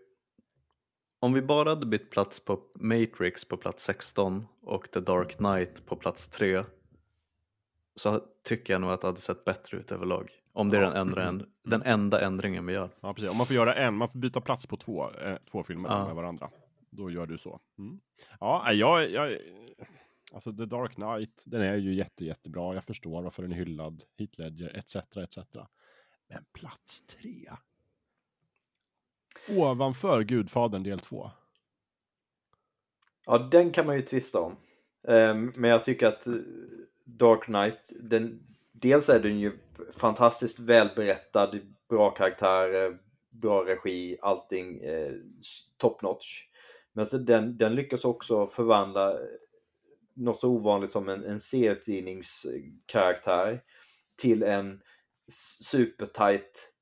Om 1.20 1.32
vi 1.32 1.42
bara 1.42 1.68
hade 1.68 1.86
bytt 1.86 2.10
plats 2.10 2.40
på 2.44 2.60
Matrix 2.74 3.44
på 3.44 3.56
plats 3.56 3.84
16 3.84 4.46
och 4.62 4.90
The 4.90 5.00
Dark 5.00 5.36
Knight 5.36 5.86
på 5.86 5.96
plats 5.96 6.28
3 6.28 6.64
så 7.94 8.20
tycker 8.44 8.74
jag 8.74 8.80
nog 8.80 8.90
att 8.90 9.00
det 9.00 9.06
hade 9.06 9.20
sett 9.20 9.44
bättre 9.44 9.76
ut 9.76 9.92
överlag. 9.92 10.30
Om 10.60 10.70
det 10.70 10.76
är 10.76 10.82
den, 10.82 10.96
ändra, 10.96 11.22
mm. 11.22 11.46
den 11.64 11.82
enda 11.82 12.20
ändringen 12.20 12.66
vi 12.66 12.72
gör. 12.72 12.90
Ja, 13.00 13.14
precis. 13.14 13.30
Om 13.30 13.36
man 13.36 13.46
får 13.46 13.56
göra 13.56 13.74
en, 13.74 13.94
man 13.94 14.08
får 14.08 14.18
byta 14.18 14.40
plats 14.40 14.66
på 14.66 14.76
två, 14.76 15.10
eh, 15.10 15.36
två 15.50 15.62
filmer 15.62 15.88
ja. 15.88 16.06
med 16.06 16.14
varandra. 16.14 16.50
Då 16.90 17.10
gör 17.10 17.26
du 17.26 17.38
så. 17.38 17.60
Mm. 17.78 18.00
Ja, 18.40 18.72
jag, 18.72 19.10
jag, 19.10 19.38
alltså 20.32 20.52
The 20.52 20.64
Dark 20.64 20.94
Knight, 20.94 21.42
den 21.46 21.62
är 21.62 21.76
ju 21.76 21.94
jätte, 21.94 22.24
jättebra. 22.24 22.74
Jag 22.74 22.84
förstår 22.84 23.22
varför 23.22 23.42
den 23.42 23.52
är 23.52 23.56
hyllad, 23.56 24.02
Heath 24.18 24.40
Ledger, 24.40 24.76
etc, 24.76 24.96
etc. 24.96 25.38
Men 26.28 26.44
plats 26.52 27.06
tre? 27.06 27.50
Ovanför 29.48 30.22
Gudfadern 30.22 30.82
del 30.82 31.00
två. 31.00 31.30
Ja, 33.26 33.38
den 33.38 33.70
kan 33.70 33.86
man 33.86 33.96
ju 33.96 34.02
tvista 34.02 34.40
om. 34.40 34.56
Um, 35.02 35.52
men 35.56 35.70
jag 35.70 35.84
tycker 35.84 36.06
att 36.06 36.26
Dark 37.04 37.44
Knight, 37.44 37.92
den, 38.00 38.42
dels 38.72 39.08
är 39.08 39.20
den 39.20 39.38
ju 39.38 39.58
fantastiskt 39.92 40.58
välberättad, 40.58 41.60
bra 41.88 42.10
karaktärer, 42.10 42.98
bra 43.30 43.64
regi, 43.64 44.18
allting 44.22 44.80
eh, 44.80 45.12
top 45.76 46.02
notch. 46.02 46.44
Men 46.92 47.06
så 47.06 47.18
den, 47.18 47.56
den 47.56 47.74
lyckas 47.74 48.04
också 48.04 48.46
förvandla 48.46 49.18
något 50.14 50.40
så 50.40 50.48
ovanligt 50.48 50.90
som 50.90 51.08
en, 51.08 51.24
en 51.24 51.40
serietidningskaraktär 51.40 53.62
till 54.16 54.42
en 54.42 54.80
supertight 55.62 56.72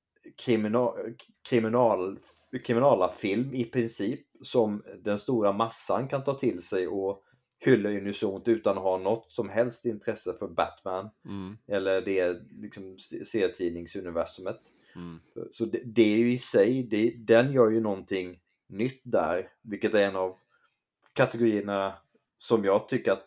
kriminal, 0.44 0.94
kriminal, 1.48 2.18
kriminalafilm 2.64 3.54
i 3.54 3.64
princip 3.64 4.20
som 4.42 4.82
den 5.04 5.18
stora 5.18 5.52
massan 5.52 6.08
kan 6.08 6.24
ta 6.24 6.34
till 6.34 6.62
sig 6.62 6.88
och 6.88 7.24
hylla 7.58 7.88
unisont 7.88 8.48
utan 8.48 8.76
att 8.76 8.82
ha 8.82 8.98
något 8.98 9.32
som 9.32 9.48
helst 9.48 9.84
intresse 9.84 10.34
för 10.38 10.48
Batman. 10.48 11.10
Mm. 11.24 11.58
Eller 11.66 12.00
det 12.00 12.40
liksom 12.50 12.98
serietidningsuniversumet. 12.98 14.60
Mm. 14.96 15.20
Så 15.52 15.64
det, 15.64 15.80
det, 15.84 16.02
är 16.14 16.16
ju 16.16 16.32
i 16.32 16.38
sig, 16.38 16.82
det, 16.82 17.10
den 17.10 17.52
gör 17.52 17.70
ju 17.70 17.80
någonting 17.80 18.40
nytt 18.66 19.00
där, 19.02 19.48
vilket 19.62 19.94
är 19.94 20.08
en 20.08 20.16
av 20.16 20.36
kategorierna 21.12 21.94
som 22.36 22.64
jag 22.64 22.88
tycker 22.88 23.12
att 23.12 23.24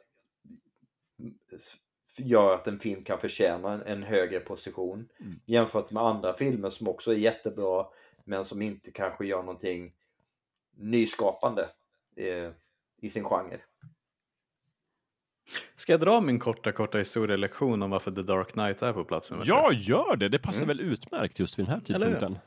gör 2.17 2.53
att 2.53 2.67
en 2.67 2.79
film 2.79 3.03
kan 3.03 3.19
förtjäna 3.19 3.73
en, 3.73 3.81
en 3.81 4.03
högre 4.03 4.39
position 4.39 5.09
mm. 5.19 5.39
jämfört 5.45 5.91
med 5.91 6.03
andra 6.03 6.33
filmer 6.33 6.69
som 6.69 6.87
också 6.87 7.11
är 7.11 7.17
jättebra 7.17 7.87
men 8.23 8.45
som 8.45 8.61
inte 8.61 8.91
kanske 8.91 9.25
gör 9.25 9.43
någonting 9.43 9.93
nyskapande 10.71 11.69
eh, 12.15 12.51
i 13.01 13.09
sin 13.09 13.23
genre. 13.23 13.59
Ska 15.75 15.93
jag 15.93 15.99
dra 15.99 16.21
min 16.21 16.39
korta, 16.39 16.71
korta 16.71 16.97
historielektion 16.97 17.81
om 17.81 17.89
varför 17.89 18.11
The 18.11 18.21
Dark 18.21 18.51
Knight 18.51 18.81
är 18.81 18.93
på 18.93 19.03
plats 19.03 19.31
nummer 19.31 19.45
Ja, 19.47 19.73
gör 19.73 20.15
det! 20.15 20.29
Det 20.29 20.39
passar 20.39 20.63
mm. 20.63 20.77
väl 20.77 20.79
utmärkt 20.79 21.39
just 21.39 21.59
vid 21.59 21.65
den 21.65 21.73
här 21.73 21.81
tidpunkten. 21.81 22.37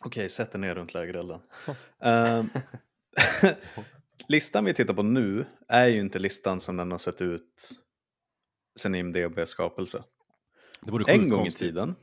Okej, 0.00 0.28
sätt 0.28 0.52
dig 0.52 0.60
ner 0.60 0.74
runt 0.74 0.94
lägerelden. 0.94 1.40
uh, 2.06 2.44
listan 4.28 4.64
vi 4.64 4.74
tittar 4.74 4.94
på 4.94 5.02
nu 5.02 5.44
är 5.68 5.88
ju 5.88 6.00
inte 6.00 6.18
listan 6.18 6.60
som 6.60 6.76
den 6.76 6.90
har 6.90 6.98
sett 6.98 7.22
ut 7.22 7.70
sen 8.80 8.94
IMDBs 8.94 9.50
skapelse. 9.50 10.02
en 11.06 11.28
gång 11.28 11.38
konstigt. 11.38 11.62
i 11.62 11.66
tiden, 11.66 11.94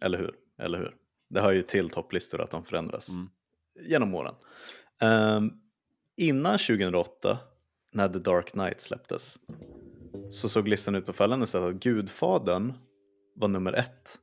eller 0.00 0.18
hur? 0.18 0.34
eller 0.58 0.78
hur? 0.78 0.94
Det 1.30 1.40
har 1.40 1.52
ju 1.52 1.62
till 1.62 1.90
topplistor 1.90 2.40
att 2.40 2.50
de 2.50 2.64
förändras 2.64 3.08
mm. 3.08 3.30
genom 3.80 4.14
åren. 4.14 4.34
Uh, 5.02 5.40
innan 6.16 6.58
2008 6.58 7.38
när 7.94 8.08
The 8.08 8.18
Dark 8.18 8.50
Knight 8.50 8.80
släpptes 8.80 9.38
så 10.30 10.48
såg 10.48 10.68
listan 10.68 10.94
ut 10.94 11.06
på 11.06 11.12
följande 11.12 11.46
sätt 11.46 11.62
att 11.62 11.74
Gudfadern 11.74 12.72
var 13.34 13.48
nummer 13.48 13.72
ett. 13.72 14.18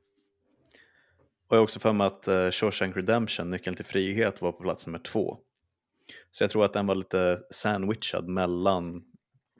Och 1.48 1.56
jag 1.56 1.58
har 1.58 1.64
också 1.64 1.80
för 1.80 1.94
mig 1.94 2.08
att 2.08 2.28
uh, 2.28 2.52
Shawshank 2.52 2.96
Redemption, 2.96 3.50
Nyckeln 3.50 3.76
till 3.76 3.86
frihet, 3.86 4.42
var 4.42 4.52
på 4.52 4.64
plats 4.64 4.88
nummer 4.88 5.00
två. 5.00 5.38
Så 6.32 6.44
jag 6.44 6.52
tror 6.52 6.66
att 6.66 6.74
den 6.74 6.88
var 6.88 6.96
lite 6.96 7.42
sandwichad 7.52 8.28
mellan 8.28 9.04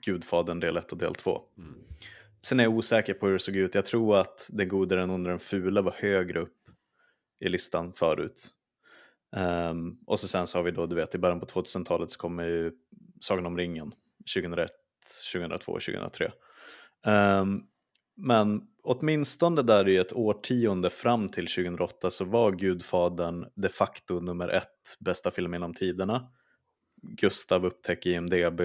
Gudfadern 0.06 0.60
del 0.60 0.76
1 0.76 0.92
och 0.92 0.98
del 0.98 1.14
2. 1.14 1.42
Mm. 1.58 1.74
Sen 2.42 2.60
är 2.60 2.64
jag 2.64 2.72
osäker 2.72 3.14
på 3.14 3.26
hur 3.26 3.32
det 3.32 3.38
såg 3.38 3.56
ut. 3.56 3.74
Jag 3.74 3.86
tror 3.86 4.16
att 4.16 4.50
Den 4.52 4.68
gode, 4.68 4.96
den 4.96 5.10
onde, 5.10 5.30
den 5.30 5.38
fula 5.38 5.82
var 5.82 5.92
högre 5.92 6.40
upp 6.40 6.58
i 7.40 7.48
listan 7.48 7.92
förut. 7.92 8.48
Ehm, 9.36 9.96
och 10.06 10.20
så 10.20 10.28
sen 10.28 10.46
så 10.46 10.58
har 10.58 10.62
vi 10.62 10.70
då, 10.70 10.86
du 10.86 10.94
vet, 10.94 11.14
i 11.14 11.18
början 11.18 11.40
på 11.40 11.46
2000-talet 11.46 12.10
så 12.10 12.18
kommer 12.18 12.44
ju 12.44 12.72
Sagan 13.20 13.46
om 13.46 13.56
ringen 13.56 13.92
2001, 14.34 14.70
2002, 15.32 15.72
2003. 15.72 16.32
Um, 17.06 17.66
men 18.16 18.62
åtminstone 18.82 19.62
där 19.62 19.88
i 19.88 19.96
ett 19.96 20.12
årtionde 20.12 20.90
fram 20.90 21.28
till 21.28 21.46
2008 21.46 22.10
så 22.10 22.24
var 22.24 22.52
Gudfadern 22.52 23.46
de 23.54 23.68
facto 23.68 24.20
nummer 24.20 24.48
ett 24.48 24.96
bästa 25.00 25.30
film 25.30 25.52
genom 25.52 25.74
tiderna. 25.74 26.28
Gustav 27.02 27.66
upptäcker 27.66 28.10
IMDB, 28.10 28.60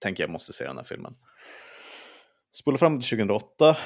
tänker 0.00 0.22
jag 0.22 0.30
måste 0.30 0.52
se 0.52 0.64
den 0.64 0.76
här 0.76 0.84
filmen. 0.84 1.14
Spola 2.52 2.78
fram 2.78 3.00
till 3.00 3.08
2008, 3.08 3.76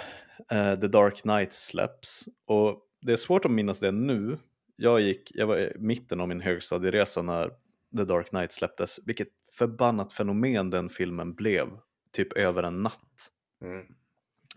eh, 0.50 0.80
The 0.80 0.88
Dark 0.88 1.16
Knight 1.16 1.52
släpps 1.52 2.28
och 2.46 2.80
det 3.00 3.12
är 3.12 3.16
svårt 3.16 3.44
att 3.44 3.50
minnas 3.50 3.80
det 3.80 3.92
nu. 3.92 4.38
Jag, 4.76 5.00
gick, 5.00 5.30
jag 5.34 5.46
var 5.46 5.58
i 5.58 5.72
mitten 5.78 6.20
av 6.20 6.28
min 6.28 6.40
högstadieresa 6.40 7.22
när 7.22 7.48
The 7.96 8.04
Dark 8.04 8.28
Knight 8.28 8.52
släpptes, 8.52 9.00
vilket 9.06 9.28
förbannat 9.58 10.12
fenomen 10.12 10.70
den 10.70 10.88
filmen 10.88 11.34
blev, 11.34 11.66
typ 12.12 12.32
över 12.32 12.62
en 12.62 12.82
natt. 12.82 13.30
Mm. 13.62 13.86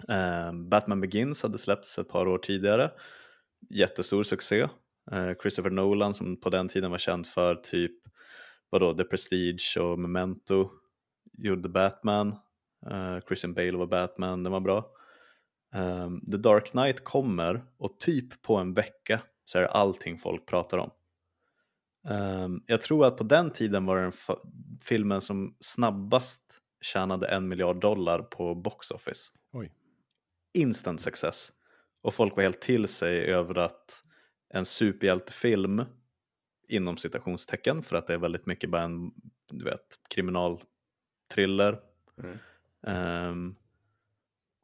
Eh, 0.10 0.68
Batman 0.70 1.02
Begins 1.02 1.44
hade 1.44 1.58
släppts 1.58 1.98
ett 1.98 2.10
par 2.10 2.28
år 2.28 2.38
tidigare, 2.38 2.92
jättestor 3.70 4.24
succé. 4.24 4.68
Eh, 5.12 5.34
Christopher 5.42 5.70
Nolan 5.70 6.14
som 6.14 6.40
på 6.42 6.50
den 6.50 6.68
tiden 6.68 6.92
var 6.92 6.98
känd 6.98 7.28
för 7.28 7.56
typ 7.56 8.08
vadå, 8.70 8.94
The 8.94 9.04
Prestige 9.04 9.78
och 9.80 10.00
Memento 10.00 10.70
gjorde 11.38 11.70
Batman. 11.70 12.36
Uh, 12.92 13.20
Christian 13.28 13.54
Bale 13.54 13.78
var 13.78 13.88
Batman, 13.88 14.44
den 14.44 14.54
var 14.54 14.60
bra. 14.60 14.92
Um, 15.76 16.22
The 16.32 16.38
Dark 16.38 16.72
Knight 16.72 17.04
kommer 17.04 17.64
och 17.78 18.00
typ 18.00 18.42
på 18.42 18.56
en 18.56 18.74
vecka 18.74 19.22
så 19.44 19.58
är 19.58 19.62
det 19.62 19.70
allting 19.70 20.18
folk 20.18 20.46
pratar 20.46 20.78
om. 20.78 20.92
Um, 22.04 22.64
jag 22.68 22.82
tror 22.82 23.06
att 23.06 23.18
på 23.18 23.24
den 23.24 23.52
tiden 23.52 23.86
var 23.86 24.02
den 24.02 24.12
filmen 24.84 25.22
som 25.22 25.56
snabbast 25.60 26.42
tjänade 26.82 27.28
en 27.28 27.48
miljard 27.48 27.82
dollar 27.82 28.22
på 28.22 28.56
box 28.56 28.92
office. 28.92 29.32
Oj. 29.54 29.72
Instant 30.54 31.02
success. 31.02 31.52
Och 32.02 32.14
folk 32.14 32.36
var 32.36 32.44
helt 32.44 32.62
till 32.62 32.88
sig 32.88 33.26
över 33.26 33.58
att 33.58 34.04
en 34.50 34.66
superhjältefilm 34.66 35.84
inom 36.68 36.98
citationstecken 36.98 37.82
för 37.82 37.96
att 37.96 38.08
det 38.08 38.14
är 38.14 38.18
väldigt 38.18 38.46
mycket 38.46 38.70
bara 38.70 38.82
en 38.82 39.12
du 39.52 39.66
vet, 39.66 40.00
kriminalthriller. 40.10 41.80
Mm. 42.24 42.38
Um, 43.30 43.56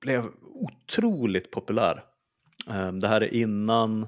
blev 0.01 0.31
otroligt 0.41 1.51
populär. 1.51 2.03
Um, 2.69 2.99
det 2.99 3.07
här 3.07 3.21
är 3.21 3.33
innan 3.33 4.07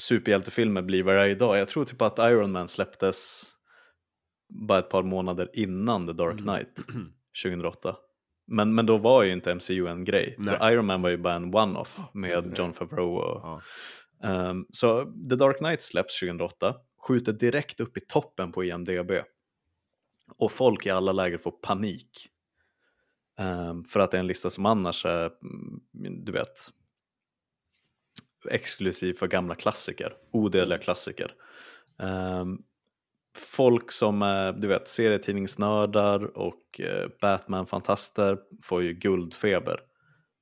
superhjältefilmer 0.00 0.82
blir 0.82 1.02
vad 1.02 1.14
det 1.14 1.20
är 1.20 1.28
idag. 1.28 1.58
Jag 1.58 1.68
tror 1.68 1.84
typ 1.84 2.02
att 2.02 2.18
Iron 2.18 2.52
Man 2.52 2.68
släpptes 2.68 3.50
bara 4.48 4.78
ett 4.78 4.88
par 4.90 5.02
månader 5.02 5.50
innan 5.52 6.06
The 6.06 6.12
Dark 6.12 6.38
Knight 6.38 6.88
Mm. 6.88 7.12
2008. 7.44 7.96
Men, 8.46 8.74
men 8.74 8.86
då 8.86 8.98
var 8.98 9.22
ju 9.22 9.32
inte 9.32 9.54
MCU 9.54 9.86
en 9.86 10.04
grej. 10.04 10.36
Iron 10.62 10.86
Man 10.86 11.02
var 11.02 11.10
ju 11.10 11.16
bara 11.16 11.34
en 11.34 11.54
one-off 11.54 11.98
med. 12.14 12.54
John 12.58 12.72
Favreau 12.72 13.14
och 13.16 13.40
Ja. 14.22 14.50
Um, 14.50 14.66
så 14.70 15.04
The 15.30 15.36
Dark 15.36 15.56
Knight 15.58 15.82
släpps 15.82 16.20
2008, 16.20 16.74
skjuter 17.06 17.32
direkt 17.32 17.80
upp 17.80 17.96
i 17.96 18.00
toppen 18.00 18.52
på 18.52 18.64
IMDB. 18.64 19.10
Och 20.38 20.52
folk 20.52 20.86
i 20.86 20.90
alla 20.90 21.12
läger 21.12 21.38
får 21.38 21.50
panik. 21.50 22.28
Um, 23.40 23.84
för 23.84 24.00
att 24.00 24.10
det 24.10 24.16
är 24.16 24.20
en 24.20 24.26
lista 24.26 24.50
som 24.50 24.66
annars 24.66 25.06
är, 25.06 25.24
mm, 25.24 26.24
du 26.24 26.32
vet, 26.32 26.68
exklusiv 28.50 29.14
för 29.14 29.26
gamla 29.26 29.54
klassiker, 29.54 30.14
odödliga 30.30 30.78
klassiker. 30.78 31.34
Um, 31.98 32.62
folk 33.38 33.92
som 33.92 34.22
är, 34.22 34.52
du 34.52 34.68
vet, 34.68 34.88
serietidningsnördar 34.88 36.38
och 36.38 36.80
uh, 36.80 37.08
Batman-fantaster 37.20 38.38
får 38.62 38.82
ju 38.82 38.92
guldfeber. 38.92 39.80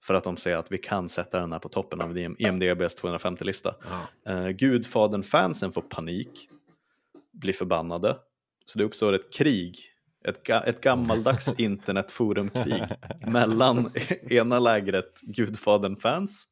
För 0.05 0.15
att 0.15 0.25
de 0.25 0.37
säger 0.37 0.57
att 0.57 0.73
vi 0.73 0.79
kan 0.79 1.09
sätta 1.09 1.41
den 1.41 1.53
här 1.53 1.59
på 1.59 1.69
toppen 1.69 2.01
av 2.01 2.19
IMDBs 2.19 3.03
250-lista. 3.03 3.75
Ja. 4.25 4.33
Uh, 4.33 4.49
Gudfadern-fansen 4.49 5.73
får 5.73 5.83
panik, 5.83 6.49
blir 7.33 7.53
förbannade. 7.53 8.17
Så 8.67 8.79
det 8.79 8.85
uppstår 8.85 9.13
ett 9.13 9.33
krig, 9.33 9.79
ett, 10.25 10.43
ga 10.43 10.61
ett 10.61 10.81
gammaldags 10.81 11.55
internetforumkrig 11.59 12.85
mellan 13.27 13.93
ena 14.31 14.59
lägret 14.59 15.21
Gudfadern-fans 15.23 16.47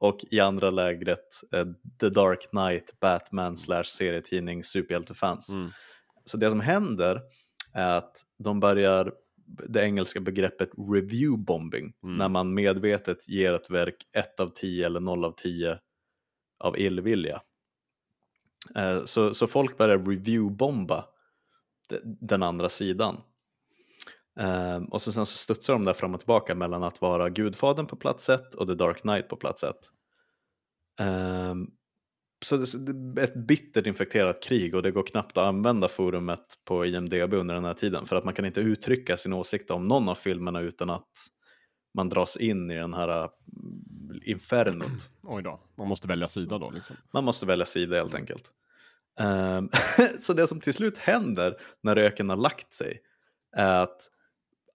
och 0.00 0.18
i 0.30 0.40
andra 0.40 0.70
lägret 0.70 1.28
eh, 1.54 1.66
The 2.00 2.08
Dark 2.08 2.50
Knight, 2.50 3.00
Batman 3.00 3.56
slash 3.56 3.82
serietidning 3.84 4.64
superhjältefans. 4.64 5.52
Mm. 5.52 5.70
Så 6.24 6.36
det 6.36 6.50
som 6.50 6.60
händer 6.60 7.20
är 7.74 7.92
att 7.98 8.16
de 8.38 8.60
börjar 8.60 9.12
det 9.68 9.80
engelska 9.82 10.20
begreppet 10.20 10.70
review 10.92 11.44
bombing 11.44 11.92
Mm. 12.02 12.16
när 12.16 12.28
man 12.28 12.54
medvetet 12.54 13.28
ger 13.28 13.52
ett 13.52 13.70
verk 13.70 13.96
1 14.12 14.40
av 14.40 14.50
10 14.54 14.86
eller 14.86 15.00
0 15.00 15.24
av 15.24 15.32
10 15.36 15.78
av 16.58 16.78
illvilja. 16.78 17.42
Eh, 18.76 19.04
Så, 19.04 19.34
så 19.34 19.46
folk 19.46 19.78
börjar 19.78 19.98
review-bomba 19.98 21.04
de- 21.88 22.00
den 22.04 22.42
andra 22.42 22.68
sidan. 22.68 23.20
Eh, 24.40 24.82
Och 24.90 25.02
så 25.02 25.12
sen 25.12 25.26
så 25.26 25.36
studsar 25.36 25.72
de 25.72 25.84
där 25.84 25.92
fram 25.92 26.14
och 26.14 26.20
tillbaka 26.20 26.54
mellan 26.54 26.82
att 26.82 27.00
vara 27.00 27.30
Gudfadern 27.30 27.86
på 27.86 27.96
plats 27.96 28.28
1 28.28 28.54
och 28.54 28.68
The 28.68 28.74
Dark 28.74 29.00
Knight 29.00 29.28
på 29.28 29.36
plats 29.36 29.64
1. 29.64 29.76
Så 32.44 32.56
det 32.56 32.66
så 32.66 32.78
det 32.78 33.20
är 33.20 33.24
ett 33.24 33.34
bittert 33.34 33.86
infekterat 33.86 34.42
krig 34.42 34.74
och 34.74 34.82
det 34.82 34.90
går 34.90 35.02
knappt 35.02 35.38
att 35.38 35.44
använda 35.44 35.88
forumet 35.88 36.44
på 36.64 36.86
IMDB 36.86 37.34
under 37.34 37.54
den 37.54 37.64
här 37.64 37.74
tiden 37.74 38.06
för 38.06 38.16
att 38.16 38.24
man 38.24 38.34
kan 38.34 38.44
inte 38.44 38.60
uttrycka 38.60 39.16
sin 39.16 39.32
åsikt 39.32 39.70
om 39.70 39.84
någon 39.84 40.08
av 40.08 40.14
filmerna 40.14 40.60
utan 40.60 40.90
att 40.90 41.12
man 41.94 42.08
dras 42.08 42.36
in 42.36 42.70
i 42.70 42.74
den 42.74 42.94
här 42.94 43.18
mm, 43.18 43.30
infernot. 44.22 45.10
Oj 45.22 45.42
då, 45.42 45.60
man 45.78 45.88
måste 45.88 46.08
välja 46.08 46.28
sida 46.28 46.58
då 46.58 46.70
liksom. 46.70 46.96
Man 47.12 47.24
måste 47.24 47.46
välja 47.46 47.66
sida 47.66 47.96
helt 47.96 48.14
enkelt. 48.14 48.52
Ehm, 49.20 49.68
så 50.20 50.32
det 50.32 50.46
som 50.46 50.60
till 50.60 50.74
slut 50.74 50.98
händer 50.98 51.56
när 51.82 51.94
röken 51.94 52.28
har 52.28 52.36
lagt 52.36 52.74
sig 52.74 53.00
är 53.56 53.82
att 53.82 54.10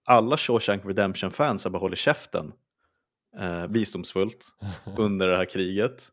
alla 0.06 0.38
Shawshank 0.38 0.86
Redemption-fans 0.86 1.64
har 1.64 1.72
bara 1.72 1.80
hållit 1.80 2.00
käften 2.00 2.54
eh, 3.40 3.68
visdomsfullt 3.68 4.46
under 4.98 5.28
det 5.28 5.38
här 5.38 5.46
kriget. 5.46 6.10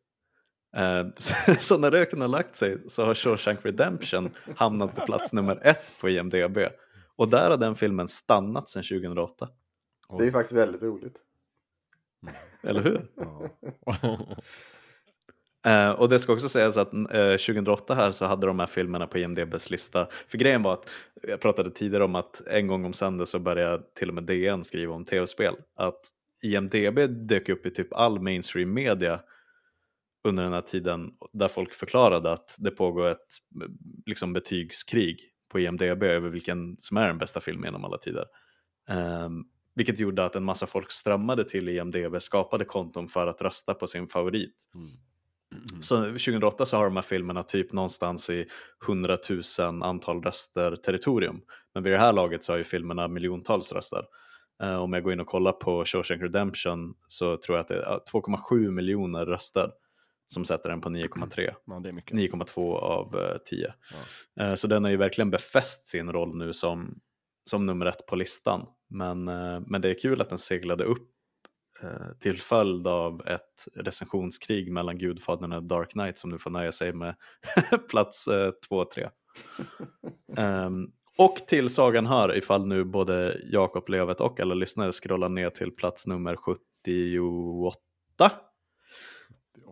Eh, 0.76 1.06
så, 1.16 1.54
så 1.58 1.78
när 1.78 1.90
röken 1.90 2.20
har 2.20 2.28
lagt 2.28 2.56
sig 2.56 2.90
så 2.90 3.04
har 3.04 3.14
Shawshank 3.14 3.64
Redemption 3.64 4.30
hamnat 4.56 4.94
på 4.94 5.06
plats 5.06 5.32
nummer 5.32 5.66
ett 5.66 5.94
på 6.00 6.08
IMDB. 6.08 6.58
Och 7.16 7.28
där 7.28 7.50
har 7.50 7.56
den 7.56 7.74
filmen 7.74 8.08
stannat 8.08 8.68
sedan 8.68 8.82
2008. 8.82 9.48
Det 10.16 10.22
är 10.22 10.26
ju 10.26 10.32
faktiskt 10.32 10.52
väldigt 10.52 10.82
roligt. 10.82 11.18
Eller 12.62 12.82
hur? 12.82 13.06
Eh, 15.64 15.90
och 15.90 16.08
det 16.08 16.18
ska 16.18 16.32
också 16.32 16.48
sägas 16.48 16.76
att 16.76 16.92
eh, 16.94 17.30
2008 17.30 17.94
här 17.94 18.12
så 18.12 18.26
hade 18.26 18.46
de 18.46 18.58
här 18.58 18.66
filmerna 18.66 19.06
på 19.06 19.18
IMDBs 19.18 19.70
lista. 19.70 20.08
För 20.28 20.38
grejen 20.38 20.62
var 20.62 20.72
att, 20.72 20.90
jag 21.22 21.40
pratade 21.40 21.70
tidigare 21.70 22.04
om 22.04 22.14
att 22.14 22.46
en 22.46 22.66
gång 22.66 22.84
om 22.84 22.92
söndag 22.92 23.26
så 23.26 23.38
började 23.38 23.82
till 23.98 24.08
och 24.08 24.14
med 24.14 24.24
DN 24.24 24.64
skriva 24.64 24.94
om 24.94 25.04
tv-spel. 25.04 25.54
Att 25.76 26.00
IMDB 26.42 26.98
dök 27.28 27.48
upp 27.48 27.66
i 27.66 27.70
typ 27.70 27.92
all 27.92 28.20
mainstream 28.20 28.74
media 28.74 29.20
under 30.24 30.42
den 30.42 30.52
här 30.52 30.60
tiden 30.60 31.10
där 31.32 31.48
folk 31.48 31.74
förklarade 31.74 32.32
att 32.32 32.56
det 32.58 32.70
pågår 32.70 33.08
ett 33.08 33.26
liksom, 34.06 34.32
betygskrig 34.32 35.20
på 35.48 35.60
IMDB 35.60 36.02
över 36.02 36.28
vilken 36.28 36.76
som 36.78 36.96
är 36.96 37.06
den 37.06 37.18
bästa 37.18 37.40
filmen 37.40 37.64
genom 37.64 37.84
alla 37.84 37.98
tider. 37.98 38.24
Um, 39.24 39.44
vilket 39.74 39.98
gjorde 39.98 40.24
att 40.24 40.36
en 40.36 40.44
massa 40.44 40.66
folk 40.66 40.90
strömmade 40.90 41.44
till 41.44 41.68
IMDB, 41.68 42.22
skapade 42.22 42.64
konton 42.64 43.08
för 43.08 43.26
att 43.26 43.42
rösta 43.42 43.74
på 43.74 43.86
sin 43.86 44.06
favorit. 44.06 44.54
Mm. 44.74 44.90
Mm. 45.52 45.82
Så 45.82 46.04
2008 46.04 46.66
så 46.66 46.76
har 46.76 46.84
de 46.84 46.96
här 46.96 47.02
filmerna 47.02 47.42
typ 47.42 47.72
någonstans 47.72 48.30
i 48.30 48.46
100 48.86 49.18
000 49.58 49.82
antal 49.82 50.22
röster 50.22 50.76
territorium. 50.76 51.40
Men 51.74 51.82
vid 51.82 51.92
det 51.92 51.98
här 51.98 52.12
laget 52.12 52.44
så 52.44 52.52
har 52.52 52.58
ju 52.58 52.64
filmerna 52.64 53.08
miljontals 53.08 53.72
röster. 53.72 54.02
Eh, 54.62 54.82
om 54.82 54.92
jag 54.92 55.02
går 55.02 55.12
in 55.12 55.20
och 55.20 55.26
kollar 55.26 55.52
på 55.52 55.84
Shawshank 55.84 56.22
Redemption 56.22 56.94
så 57.08 57.36
tror 57.36 57.56
jag 57.58 57.62
att 57.62 57.68
det 57.68 57.74
är 57.74 57.82
ja, 57.82 58.04
2,7 58.12 58.70
miljoner 58.70 59.26
röster 59.26 59.70
som 60.26 60.44
sätter 60.44 60.68
den 60.70 60.80
på 60.80 60.88
9,3. 60.88 61.50
Ja, 61.66 61.80
det 61.80 61.88
är 61.88 61.92
mycket. 61.92 62.16
9,2 62.16 62.74
av 62.74 63.16
eh, 63.16 63.36
10. 63.44 63.74
Eh, 64.40 64.54
så 64.54 64.66
den 64.66 64.84
har 64.84 64.90
ju 64.90 64.96
verkligen 64.96 65.30
befäst 65.30 65.88
sin 65.88 66.12
roll 66.12 66.36
nu 66.36 66.52
som, 66.52 67.00
som 67.50 67.66
nummer 67.66 67.86
ett 67.86 68.06
på 68.06 68.16
listan. 68.16 68.66
Men, 68.94 69.24
men 69.66 69.80
det 69.80 69.90
är 69.90 69.98
kul 69.98 70.20
att 70.20 70.28
den 70.28 70.38
seglade 70.38 70.84
upp 70.84 71.08
till 72.20 72.36
följd 72.36 72.86
av 72.86 73.26
ett 73.26 73.68
recensionskrig 73.74 74.72
mellan 74.72 74.98
Gudfadern 74.98 75.52
och 75.52 75.62
Dark 75.62 75.90
Knight 75.90 76.18
som 76.18 76.30
nu 76.30 76.38
får 76.38 76.50
nöja 76.50 76.72
sig 76.72 76.92
med 76.92 77.14
plats 77.90 78.28
2 78.68 78.76
och 78.76 78.90
3. 78.90 79.08
um, 80.36 80.92
och 81.16 81.36
till 81.36 81.70
sagan 81.70 82.06
hör, 82.06 82.36
ifall 82.36 82.66
nu 82.66 82.84
både 82.84 83.40
Jakob 83.44 83.88
Lövet 83.88 84.20
och 84.20 84.40
alla 84.40 84.54
lyssnare 84.54 84.92
scrollar 84.92 85.28
ner 85.28 85.50
till 85.50 85.70
plats 85.70 86.06
nummer 86.06 86.36
78. 86.36 87.76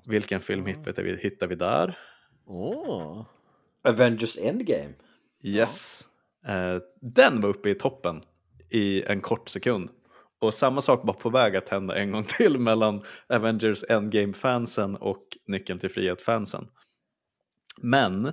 Vilken 0.06 0.40
film 0.40 0.66
hittar 0.66 1.02
vi, 1.02 1.16
hittar 1.16 1.46
vi 1.46 1.54
där? 1.54 1.98
Åh. 2.46 3.26
Avengers 3.84 4.38
Endgame. 4.38 4.92
Yes. 5.42 6.06
Uh, 6.48 6.82
den 7.00 7.40
var 7.40 7.48
uppe 7.48 7.70
i 7.70 7.74
toppen 7.74 8.22
i 8.70 9.02
en 9.02 9.20
kort 9.20 9.48
sekund. 9.48 9.90
Och 10.40 10.54
samma 10.54 10.80
sak 10.80 11.00
var 11.04 11.14
på 11.14 11.30
väg 11.30 11.56
att 11.56 11.68
hända 11.68 11.96
en 11.96 12.10
gång 12.10 12.24
till 12.24 12.58
mellan 12.58 13.02
Avengers 13.28 13.84
Endgame-fansen 13.88 14.96
och 14.96 15.24
Nyckeln 15.46 15.78
till 15.78 15.90
Frihet-fansen. 15.90 16.68
Men 17.82 18.32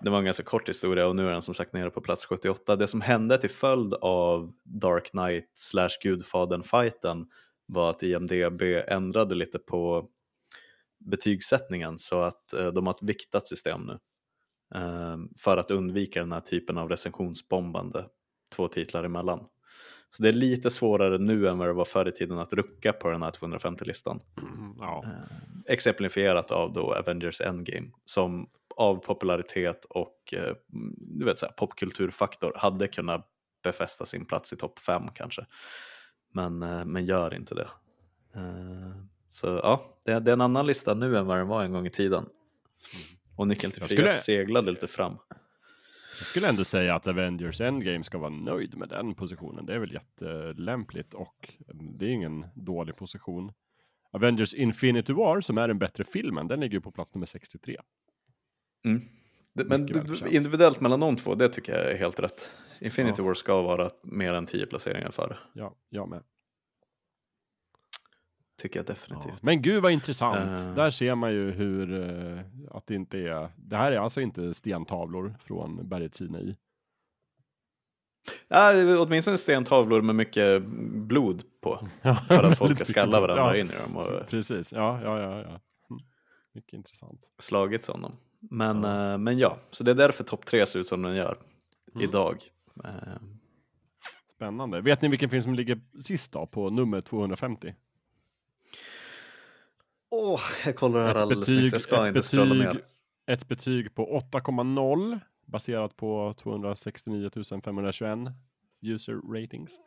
det 0.00 0.10
var 0.10 0.18
en 0.18 0.24
ganska 0.24 0.42
kort 0.42 0.68
historia 0.68 1.06
och 1.06 1.16
nu 1.16 1.26
är 1.26 1.32
den 1.32 1.42
som 1.42 1.54
sagt 1.54 1.72
nere 1.72 1.90
på 1.90 2.00
plats 2.00 2.26
78. 2.26 2.76
Det 2.76 2.86
som 2.86 3.00
hände 3.00 3.38
till 3.38 3.50
följd 3.50 3.94
av 3.94 4.52
Dark 4.64 5.10
Knight 5.10 5.50
slash 5.54 5.88
Gudfadern-fighten 6.02 7.26
var 7.66 7.90
att 7.90 8.02
IMDB 8.02 8.62
ändrade 8.88 9.34
lite 9.34 9.58
på 9.58 10.08
betygssättningen 10.98 11.98
så 11.98 12.20
att 12.22 12.52
eh, 12.52 12.66
de 12.66 12.86
har 12.86 12.94
ett 12.94 13.02
viktat 13.02 13.46
system 13.46 13.80
nu. 13.82 13.98
Eh, 14.74 15.16
för 15.38 15.56
att 15.56 15.70
undvika 15.70 16.20
den 16.20 16.32
här 16.32 16.40
typen 16.40 16.78
av 16.78 16.88
recensionsbombande 16.88 18.06
två 18.56 18.68
titlar 18.68 19.04
emellan. 19.04 19.46
Så 20.16 20.22
det 20.22 20.28
är 20.28 20.32
lite 20.32 20.70
svårare 20.70 21.18
nu 21.18 21.48
än 21.48 21.58
vad 21.58 21.68
det 21.68 21.72
var 21.72 21.84
förr 21.84 22.08
i 22.08 22.12
tiden 22.12 22.38
att 22.38 22.52
rucka 22.52 22.92
på 22.92 23.10
den 23.10 23.22
här 23.22 23.30
250-listan. 23.30 24.20
Mm, 24.42 24.74
ja. 24.78 25.04
Eh, 25.06 25.72
exemplifierat 25.72 26.50
av 26.50 26.72
då 26.72 26.94
Avengers 26.94 27.40
Endgame 27.40 27.86
som 28.04 28.50
av 28.76 28.96
popularitet 28.96 29.84
och 29.84 30.34
eh, 30.36 30.54
du 31.18 31.24
vet, 31.24 31.38
så 31.38 31.46
här, 31.46 31.52
popkulturfaktor 31.52 32.52
hade 32.56 32.88
kunnat 32.88 33.28
befästa 33.62 34.06
sin 34.06 34.24
plats 34.26 34.52
i 34.52 34.56
topp 34.56 34.78
5 34.78 35.02
kanske. 35.14 35.46
Men, 36.32 36.62
eh, 36.62 36.84
men 36.84 37.04
gör 37.06 37.34
inte 37.34 37.54
det. 37.54 37.66
Så 39.28 39.46
ja, 39.46 39.98
det, 40.04 40.20
det 40.20 40.30
är 40.30 40.32
en 40.32 40.40
annan 40.40 40.66
lista 40.66 40.94
nu 40.94 41.16
än 41.16 41.26
vad 41.26 41.38
den 41.38 41.48
var 41.48 41.62
en 41.62 41.72
gång 41.72 41.86
i 41.86 41.90
tiden. 41.90 42.26
Och 43.36 43.48
Nyckeln 43.48 43.72
till 43.72 43.82
frihet 43.82 43.98
skulle- 43.98 44.14
seglade 44.14 44.70
lite 44.70 44.86
fram. 44.86 45.18
Jag 46.18 46.26
skulle 46.26 46.48
ändå 46.48 46.64
säga 46.64 46.94
att 46.94 47.06
Avengers 47.06 47.60
Endgame 47.60 48.04
ska 48.04 48.18
vara 48.18 48.30
nöjd 48.30 48.76
med 48.76 48.88
den 48.88 49.14
positionen. 49.14 49.66
Det 49.66 49.74
är 49.74 49.78
väl 49.78 49.92
jättelämpligt 49.92 51.14
och 51.14 51.52
mm, 51.72 51.98
det 51.98 52.06
är 52.06 52.10
ingen 52.10 52.46
dålig 52.54 52.96
position. 52.96 53.52
Avengers 54.10 54.54
Infinity 54.54 55.12
War, 55.12 55.40
som 55.40 55.58
är 55.58 55.68
den 55.68 55.78
bättre 55.78 56.04
filmen, 56.04 56.48
den 56.48 56.60
ligger 56.60 56.74
ju 56.74 56.80
på 56.80 56.92
plats 56.92 57.14
nummer 57.14 57.26
63. 57.26 57.76
Mm. 58.84 59.02
Det, 59.52 59.64
men 59.64 59.88
individuellt 60.30 60.80
mellan 60.80 61.00
de 61.00 61.16
två, 61.16 61.34
det 61.34 61.48
tycker 61.48 61.72
jag 61.72 61.92
är 61.92 61.98
helt 61.98 62.20
rätt. 62.20 62.56
Infinity 62.80 63.14
Ja. 63.18 63.24
War 63.24 63.34
ska 63.34 63.62
vara 63.62 63.90
mer 64.02 64.32
än 64.32 64.46
10 64.46 64.66
placeringar 64.66 65.10
före. 65.10 65.38
Ja, 65.52 65.74
jag 65.88 66.08
med. 66.08 66.22
Tycker 68.62 68.78
jag 68.80 68.84
Ja. 68.88 68.92
definitivt. 68.92 69.42
Men 69.42 69.62
gud 69.62 69.82
vad 69.82 69.92
intressant. 69.92 70.58
Eh. 70.58 70.74
Där 70.74 70.90
ser 70.90 71.14
man 71.14 71.32
ju 71.32 71.50
hur 71.50 71.92
eh, 72.10 72.40
att 72.70 72.86
det 72.86 72.94
inte 72.94 73.18
är. 73.18 73.48
Det 73.56 73.76
här 73.76 73.92
är 73.92 73.98
alltså 73.98 74.20
inte 74.20 74.54
stentavlor 74.54 75.34
från 75.40 75.88
berget 75.88 76.14
Sinai. 76.14 76.56
Ja, 78.48 78.72
åtminstone 78.98 79.38
stentavlor 79.38 80.02
med 80.02 80.14
mycket 80.14 80.62
blod 80.92 81.42
på. 81.62 81.88
För 82.28 82.44
att 82.44 82.58
folk 82.58 82.76
ska 82.76 82.84
skalla 82.84 83.20
varandra 83.20 83.56
in 83.58 83.66
i 83.70 83.72
dem 83.84 83.96
och 83.96 84.26
Precis, 84.28 84.72
ja, 84.72 85.00
ja, 85.02 85.20
ja. 85.20 85.30
ja. 85.38 85.60
Mm. 85.90 86.02
Mycket 86.54 86.72
intressant. 86.72 87.20
slagits 87.38 87.88
om 87.88 88.02
dem. 88.02 88.16
Men 88.40 88.82
Ja. 88.82 89.10
ja, 89.10 89.18
men 89.18 89.38
ja 89.38 89.58
så 89.70 89.84
det 89.84 89.90
är 89.90 89.94
därför 89.94 90.24
topp 90.24 90.46
tre 90.46 90.66
ser 90.66 90.78
ut 90.80 90.86
som 90.86 91.02
den 91.02 91.14
gör 91.16 91.38
Mm. 91.94 92.08
idag. 92.08 92.38
Spännande. 94.34 94.80
Vet 94.80 95.02
ni 95.02 95.08
vilken 95.08 95.30
film 95.30 95.42
som 95.42 95.54
ligger 95.54 95.80
sist 96.04 96.32
då, 96.32 96.46
på 96.46 96.70
nummer 96.70 97.00
250? 97.00 97.74
Åh, 100.18 100.40
jag 100.64 100.76
kollar 100.76 101.00
här 101.04 101.10
Ett 101.10 101.16
alldeles 101.22 101.46
betyg, 101.48 101.62
nyss, 101.62 101.72
jag 101.72 101.82
ska 101.82 102.08
inte 102.08 102.22
scrolla 102.22 102.54
betyg, 102.54 102.74
ner. 102.74 102.82
ett 103.26 103.48
betyg 103.48 103.94
på 103.94 104.20
8,0 104.32 105.20
baserat 105.46 105.96
på 105.96 106.34
269 106.42 107.30
521 107.64 108.18
user 108.82 109.14
ratings. 109.14 109.80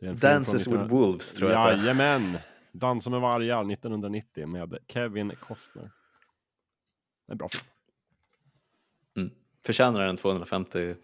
Dances 0.00 0.54
with 0.54 0.78
1900 0.78 0.86
Wolves 0.86 1.34
tror 1.34 1.50
jag 1.50 1.60
att 1.60 1.66
det 1.66 1.72
är. 1.72 1.78
Jajamän! 1.78 2.38
Dansa 2.72 3.10
med 3.10 3.20
vargar 3.20 3.72
1990 3.72 4.46
med 4.46 4.78
Kevin 4.88 5.32
Costner. 5.40 5.90
En 7.28 7.36
bra 7.36 7.48
film. 7.48 7.70
Mm. 9.16 9.30
Förtjänar 9.66 10.06
den 10.06 10.16
250? 10.16 10.94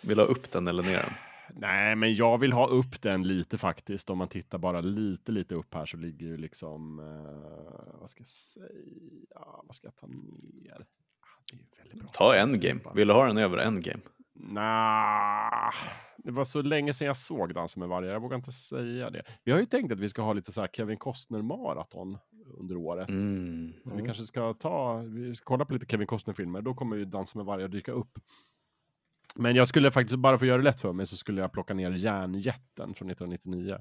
Vill 0.00 0.16
du 0.16 0.22
ha 0.22 0.28
upp 0.28 0.50
den 0.50 0.68
eller 0.68 0.82
ner 0.82 0.96
den? 0.96 1.12
Nej, 1.54 1.96
men 1.96 2.14
jag 2.14 2.38
vill 2.38 2.52
ha 2.52 2.66
upp 2.66 3.02
den 3.02 3.22
lite 3.22 3.58
faktiskt. 3.58 4.10
Om 4.10 4.18
man 4.18 4.28
tittar 4.28 4.58
bara 4.58 4.80
lite, 4.80 5.32
lite 5.32 5.54
upp 5.54 5.74
här 5.74 5.86
så 5.86 5.96
ligger 5.96 6.26
ju 6.26 6.36
liksom, 6.36 6.98
eh, 6.98 8.00
vad 8.00 8.10
ska 8.10 8.20
jag 8.20 8.28
säga, 8.28 9.46
vad 9.64 9.74
ska 9.74 9.86
jag 9.86 9.96
ta 9.96 10.06
ner? 10.06 10.86
Ah, 11.20 11.42
det 11.50 11.56
är 11.56 11.58
ju 11.58 11.64
väldigt 11.78 11.98
bra. 11.98 12.08
Ta 12.08 12.34
Endgame. 12.34 12.80
Vill 12.94 13.08
du 13.08 13.14
ha 13.14 13.26
den 13.26 13.38
över 13.38 13.58
Endgame? 13.58 14.02
Nah, 14.38 15.74
det 16.16 16.30
var 16.30 16.44
så 16.44 16.62
länge 16.62 16.92
sedan 16.92 17.06
jag 17.06 17.16
såg 17.16 17.54
Dansa 17.54 17.80
med 17.80 17.88
vargar. 17.88 18.12
Jag 18.12 18.20
vågar 18.20 18.36
inte 18.36 18.52
säga 18.52 19.10
det. 19.10 19.22
Vi 19.44 19.52
har 19.52 19.58
ju 19.58 19.66
tänkt 19.66 19.92
att 19.92 20.00
vi 20.00 20.08
ska 20.08 20.22
ha 20.22 20.32
lite 20.32 20.52
så 20.52 20.60
här 20.60 20.68
Kevin 20.68 20.98
Costner-maraton 20.98 22.18
under 22.58 22.76
året. 22.76 23.08
Mm. 23.08 23.72
Så 23.84 23.94
vi 23.94 24.02
kanske 24.02 24.24
ska 24.24 24.54
ta, 24.54 24.96
vi 24.96 25.34
ska 25.34 25.44
kolla 25.44 25.64
på 25.64 25.74
lite 25.74 25.86
Kevin 25.86 26.06
Costner-filmer. 26.06 26.62
Då 26.62 26.74
kommer 26.74 26.96
ju 26.96 27.04
Dansa 27.04 27.38
med 27.38 27.46
vargar 27.46 27.68
dyka 27.68 27.92
upp. 27.92 28.18
Men 29.38 29.56
jag 29.56 29.68
skulle 29.68 29.90
faktiskt, 29.90 30.18
bara 30.18 30.38
för 30.38 30.44
att 30.44 30.48
göra 30.48 30.58
det 30.58 30.64
lätt 30.64 30.80
för 30.80 30.92
mig, 30.92 31.06
så 31.06 31.16
skulle 31.16 31.40
jag 31.40 31.52
plocka 31.52 31.74
ner 31.74 31.90
Järnjätten 31.90 32.94
från 32.94 33.10
1999. 33.10 33.78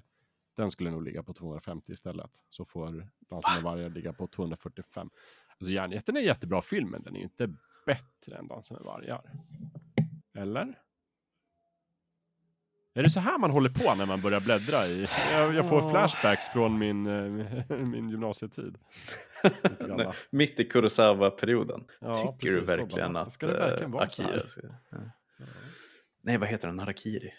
Den 0.58 0.72
skulle 0.72 0.92
nog 0.92 1.04
ligga 1.04 1.24
på 1.24 1.34
250 1.34 1.92
istället. 1.92 2.32
Så 2.50 2.66
får 2.66 3.08
Dansa 3.30 3.50
med 3.56 3.64
vargar 3.64 3.90
ligga 3.90 4.14
på 4.14 4.28
245. 4.28 5.10
Alltså 5.60 5.74
Järnjätten 5.74 6.16
är 6.16 6.20
en 6.20 6.26
jättebra 6.26 6.62
film, 6.62 6.90
men 6.90 7.04
den 7.04 7.16
är 7.16 7.18
ju 7.18 7.24
inte 7.24 7.48
bättre 7.86 8.38
än 8.38 8.48
Dansa 8.48 8.74
med 8.74 8.84
vargar. 8.84 9.22
Eller? 10.34 10.80
Är 12.94 13.04
det 13.04 13.10
så 13.10 13.20
här 13.20 13.38
man 13.38 13.52
håller 13.52 13.70
på 13.70 13.96
när 13.96 14.06
man 14.06 14.22
börjar 14.22 14.40
bläddra 14.40 14.86
i? 14.86 15.08
Jag, 15.32 15.56
jag 15.56 15.70
får 15.70 15.90
flashbacks 15.90 16.48
från 16.48 16.78
min, 16.78 17.08
eh, 17.08 17.78
min 17.78 18.10
gymnasietid. 18.10 18.78
Nej, 19.80 20.12
Mitt 20.30 20.60
i 20.60 20.64
Kurosawa-perioden. 20.70 21.84
Ja, 22.00 22.14
Tycker 22.14 22.38
precis, 22.38 22.56
du 22.56 22.62
verkligen 22.62 23.14
bara, 23.14 23.24
att 23.24 23.34
ska 23.34 23.48
det 23.48 23.54
verkligen 23.54 23.92
eh, 23.92 23.98
vara 23.98 24.10
så 24.10 24.24
här? 24.24 24.30
Akira. 24.30 24.76
Ja. 24.92 24.98
Nej, 26.26 26.38
vad 26.38 26.50
heter 26.50 26.68
den? 26.68 26.80
Harakiri? 26.80 27.34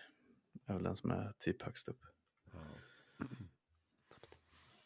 Det 0.52 0.72
är 0.72 0.74
väl 0.74 0.82
den 0.82 0.96
som 0.96 1.10
är 1.10 1.32
typ 1.38 1.62
högst 1.62 1.88
upp. 1.88 2.06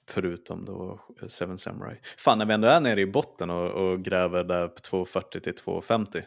Förutom 0.07 0.65
då 0.65 1.01
Seven 1.29 1.59
Samurai. 1.59 2.01
Fan, 2.19 2.39
när 2.39 2.47
vi 2.47 2.55
ändå 2.55 2.69
är 2.69 2.81
nere 2.81 3.01
i 3.01 3.07
botten 3.07 3.51
och, 3.51 3.71
och 3.71 4.03
gräver 4.05 4.45
där 4.45 4.69
på 4.69 4.81
240 4.81 5.41
till 5.41 5.55
250. 5.55 6.23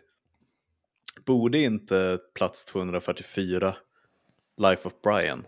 Borde 1.25 1.57
inte 1.57 2.19
plats 2.33 2.65
244 2.65 3.75
Life 4.57 4.87
of 4.87 4.93
Brian, 5.03 5.47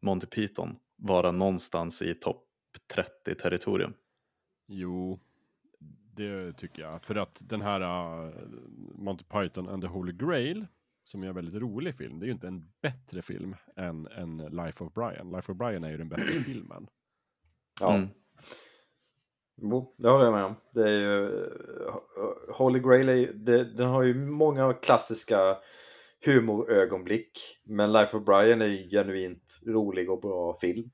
Monty 0.00 0.26
Python, 0.26 0.76
vara 0.96 1.30
någonstans 1.30 2.02
i 2.02 2.14
topp 2.14 2.46
30 2.94 3.34
territorium? 3.34 3.94
Jo, 4.66 5.20
det 6.14 6.52
tycker 6.52 6.82
jag. 6.82 7.02
För 7.04 7.14
att 7.14 7.42
den 7.44 7.60
här 7.60 7.80
uh, 7.80 8.34
Monty 8.94 9.24
Python 9.24 9.68
and 9.68 9.82
the 9.82 9.88
Holy 9.88 10.12
Grail, 10.12 10.66
som 11.10 11.22
är 11.22 11.28
en 11.28 11.34
väldigt 11.34 11.62
rolig 11.62 11.96
film, 11.96 12.18
det 12.18 12.24
är 12.24 12.26
ju 12.26 12.32
inte 12.32 12.46
en 12.48 12.72
bättre 12.82 13.22
film 13.22 13.56
än, 13.76 14.06
än 14.06 14.36
Life 14.36 14.84
of 14.84 14.92
Brian. 14.92 15.30
Life 15.30 15.52
of 15.52 15.58
Brian 15.58 15.84
är 15.84 15.90
ju 15.90 15.96
den 15.96 16.08
bättre 16.08 16.24
filmen. 16.44 16.86
Ja. 17.80 17.94
Mm. 17.94 18.08
Jo, 19.62 19.94
det 19.98 20.08
håller 20.08 20.24
jag 20.24 20.34
med 20.34 20.44
om. 20.44 20.54
Det 20.72 20.82
är 20.82 20.98
ju, 20.98 21.44
eh, 21.86 21.94
Holy 22.54 22.80
Grail 22.80 23.08
är 23.08 23.32
det, 23.32 23.64
den 23.64 23.88
har 23.88 24.02
ju 24.02 24.14
många 24.14 24.72
klassiska 24.72 25.56
humorögonblick. 26.24 27.38
Men 27.64 27.92
Life 27.92 28.16
of 28.16 28.24
Brian 28.24 28.62
är 28.62 28.66
ju 28.66 28.88
genuint 28.88 29.60
rolig 29.66 30.10
och 30.10 30.20
bra 30.20 30.56
film. 30.60 30.90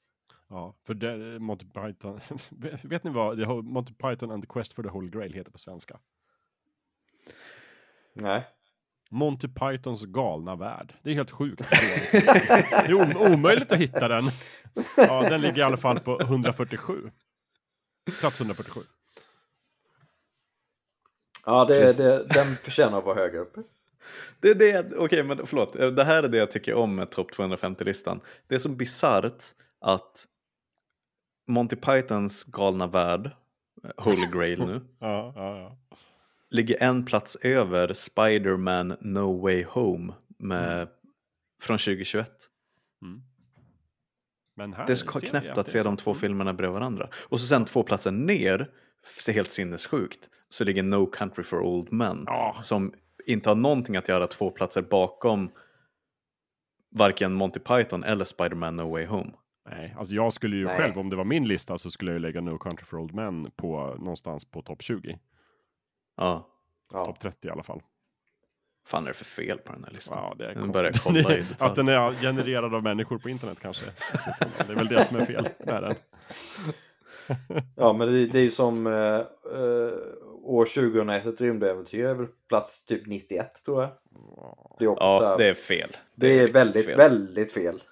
Ja, 0.48 0.76
för 0.86 0.94
det, 0.94 1.38
Monty 1.38 1.66
Python, 1.66 2.20
vet 2.82 3.04
ni 3.04 3.10
vad 3.10 3.64
Monty 3.64 3.94
Python 3.94 4.30
and 4.30 4.42
the 4.42 4.48
Quest 4.48 4.72
for 4.72 4.82
the 4.82 4.88
Holy 4.88 5.10
Grail 5.10 5.32
heter 5.32 5.50
på 5.50 5.58
svenska? 5.58 5.98
Nej. 8.12 8.55
Monty 9.10 9.48
Pythons 9.48 10.04
galna 10.04 10.56
värld. 10.56 10.94
Det 11.02 11.10
är 11.10 11.14
helt 11.14 11.30
sjukt. 11.30 11.62
det 11.70 12.86
är 12.86 12.94
om- 12.94 13.32
omöjligt 13.32 13.72
att 13.72 13.78
hitta 13.78 14.08
den. 14.08 14.30
Ja, 14.96 15.28
den 15.28 15.40
ligger 15.40 15.58
i 15.58 15.62
alla 15.62 15.76
fall 15.76 16.00
på 16.00 16.20
147. 16.20 17.10
Plats 18.20 18.40
147. 18.40 18.80
Ja, 21.46 21.64
det, 21.64 21.96
det, 21.96 22.24
den 22.24 22.56
förtjänar 22.56 22.98
att 22.98 23.04
vara 23.04 23.16
högre 23.16 23.38
upp. 23.38 23.54
Det 24.40 24.48
är 24.50 24.54
det, 24.54 24.96
okej 24.96 25.22
men 25.22 25.46
förlåt, 25.46 25.72
det 25.72 26.04
här 26.04 26.22
är 26.22 26.28
det 26.28 26.36
jag 26.38 26.50
tycker 26.50 26.74
om 26.74 26.94
med 26.94 27.10
topp 27.10 27.30
250-listan. 27.30 28.20
Det 28.46 28.54
är 28.54 28.58
så 28.58 28.68
bisarrt 28.68 29.44
att 29.80 30.26
Monty 31.48 31.76
Pythons 31.76 32.44
galna 32.44 32.86
värld, 32.86 33.30
Holy 33.96 34.26
Grail 34.26 34.66
nu, 34.66 34.80
Ja, 34.98 35.32
ja, 35.36 35.58
ja. 35.58 35.76
Ligger 36.56 36.82
en 36.82 37.04
plats 37.04 37.36
över 37.36 37.92
Spider-Man 37.92 38.96
No 39.00 39.40
Way 39.42 39.64
Home 39.64 40.12
med, 40.38 40.88
från 41.62 41.78
2021. 41.78 42.30
Mm. 43.02 43.22
Men 44.56 44.72
här 44.72 44.86
Det 44.86 44.92
är 44.92 44.96
så 44.96 45.06
knäppt 45.06 45.58
att 45.58 45.68
se 45.68 45.82
de 45.82 45.98
så. 45.98 46.02
två 46.04 46.10
Mm. 46.10 46.20
filmerna 46.20 46.54
bredvid 46.54 46.74
varandra. 46.74 47.08
Och 47.28 47.40
så 47.40 47.46
sen 47.46 47.64
två 47.64 47.82
platser 47.82 48.10
ner, 48.10 48.70
ser 49.20 49.32
helt 49.32 49.50
sinnessjukt, 49.50 50.28
så 50.48 50.64
ligger 50.64 50.82
No 50.82 51.06
Country 51.06 51.44
for 51.44 51.60
Old 51.60 51.92
Men. 51.92 52.22
Ja, 52.26 52.56
Som 52.62 52.92
inte 53.26 53.50
har 53.50 53.56
någonting 53.56 53.96
att 53.96 54.08
göra 54.08 54.26
två 54.26 54.50
platser 54.50 54.82
bakom 54.82 55.50
varken 56.90 57.32
Monty 57.32 57.60
Python 57.60 58.04
eller 58.04 58.24
Spider-Man 58.24 58.76
No 58.76 58.90
Way 58.90 59.06
Home. 59.06 59.32
nej, 59.70 59.94
alltså 59.98 60.14
jag 60.14 60.32
skulle 60.32 60.56
ju 60.56 60.64
Nej. 60.64 60.76
själv, 60.76 60.98
om 60.98 61.10
det 61.10 61.16
var 61.16 61.24
min 61.24 61.48
lista 61.48 61.78
så 61.78 61.90
skulle 61.90 62.10
jag 62.10 62.16
ju 62.16 62.22
lägga 62.22 62.40
No 62.40 62.58
Country 62.58 62.84
for 62.84 62.98
Old 62.98 63.14
Men 63.14 63.50
på 63.56 63.96
någonstans 63.98 64.44
på 64.44 64.62
topp 64.62 64.82
20. 64.82 65.18
Ja, 66.16 66.46
Ja. 66.92 67.04
Topp 67.04 67.20
30 67.20 67.48
i 67.48 67.50
alla 67.50 67.62
fall. 67.62 67.82
fan 68.86 69.04
är 69.04 69.08
det 69.08 69.14
för 69.14 69.24
fel 69.24 69.58
på 69.58 69.72
den 69.72 69.84
här 69.84 69.90
listan? 69.90 70.18
Ja, 70.22 70.34
det 70.38 70.50
är 70.50 70.54
Nu 70.54 70.68
börjar 70.68 70.92
kolla 70.92 71.18
i 71.18 71.22
detalj. 71.22 71.44
Att 71.58 71.76
den 71.76 71.88
är 71.88 72.14
genererad 72.14 72.74
av 72.74 72.82
människor 72.82 73.18
på 73.18 73.28
internet 73.28 73.58
kanske. 73.62 73.84
Det 74.66 74.72
är 74.72 74.76
väl 74.76 74.86
det 74.88 75.04
som 75.04 75.16
är 75.16 75.24
fel 75.24 75.48
med 75.58 75.82
den. 75.82 75.94
Ja, 77.76 77.92
men 77.92 78.12
det, 78.12 78.26
det 78.26 78.38
är 78.38 78.42
ju 78.42 78.50
som 78.50 78.86
eh, 78.86 78.92
eh, 79.60 79.92
år 80.42 80.64
2001, 80.64 81.26
ett 81.26 81.40
rymdäventyr, 81.40 82.04
är 82.04 82.14
väl 82.14 82.26
plats 82.48 82.84
typ 82.84 83.06
91 83.06 83.64
tror 83.64 83.82
jag. 83.82 83.90
Det 84.78 84.84
är 84.84 84.88
också 84.88 85.00
så 85.20 85.24
Ja, 85.24 85.36
det 85.36 85.46
är 85.46 85.54
fel. 85.54 85.90
det 86.14 86.26
är 86.28 86.38
riktigt 86.38 86.54
väldigt, 86.56 86.86
fel. 86.86 86.96
väldigt 86.96 87.52
fel. 87.52 87.82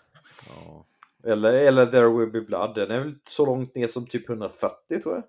Ja. 0.48 0.84
Eller, 1.30 1.52
eller 1.52 1.86
There 1.86 2.09
Will 2.09 2.30
Be 2.30 2.40
Blood, 2.40 2.74
den 2.74 2.90
är 2.90 3.01
väl 3.01 3.14
så 3.28 3.46
långt 3.46 3.74
ner 3.74 3.88
som 3.88 4.06
typ 4.06 4.28
140 4.28 5.01
tror 5.02 5.14
jag. 5.14 5.22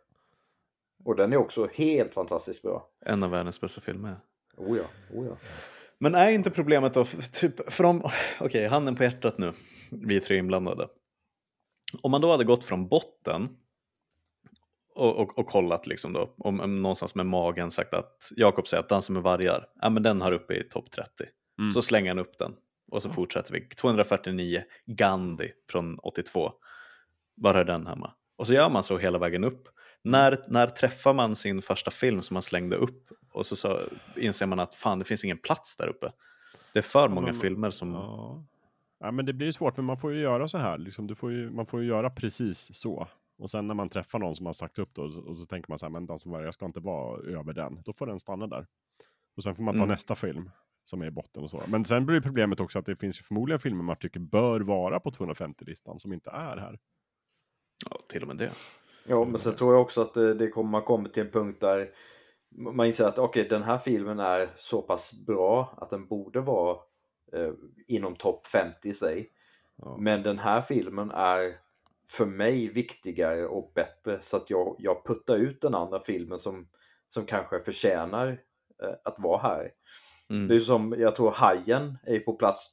Och 1.06 1.16
den 1.16 1.34
är 1.34 1.38
också 1.38 1.68
helt 1.74 2.14
fantastiskt 2.14 2.62
bra. 2.62 2.90
En 3.06 3.24
av 3.24 3.32
världens 3.32 3.62
bästa 3.62 3.82
filmer. 3.82 4.20
Oh 4.58 4.78
ja, 4.78 4.84
oh 5.14 5.28
ja. 5.28 5.38
Men 5.98 6.16
är 6.16 6.32
inte 6.32 6.52
problemet 6.52 6.94
då, 6.94 7.06
typ, 7.34 7.72
för 7.72 7.84
om, 7.84 8.04
okej, 8.40 8.68
handen 8.68 8.96
på 8.96 9.04
hjärtat 9.04 9.38
nu, 9.38 9.54
vi 9.90 10.16
är 10.16 10.20
tre 10.20 10.38
inblandade. 10.38 10.88
Om 12.02 12.12
man 12.12 12.22
då 12.22 12.32
hade 12.32 12.44
gått 12.44 12.64
från 12.64 12.88
botten 12.88 13.50
och, 14.96 15.16
och, 15.16 15.40
och 15.40 15.48
kollat 15.48 15.88
liksom 15.88 16.14
då, 16.14 16.34
om, 16.38 16.60
om 16.60 16.82
någonstans 16.82 17.16
med 17.16 17.26
magen 17.26 17.72
sagt 17.72 17.94
att 17.94 18.32
Jakob 18.36 18.68
säger 18.68 18.84
att 18.84 18.90
Dansen 18.90 19.14
med 19.14 19.24
vargar, 19.24 19.68
ja 19.82 19.90
men 19.90 20.04
den 20.04 20.22
har 20.22 20.32
uppe 20.32 20.54
i 20.54 20.64
topp 20.64 20.92
30. 20.92 21.10
Mm. 21.60 21.72
Så 21.72 21.82
slänger 21.82 22.10
han 22.10 22.20
upp 22.20 22.38
den 22.38 22.56
och 22.92 23.04
så 23.04 23.10
fortsätter 23.10 23.54
vi. 23.54 23.68
249, 23.68 24.64
Gandhi 24.86 25.52
från 25.70 26.00
82. 26.00 26.52
Var 27.36 27.54
är 27.54 27.64
den 27.64 27.88
hemma? 27.88 28.14
Och 28.38 28.48
så 28.48 28.54
gör 28.54 28.70
man 28.70 28.84
så 28.84 28.98
hela 28.98 29.18
vägen 29.18 29.44
upp. 29.44 29.68
När, 30.06 30.46
när 30.48 30.68
träffar 30.68 31.14
man 31.14 31.36
sin 31.36 31.62
första 31.62 31.92
film 31.92 32.22
som 32.22 32.34
man 32.34 32.42
slängde 32.42 32.76
upp 32.76 33.10
och 33.32 33.46
så, 33.46 33.56
så 33.56 33.80
inser 34.16 34.46
man 34.46 34.60
att 34.60 34.76
fan 34.76 35.00
det 35.00 35.06
finns 35.06 35.24
ingen 35.24 35.38
plats 35.38 35.78
där 35.78 35.88
uppe. 35.88 36.12
Det 36.74 36.80
är 36.80 36.84
för 36.84 37.10
många 37.10 37.26
men- 37.28 37.36
filmer 37.36 37.72
som... 37.72 37.92
Ja. 37.94 38.46
ja, 39.00 39.12
men 39.12 39.26
det 39.26 39.34
blir 39.34 39.48
ju 39.48 39.54
svårt, 39.54 39.78
men 39.78 39.86
man 39.86 39.98
får 39.98 40.14
ju 40.14 40.20
göra 40.20 40.48
så 40.48 40.58
här. 40.58 40.78
Liksom, 40.78 41.08
du 41.08 41.16
får 41.16 41.32
ju, 41.32 41.50
man 41.50 41.66
får 41.66 41.82
ju 41.82 41.88
göra 41.88 42.10
precis 42.10 42.76
så. 42.78 43.08
Och 43.38 43.52
sen 43.52 43.68
när 43.68 43.74
man 43.76 43.90
träffar 43.90 44.20
någon 44.20 44.36
som 44.36 44.46
har 44.46 44.54
sagt 44.54 44.80
upp 44.80 44.90
då, 44.94 45.02
och 45.04 45.14
så, 45.14 45.22
och 45.22 45.38
så 45.38 45.46
tänker 45.46 45.72
man 45.72 45.80
så 45.80 45.86
här, 45.86 45.92
men 45.92 46.06
Dansen 46.06 46.32
vargar, 46.32 46.46
jag 46.46 46.54
ska 46.54 46.66
inte 46.66 46.80
vara 46.80 47.22
över 47.40 47.54
den. 47.54 47.82
Då 47.86 47.94
får 47.94 48.08
den 48.08 48.20
stanna 48.20 48.48
där. 48.48 48.68
Och 49.38 49.44
sen 49.44 49.56
får 49.56 49.64
man 49.64 49.74
ta 49.74 49.84
Mm. 49.84 49.90
nästa 49.90 50.16
film 50.16 50.52
som 50.86 51.02
är 51.02 51.06
i 51.06 51.12
botten 51.12 51.44
och 51.44 51.50
så. 51.50 51.62
Men 51.68 51.86
sen 51.86 52.06
blir 52.06 52.22
problemet 52.22 52.60
också 52.60 52.80
att 52.80 52.86
det 52.86 52.96
finns 52.96 53.20
ju 53.20 53.24
förmodligen 53.24 53.60
filmer 53.60 53.84
man 53.84 53.96
tycker 53.96 54.20
bör 54.20 54.60
vara 54.62 55.00
på 55.00 55.12
250-listan 55.12 56.00
som 56.00 56.14
inte 56.14 56.30
är 56.30 56.58
här. 56.58 56.80
Ja, 57.90 58.00
till 58.10 58.22
och 58.22 58.28
med 58.28 58.38
det. 58.38 58.52
Ja, 59.08 59.26
men 59.26 59.40
sen 59.40 59.56
tror 59.56 59.74
jag 59.74 59.82
också 59.82 60.02
att 60.02 60.14
det, 60.14 60.34
det 60.34 60.48
kommer, 60.48 60.70
man 60.70 60.82
kommer 60.82 61.10
till 61.10 61.24
en 61.24 61.32
punkt 61.32 61.62
där 61.62 61.90
man 62.58 62.86
inser 62.86 63.08
att 63.08 63.20
okej, 63.20 63.48
den 63.50 63.64
här 63.64 63.78
filmen 63.78 64.20
är 64.20 64.50
så 64.56 64.82
pass 64.82 65.14
bra 65.14 65.76
att 65.78 65.90
den 65.90 66.08
borde 66.08 66.42
vara 66.42 66.78
eh, 67.34 67.52
inom 67.88 68.16
topp 68.16 68.48
50 68.48 68.90
i 68.90 68.94
sig. 68.94 69.32
Ja. 69.78 69.98
Men 70.00 70.24
den 70.24 70.40
här 70.40 70.62
filmen 70.62 71.12
är 71.12 71.56
för 72.08 72.26
mig 72.26 72.68
viktigare 72.68 73.48
och 73.48 73.72
bättre 73.76 74.20
så 74.22 74.38
att 74.38 74.50
jag, 74.50 74.76
jag 74.80 75.06
puttar 75.06 75.36
ut 75.36 75.62
den 75.62 75.76
andra 75.76 76.00
filmen 76.00 76.40
som, 76.40 76.68
som 77.10 77.26
kanske 77.26 77.60
förtjänar 77.60 78.28
eh, 78.84 78.94
att 79.04 79.20
vara 79.20 79.42
här. 79.42 79.72
Mm. 80.30 80.48
Det 80.48 80.56
är 80.56 80.60
som, 80.60 80.96
jag 80.98 81.16
tror 81.16 81.32
Hajen 81.32 81.98
är 82.04 82.20
på 82.20 82.34
plats 82.34 82.72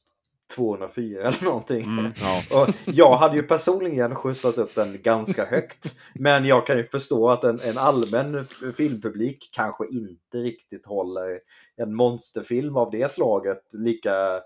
204 0.55 1.21
eller 1.21 1.43
någonting. 1.43 1.83
Mm, 1.83 2.11
ja. 2.21 2.43
Och 2.61 2.67
jag 2.85 3.17
hade 3.17 3.35
ju 3.35 3.43
personligen 3.43 4.15
skjutsat 4.15 4.57
upp 4.57 4.75
den 4.75 5.01
ganska 5.01 5.45
högt. 5.45 5.95
Men 6.13 6.45
jag 6.45 6.67
kan 6.67 6.77
ju 6.77 6.83
förstå 6.83 7.29
att 7.29 7.43
en, 7.43 7.59
en 7.59 7.77
allmän 7.77 8.47
filmpublik 8.77 9.49
kanske 9.53 9.87
inte 9.87 10.37
riktigt 10.37 10.85
håller 10.85 11.39
en 11.75 11.95
monsterfilm 11.95 12.77
av 12.77 12.91
det 12.91 13.11
slaget 13.11 13.61
lika, 13.71 14.41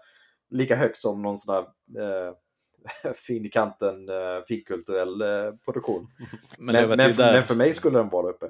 lika 0.49 0.75
högt 0.75 0.97
som 0.97 1.21
någon 1.21 1.37
sån 1.37 1.55
här 1.55 1.63
eh, 2.03 2.33
fin 3.15 3.45
i 3.45 3.49
kanten 3.49 4.09
eh, 4.09 4.45
finkulturell 4.47 5.21
eh, 5.21 5.53
produktion. 5.65 6.07
Men, 6.57 6.89
Men, 6.89 6.97
men, 6.97 7.13
för, 7.13 7.33
men 7.33 7.43
för 7.43 7.55
mig 7.55 7.73
skulle 7.73 7.97
den 7.97 8.09
vara 8.09 8.29
uppe. 8.29 8.45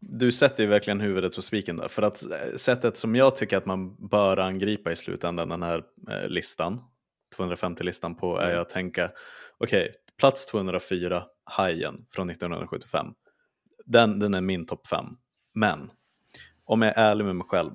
Du 0.00 0.32
sätter 0.32 0.62
ju 0.62 0.68
verkligen 0.68 1.00
huvudet 1.00 1.34
på 1.34 1.42
spiken 1.42 1.76
där. 1.76 1.88
För 1.88 2.02
att 2.02 2.22
eh, 2.30 2.56
sättet 2.56 2.96
som 2.96 3.16
jag 3.16 3.36
tycker 3.36 3.56
att 3.56 3.66
man 3.66 4.08
bör 4.08 4.36
angripa 4.36 4.92
i 4.92 4.96
slutändan 4.96 5.48
den 5.48 5.62
här 5.62 5.84
eh, 6.10 6.28
listan, 6.28 6.84
250-listan 7.36 8.14
på, 8.14 8.38
är 8.38 8.50
Mm. 8.50 8.62
att 8.62 8.68
tänka, 8.68 9.10
okej, 9.58 9.92
plats 10.18 10.46
204, 10.46 11.24
Hajen 11.44 12.06
från 12.10 12.30
1975. 12.30 13.06
Den, 13.86 14.18
den 14.18 14.34
är 14.34 14.40
min 14.40 14.66
topp 14.66 14.86
5. 14.86 15.04
Men, 15.54 15.90
om 16.64 16.82
jag 16.82 16.96
är 16.96 17.10
ärlig 17.10 17.24
med 17.24 17.36
mig 17.36 17.46
själv, 17.48 17.70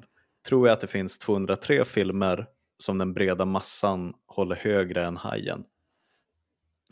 tror 0.48 0.68
jag 0.68 0.74
att 0.74 0.82
det 0.82 0.88
finns 0.88 1.18
203 1.18 1.86
filmer 1.86 2.48
som 2.78 2.98
den 2.98 3.14
breda 3.14 3.46
massan 3.46 4.14
håller 4.28 4.56
högre 4.56 5.06
än 5.06 5.18
Hajen. 5.18 5.64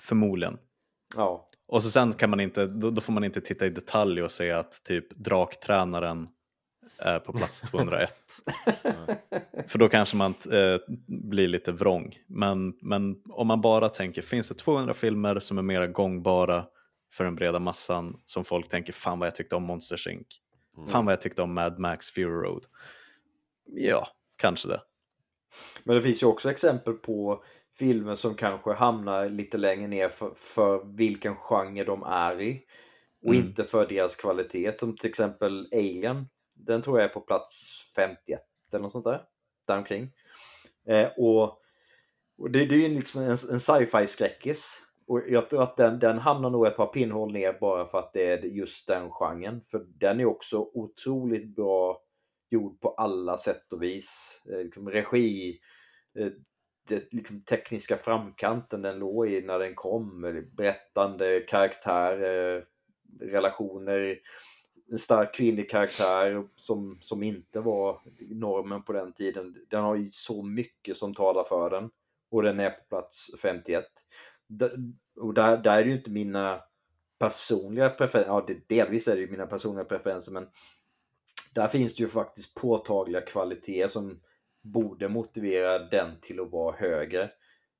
Förmodligen. 0.01 0.57
Ja, 1.17 1.47
Och 1.73 1.83
så 1.83 1.89
sen 1.89 2.13
kan 2.13 2.29
man 2.29 2.39
inte, 2.39 2.67
då, 2.67 2.89
då 2.89 3.01
får 3.01 3.13
man 3.13 3.23
inte 3.23 3.41
titta 3.41 3.65
i 3.65 3.69
detalj 3.69 4.23
och 4.23 4.31
säga 4.31 4.59
att 4.59 4.83
typ 4.83 5.09
draktränaren 5.09 6.27
är 6.97 7.19
på 7.19 7.33
plats 7.33 7.61
201. 7.71 8.13
För 9.67 9.79
då 9.79 9.89
kanske 9.89 10.17
man 10.17 10.33
eh, 10.51 10.79
blir 11.07 11.47
lite 11.47 11.71
vrång. 11.71 12.15
Men, 12.27 12.73
men 12.81 13.15
om 13.29 13.47
man 13.47 13.61
bara 13.61 13.89
tänker, 13.89 14.21
finns 14.21 14.49
det 14.49 14.55
200 14.55 14.93
filmer 14.93 15.39
som 15.39 15.57
är 15.57 15.61
mer 15.61 15.87
gångbara 15.87 16.65
för 17.13 17.23
den 17.23 17.35
breda 17.35 17.59
massan 17.59 18.19
som 18.25 18.45
folk 18.45 18.69
tänker, 18.69 18.93
fan 18.93 19.19
vad 19.19 19.27
jag 19.27 19.35
tyckte 19.35 19.55
om 19.55 19.63
Monsters 19.63 20.07
Inc. 20.07 20.27
Fan 20.87 21.05
vad 21.05 21.11
jag 21.11 21.21
tyckte 21.21 21.41
om 21.41 21.53
Mad 21.53 21.79
Max 21.79 22.11
Fury 22.11 22.25
Road. 22.25 22.65
Ja, 23.65 24.07
kanske 24.35 24.67
det. 24.67 24.81
Men 25.83 25.95
det 25.95 26.01
finns 26.01 26.23
ju 26.23 26.27
också 26.27 26.51
exempel 26.51 26.93
på 26.93 27.43
filmer 27.79 28.15
som 28.15 28.35
kanske 28.35 28.73
hamnar 28.73 29.29
lite 29.29 29.57
längre 29.57 29.87
ner 29.87 30.09
för, 30.09 30.33
för 30.35 30.95
vilken 30.97 31.35
genre 31.35 31.83
de 31.83 32.03
är 32.03 32.41
i. 32.41 32.63
Och 33.25 33.33
Mm. 33.33 33.45
inte 33.47 33.63
för 33.63 33.85
deras 33.87 34.15
kvalitet. 34.15 34.77
Som 34.79 34.97
till 34.97 35.09
exempel 35.09 35.67
Alien. 35.73 36.25
Den 36.55 36.81
tror 36.81 36.99
jag 36.99 37.09
är 37.09 37.13
på 37.13 37.21
plats 37.21 37.69
51 37.95 38.41
eller 38.71 38.83
något 38.83 38.91
sånt 38.91 39.05
där. 39.05 39.21
Däromkring. 39.67 40.11
Eh, 40.87 41.07
och 41.17 41.59
och 42.37 42.51
det, 42.51 42.65
det 42.65 42.75
är 42.75 42.79
ju 42.89 42.95
liksom 42.95 43.21
en, 43.21 43.37
en 43.51 43.59
sci-fi 43.59 44.07
skräckis. 44.07 44.81
Och 45.07 45.21
jag 45.27 45.49
tror 45.49 45.63
att 45.63 45.77
den, 45.77 45.99
den 45.99 46.17
hamnar 46.19 46.49
nog 46.49 46.67
ett 46.67 46.77
par 46.77 46.87
pinnhål 46.87 47.33
ner 47.33 47.57
bara 47.61 47.85
för 47.85 47.99
att 47.99 48.13
det 48.13 48.31
är 48.31 48.43
just 48.43 48.87
den 48.87 49.09
genren. 49.11 49.61
För 49.61 49.85
den 49.87 50.19
är 50.19 50.25
också 50.25 50.57
otroligt 50.73 51.55
bra 51.55 52.01
gjord 52.49 52.79
på 52.81 52.89
alla 52.89 53.37
sätt 53.37 53.73
och 53.73 53.83
vis. 53.83 54.41
Eh, 54.51 54.57
liksom 54.63 54.89
regi, 54.89 55.59
eh, 56.19 56.27
det 56.87 57.13
liksom 57.13 57.41
tekniska 57.41 57.97
framkanten 57.97 58.81
den 58.81 58.99
låg 58.99 59.27
i 59.27 59.41
när 59.41 59.59
den 59.59 59.75
kom. 59.75 60.21
Berättande, 60.57 61.39
karaktär, 61.39 62.23
eh, 62.23 62.63
relationer. 63.27 64.19
En 64.91 64.97
stark 64.97 65.35
kvinnlig 65.35 65.69
karaktär 65.69 66.47
som, 66.55 66.97
som 67.01 67.23
inte 67.23 67.59
var 67.59 68.01
normen 68.19 68.83
på 68.83 68.93
den 68.93 69.13
tiden. 69.13 69.55
Den 69.69 69.83
har 69.83 69.95
ju 69.95 70.09
så 70.09 70.43
mycket 70.43 70.97
som 70.97 71.13
talar 71.13 71.43
för 71.43 71.69
den. 71.69 71.89
Och 72.29 72.43
den 72.43 72.59
är 72.59 72.69
på 72.69 72.83
plats 72.89 73.27
51. 73.41 73.85
D- 74.47 74.69
Och 75.15 75.33
där, 75.33 75.57
där 75.57 75.77
är 75.79 75.83
det 75.83 75.89
ju 75.89 75.97
inte 75.97 76.11
mina 76.11 76.61
personliga 77.19 77.89
preferenser. 77.89 78.31
Ja, 78.31 78.43
det, 78.47 78.69
delvis 78.75 79.07
är 79.07 79.15
det 79.15 79.21
ju 79.21 79.31
mina 79.31 79.47
personliga 79.47 79.85
preferenser 79.85 80.31
men 80.31 80.47
där 81.55 81.67
finns 81.67 81.95
det 81.95 82.03
ju 82.03 82.09
faktiskt 82.09 82.55
påtagliga 82.55 83.21
kvaliteter 83.21 83.87
som 83.87 84.19
borde 84.63 85.09
motivera 85.09 85.79
den 85.79 86.19
till 86.21 86.39
att 86.39 86.51
vara 86.51 86.75
högre. 86.75 87.29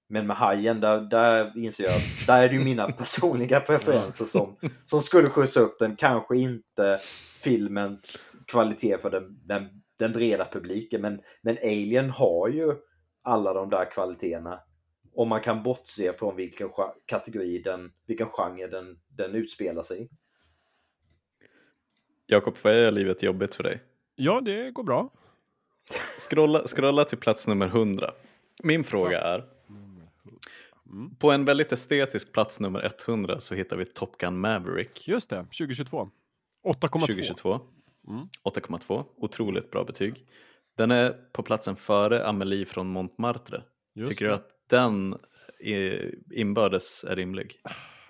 Men 0.07 0.27
med 0.27 0.35
Hajen, 0.35 0.79
där, 0.79 1.01
där 1.01 1.57
inser 1.57 1.83
jag 1.83 1.95
att 1.95 2.27
där 2.27 2.43
är 2.43 2.49
det 2.49 2.55
ju 2.55 2.63
mina 2.63 2.91
personliga 2.97 3.59
preferenser 3.59 4.25
som, 4.25 4.55
som 4.85 5.01
skulle 5.01 5.29
skjutsa 5.29 5.59
upp 5.59 5.79
den. 5.79 5.95
Kanske 5.95 6.37
inte 6.37 6.99
filmens 7.43 8.35
kvalitet 8.47 8.97
för 8.97 9.09
den, 9.09 9.39
den, 9.45 9.69
den 9.99 10.11
breda 10.11 10.45
publiken. 10.51 11.01
Men, 11.01 11.21
men 11.41 11.57
Alien 11.57 12.09
har 12.09 12.49
ju 12.49 12.73
alla 13.21 13.53
de 13.53 13.69
där 13.69 13.91
kvaliteterna. 13.91 14.59
Om 15.15 15.29
man 15.29 15.41
kan 15.41 15.63
bortse 15.63 16.13
från 16.13 16.35
vilken 16.35 16.69
kategori 17.05 17.61
den, 17.61 17.91
vilken 18.07 18.27
genre 18.27 18.67
den, 18.67 18.99
den 19.07 19.35
utspelar 19.35 19.83
sig 19.83 20.03
i. 20.03 20.09
Jakob, 22.25 22.57
vad 22.63 22.73
är 22.73 22.91
livet 22.91 23.23
jobbigt 23.23 23.55
för 23.55 23.63
dig? 23.63 23.81
Ja, 24.15 24.41
det 24.41 24.71
går 24.71 24.83
bra. 24.83 25.09
Scrolla, 26.29 26.67
scrolla 26.67 27.05
till 27.05 27.17
plats 27.17 27.47
nummer 27.47 27.65
100. 27.67 28.11
Min 28.63 28.83
fråga 28.83 29.21
är, 29.21 29.43
Mm. 30.85 31.15
på 31.15 31.31
en 31.31 31.45
väldigt 31.45 31.71
estetisk 31.71 32.31
plats 32.33 32.59
nummer 32.59 32.91
100 33.07 33.39
så 33.39 33.55
hittar 33.55 33.77
vi 33.77 33.85
Top 33.85 34.17
Gun 34.17 34.37
Maverick 34.39 35.07
Just 35.07 35.29
det, 35.29 35.35
2022. 35.43 36.09
8,2. 36.67 36.99
2022. 36.99 37.59
Mm. 38.07 38.27
8,2, 38.43 39.05
otroligt 39.17 39.71
bra 39.71 39.83
betyg. 39.83 40.25
Den 40.77 40.91
är 40.91 41.11
på 41.31 41.43
platsen 41.43 41.75
före 41.75 42.27
Amelie 42.27 42.65
från 42.65 42.87
Montmartre. 42.87 43.63
Just 43.95 44.11
Tycker 44.11 44.25
det. 44.25 44.31
du 44.31 44.35
att 44.35 44.49
den 44.69 45.17
är, 45.59 46.15
inbördes 46.31 47.03
är 47.03 47.15
rimlig? 47.15 47.61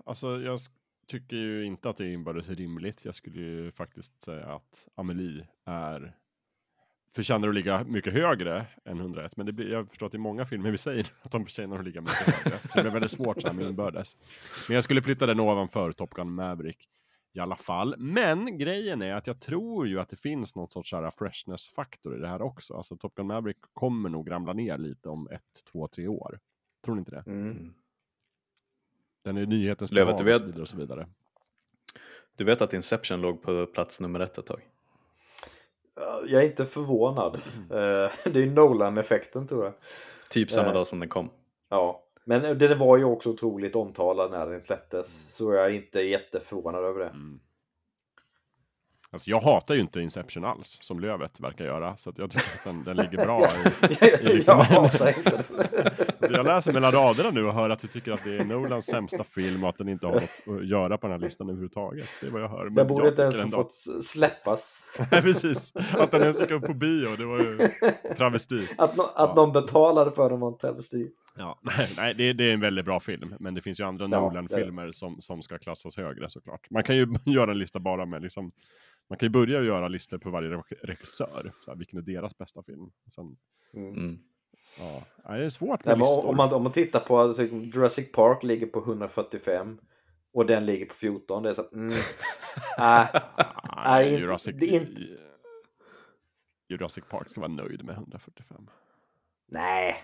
Alltså, 0.05 0.41
jag 0.41 0.59
tycker 1.07 1.35
ju 1.35 1.65
inte 1.65 1.89
att 1.89 1.97
det 1.97 2.03
är 2.05 2.09
inbördes 2.09 2.49
rimligt. 2.49 3.05
Jag 3.05 3.15
skulle 3.15 3.39
ju 3.41 3.71
faktiskt 3.71 4.23
säga 4.23 4.45
att 4.45 4.87
Amelie 4.95 5.47
är 5.65 6.15
förtjänar 7.15 7.47
att 7.47 7.55
ligga 7.55 7.83
mycket 7.83 8.13
högre 8.13 8.65
än 8.85 8.99
101. 8.99 9.37
Men 9.37 9.45
det 9.45 9.51
blir, 9.51 9.71
jag 9.71 9.89
förstår 9.89 10.05
att 10.05 10.11
är 10.17 10.19
många 10.19 10.45
filmer 10.45 10.71
vi 10.71 10.77
säger 10.77 11.07
att 11.21 11.31
de 11.31 11.45
förtjänar 11.45 11.79
att 11.79 11.85
ligga 11.85 12.01
mycket 12.01 12.17
högre. 12.17 12.57
Så 12.59 12.67
det 12.75 12.81
blir 12.81 12.91
väldigt 12.91 13.11
svårt 13.11 13.41
så 13.41 13.47
här 13.47 13.53
med 13.53 13.65
inbördes. 13.65 14.17
Men 14.67 14.75
jag 14.75 14.83
skulle 14.83 15.01
flytta 15.01 15.25
den 15.25 15.39
ovanför 15.39 15.91
Top 15.91 16.13
Gun 16.13 16.31
Maverick 16.31 16.89
i 17.33 17.39
alla 17.39 17.55
fall. 17.55 17.95
Men 17.97 18.57
grejen 18.57 19.01
är 19.01 19.13
att 19.13 19.27
jag 19.27 19.41
tror 19.41 19.87
ju 19.87 19.99
att 19.99 20.09
det 20.09 20.15
finns 20.15 20.55
något 20.55 20.73
sorts 20.73 20.89
så 20.89 20.97
här 21.01 21.11
freshness-faktor 21.11 22.17
i 22.17 22.19
det 22.19 22.27
här 22.27 22.41
också. 22.41 22.73
Alltså 22.73 22.97
Top 22.97 23.15
Gun 23.15 23.27
Maverick 23.27 23.57
kommer 23.73 24.09
nog 24.09 24.31
ramla 24.31 24.53
ner 24.53 24.77
lite 24.77 25.09
om 25.09 25.27
ett, 25.31 25.63
två, 25.71 25.87
tre 25.87 26.07
år. 26.07 26.39
Tror 26.85 26.95
ni 26.95 26.99
inte 26.99 27.11
det? 27.11 27.23
Mm. 27.31 27.73
Den 29.23 29.37
är 29.37 29.45
nyhetens 29.45 29.91
Lövet, 29.91 30.17
behag 30.17 30.41
du 30.41 30.45
vet- 30.47 30.59
och 30.59 30.69
så 30.69 30.77
vidare. 30.77 31.07
Du 32.35 32.43
vet 32.43 32.61
att 32.61 32.73
Inception 32.73 33.21
låg 33.21 33.41
på 33.41 33.65
plats 33.65 34.01
nummer 34.01 34.19
ett 34.19 34.37
ett 34.37 34.45
tag? 34.45 34.61
Jag 36.27 36.41
är 36.43 36.45
inte 36.45 36.65
förvånad. 36.65 37.35
Eh, 37.69 38.11
Det 38.31 38.43
är 38.43 38.45
Nolan-effekten 38.55 39.47
tror 39.47 39.63
jag. 39.63 39.73
Typ 40.29 40.51
samma 40.51 40.67
Eh. 40.67 40.73
dag 40.73 40.87
som 40.87 40.99
den 40.99 41.09
kom. 41.09 41.29
Ja, 41.69 42.03
men 42.25 42.57
det 42.57 42.75
var 42.75 42.97
ju 42.97 43.03
också 43.03 43.29
otroligt 43.29 43.75
omtalad 43.75 44.31
när 44.31 44.47
den 44.47 44.61
släpptes. 44.61 45.35
Så 45.35 45.53
jag 45.53 45.65
är 45.65 45.69
inte 45.69 46.01
jätteförvånad 46.01 46.83
över 46.83 46.99
det. 46.99 47.09
Mm. 47.09 47.39
Alltså 49.13 49.29
jag 49.29 49.39
hatar 49.39 49.75
ju 49.75 49.81
inte 49.81 50.01
Inception 50.01 50.45
alls, 50.45 50.77
som 50.81 50.99
Lövet 50.99 51.39
verkar 51.39 51.65
göra. 51.65 51.97
Så 51.97 52.09
att 52.09 52.17
jag 52.17 52.31
tycker 52.31 52.45
att 52.57 52.63
den, 52.63 52.83
den 52.83 52.97
ligger 52.97 53.25
bra. 53.25 53.47
I, 53.89 53.95
jag 54.01 54.23
liksom- 54.23 54.59
hatar 54.59 55.07
inte 55.17 55.29
den. 55.31 55.43
så 56.29 56.33
jag 56.33 56.45
läser 56.45 56.73
mellan 56.73 56.91
raderna 56.91 57.29
nu 57.29 57.45
och 57.45 57.53
hör 57.53 57.69
att 57.69 57.79
du 57.79 57.87
tycker 57.87 58.11
att 58.11 58.23
det 58.23 58.37
är 58.37 58.45
Nolans 58.45 58.85
sämsta 58.85 59.23
film 59.23 59.63
och 59.63 59.69
att 59.69 59.77
den 59.77 59.89
inte 59.89 60.07
har 60.07 60.13
något 60.13 60.59
att 60.61 60.67
göra 60.67 60.97
på 60.97 61.07
den 61.07 61.11
här 61.11 61.19
listan 61.19 61.47
överhuvudtaget. 61.49 62.07
Det 62.21 62.27
är 62.27 62.31
vad 62.31 62.41
jag 62.41 62.49
hör. 62.49 62.63
Men 62.65 62.73
Den 62.75 62.87
borde 62.87 63.03
jag 63.05 63.11
inte 63.11 63.21
ens 63.21 63.41
ha 63.41 63.49
fått 63.49 63.73
släppas. 64.05 64.83
Nej, 65.11 65.21
precis. 65.21 65.73
Att 65.99 66.11
den 66.11 66.21
ens 66.21 66.39
gick 66.39 66.51
upp 66.51 66.65
på 66.65 66.73
bio, 66.73 67.15
det 67.17 67.25
var 67.25 67.39
ju 67.39 67.69
travesti. 68.17 68.67
Att, 68.77 68.95
no 68.97 69.01
att 69.01 69.11
Ja. 69.15 69.33
någon 69.35 69.51
betalade 69.51 70.11
för 70.11 70.29
den 70.29 70.39
var 70.39 70.47
en 70.51 70.57
travesti. 70.57 71.07
Ja, 71.35 71.59
nej, 71.77 71.87
nej 71.97 72.13
det, 72.13 72.33
det 72.33 72.49
är 72.49 72.53
en 72.53 72.59
väldigt 72.59 72.85
bra 72.85 72.99
film, 72.99 73.35
men 73.39 73.53
det 73.53 73.61
finns 73.61 73.79
ju 73.79 73.83
andra 73.83 74.07
Ja, 74.11 74.19
Nolan-filmer 74.21 74.91
som, 74.91 75.21
som 75.21 75.41
ska 75.41 75.57
klassas 75.59 75.97
högre 75.97 76.29
såklart. 76.29 76.69
Man 76.69 76.83
kan 76.83 76.95
ju 76.95 77.07
göra 77.25 77.51
en 77.51 77.59
lista 77.59 77.79
bara 77.79 78.05
med 78.05 78.21
liksom, 78.21 78.51
man 79.09 79.17
kan 79.19 79.25
ju 79.25 79.29
börja 79.31 79.61
göra 79.61 79.87
listor 79.87 80.17
på 80.17 80.29
varje 80.29 80.49
re- 80.49 80.75
regissör, 80.83 81.51
så 81.61 81.71
här, 81.71 81.77
vilken 81.77 81.99
är 81.99 82.03
deras 82.03 82.37
bästa 82.37 82.63
film. 82.63 82.91
Sen, 83.15 83.37
Mm. 83.75 83.93
Mm. 83.93 84.19
ja, 84.79 85.03
nej, 85.25 85.39
det 85.39 85.45
är 85.45 85.49
svårt 85.49 85.85
Nej, 85.85 85.91
med 85.91 85.97
men 85.97 86.07
listor. 86.07 86.25
om, 86.29 86.37
man, 86.37 86.53
om 86.53 86.63
man 86.63 86.71
tittar 86.71 86.99
på 86.99 87.33
typ, 87.33 87.51
Jurassic 87.75 88.11
Park 88.11 88.43
ligger 88.43 88.67
på 88.67 88.79
145 88.79 89.79
och 90.33 90.45
den 90.45 90.65
ligger 90.65 90.85
på 90.85 90.93
14. 90.93 91.43
Det 91.43 91.49
är 91.49 91.53
så 91.53 91.61
att, 91.61 91.73
mm, 91.73 91.87
nej, 92.77 93.07
Nej, 93.13 93.21
Nej, 93.85 94.09
inte- 94.09 94.21
Jurassic, 94.21 94.55
det 94.59 94.65
är 94.75 94.81
inte- 94.81 95.01
Jurassic 96.69 97.03
Park 97.09 97.29
ska 97.29 97.41
vara 97.41 97.51
nöjd 97.51 97.83
med 97.85 97.95
145. 97.95 98.67
nej. 99.47 99.95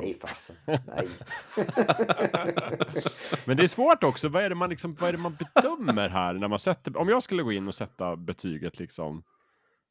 Nej 0.00 0.14
fasen. 0.14 0.56
Nej. 0.66 1.08
Men 3.46 3.56
det 3.56 3.62
är 3.62 3.66
svårt 3.66 4.04
också, 4.04 4.28
vad 4.28 4.44
är 4.44 4.48
det 4.48 4.54
man, 4.54 4.70
liksom, 4.70 4.94
vad 4.94 5.08
är 5.08 5.12
det 5.12 5.18
man 5.18 5.36
bedömer 5.54 6.08
här 6.08 6.32
när 6.34 6.48
man 6.48 6.58
sätter, 6.58 6.96
om 6.96 7.08
jag 7.08 7.22
skulle 7.22 7.42
gå 7.42 7.52
in 7.52 7.68
och 7.68 7.74
sätta 7.74 8.16
betyget 8.16 8.78
liksom 8.78 9.22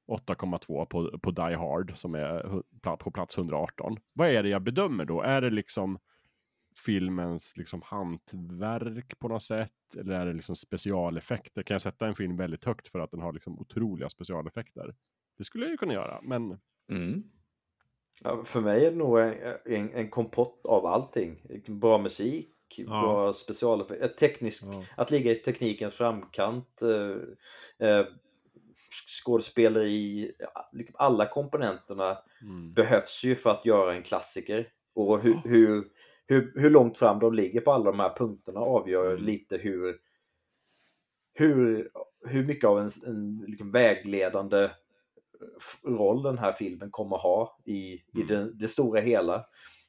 8,2 0.08 0.86
på, 0.86 1.20
på 1.20 1.32
Die 1.32 1.56
Hard 1.56 1.98
som 1.98 2.16
är 2.16 2.62
på 2.98 3.12
plats 3.12 3.38
118. 3.38 3.98
Vad 4.14 4.28
är 4.30 4.44
det 4.44 4.50
jag 4.50 4.62
bedömer 4.62 5.06
då? 5.06 5.22
Är 5.22 5.42
det 5.42 5.50
liksom 5.50 6.00
filmens 6.86 7.58
liksom 7.58 7.82
hantverk 7.86 9.20
på 9.20 9.28
något 9.28 9.44
sätt? 9.44 9.72
Eller 9.98 10.20
är 10.20 10.26
det 10.26 10.34
liksom 10.34 10.56
specialeffekter? 10.56 11.64
Kan 11.64 11.76
jag 11.76 11.82
sätta 11.82 12.08
en 12.08 12.16
film 12.16 12.38
väldigt 12.38 12.66
högt 12.66 12.88
för 12.88 13.00
att 13.00 13.12
den 13.12 13.22
har 13.22 13.34
liksom 13.34 13.60
otroliga 13.60 14.10
specialeffekter? 14.10 14.96
Det 15.38 15.44
skulle 15.44 15.66
jag 15.66 15.72
ju 15.72 15.78
kunna 15.78 15.94
göra, 15.94 16.20
men 16.22 16.60
Mm. 16.92 17.24
Ja, 18.24 18.44
för 18.44 18.62
mig 18.62 18.86
är 18.86 18.92
det 18.92 18.98
nog 18.98 19.20
en, 19.20 19.34
en, 19.66 19.94
en 19.94 20.10
kompott 20.10 20.66
av 20.66 20.86
allting. 20.86 21.42
Bra 21.68 21.98
musik, 21.98 22.80
bra 22.88 23.34
specialeffekter, 23.34 24.08
teknisk, 24.08 24.64
att 24.98 25.12
ligga 25.12 25.32
i 25.32 25.36
teknikens 25.36 25.96
framkant, 25.96 26.82
eh, 26.82 27.88
eh, 27.90 28.06
skådespeleri, 29.08 30.32
ja, 30.40 30.70
liksom 30.74 30.96
alla 31.00 31.26
komponenterna 31.26 32.18
mm. 32.42 32.74
behövs 32.74 33.24
ju 33.24 33.36
för 33.36 33.50
att 33.50 33.66
göra 33.66 33.96
en 33.96 34.04
klassiker. 34.04 34.68
Och 34.94 35.22
hur, 35.22 35.42
hur, 35.44 35.88
hur, 36.28 36.52
hur 36.56 36.70
långt 36.70 36.98
fram 36.98 37.20
de 37.20 37.34
ligger 37.34 37.62
på 37.62 37.72
alla 37.72 37.92
de 37.92 38.00
här 38.00 38.16
punkterna 38.18 38.60
avgör 38.60 39.12
Mm. 39.12 39.24
lite 39.24 39.58
hur, 39.58 39.98
hur, 41.34 41.90
hur 42.28 42.46
mycket 42.46 42.66
av 42.70 42.80
en, 42.80 42.92
en 43.06 43.46
liksom 43.48 43.72
vägledande 43.72 44.70
roll 45.84 46.24
den 46.24 46.38
här 46.38 46.52
filmen 46.52 46.92
kommer 46.92 47.18
ha 47.18 47.60
i, 47.66 47.94
i 47.94 48.02
Mm. 48.16 48.28
det, 48.28 48.52
det 48.54 48.68
stora 48.68 49.02
hela. 49.02 49.46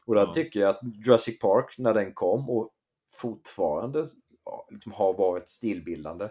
Och 0.07 0.15
där 0.15 0.27
tycker 0.27 0.61
jag 0.61 0.71
att 0.71 0.81
Jurassic 0.83 1.39
Park, 1.39 1.75
när 1.79 1.95
den 1.95 2.15
kom 2.15 2.51
och 2.51 2.71
fortfarande 3.13 4.07
ja, 4.45 4.67
liksom 4.71 4.93
har 4.93 5.15
varit 5.15 5.49
stilbildande 5.49 6.29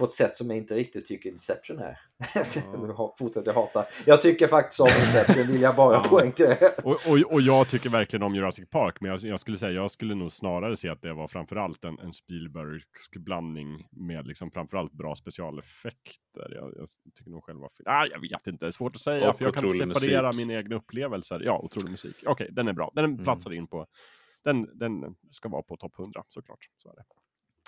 på 0.00 0.06
ett 0.06 0.12
sätt 0.12 0.36
som 0.36 0.50
jag 0.50 0.58
inte 0.58 0.74
riktigt 0.74 1.08
tycker 1.08 1.30
Inception 1.30 1.78
är. 1.78 1.98
Har- 2.94 3.18
fortsätter 3.18 3.52
hata. 3.54 3.84
Jag 4.06 4.22
tycker 4.22 4.46
faktiskt 4.46 4.80
om 4.80 4.86
Inception, 4.88 5.46
vill 5.52 5.60
jag 5.60 5.76
bara 5.76 5.94
Ja. 5.94 6.04
poängtera. 6.08 6.70
Och, 6.84 6.92
och, 6.92 7.32
och 7.32 7.40
jag 7.40 7.68
tycker 7.68 7.90
verkligen 7.90 8.22
om 8.22 8.34
Jurassic 8.34 8.68
Park, 8.70 8.96
men 9.00 9.10
jag, 9.10 9.20
jag 9.20 9.40
skulle 9.40 9.56
säga, 9.56 9.72
jag 9.72 9.90
skulle 9.90 10.14
nog 10.14 10.32
snarare 10.32 10.76
se 10.76 10.88
att 10.88 11.02
det 11.02 11.12
var 11.14 11.28
framförallt 11.28 11.84
en, 11.84 11.98
en 11.98 12.12
Spielbergsk 12.12 13.16
blandning 13.16 13.86
med 13.90 14.26
liksom 14.26 14.50
framförallt 14.50 14.92
bra 14.92 15.14
specialeffekter. 15.14 16.54
Jag, 16.54 16.72
jag 16.76 16.88
tycker 17.18 17.30
nog 17.30 17.44
själva... 17.44 17.68
Ah, 17.84 18.06
jag 18.06 18.20
vet 18.20 18.46
inte, 18.46 18.64
det 18.64 18.68
är 18.68 18.70
svårt 18.70 18.94
att 18.94 19.00
säga, 19.00 19.30
Och 19.30 19.38
för 19.38 19.44
jag 19.44 19.54
kan 19.54 19.70
separera 19.70 20.26
musik. 20.26 20.46
mina 20.46 20.58
egna 20.58 20.76
upplevelser. 20.76 21.40
Ja, 21.44 21.58
otrolig 21.58 21.90
musik. 21.90 22.16
Okej, 22.26 22.48
den 22.52 22.68
är 22.68 22.72
bra. 22.72 22.90
Den 22.94 23.04
Mm. 23.04 23.22
platsar 23.24 23.52
in 23.52 23.66
på... 23.66 23.86
Den, 24.44 24.78
den 24.78 25.14
ska 25.30 25.48
vara 25.48 25.62
på 25.62 25.76
topp 25.76 25.98
100, 25.98 26.24
såklart. 26.28 26.58
Så 26.76 26.90
är 26.90 26.94
det. 26.96 27.04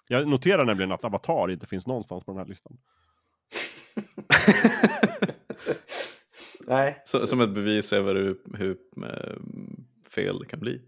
Jag 0.09 0.29
noterar 0.29 0.65
nämligen 0.65 0.93
att 0.93 1.05
Avatar 1.05 1.51
inte 1.51 1.66
finns 1.66 1.87
någonstans 1.87 2.24
på 2.24 2.31
den 2.33 2.39
här 2.39 2.47
listan. 2.47 2.79
Nej, 6.66 7.03
Så, 7.05 7.27
som 7.27 7.41
ett 7.41 7.55
bevis 7.55 7.93
över 7.93 8.15
hur, 8.15 8.39
hur 8.57 8.77
eh, 9.05 9.37
fel 10.15 10.39
det 10.39 10.47
kan 10.47 10.61
bli. 10.61 10.81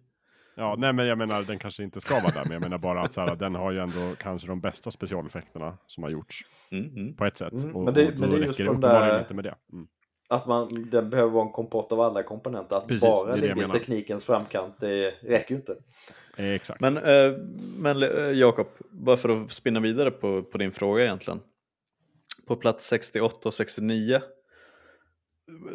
Ja, 0.57 0.75
nej 0.79 0.93
men 0.93 1.07
jag 1.07 1.19
menar 1.19 1.43
den 1.43 1.59
kanske 1.59 1.83
inte 1.83 2.01
ska 2.01 2.15
vara 2.15 2.33
där, 2.33 2.43
men 2.45 2.53
jag 2.53 2.63
menar 2.63 2.79
bara 2.79 3.01
att 3.03 3.13
så 3.13 3.21
här, 3.21 3.37
den 3.37 3.55
har 3.55 3.73
ju 3.73 3.79
ändå 3.81 4.15
kanske 4.19 4.49
de 4.49 4.61
bästa 4.61 4.91
specialeffekterna 4.91 5.79
som 5.87 6.03
har 6.03 6.11
gjorts 6.11 6.41
Mm, 6.71 6.89
mm. 6.97 7.17
på 7.17 7.25
ett 7.25 7.39
sätt. 7.39 7.53
Mm, 7.53 7.77
och, 7.77 7.85
men 7.85 7.95
det- 7.95 8.07
och 8.07 8.13
då 8.15 8.21
men 8.21 8.31
det 8.31 8.37
är 8.37 8.39
just 8.41 8.51
räcker 8.51 8.65
det 8.65 8.69
de 8.71 8.77
uppenbarligen 8.77 9.09
där- 9.15 9.21
inte 9.21 9.35
med 9.35 9.45
det. 9.45 9.55
Mm. 9.73 9.87
att 10.29 10.47
man, 10.47 10.91
den 10.91 11.11
behöver 11.11 11.31
vara 11.31 11.47
en 11.47 11.53
kompott 11.53 11.93
av 11.93 12.01
alla 12.01 12.23
komponenter. 12.23 12.77
Att 12.77 12.87
Precis, 12.89 13.03
bara 13.03 13.35
ligga 13.37 13.67
i 13.67 13.71
teknikens 13.71 14.25
framkant, 14.25 14.81
det 14.81 15.11
räcker 15.11 15.51
ju 15.55 15.57
inte. 15.61 15.77
Eh, 16.37 16.51
exakt. 16.51 16.81
Men, 16.81 16.97
eh, 16.97 17.33
men 17.79 18.03
eh, 18.03 18.31
Jakob, 18.31 18.67
bara 18.91 19.17
för 19.17 19.29
att 19.29 19.53
spinna 19.53 19.81
vidare 19.81 20.11
på, 20.11 20.43
på 20.43 20.59
din 20.59 20.73
fråga 20.73 21.05
egentligen. 21.05 21.41
På 22.47 22.57
plats 22.57 22.87
68 22.87 23.49
och 23.49 23.55
69. 23.55 24.21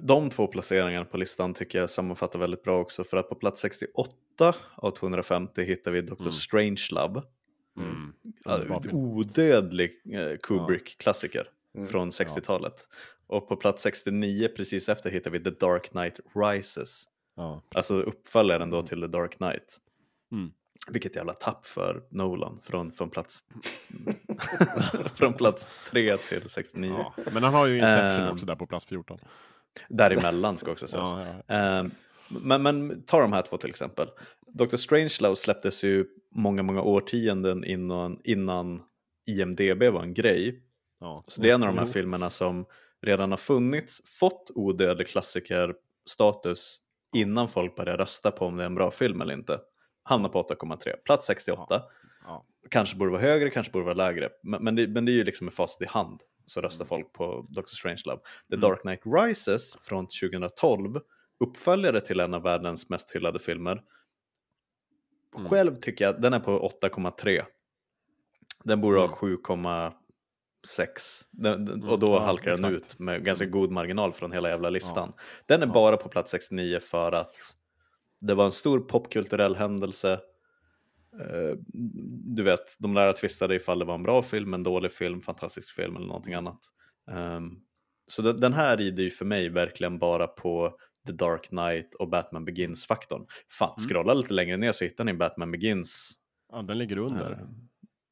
De 0.02 0.30
två 0.30 0.48
placeringarna 0.48 1.06
på 1.06 1.18
listan 1.18 1.53
tycker 1.53 1.80
jag 1.80 1.90
sammanfattar 1.90 2.40
väldigt 2.40 2.64
bra 2.64 2.80
också. 2.80 3.03
För 3.03 3.18
att 3.18 3.30
på 3.30 3.36
plats 3.36 3.61
68 3.61 4.53
av 4.76 4.91
250 4.91 5.64
hittar 5.64 5.91
vi 5.91 6.02
Dr. 6.02 6.15
Mm. 6.19 6.31
Strangelove. 6.31 7.22
Mm. 7.77 8.14
Ja, 8.45 8.81
film. 8.81 8.95
odödlig 8.95 9.91
Kubrick-klassiker 10.44 11.48
Mm. 11.76 11.88
från 11.88 12.10
60-talet. 12.10 12.88
Och 13.27 13.48
på 13.48 13.56
plats 13.56 13.81
69 13.81 14.48
precis 14.56 14.90
efter 14.90 15.11
hittar 15.11 15.31
vi 15.31 15.44
The 15.44 15.49
Dark 15.49 15.90
Knight 15.90 16.19
Rises. 16.36 17.03
Ja. 17.36 17.61
Alltså 17.76 17.95
uppföljaren 18.02 18.69
då 18.69 18.84
till 18.84 19.02
The 19.02 19.07
Dark 19.07 19.38
Knight. 19.38 19.77
Mm. 20.31 20.51
Vilket 20.91 21.15
jävla 21.15 21.34
tapp 21.34 21.65
för 21.65 22.03
Nolan 22.10 22.60
från, 22.64 22.91
från 22.91 23.10
plats 23.10 23.39
från 25.15 25.34
plats 25.34 25.69
3 25.91 26.18
till 26.18 26.49
69. 26.49 26.95
Ja. 26.97 27.14
Men 27.34 27.43
han 27.43 27.53
har 27.53 27.68
ju 27.68 27.76
Inception 27.77 28.26
Ehm. 28.26 28.34
också 28.34 28.45
där 28.45 28.56
på 28.56 28.68
plats 28.68 28.85
14. 28.85 29.18
Däremellan 29.89 30.57
ska 30.57 30.72
också 30.72 30.88
sägas. 30.88 31.11
Ja, 31.14 31.26
ja. 31.47 31.56
Ehm, 31.56 31.91
men, 32.30 32.61
men 32.61 33.03
ta 33.06 33.22
de 33.22 33.34
här 33.34 33.41
två 33.41 33.57
till 33.57 33.69
exempel. 33.69 34.07
Dr. 34.47 34.76
Strangelove 34.77 35.35
släpptes 35.35 35.84
ju 35.84 36.06
många, 36.35 36.64
många 36.64 36.81
årtionden 36.81 37.64
innan, 37.65 38.19
innan 38.23 38.81
IMDB 39.27 39.84
var 39.84 40.01
en 40.03 40.14
grej. 40.14 40.64
Ja. 40.99 41.23
Så 41.27 41.41
det 41.41 41.49
är 41.49 41.53
en 41.53 41.64
av 41.64 41.68
de 41.68 41.77
här 41.77 41.85
Jo. 41.85 41.91
filmerna 41.91 42.30
som 42.30 42.65
redan 43.01 43.31
har 43.31 43.38
funnits, 43.38 44.01
fått 44.19 44.51
odödlig 44.56 45.07
klassikerstatus 45.07 46.77
innan 47.15 47.47
folk 47.49 47.76
börjar 47.76 47.97
rösta 47.97 48.31
på 48.31 48.45
om 48.45 48.57
det 48.57 48.64
är 48.64 48.68
en 48.68 48.76
bra 48.76 48.91
film 48.91 49.22
eller 49.22 49.34
inte. 49.34 49.60
Hamnar 50.10 50.30
på 50.30 50.44
8,3. 50.44 50.95
Plats 51.06 51.27
68. 51.27 51.84
Ja. 52.26 52.45
Kanske 52.69 52.98
borde 52.98 53.11
vara 53.11 53.22
högre, 53.22 53.49
kanske 53.49 53.72
borde 53.73 53.86
vara 53.86 53.94
lägre. 53.94 54.30
Men, 54.44 54.64
men, 54.64 54.76
det, 54.76 54.88
men 54.88 55.06
det 55.06 55.11
är 55.11 55.14
ju 55.14 55.23
liksom 55.23 55.45
med 55.45 55.53
fast 55.53 55.81
i 55.81 55.86
hand 55.86 56.22
så 56.45 56.61
röstar 56.61 56.86
Mm. 56.86 56.90
folk 56.90 57.14
på 57.14 57.45
Doctor 57.49 57.76
Strangelove. 57.76 58.22
The 58.49 58.56
Mm. 58.56 58.61
Dark 58.61 58.81
Knight 58.81 59.02
Rises 59.06 59.76
från 59.81 60.07
2012, 60.07 60.99
uppföljare 61.40 62.02
till 62.02 62.19
en 62.19 62.34
av 62.34 62.41
världens 62.44 62.90
mest 62.90 63.11
hyllade 63.15 63.40
filmer. 63.40 63.81
Mm. 65.38 65.49
Själv 65.49 65.76
tycker 65.76 66.06
jag 66.06 66.15
att 66.15 66.22
den 66.22 66.34
är 66.34 66.40
på 66.40 66.60
8,3. 66.81 67.45
Den 68.64 68.81
borde 68.81 68.98
Mm. 68.98 69.10
ha 69.10 69.15
7,6. 69.18 69.94
Den, 71.31 71.65
den, 71.65 71.76
Mm, 71.76 71.90
och 71.90 71.99
då 71.99 72.07
ja, 72.07 72.19
halkar 72.19 72.57
den 72.57 72.73
ut 72.76 72.99
med 72.99 73.26
ganska 73.26 73.45
Mm. 73.45 73.52
god 73.60 73.72
marginal 73.72 74.14
från 74.14 74.31
hela 74.31 74.49
jävla 74.49 74.69
listan. 74.69 75.14
Den 75.45 75.61
är 75.61 75.68
Ja. 75.68 75.73
bara 75.73 75.98
på 75.98 76.10
plats 76.10 76.31
69 76.31 76.80
för 76.80 77.11
att 77.11 77.56
det 78.21 78.33
var 78.33 78.45
en 78.45 78.51
stor 78.51 78.79
popkulturell 78.79 79.55
händelse. 79.55 80.19
Eh, 81.19 81.57
Du 82.35 82.43
vet, 82.43 82.75
de 82.79 82.93
lärare 82.93 83.13
tvistade 83.13 83.55
ifall 83.55 83.79
det 83.79 83.85
var 83.85 83.95
en 83.95 84.03
bra 84.03 84.21
film, 84.21 84.53
en 84.53 84.63
dålig 84.63 84.91
film, 84.91 85.21
fantastisk 85.21 85.75
film 85.75 85.95
eller 85.95 86.07
någonting 86.07 86.33
annat. 86.33 86.59
Ehm, 87.11 87.51
så 88.07 88.21
den, 88.21 88.53
här 88.53 88.77
rider 88.77 89.03
ju 89.03 89.09
för 89.09 89.25
mig 89.25 89.49
verkligen 89.49 89.99
bara 89.99 90.27
på 90.27 90.75
The 91.07 91.11
Dark 91.13 91.43
Knight 91.49 91.95
och 91.95 92.09
Batman 92.09 92.45
Begins-faktorn. 92.45 93.25
Fan, 93.51 93.73
Mm. 93.77 93.89
scrolla 93.89 94.13
lite 94.13 94.33
längre 94.33 94.57
ner 94.57 94.71
så 94.71 94.83
hittar 94.83 95.03
ni 95.03 95.13
Batman 95.13 95.51
Begins 95.51 96.11
ja, 96.51 96.61
den 96.61 96.77
ligger 96.77 96.97
under. 96.97 97.31
eh, 97.31 97.37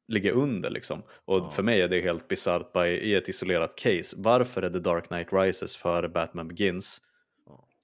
ligger 0.07 0.31
under 0.31 0.69
liksom. 0.69 1.01
Och 1.25 1.37
Ja. 1.39 1.49
för 1.49 1.63
mig 1.63 1.81
är 1.81 1.87
det 1.87 2.01
helt 2.01 2.27
bisarrt 2.27 2.75
i 2.85 3.15
ett 3.15 3.29
isolerat 3.29 3.75
case. 3.75 4.15
Varför 4.19 4.61
är 4.61 4.69
The 4.69 4.79
Dark 4.79 5.07
Knight 5.07 5.27
Rises 5.33 5.75
före 5.77 6.09
Batman 6.09 6.47
Begins? 6.47 7.01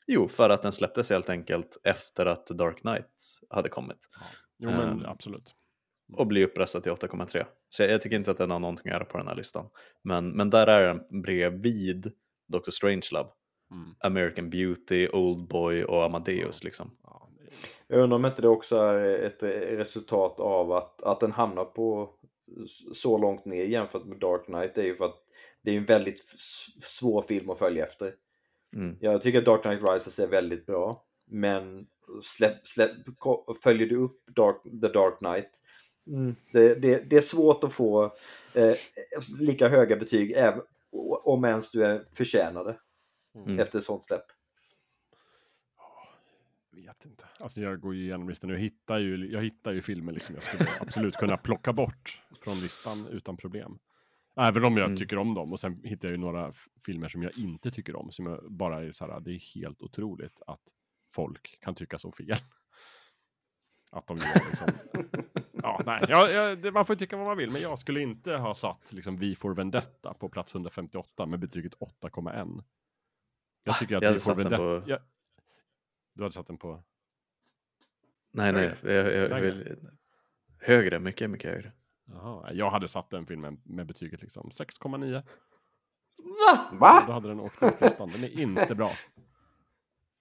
Jo, 0.07 0.27
för 0.27 0.49
att 0.49 0.61
den 0.61 0.71
släpptes 0.71 1.09
helt 1.09 1.30
enkelt 1.30 1.77
efter 1.84 2.25
att 2.25 2.47
Dark 2.47 2.77
Knight 2.81 3.39
hade 3.49 3.69
kommit 3.69 3.97
Jo, 4.59 4.69
men 4.69 4.89
Ehm, 4.89 5.05
absolut. 5.05 5.55
och 6.17 6.27
blir 6.27 6.43
uppröstad 6.45 6.81
till 6.81 6.91
8,3. 6.91 7.45
Så 7.69 7.84
jag, 7.84 7.91
jag 7.91 8.01
tycker 8.01 8.15
inte 8.15 8.31
att 8.31 8.38
den 8.38 8.51
har 8.51 8.59
någonting 8.59 8.88
att 8.91 8.93
göra 8.97 9.05
på 9.05 9.17
den 9.17 9.27
här 9.27 9.35
listan. 9.35 9.69
Men, 10.03 10.30
men 10.30 10.49
där 10.49 10.67
är 10.67 10.88
den 10.88 11.21
bredvid 11.21 12.11
Dr. 12.47 12.71
Strangelove, 12.71 13.30
Mm. 13.71 13.95
American 13.99 14.49
Beauty, 14.49 15.07
Oldboy 15.07 15.84
och 15.84 16.03
Amadeus 16.03 16.63
liksom. 16.63 16.97
Ja, 17.03 17.30
det 17.38 17.43
är- 17.43 17.53
Jag 17.88 18.03
undrar 18.03 18.15
om 18.15 18.25
inte 18.25 18.41
det 18.41 18.47
också 18.47 18.75
är 18.75 19.19
ett 19.19 19.43
eh, 19.43 19.49
resultat 19.49 20.39
av 20.39 20.71
att, 20.71 21.01
att 21.03 21.19
den 21.19 21.31
hamnar 21.31 21.65
på 21.65 22.09
så 22.93 23.17
långt 23.17 23.45
ner 23.45 23.63
jämfört 23.63 24.05
med 24.05 24.19
Dark 24.19 24.45
Knight. 24.45 24.75
Det 24.75 24.81
är 24.81 24.85
ju 24.85 24.95
för 24.95 25.05
att 25.05 25.15
det 25.63 25.71
är 25.71 25.77
en 25.77 25.85
väldigt 25.85 26.19
svår 26.84 27.21
film 27.21 27.49
att 27.49 27.59
följa 27.59 27.84
efter. 27.84 28.13
Mm. 28.73 28.97
Jag 28.99 29.21
tycker 29.21 29.39
att 29.39 29.45
Dark 29.45 29.61
Knight 29.61 29.83
Rises 29.83 30.19
är 30.19 30.27
väldigt 30.27 30.65
bra. 30.65 31.05
Men 31.25 31.87
släpp, 32.23 32.67
släpp, 32.67 32.91
följer 33.63 33.87
du 33.87 33.95
upp 33.95 34.25
Dark, 34.35 34.63
The 34.63 34.87
Dark 34.87 35.17
Knight 35.17 35.49
mm, 36.07 36.35
det, 36.51 36.75
det, 36.75 37.09
det 37.09 37.15
är 37.17 37.21
svårt 37.21 37.63
att 37.63 37.73
få 37.73 38.03
eh, 38.53 38.75
lika 39.39 39.67
höga 39.69 39.95
betyg 39.95 40.31
även, 40.31 40.61
om 41.23 41.45
ens 41.45 41.71
du 41.71 41.85
är 41.85 42.05
förtjänade 42.13 42.77
Mm. 43.35 43.59
efter 43.59 43.79
ett 43.79 43.85
sånt 43.85 44.03
släpp. 44.03 44.25
vet 46.71 47.05
inte. 47.05 47.25
Alltså 47.39 47.61
jag 47.61 47.79
går 47.79 47.95
ju 47.95 48.03
igenom 48.03 48.29
listan 48.29 48.49
och 48.49 48.55
jag 48.55 48.61
hittar 48.61 48.97
ju, 48.97 49.31
jag 49.31 49.41
hittar 49.43 49.71
ju 49.71 49.81
filmer 49.81 50.13
liksom 50.13 50.35
jag 50.35 50.43
skulle 50.43 50.69
absolut 50.79 51.15
kunna 51.15 51.37
plocka 51.37 51.73
bort 51.73 52.21
från 52.43 52.59
listan 52.59 53.07
utan 53.07 53.37
problem. 53.37 53.79
Även 54.35 54.65
om 54.65 54.77
jag 54.77 54.85
Mm. 54.85 54.97
tycker 54.97 55.18
om 55.18 55.34
dem 55.34 55.51
och 55.51 55.60
sen 55.60 55.81
hittar 55.84 56.07
jag 56.07 56.11
ju 56.14 56.18
några 56.22 56.53
filmer 56.85 57.07
som 57.07 57.23
jag 57.23 57.38
inte 57.38 57.72
tycker 57.72 57.95
om 57.95 58.11
som 58.11 58.26
jag 58.26 58.51
bara 58.51 58.84
är 58.84 58.91
så 58.91 59.05
här, 59.07 59.19
det 59.19 59.31
är 59.31 59.55
helt 59.55 59.81
otroligt 59.81 60.41
att 60.47 60.61
folk 61.15 61.57
kan 61.61 61.76
tycka 61.76 61.97
så 61.97 62.11
fel. 62.11 62.27
Att 63.91 64.07
de 64.07 64.18
gör 64.18 64.49
liksom. 64.49 64.68
ja, 65.51 65.81
nej, 65.85 66.05
ja, 66.07 66.30
ja, 66.30 66.55
det, 66.55 66.72
man 66.72 66.85
får 66.85 66.93
ju 66.95 66.97
tycka 66.99 67.18
vad 67.18 67.26
man 67.26 67.38
vill, 67.38 67.51
men 67.51 67.61
jag 67.61 67.80
skulle 67.80 68.01
inte 68.01 68.34
ha 68.35 68.53
satt 68.55 68.93
liksom 68.93 69.18
Vi 69.18 69.35
får 69.35 69.53
Vendetta 69.55 70.14
på 70.14 70.30
plats 70.30 70.55
158 70.55 71.26
med 71.26 71.39
betyget 71.39 71.76
8,1. 71.76 72.64
Jag 73.64 73.77
tycker 73.80 73.97
att 73.97 74.03
Jag 74.03 74.14
Vi 74.14 74.19
får 74.19 74.35
Vendetta... 74.35 74.57
på- 74.57 74.84
Ja, 74.88 74.99
du 76.14 76.23
hade 76.23 76.34
satt 76.34 76.47
den 76.47 76.57
på... 76.57 76.84
Nej, 78.31 78.51
nej, 78.53 78.73
jag, 78.84 78.93
jag, 78.93 79.31
jag 79.31 79.41
vill... 79.41 79.77
Högre, 80.60 80.99
mycket, 80.99 81.30
mycket 81.30 81.51
högre. 81.51 81.72
Jaha, 82.14 82.53
jag 82.53 82.69
hade 82.69 82.88
satt 82.88 83.10
den 83.10 83.26
filmen 83.26 83.61
med 83.64 83.85
betyget 83.88 84.22
liksom 84.22 84.49
6,9. 84.49 85.23
Då 86.72 86.77
Va? 86.77 86.99
hade 87.14 87.27
den 87.27 87.40
åkt 87.40 87.64
ut 87.64 87.81
listan. 87.81 88.10
Den 88.10 88.23
är 88.23 88.40
inte 88.40 88.76
bra. 88.76 88.91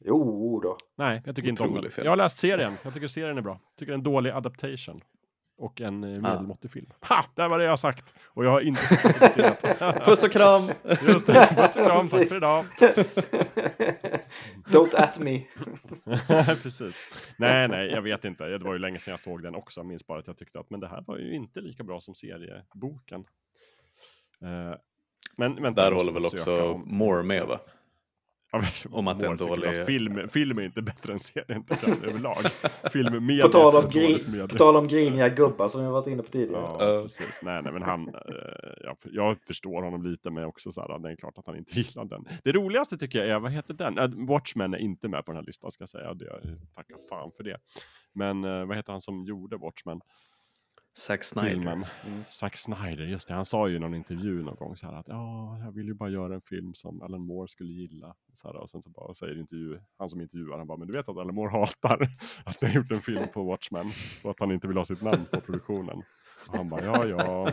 Jo 0.04 0.60
då. 0.60 0.76
Nej, 0.96 1.22
jag 1.26 1.36
tycker 1.36 1.48
inte 1.48 1.62
om 1.62 1.68
Otrolig 1.68 1.84
den. 1.84 1.92
film. 1.92 2.04
Jag 2.04 2.12
har 2.12 2.16
läst 2.16 2.38
serien. 2.38 2.72
Jag 2.82 2.94
tycker 2.94 3.08
serien 3.08 3.38
är 3.38 3.42
bra. 3.42 3.52
Jag 3.52 3.76
tycker 3.76 3.92
det 3.92 3.94
är 3.94 3.98
en 3.98 4.02
dålig 4.02 4.30
adaptation. 4.30 5.00
Och 5.58 5.80
en 5.80 6.04
eh, 6.04 6.20
medelmåttig 6.20 6.70
film. 6.70 6.86
Ha! 7.08 7.24
Det 7.34 7.48
var 7.48 7.58
det 7.58 7.64
jag 7.64 7.78
sagt. 7.78 8.14
Och 8.26 8.44
jag 8.44 8.50
har 8.50 8.60
inte 8.60 8.80
sagt 8.82 10.04
Puss 10.04 10.24
och 10.24 10.32
kram! 10.32 10.62
Just 11.08 11.26
det. 11.26 11.54
Puss 11.56 11.76
och 11.76 11.84
kram. 11.84 12.08
Tack 12.08 12.28
för 12.28 12.36
idag. 12.36 12.64
Don't 14.70 14.94
at 14.96 15.18
me. 15.18 15.42
Precis. 16.62 17.10
Nej, 17.36 17.68
nej, 17.68 17.86
jag 17.90 18.02
vet 18.02 18.24
inte. 18.24 18.44
Det 18.44 18.58
var 18.58 18.72
ju 18.72 18.78
länge 18.78 18.98
sedan 18.98 19.12
jag 19.12 19.20
såg 19.20 19.42
den 19.42 19.54
också. 19.54 19.80
Jag 19.80 19.86
minns 19.86 20.06
bara 20.06 20.18
att 20.18 20.26
jag 20.26 20.38
tyckte 20.38 20.60
att 20.60 20.70
men 20.70 20.80
det 20.80 20.88
här 20.88 21.04
var 21.06 21.18
ju 21.18 21.34
inte 21.34 21.60
lika 21.60 21.82
bra 21.84 22.00
som 22.00 22.14
serieboken. 22.14 23.24
Eh, 24.42 24.74
men 25.36 25.62
vänta, 25.62 25.82
Där 25.84 25.92
håller 25.92 26.12
väl 26.12 26.26
också 26.26 26.62
om- 26.72 26.84
Moore 26.86 27.22
med 27.22 27.46
va? 27.46 27.60
Om 28.90 29.08
att 29.08 29.20
det 29.20 29.26
är 29.26 29.30
en 29.30 29.36
dålig- 29.36 29.66
att 29.80 29.86
Film, 29.86 30.28
film 30.28 30.58
är 30.58 30.62
inte 30.62 30.82
bättre 30.82 31.12
än 31.12 31.20
serien 31.20 31.64
överlag. 32.04 32.36
Film 32.92 33.26
med 33.26 33.42
På 33.42 33.48
tal, 33.48 33.76
om 33.76 33.84
är 33.84 33.90
gri- 33.90 34.28
med. 34.30 34.48
på 34.50 34.56
tal 34.56 34.76
om 34.76 34.88
griniga 34.88 35.28
gubbar 35.28 35.68
som 35.68 35.82
jag 35.82 35.90
varit 35.92 36.06
inne 36.06 36.22
på 36.22 36.28
tidigare. 36.30 36.62
Ja, 36.62 36.94
Ja. 36.94 37.02
precis. 37.02 37.40
Nej, 37.42 37.62
nej, 37.62 37.72
men 37.72 37.82
han, 37.82 38.08
eh, 38.08 38.14
jag, 38.84 38.96
jag 39.02 39.36
förstår 39.46 39.82
honom 39.82 40.02
lite, 40.02 40.30
men 40.30 40.44
också 40.44 40.72
så 40.72 40.80
här, 40.80 40.98
det 40.98 41.10
är 41.12 41.16
klart 41.16 41.38
att 41.38 41.46
han 41.46 41.56
inte 41.56 41.72
gillar 41.80 42.04
den. 42.04 42.24
Det 42.44 42.52
roligaste 42.52 42.98
tycker 42.98 43.18
jag 43.18 43.28
är, 43.28 43.38
vad 43.40 43.52
heter 43.52 43.74
den? 43.74 43.98
Äh, 43.98 44.08
Watchmen 44.28 44.74
är 44.74 44.78
inte 44.78 45.08
med 45.08 45.24
på 45.24 45.32
den 45.32 45.36
här 45.36 45.44
listan, 45.46 45.70
ska 45.70 45.82
jag 45.82 45.88
säga. 45.88 46.14
Det, 46.14 46.40
tackar 46.74 46.96
fan 47.08 47.30
för 47.36 47.44
det. 47.44 47.56
Men 48.14 48.44
eh, 48.44 48.64
vad 48.66 48.76
heter 48.76 48.92
han 48.92 49.00
som 49.00 49.24
gjorde 49.24 49.56
Watchmen? 49.56 50.00
Zack 50.94 51.24
Snyder. 51.24 51.50
Filmen. 51.50 51.84
Mm. 52.06 52.24
Zack 52.30 52.56
Snyder, 52.56 53.04
just 53.04 53.28
det. 53.28 53.34
Han 53.34 53.46
sa 53.46 53.68
ju 53.68 53.76
i 53.76 53.78
någon 53.78 53.94
intervju 53.94 54.42
någon 54.42 54.56
gång 54.56 54.76
så 54.76 54.86
här 54.86 54.94
att 54.94 55.08
ja, 55.08 55.58
jag 55.64 55.72
vill 55.72 55.86
ju 55.86 55.94
bara 55.94 56.10
göra 56.10 56.34
en 56.34 56.40
film 56.40 56.74
som 56.74 57.02
Alan 57.02 57.20
Moore 57.20 57.48
skulle 57.48 57.72
gilla. 57.72 58.14
Så 58.34 58.48
här, 58.48 58.56
och 58.56 58.70
sen 58.70 58.82
så 58.82 58.90
bara 58.90 59.14
säger 59.14 59.40
intervju, 59.40 59.80
han 59.98 60.10
som 60.10 60.20
intervjuar, 60.20 60.58
han 60.58 60.66
bara, 60.66 60.78
men 60.78 60.88
du 60.88 60.92
vet 60.92 61.08
att 61.08 61.16
Alan 61.16 61.34
Moore 61.34 61.50
hatar 61.50 62.08
att 62.44 62.62
ni 62.62 62.68
har 62.68 62.74
gjort 62.74 62.92
en 62.92 63.00
film 63.00 63.28
på 63.34 63.44
Watchmen 63.44 63.90
och 64.22 64.30
att 64.30 64.40
han 64.40 64.52
inte 64.52 64.68
vill 64.68 64.76
ha 64.76 64.84
sitt 64.84 65.02
namn 65.02 65.26
på 65.30 65.40
produktionen. 65.40 66.02
Och 66.46 66.56
han 66.56 66.68
bara, 66.68 66.84
ja, 66.84 67.06
ja. 67.06 67.52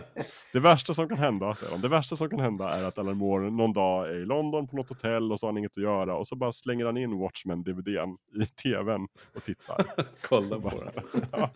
Det 0.54 0.60
värsta 0.60 0.94
som 0.94 1.10
kan 1.10 1.18
hända, 1.18 1.56
säger 1.56 1.72
han, 1.72 1.82
det 1.82 1.88
värsta 1.88 2.16
som 2.16 2.30
kan 2.30 2.40
hända 2.40 2.70
är 2.70 2.84
att 2.84 2.98
Alan 2.98 3.18
Moore 3.18 3.50
någon 3.52 3.74
dag 3.74 4.10
är 4.10 4.16
i 4.16 4.26
London 4.26 4.68
på 4.68 4.76
något 4.76 4.90
hotell 4.90 5.32
och 5.32 5.40
så 5.40 5.46
har 5.46 5.52
han 5.52 5.58
inget 5.58 5.78
att 5.78 5.84
göra 5.84 6.16
och 6.16 6.28
så 6.28 6.36
bara 6.36 6.52
slänger 6.52 6.86
han 6.86 6.98
in 6.98 7.14
Watchmen-DVDn 7.14 8.18
i 8.44 8.46
tvn 8.46 9.08
och 9.36 9.44
tittar. 9.44 9.86
Kolla 10.28 10.60
på 10.60 10.70
den. 10.84 11.24
Ja. 11.32 11.50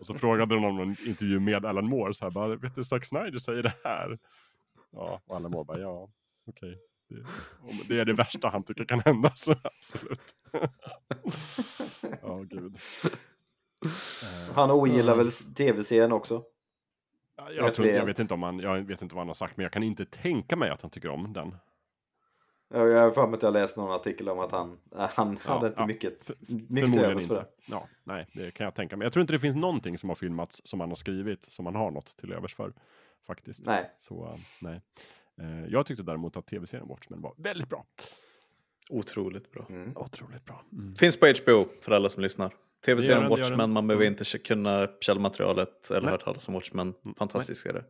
Och 0.00 0.06
så 0.06 0.14
frågade 0.14 0.54
de 0.54 0.64
om 0.64 0.80
en 0.80 0.96
intervju 1.06 1.40
med 1.40 1.66
Alan 1.66 1.88
Moore, 1.88 2.14
så 2.14 2.24
här, 2.24 2.30
bara, 2.30 2.56
vet 2.56 2.74
du 2.74 2.84
Zack 2.84 3.04
Snyder 3.04 3.38
säger 3.38 3.62
det 3.62 3.72
här? 3.84 4.18
Ja, 4.92 5.20
och 5.26 5.36
Alan 5.36 5.50
Moore 5.50 5.64
bara, 5.64 5.78
ja, 5.78 6.08
okej. 6.46 6.78
Det, 7.08 7.16
om 7.70 7.80
det 7.88 8.00
är 8.00 8.04
det 8.04 8.12
värsta 8.12 8.48
han 8.48 8.64
tycker 8.64 8.84
kan 8.84 9.00
hända, 9.00 9.32
så 9.34 9.52
absolut. 9.52 10.20
Ja, 12.22 12.38
gud. 12.38 12.76
Eh, 14.22 14.54
Han 14.54 14.70
ogillar 14.70 15.16
väl 15.16 15.32
tv-serien 15.32 16.12
också? 16.12 16.42
Ja, 17.36 17.44
vet 17.44 17.56
jag, 17.56 17.74
tror, 17.74 17.88
jag, 17.88 18.06
vet 18.06 18.18
inte 18.18 18.34
om 18.34 18.42
han, 18.42 18.58
jag 18.58 18.82
vet 18.82 19.02
inte 19.02 19.14
vad 19.14 19.20
han 19.20 19.28
har 19.28 19.34
sagt, 19.34 19.56
men 19.56 19.62
jag 19.64 19.72
kan 19.72 19.82
inte 19.82 20.04
tänka 20.04 20.56
mig 20.56 20.70
att 20.70 20.82
han 20.82 20.90
tycker 20.90 21.08
om 21.08 21.32
den. 21.32 21.56
Jag 22.68 22.88
jag 22.88 23.00
har 23.02 23.10
för 23.10 23.26
mig 23.26 23.36
att 23.36 23.42
jag 23.42 23.52
läste 23.52 23.80
någon 23.80 23.92
artikel 23.92 24.28
om 24.28 24.38
att 24.38 24.50
han, 24.52 24.78
äh, 24.96 25.08
han 25.12 25.38
Ja, 25.44 25.54
hade 25.54 25.66
inte 25.66 25.80
ja. 25.80 25.86
mycket, 25.86 26.24
För, 26.24 26.36
mycket 26.40 26.68
förmodligen 26.80 27.10
övers 27.10 27.26
för 27.28 27.34
inte. 27.38 27.46
det. 27.46 27.72
Ja, 27.72 27.88
nej, 28.04 28.26
det 28.32 28.50
kan 28.50 28.64
jag 28.64 28.74
tänka 28.74 28.96
mig. 28.96 29.06
Jag 29.06 29.12
tror 29.12 29.20
inte 29.20 29.32
det 29.32 29.38
finns 29.38 29.56
någonting 29.56 29.98
som 29.98 30.08
har 30.08 30.16
filmats 30.16 30.60
som 30.64 30.80
han 30.80 30.88
har 30.88 30.96
skrivit 30.96 31.44
som 31.44 31.66
han 31.66 31.74
har 31.74 31.90
något 31.90 32.16
till 32.16 32.32
övers 32.32 32.54
för. 32.54 32.72
Faktiskt. 33.26 33.66
Nej. 33.66 33.90
Så 33.98 34.24
eh, 34.24 34.40
nej. 34.60 34.80
Eh, 35.40 35.66
jag 35.68 35.86
tyckte 35.86 36.02
däremot 36.02 36.36
att 36.36 36.46
tv-serien 36.46 36.88
Watchmen 36.88 37.20
var 37.20 37.34
väldigt 37.36 37.68
bra. 37.68 37.84
Otroligt 38.90 39.50
bra. 39.52 39.66
Mm. 39.68 39.92
Otroligt 39.96 40.44
bra. 40.44 40.62
Finns 40.98 41.20
på 41.20 41.26
HBO 41.26 41.64
för 41.80 41.92
alla 41.92 42.08
som 42.10 42.22
lyssnar. 42.22 42.54
Tv-serien 42.84 43.28
Watchmen, 43.28 43.70
man 43.72 43.86
behöver 43.86 44.04
Mm. 44.06 44.12
inte 44.20 44.38
kunna 44.38 44.88
källmaterialet 45.00 45.90
eller 45.90 46.00
Nej. 46.00 46.10
hört 46.10 46.24
talas 46.24 46.48
om 46.48 46.54
Watchmen. 46.54 46.94
Fantastisk 47.18 47.66
är 47.66 47.72
det. 47.72 47.84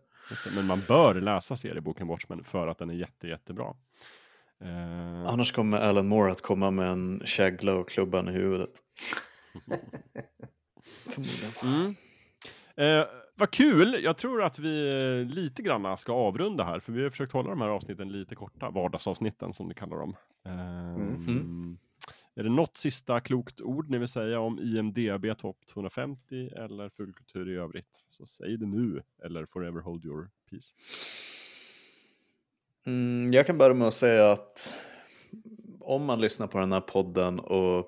Men 0.56 0.66
man 0.66 0.82
bör 0.88 1.14
läsa 1.14 1.56
serieboken 1.56 2.06
Watchmen 2.06 2.44
för 2.44 2.66
att 2.68 2.78
den 2.78 2.90
är 2.90 2.94
jätte, 2.94 3.28
jättebra. 3.28 3.74
Eh, 4.64 5.26
Annars 5.32 5.52
kommer 5.52 5.78
Alan 5.80 6.08
Moore 6.08 6.32
att 6.32 6.40
komma 6.40 6.70
med 6.70 6.88
en 6.90 7.22
kägla 7.24 7.74
och 7.74 7.88
klubban 7.88 8.28
i 8.28 8.32
huvudet. 8.32 8.70
Förmodligen. 11.10 11.94
mm. 12.76 13.00
eh, 13.00 13.06
vad 13.36 13.50
kul! 13.50 13.96
Jag 14.02 14.16
tror 14.16 14.42
att 14.42 14.58
vi 14.58 14.88
eh, 15.28 15.34
lite 15.34 15.62
grann 15.62 15.96
ska 15.98 16.12
avrunda 16.12 16.64
här, 16.64 16.80
för 16.80 16.92
vi 16.92 17.02
har 17.02 17.10
försökt 17.10 17.32
hålla 17.32 17.50
de 17.50 17.60
här 17.60 17.68
avsnitten 17.68 18.12
lite 18.12 18.34
korta, 18.34 18.70
vardagsavsnitten 18.70 19.52
som 19.54 19.68
vi 19.68 19.74
kallar 19.74 19.96
dem. 19.96 20.16
Ehm, 20.46 21.14
Mm. 21.26 21.78
Är 22.36 22.42
det 22.42 22.50
något 22.50 22.76
sista 22.76 23.20
klokt 23.20 23.60
ord 23.60 23.90
ni 23.90 23.98
vill 23.98 24.08
säga 24.08 24.40
om 24.40 24.58
IMDB 24.58 25.38
topp 25.38 25.56
250 25.66 26.50
eller 26.56 26.88
fulkultur 26.88 27.48
i 27.48 27.56
övrigt? 27.56 28.04
Så 28.08 28.26
säg 28.26 28.56
det 28.56 28.66
nu, 28.66 29.02
eller 29.24 29.46
forever 29.46 29.80
hold 29.80 30.04
your 30.04 30.30
peace. 30.50 30.74
Mm, 32.86 33.32
jag 33.32 33.46
kan 33.46 33.58
börja 33.58 33.74
med 33.74 33.88
att 33.88 33.94
säga 33.94 34.32
att 34.32 34.74
om 35.80 36.04
man 36.04 36.20
lyssnar 36.20 36.46
på 36.46 36.58
den 36.58 36.72
här 36.72 36.80
podden 36.80 37.40
och 37.40 37.86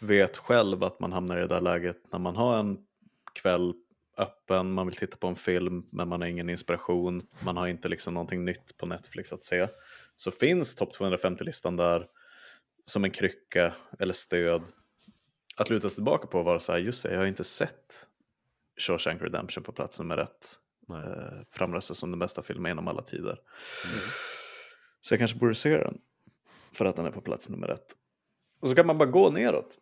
vet 0.00 0.36
själv 0.36 0.84
att 0.84 1.00
man 1.00 1.12
hamnar 1.12 1.36
i 1.36 1.40
det 1.40 1.46
där 1.46 1.60
läget 1.60 2.12
när 2.12 2.18
man 2.18 2.36
har 2.36 2.60
en 2.60 2.78
kväll 3.32 3.74
öppen, 4.16 4.72
man 4.72 4.86
vill 4.86 4.96
titta 4.96 5.16
på 5.16 5.26
en 5.26 5.36
film 5.36 5.86
men 5.90 6.08
man 6.08 6.20
har 6.20 6.28
ingen 6.28 6.50
inspiration, 6.50 7.26
man 7.44 7.56
har 7.56 7.66
inte 7.66 7.88
liksom 7.88 8.14
någonting 8.14 8.44
nytt 8.44 8.76
på 8.76 8.86
Netflix 8.86 9.32
att 9.32 9.44
se. 9.44 9.68
Så 10.14 10.30
finns 10.30 10.74
topp 10.74 10.96
250-listan 10.96 11.76
där 11.76 12.06
som 12.88 13.04
en 13.04 13.10
krycka 13.10 13.74
eller 13.98 14.14
stöd 14.14 14.62
att 15.56 15.70
luta 15.70 15.88
sig 15.88 15.94
tillbaka 15.94 16.26
på 16.26 16.42
vara 16.42 16.60
så 16.60 16.72
här, 16.72 16.78
just 16.78 17.02
det, 17.02 17.12
jag 17.12 17.18
har 17.18 17.26
inte 17.26 17.44
sett 17.44 18.08
Shawshank 18.78 19.22
Redemption 19.22 19.64
på 19.64 19.72
plats 19.72 19.98
nummer 19.98 20.18
ett 20.18 20.58
Nej. 20.88 21.06
eh, 21.06 21.40
framröstas 21.50 21.98
som 21.98 22.10
den 22.10 22.18
bästa 22.18 22.42
filmen 22.42 22.70
genom 22.70 22.88
alla 22.88 23.02
tider. 23.02 23.38
Så 25.00 25.14
jag 25.14 25.18
kanske 25.18 25.38
borde 25.38 25.54
se 25.54 25.76
den 25.76 25.98
för 26.72 26.84
att 26.84 26.96
den 26.96 27.06
är 27.06 27.10
på 27.10 27.20
plats 27.20 27.48
nummer 27.48 27.68
ett. 27.68 27.96
Och 28.60 28.68
så 28.68 28.74
kan 28.74 28.86
man 28.86 28.98
bara 28.98 29.10
gå 29.10 29.30
neråt 29.30 29.78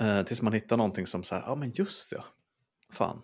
eh, 0.00 0.22
tills 0.22 0.42
man 0.42 0.52
hittar 0.52 0.76
någonting 0.76 1.06
som 1.06 1.22
säger, 1.22 1.42
ja 1.42 1.54
men 1.54 1.70
just 1.70 2.12
ja, 2.12 2.24
fan. 2.90 3.22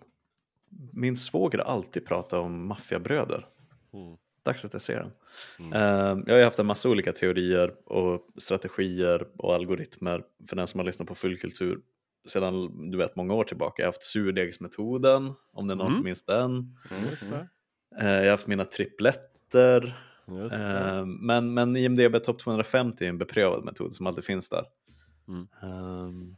Min 0.93 1.17
svåger 1.17 1.59
alltid 1.59 2.05
pratat 2.05 2.39
om 2.39 2.67
maffiabröder. 2.67 3.47
Mm. 3.93 4.17
Dags 4.47 4.65
att 4.65 4.73
jag 4.73 4.81
ser 4.81 4.99
den. 4.99 5.11
Mm. 5.59 5.73
Eh, 5.73 6.23
jag 6.25 6.33
har 6.33 6.37
ju 6.39 6.43
haft 6.43 6.59
en 6.59 6.65
massa 6.65 6.89
olika 6.89 7.11
teorier 7.11 7.73
och 7.85 8.27
strategier 8.37 9.27
och 9.37 9.55
algoritmer 9.55 10.23
för 10.49 10.55
den 10.55 10.67
som 10.67 10.79
har 10.79 10.85
lyssnat 10.85 11.07
på 11.07 11.15
fullkultur 11.15 11.79
sedan 12.27 12.91
du 12.91 12.97
vet 12.97 13.15
många 13.15 13.33
år 13.33 13.43
tillbaka. 13.43 13.81
Jag 13.81 13.87
har 13.87 13.91
haft 13.93 14.03
surdegsmetoden, 14.03 15.33
om 15.53 15.67
det 15.67 15.73
är 15.73 15.75
någon 15.75 15.85
Mm. 15.87 15.93
som 15.93 16.03
minns 16.03 16.23
den. 16.25 16.77
Just 17.11 17.29
det. 17.29 17.47
Eh, 18.01 18.11
jag 18.13 18.23
har 18.23 18.29
haft 18.31 18.47
mina 18.47 18.65
tripletter. 18.65 19.97
Just 20.27 20.55
det. 20.55 20.79
Eh, 20.79 21.05
men, 21.05 21.53
men 21.53 21.75
IMDB 21.77 22.19
Top 22.23 22.39
250 22.39 23.05
är 23.05 23.09
en 23.09 23.17
beprövad 23.17 23.65
metod 23.65 23.93
som 23.93 24.07
alltid 24.07 24.23
finns 24.25 24.49
där. 24.49 24.65
Mm. 25.27 25.47
Ehm, 25.61 26.35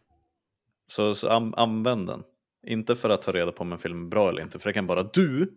så 0.87 1.15
så 1.15 1.29
an, 1.29 1.53
använd 1.57 2.07
den. 2.07 2.23
Inte 2.67 2.95
för 2.95 3.09
att 3.09 3.21
ta 3.21 3.31
reda 3.31 3.51
på 3.51 3.61
om 3.61 3.71
en 3.73 3.79
film 3.79 4.05
är 4.05 4.09
bra 4.09 4.29
eller 4.29 4.41
inte, 4.41 4.59
för 4.59 4.69
det 4.69 4.73
kan 4.73 4.87
bara 4.87 5.03
du 5.03 5.53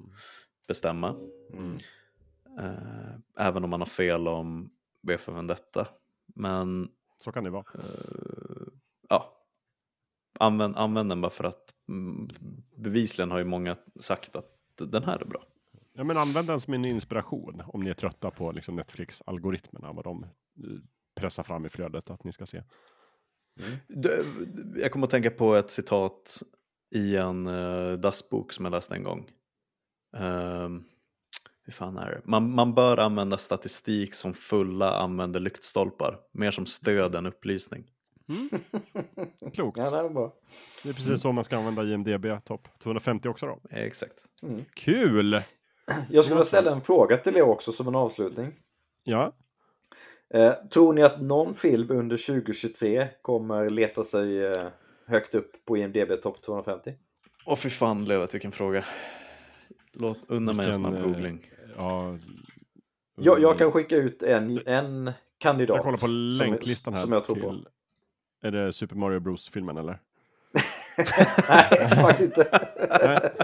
bestämma. 0.68 1.16
Mm. 1.52 1.78
Eh, 2.58 3.46
även 3.46 3.64
om 3.64 3.70
man 3.70 3.80
har 3.80 3.86
fel 3.86 4.28
om 4.28 4.70
V 5.02 5.18
för 5.18 5.32
Vendetta. 5.32 5.88
Men 6.26 6.88
Så 7.18 7.32
kan 7.32 7.44
det 7.44 7.50
vara. 7.50 7.64
eh, 7.74 8.66
ja, 9.08 9.38
använd, 10.38 10.76
använd 10.76 11.08
den 11.08 11.20
bara 11.20 11.30
för 11.30 11.44
att 11.44 11.74
mm, 11.88 12.28
bevisligen 12.76 13.30
har 13.30 13.38
ju 13.38 13.44
många 13.44 13.76
sagt 14.00 14.36
att 14.36 14.50
den 14.76 15.04
här 15.04 15.18
är 15.18 15.24
bra. 15.24 15.44
Ja, 15.92 16.04
men 16.04 16.16
använd 16.16 16.46
den 16.48 16.60
som 16.60 16.74
en 16.74 16.84
inspiration 16.84 17.62
om 17.66 17.80
ni 17.80 17.90
är 17.90 17.94
trötta 17.94 18.30
på 18.30 18.52
liksom, 18.52 18.76
Netflix-algoritmerna, 18.76 19.92
vad 19.92 20.04
de 20.04 20.22
eh, 20.24 20.28
pressar 21.14 21.42
fram 21.42 21.66
i 21.66 21.68
flödet 21.68 22.10
att 22.10 22.24
ni 22.24 22.32
ska 22.32 22.46
se. 22.46 22.62
Du, 23.88 24.24
Jag 24.76 24.92
kommer 24.92 25.06
att 25.06 25.10
tänka 25.10 25.30
på 25.30 25.54
ett 25.54 25.70
citat 25.70 26.42
i 26.94 27.16
en 27.16 27.46
uh, 27.46 27.98
dassbok 27.98 28.52
som 28.52 28.64
jag 28.64 28.72
läste 28.72 28.94
en 28.94 29.02
gång. 29.02 29.30
Um, 30.16 30.84
hur 31.64 31.72
fan 31.72 31.96
är 31.96 32.10
det? 32.10 32.20
Man, 32.24 32.50
man 32.50 32.74
bör 32.74 32.96
använda 32.96 33.38
statistik 33.38 34.14
som 34.14 34.34
fulla 34.34 34.96
använder 34.96 35.40
lyktstolpar. 35.40 36.18
Mer 36.32 36.50
som 36.50 36.66
stöd 36.66 37.14
än 37.14 37.26
upplysning. 37.26 37.84
Klokt. 39.54 39.78
Ja, 39.78 39.84
det 39.84 40.02
var 40.02 40.10
bra. 40.10 40.34
Det 40.82 40.88
är 40.88 40.92
precis 40.92 41.20
så 41.20 41.32
man 41.32 41.44
ska 41.44 41.58
använda 41.58 41.84
IMDB 41.84 42.44
topp 42.44 42.68
250 42.82 43.28
också 43.28 43.46
då. 43.46 43.60
Exakt. 43.70 44.14
Kul! 44.74 45.32
Jag 46.10 46.24
skulle 46.24 46.34
vilja 46.34 46.44
ställa 46.44 46.72
en 46.72 46.80
fråga 46.80 47.16
till 47.16 47.36
er 47.36 47.42
också 47.42 47.72
som 47.72 47.88
en 47.88 47.94
avslutning. 47.94 48.52
Ja, 49.04 49.32
Eh, 50.34 50.52
tror 50.52 50.92
ni 50.92 51.02
att 51.02 51.20
någon 51.20 51.54
film 51.54 51.90
under 51.90 52.16
2023 52.16 53.08
kommer 53.22 53.70
leta 53.70 54.04
sig 54.04 54.44
eh, 54.44 54.68
högt 55.06 55.34
upp 55.34 55.64
på 55.64 55.76
IMDB 55.76 56.22
topp 56.22 56.42
250? 56.42 56.92
Åh 57.46 57.56
fy 57.56 57.70
fan 57.70 58.04
Lövet, 58.04 58.34
vilken 58.34 58.52
fråga. 58.52 58.84
Låt, 59.92 60.18
unna 60.28 60.52
mig 60.52 60.66
en 60.66 60.74
snabb 60.74 60.94
eh, 60.94 61.02
googling. 61.02 61.50
ja. 61.76 62.18
Jag, 63.14 63.40
jag 63.40 63.58
kan 63.58 63.72
skicka 63.72 63.96
ut 63.96 64.22
en, 64.22 64.66
en 64.66 65.12
kandidat. 65.38 65.76
Jag 65.76 65.84
kollar 65.84 65.98
på 65.98 66.06
länklistan 66.06 66.94
här 66.94 67.02
Som 67.02 67.12
jag 67.12 67.24
tror 67.24 67.36
på. 67.36 67.40
till... 67.40 67.66
Är 68.42 68.50
det 68.50 68.72
Super 68.72 68.96
Mario 68.96 69.20
Bros-filmen 69.20 69.76
eller? 69.76 69.98
Nej, 71.48 71.88
faktiskt 71.88 72.22
inte. 72.22 72.70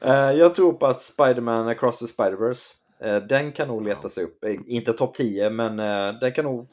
Eh, 0.00 0.14
jag 0.14 0.54
tror 0.54 0.72
på 0.72 0.86
att 0.86 1.00
Spider-Man 1.00 1.68
Across 1.68 1.98
the 1.98 2.04
Spider-Verse, 2.06 2.72
eh, 3.00 3.16
den 3.16 3.52
kan 3.52 3.68
nog 3.68 3.84
leta 3.84 4.08
sig 4.08 4.24
upp. 4.24 4.44
Inte 4.66 4.92
topp 4.92 5.14
10, 5.14 5.50
men 5.50 5.76
den 6.20 6.32
kan 6.32 6.44
nog 6.44 6.68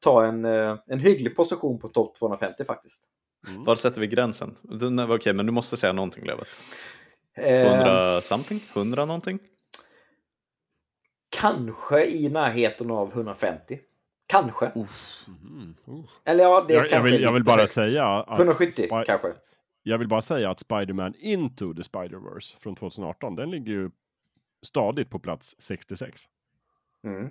ta 0.00 0.24
en, 0.24 0.44
en 0.44 0.98
hygglig 0.98 1.36
position 1.36 1.78
på 1.78 1.88
topp 1.88 2.16
250 2.18 2.64
faktiskt. 2.64 3.04
Var 3.66 3.76
sätter 3.76 4.00
vi 4.00 4.06
gränsen? 4.06 4.56
Okej, 5.08 5.32
men 5.32 5.46
du 5.46 5.52
måste 5.52 5.76
säga 5.76 5.92
någonting 5.92 6.24
Lövet. 6.24 6.48
Eh, 7.36 7.62
200 7.62 8.20
something? 8.20 8.60
100 8.74 9.04
någonting? 9.04 9.38
Kanske 11.28 12.04
i 12.06 12.28
närheten 12.28 12.90
av 12.90 13.12
150. 13.12 13.80
Kanske. 14.26 14.66
Mm. 14.66 15.74
Oh. 15.86 16.04
Eller 16.24 16.44
ja, 16.44 16.64
det 16.68 16.74
Jag, 16.74 16.82
jag, 16.84 16.90
kanske 16.90 17.04
vill, 17.12 17.20
är 17.20 17.24
jag 17.26 17.32
vill 17.32 17.44
bara 17.44 17.56
högt. 17.60 17.72
säga 17.72 18.06
att 18.06 18.38
170 18.38 18.82
Spi- 18.90 19.04
kanske. 19.06 19.32
Jag 19.82 19.98
vill 19.98 20.08
bara 20.08 20.22
säga 20.22 20.50
att 20.50 20.58
Spider-Man 20.58 21.14
Into 21.18 21.74
the 21.74 21.82
Spider-Verse 21.82 22.58
från 22.60 22.76
2018, 22.76 23.36
den 23.36 23.50
ligger 23.50 23.72
ju 23.72 23.90
stadigt 24.66 25.10
på 25.10 25.18
plats 25.18 25.54
66. 25.58 26.22
Mm. 27.04 27.30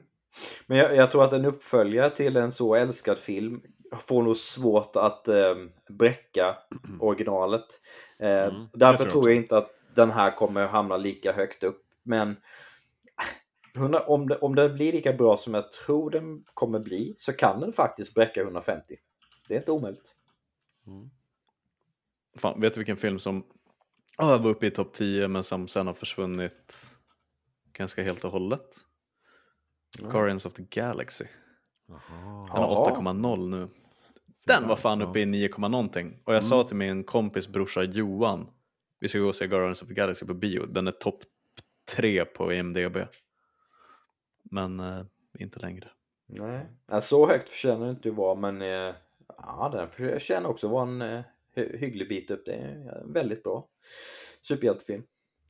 Men 0.65 0.77
jag, 0.77 0.95
jag 0.95 1.11
tror 1.11 1.23
att 1.23 1.33
en 1.33 1.45
uppföljare 1.45 2.09
till 2.09 2.37
en 2.37 2.51
så 2.51 2.75
älskad 2.75 3.17
film 3.17 3.61
får 4.07 4.23
nog 4.23 4.37
svårt 4.37 4.95
att 4.95 5.27
eh, 5.27 5.55
bräcka 5.89 6.55
originalet. 6.99 7.65
Eh, 8.19 8.29
Mm, 8.43 8.67
därför 8.73 8.97
tror 8.97 9.05
jag 9.05 9.11
tror 9.11 9.19
också. 9.19 9.29
jag 9.29 9.37
inte 9.37 9.57
att 9.57 9.69
den 9.95 10.11
här 10.11 10.35
kommer 10.35 10.67
hamna 10.67 10.97
lika 10.97 11.33
högt 11.33 11.63
upp. 11.63 11.83
Men 12.03 12.35
100, 13.75 13.99
om, 13.99 14.27
det, 14.27 14.37
om 14.37 14.55
den 14.55 14.73
blir 14.73 14.91
lika 14.91 15.13
bra 15.13 15.37
som 15.37 15.53
jag 15.53 15.71
tror 15.71 16.09
den 16.09 16.43
kommer 16.53 16.79
bli 16.79 17.15
så 17.17 17.33
kan 17.33 17.59
den 17.59 17.73
faktiskt 17.73 18.13
bräcka 18.13 18.41
150. 18.41 18.95
Det 19.47 19.53
är 19.53 19.59
inte 19.59 19.71
omöjligt. 19.71 20.15
Fan, 22.35 22.61
vet 22.61 22.73
du 22.73 22.79
vilken 22.79 22.97
film 22.97 23.19
som 23.19 23.43
ah, 24.17 24.37
var 24.37 24.49
uppe 24.49 24.67
i 24.67 24.71
topp 24.71 24.93
10 24.93 25.27
men 25.27 25.43
som 25.43 25.67
sen 25.67 25.87
har 25.87 25.93
försvunnit 25.93 26.89
ganska 27.73 28.03
helt 28.03 28.25
och 28.25 28.31
hållet? 28.31 28.77
Guardians 29.99 30.45
of 30.45 30.53
the 30.53 30.63
Galaxy. 30.63 31.25
Den 31.87 31.95
har 32.49 32.61
Jaha. 32.61 32.95
8,0 32.95 33.49
nu. 33.49 33.69
Den 34.47 34.67
var 34.67 34.75
fan 34.75 35.01
uppe 35.01 35.19
i 35.19 35.25
9, 35.25 35.49
någonting. 35.57 36.19
Och 36.23 36.35
jag 36.35 36.43
sa 36.43 36.63
till 36.63 36.75
min 36.75 37.03
kompis 37.03 37.47
brorsa 37.47 37.83
Johan, 37.83 38.47
vi 39.03 39.09
ska 39.09 39.19
gå 39.19 39.27
och 39.27 39.35
se 39.35 39.47
Guardians 39.47 39.81
of 39.81 39.87
the 39.87 39.93
Galaxy 39.93 40.25
på 40.25 40.33
bio. 40.33 40.65
Den 40.65 40.87
är 40.87 40.91
topp 40.91 41.23
3 41.95 42.25
på 42.25 42.53
IMDB. 42.53 42.97
Men 44.43 44.79
eh, 44.79 45.05
inte 45.39 45.59
längre. 45.59 45.91
Nej. 46.25 46.65
Så 47.01 47.27
högt 47.27 47.49
förtjänar 47.49 47.85
det 47.85 47.91
inte 47.91 48.09
att 48.09 48.15
vara 48.15 48.35
men 48.35 48.61
eh, 48.61 48.95
ja, 49.37 49.69
den 49.73 49.89
förtjänar 49.89 50.49
också 50.49 50.67
att 50.67 50.71
vara 50.73 50.87
en 50.89 51.01
eh, 51.01 51.21
hy- 51.55 51.77
hygglig 51.77 52.09
bit 52.09 52.31
upp. 52.31 52.45
Det 52.45 52.53
är 52.53 53.01
en 53.01 53.13
väldigt 53.13 53.43
bra 53.43 53.67
superhjältefilm. 54.41 55.03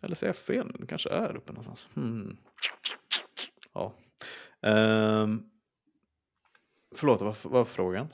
Eller 0.03 0.15
säger 0.15 0.29
jag 0.29 0.37
fel? 0.37 0.71
Den 0.77 0.87
kanske 0.87 1.09
är 1.09 1.35
uppe 1.35 1.51
någonstans. 1.51 1.89
Hmm. 1.93 2.37
Ja. 3.73 3.93
Ehm, 4.61 5.43
förlåt, 6.95 7.21
vad 7.21 7.35
vad 7.43 7.53
var 7.53 7.65
frågan? 7.65 8.07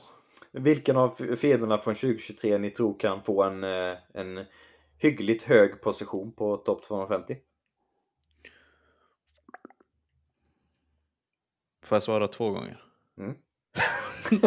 Vilken 0.52 0.96
av 0.96 1.36
filmerna 1.36 1.78
från 1.78 1.94
2023 1.94 2.58
ni 2.58 2.70
tror 2.70 2.98
kan 2.98 3.22
få 3.22 3.42
en, 3.42 3.64
eh, 3.64 3.96
en 4.14 4.44
hyggligt 5.00 5.42
hög 5.42 5.80
position 5.80 6.32
på 6.32 6.56
topp 6.56 6.82
250? 6.84 7.36
Får 11.84 11.96
jag 11.96 12.02
svara 12.02 12.28
två 12.28 12.50
gånger? 12.50 12.82
Mm. 13.18 13.34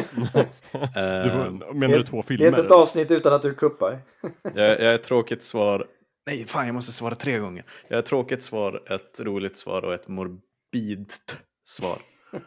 Du 1.24 1.30
får, 1.32 1.48
Ehm, 1.48 1.58
menar 1.80 1.98
du 1.98 2.04
två 2.04 2.18
Det 2.18 2.24
filmer? 2.24 2.46
är 2.46 2.50
inte 2.50 2.62
ett 2.62 2.72
avsnitt 2.72 3.12
utan 3.12 3.34
att 3.34 3.42
du 3.42 3.54
kuppar. 3.54 4.02
jag, 4.44 4.56
jag 4.70 4.80
är 4.82 4.96
ett 4.96 5.04
tråkigt 5.04 5.44
svar. 5.44 5.88
Nej, 6.26 6.46
fan 6.48 6.66
jag 6.66 6.76
måste 6.76 6.92
svara 6.92 7.16
tre 7.16 7.40
gånger. 7.40 7.66
Jag 7.88 7.96
är 7.96 8.00
ett 8.00 8.06
tråkigt 8.06 8.44
svar, 8.44 8.92
ett 8.94 9.20
roligt 9.20 9.58
svar 9.58 9.86
och 9.86 9.94
ett 9.94 10.08
morbidt 10.08 11.44
svar. 11.66 11.98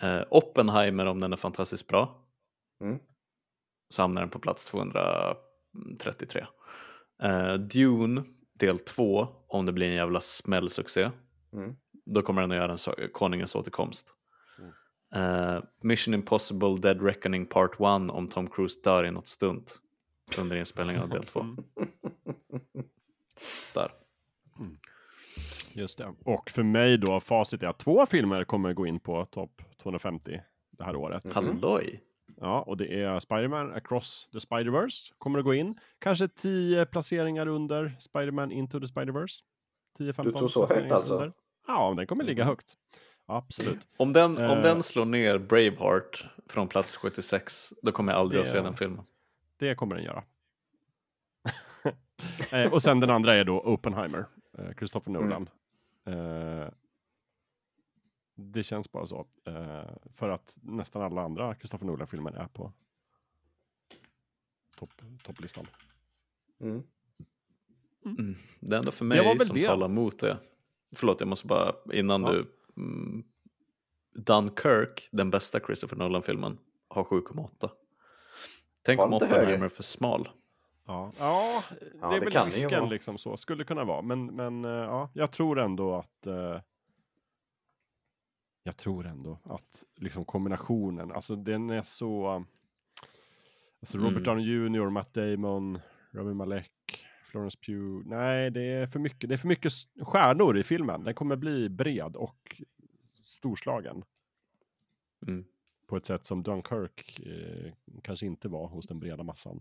Eh, 0.00 0.22
Oppenheimer 0.30 1.06
om 1.06 1.20
den 1.20 1.32
är 1.32 1.36
fantastiskt 1.36 1.86
bra. 1.88 2.24
Mm. 2.80 2.98
Så 3.88 4.02
hamnar 4.02 4.20
den 4.22 4.30
på 4.30 4.38
plats 4.38 4.64
233. 4.66 6.46
Eh, 7.22 7.54
Dune 7.54 8.22
del 8.58 8.78
2, 8.78 9.28
om 9.48 9.66
det 9.66 9.72
blir 9.72 9.86
en 9.86 9.94
jävla 9.94 10.20
smällsuccé, 10.20 11.10
Mm. 11.52 11.76
då 12.06 12.22
kommer 12.22 12.40
den 12.42 12.50
att 12.50 12.56
göra 12.56 12.72
en 12.72 13.08
konungens 13.12 13.54
återkomst. 13.54 14.14
Mm. 14.58 15.54
Eh, 15.54 15.62
Mission 15.82 16.14
Impossible 16.14 16.76
Dead 16.78 17.02
Reckoning 17.02 17.46
Part 17.46 17.74
1 17.74 17.80
om 18.10 18.28
Tom 18.28 18.50
Cruise 18.50 18.80
dör 18.84 19.04
i 19.06 19.10
något 19.10 19.26
stunt 19.28 19.80
under 20.38 20.56
inspelningen 20.56 21.02
av 21.02 21.08
del 21.08 21.24
2. 21.24 21.40
Mm. 21.74 22.86
Där. 23.74 23.90
Just 25.72 25.98
det. 25.98 26.14
Och 26.24 26.50
för 26.50 26.62
mig 26.62 26.98
då, 26.98 27.20
facit 27.20 27.62
är 27.62 27.66
att 27.66 27.78
två 27.78 28.06
filmer 28.06 28.44
kommer 28.44 28.72
gå 28.72 28.86
in 28.86 29.00
på 29.00 29.24
topp 29.24 29.62
250 29.82 30.40
det 30.70 30.84
här 30.84 30.96
året. 30.96 31.32
Halloj! 31.32 32.00
Ja, 32.44 32.62
och 32.62 32.76
det 32.76 33.02
är 33.02 33.20
Spider-Man 33.20 33.72
Across 33.74 34.28
the 34.32 34.38
Spider-Verse 34.38 35.12
kommer 35.18 35.38
att 35.38 35.44
gå 35.44 35.54
in. 35.54 35.78
Kanske 35.98 36.28
10 36.28 36.86
placeringar 36.86 37.46
under 37.46 37.96
Spider-Man 38.00 38.52
Into 38.52 38.80
the 38.80 38.86
Spider-Verse. 38.86 39.40
10-15 39.98 40.22
Du 40.24 40.32
tror 40.32 40.48
så 40.48 40.66
högt 40.66 40.92
alltså? 40.92 41.14
under. 41.14 41.32
Ja, 41.66 41.94
den 41.96 42.06
kommer 42.06 42.24
ligga 42.24 42.44
högt. 42.44 42.72
Absolut. 43.26 43.88
Om 43.96 44.12
den, 44.12 44.36
om 44.38 44.42
Eh. 44.44 44.62
den 44.62 44.82
slår 44.82 45.04
ner 45.04 45.38
Braveheart 45.38 46.26
från 46.46 46.68
plats 46.68 46.96
76, 46.96 47.72
då 47.82 47.92
kommer 47.92 48.12
jag 48.12 48.20
aldrig 48.20 48.38
Det- 48.38 48.42
att 48.42 48.48
se 48.48 48.60
den 48.60 48.74
filmen. 48.76 49.04
Det 49.58 49.74
kommer 49.74 49.94
den 49.94 50.04
göra. 50.04 50.24
eh, 52.50 52.72
och 52.72 52.82
sen 52.82 53.00
den 53.00 53.10
andra 53.10 53.32
är 53.34 53.44
då 53.44 53.60
Oppenheimer, 53.60 54.24
eh, 54.58 54.72
Christopher 54.78 55.10
Mm. 55.10 55.22
Nolan. 55.28 55.48
Eh, 56.06 56.68
det 58.42 58.62
känns 58.62 58.92
bara 58.92 59.06
så. 59.06 59.26
Eh, 59.46 59.90
för 60.14 60.28
att 60.28 60.56
nästan 60.62 61.02
alla 61.02 61.22
andra 61.22 61.54
Christopher 61.54 61.86
Nolan-filmer 61.86 62.32
är 62.32 62.46
på 62.46 62.72
topp, 64.76 64.90
topplistan. 65.22 65.66
Mm. 66.60 66.82
Mm. 68.04 68.36
Det 68.60 68.74
är 68.74 68.78
ändå 68.78 68.90
för 68.90 69.04
Det 69.04 69.08
mig 69.08 69.40
som 69.40 69.56
det. 69.56 69.66
talar 69.66 69.88
mot 69.88 70.18
det. 70.18 70.38
Förlåt, 70.96 71.20
jag 71.20 71.28
måste 71.28 71.46
bara, 71.46 71.72
innan 71.92 72.22
Ja. 72.22 72.32
du... 72.32 72.52
Mm, 72.76 73.24
Dunkirk, 74.14 75.08
den 75.12 75.30
bästa 75.30 75.60
Christopher 75.60 75.96
Nolan-filmen, 75.96 76.58
har 76.88 77.04
7,8. 77.04 77.70
Tänk 78.82 79.00
om 79.00 79.12
Oppenheimer 79.14 79.64
är 79.64 79.68
för 79.68 79.82
smal. 79.82 80.28
Ja, 80.86 81.12
ja 81.18 81.62
det 81.70 81.92
Ja, 82.00 82.08
är 82.16 82.20
det 82.20 82.24
väl 82.24 82.32
det 82.32 82.44
risken 82.46 82.88
liksom 82.88 83.18
så. 83.18 83.36
Skulle 83.36 83.64
kunna 83.64 83.84
vara. 83.84 84.02
Men, 84.02 84.26
men 84.26 84.64
eh, 84.64 84.70
ja, 84.70 85.10
jag 85.14 85.32
tror 85.32 85.58
ändå 85.60 85.94
att 85.94 86.26
eh, 86.26 86.60
jag 88.62 88.76
tror 88.76 89.06
ändå 89.06 89.38
att 89.44 89.84
liksom 89.96 90.24
kombinationen, 90.24 91.12
alltså 91.12 91.36
den 91.36 91.70
är 91.70 91.82
så 91.82 92.44
Alltså 93.80 93.98
Robert 93.98 94.12
Mm. 94.12 94.22
Downey 94.24 94.44
Jr, 94.46 94.90
Matt 94.90 95.14
Damon, 95.14 95.78
Rami 96.12 96.34
Malek, 96.34 97.04
Florence 97.24 97.58
Pugh. 97.66 98.08
Nej, 98.08 98.50
det 98.50 98.62
är 98.62 98.86
för 98.86 98.98
mycket, 98.98 99.28
det 99.28 99.34
är 99.34 99.38
för 99.38 99.48
mycket 99.48 99.72
stjärnor 100.02 100.58
i 100.58 100.62
filmen. 100.62 101.04
Den 101.04 101.14
kommer 101.14 101.36
bli 101.36 101.68
bred 101.68 102.16
och 102.16 102.62
storslagen 103.20 104.04
Mm. 105.26 105.44
på 105.86 105.96
ett 105.96 106.06
sätt 106.06 106.26
som 106.26 106.42
Dunkirk 106.42 107.20
eh, 107.20 107.72
kanske 108.02 108.26
inte 108.26 108.48
var 108.48 108.66
hos 108.68 108.86
den 108.86 108.98
breda 109.00 109.22
massan. 109.22 109.60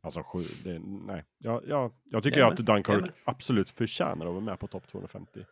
Alltså, 0.00 0.22
sju, 0.22 0.42
det, 0.64 0.78
nej. 0.78 1.24
Ja, 1.38 1.62
ja, 1.66 1.92
jag 2.04 2.22
tycker 2.22 2.40
Jag 2.40 2.52
att 2.52 2.66
Dunkirk 2.66 3.04
jag 3.04 3.10
absolut 3.24 3.70
förtjänar 3.70 4.26
att 4.26 4.32
vara 4.32 4.40
med 4.44 4.58
på 4.58 4.66
topp 4.66 4.86
250. 4.88 5.44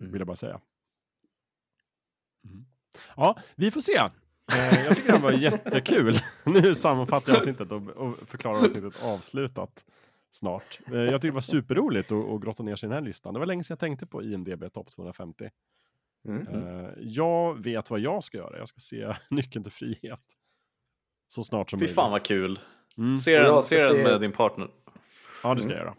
Mm. 0.00 0.12
Vill 0.12 0.20
jag 0.20 0.26
bara 0.26 0.36
säga. 0.36 0.60
Mm. 2.44 2.64
Ja, 3.16 3.38
vi 3.56 3.70
får 3.70 3.80
se. 3.80 3.96
Eh, 4.52 4.84
jag 4.84 4.96
tycker 4.96 5.10
det 5.12 5.18
här 5.18 5.22
var 5.24 5.32
jättekul. 5.32 6.20
Nu 6.44 6.74
sammanfattar 6.74 7.32
jag 7.32 7.36
avsnittet 7.38 7.72
och, 7.72 7.88
och 7.88 8.18
förklarar 8.28 8.58
avsnittet 8.64 9.02
avslutat 9.02 9.84
snart. 10.30 10.78
Eh, 10.92 10.94
jag 10.98 11.14
tycker 11.20 11.28
det 11.28 11.34
var 11.34 11.40
superroligt 11.40 12.12
att, 12.12 12.28
att 12.30 12.40
grotta 12.42 12.62
ner 12.62 12.76
sig 12.76 12.86
i 12.86 12.88
den 12.88 12.94
här 12.98 13.04
listan. 13.04 13.34
Det 13.34 13.38
var 13.40 13.46
länge 13.46 13.64
sedan 13.64 13.72
jag 13.74 13.78
tänkte 13.80 14.06
på 14.06 14.22
IMDB 14.22 14.72
topp 14.72 14.90
250. 14.90 15.50
Mm. 16.28 16.46
Jag 16.98 17.62
vet 17.64 17.90
vad 17.90 18.00
jag 18.00 18.24
ska 18.24 18.38
göra. 18.38 18.58
Jag 18.58 18.68
ska 18.68 18.80
se 18.80 19.14
Nyckeln 19.30 19.62
till 19.62 19.72
frihet. 19.72 20.20
Så 21.28 21.42
snart 21.42 21.70
som 21.70 21.78
Fy 21.78 21.82
möjligt. 21.82 21.94
fan 21.94 22.10
vad 22.10 22.22
kul. 22.22 22.60
Mm. 22.98 23.18
Se 23.18 23.38
den, 23.38 23.62
se 23.62 23.82
den 23.82 23.92
se- 23.92 24.02
med 24.02 24.20
din 24.20 24.32
partner. 24.32 24.68
Ja, 25.42 25.54
det 25.54 25.60
ska 25.60 25.70
Mm. 25.72 25.76
jag 25.78 25.86
göra. 25.86 25.94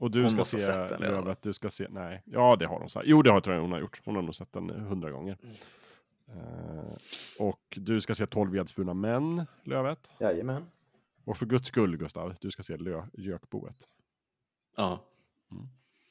Och 0.00 0.10
du 0.10 0.22
Hon 0.22 0.30
ska 0.30 0.44
se. 0.44 0.96
Lövet, 0.98 1.42
du 1.42 1.52
ska 1.52 1.70
se, 1.70 1.86
nej, 1.90 2.22
ja 2.24 2.56
det 2.56 2.66
har 2.66 2.78
hon 2.78 2.88
sagt. 2.88 3.06
Jo 3.08 3.22
det 3.22 3.30
har 3.30 3.40
tror 3.40 3.54
jag 3.54 3.62
hon 3.62 3.72
har 3.72 3.80
gjort. 3.80 4.00
Hon 4.04 4.16
har 4.16 4.22
nog 4.22 4.34
sett 4.34 4.52
den 4.52 4.70
hundra 4.70 5.10
gånger. 5.10 5.38
Mm. 5.42 5.56
Eh, 6.28 6.92
och 7.38 7.78
du 7.80 8.00
ska 8.00 8.14
se 8.14 8.26
12 8.26 8.52
vedsvurna 8.52 8.94
män, 8.94 9.46
Lövet. 9.64 10.14
Jajamän. 10.20 10.64
Och 11.24 11.36
för 11.36 11.46
guds 11.46 11.68
skull 11.68 11.96
Gustav, 11.96 12.34
du 12.40 12.50
ska 12.50 12.62
se 12.62 12.76
lö, 12.76 13.06
Gökboet. 13.12 13.88
Ja. 14.76 15.04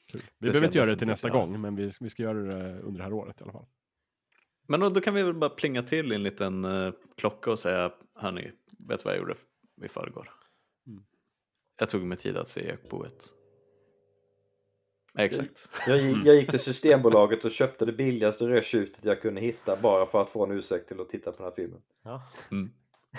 Kul. 0.06 0.20
Vi 0.20 0.26
ska 0.28 0.40
behöver 0.40 0.66
inte 0.66 0.78
göra 0.78 0.90
det 0.90 0.96
till 0.96 1.06
nästa 1.06 1.28
gång, 1.28 1.60
men 1.60 1.76
vi, 1.76 1.92
vi 2.00 2.10
ska 2.10 2.22
göra 2.22 2.38
det 2.38 2.80
under 2.80 2.98
det 2.98 3.04
här 3.04 3.12
året 3.12 3.40
i 3.40 3.42
alla 3.42 3.52
fall. 3.52 3.66
Men 4.66 4.80
då, 4.80 4.88
då 4.88 5.00
kan 5.00 5.14
vi 5.14 5.22
väl 5.22 5.34
bara 5.34 5.50
plinga 5.50 5.82
till 5.82 6.12
i 6.12 6.14
en 6.14 6.22
liten 6.22 6.64
eh, 6.64 6.92
klocka 7.16 7.50
och 7.50 7.58
säga, 7.58 7.92
hörni, 8.14 8.52
vet 8.78 9.00
du 9.00 9.04
vad 9.04 9.14
jag 9.14 9.18
gjorde 9.18 9.34
i 9.84 9.88
förrgår? 9.88 10.30
Mm. 10.86 11.04
Jag 11.78 11.88
tog 11.88 12.02
mig 12.02 12.18
tid 12.18 12.36
att 12.36 12.48
se 12.48 12.70
Ekboet. 12.70 13.34
Exakt. 15.18 15.68
Jag, 15.86 15.98
gick- 15.98 16.26
jag 16.26 16.36
gick 16.36 16.50
till 16.50 16.60
Systembolaget 16.60 17.44
och 17.44 17.50
köpte 17.50 17.84
det 17.84 17.92
billigaste 17.92 18.44
rödtjutet 18.48 19.04
jag 19.04 19.22
kunde 19.22 19.40
hitta 19.40 19.76
bara 19.76 20.06
för 20.06 20.22
att 20.22 20.30
få 20.30 20.44
en 20.46 20.50
ursäkt 20.50 20.88
till 20.88 21.00
att 21.00 21.08
titta 21.08 21.30
på 21.32 21.36
den 21.36 21.44
här 21.44 21.52
filmen. 21.56 21.82
Ja, 22.02 22.22
Mm. 22.50 22.70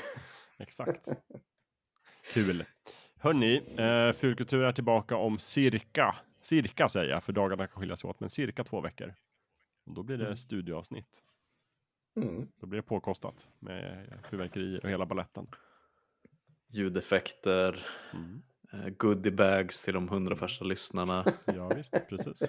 exakt. 0.60 1.06
Kul. 2.34 2.66
Hörni, 3.20 3.56
eh, 3.78 4.14
Fulkultur 4.14 4.64
är 4.64 4.72
tillbaka 4.72 5.16
om 5.16 5.40
cirka, 5.40 6.16
cirka 6.42 6.90
säger 6.90 7.10
jag, 7.12 7.24
för 7.24 7.34
dagarna 7.34 7.68
kan 7.68 7.80
skilja 7.82 7.98
sig 7.98 8.10
åt, 8.10 8.20
men 8.20 8.30
cirka 8.30 8.64
två 8.64 8.82
veckor. 8.82 9.14
Och 9.86 9.94
då 9.94 10.04
blir 10.04 10.18
det 10.18 10.38
studioavsnitt. 10.38 11.24
Mm. 12.16 12.48
Då 12.60 12.68
blir 12.68 12.82
det 12.82 12.88
påkostat 12.88 13.50
med 13.60 14.08
fyrverkerier 14.30 14.84
och 14.84 14.90
hela 14.90 15.06
balletten. 15.06 15.48
Ljudeffekter, 16.70 17.86
Mm. 18.14 18.42
Eh, 18.74 18.90
goodiebags 18.98 19.84
till 19.84 19.94
de 19.94 20.10
hundra 20.10 20.36
första 20.36 20.66
lyssnarna. 20.66 21.26
Ja, 21.46 21.72
visst, 21.76 21.94
precis. 22.10 22.44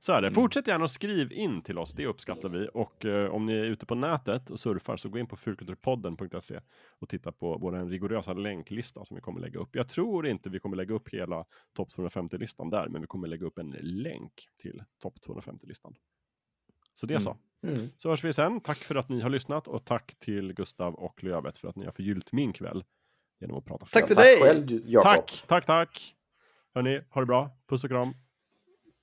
Så 0.00 0.12
är 0.12 0.22
det. 0.22 0.32
Fortsätt 0.32 0.66
gärna 0.66 0.84
och 0.84 0.90
skriv 0.90 1.32
in 1.32 1.62
till 1.62 1.78
oss, 1.78 1.92
det 1.92 2.06
uppskattar 2.06 2.48
vi. 2.48 2.68
Och 2.74 3.04
eh, 3.04 3.30
om 3.30 3.46
ni 3.46 3.52
är 3.52 3.64
ute 3.64 3.86
på 3.86 3.94
nätet 3.94 4.50
och 4.50 4.60
surfar 4.60 4.96
så 4.96 5.08
gå 5.08 5.18
in 5.18 5.26
på 5.26 5.36
fulkulturpodden.se 5.36 6.60
och 6.98 7.08
titta 7.08 7.32
på 7.32 7.58
vår 7.58 7.88
rigorösa 7.90 8.32
länklista 8.32 9.04
som 9.04 9.14
vi 9.14 9.20
kommer 9.20 9.40
lägga 9.40 9.60
upp. 9.60 9.76
Jag 9.76 9.88
tror 9.88 10.26
inte 10.26 10.50
vi 10.50 10.60
kommer 10.60 10.76
lägga 10.76 10.94
upp 10.94 11.08
hela 11.08 11.42
topp 11.72 11.88
250-listan 11.96 12.70
där, 12.70 12.88
men 12.88 13.00
vi 13.00 13.06
kommer 13.06 13.28
lägga 13.28 13.46
upp 13.46 13.58
en 13.58 13.70
länk 13.80 14.48
till 14.56 14.82
topp 15.02 15.14
250-listan. 15.26 15.94
Så 16.94 17.06
det 17.06 17.14
är 17.14 17.18
så. 17.18 17.36
Mm. 17.62 17.88
Så 17.96 18.10
hörs 18.10 18.24
vi 18.24 18.32
sen. 18.32 18.60
Tack 18.60 18.78
för 18.78 18.94
att 18.94 19.08
ni 19.08 19.20
har 19.20 19.30
lyssnat 19.30 19.68
och 19.68 19.84
tack 19.84 20.14
till 20.18 20.52
Gustav 20.52 20.94
och 20.94 21.24
Lövet 21.24 21.58
för 21.58 21.68
att 21.68 21.76
ni 21.76 21.84
har 21.84 21.92
förgyllt 21.92 22.32
min 22.32 22.52
kväll 22.52 22.84
genom 23.40 23.58
att 23.58 23.64
prata 23.64 23.86
Tack 23.86 24.06
till 24.06 24.16
Tack 24.16 24.24
dig! 24.24 24.40
själv. 24.40 25.02
Tack, 25.02 25.44
tack, 25.46 25.66
tack! 25.66 26.14
Hörni, 26.74 27.00
ha 27.10 27.20
det 27.20 27.26
bra. 27.26 27.50
Puss 27.68 27.84
och 27.84 27.90
kram. 27.90 28.14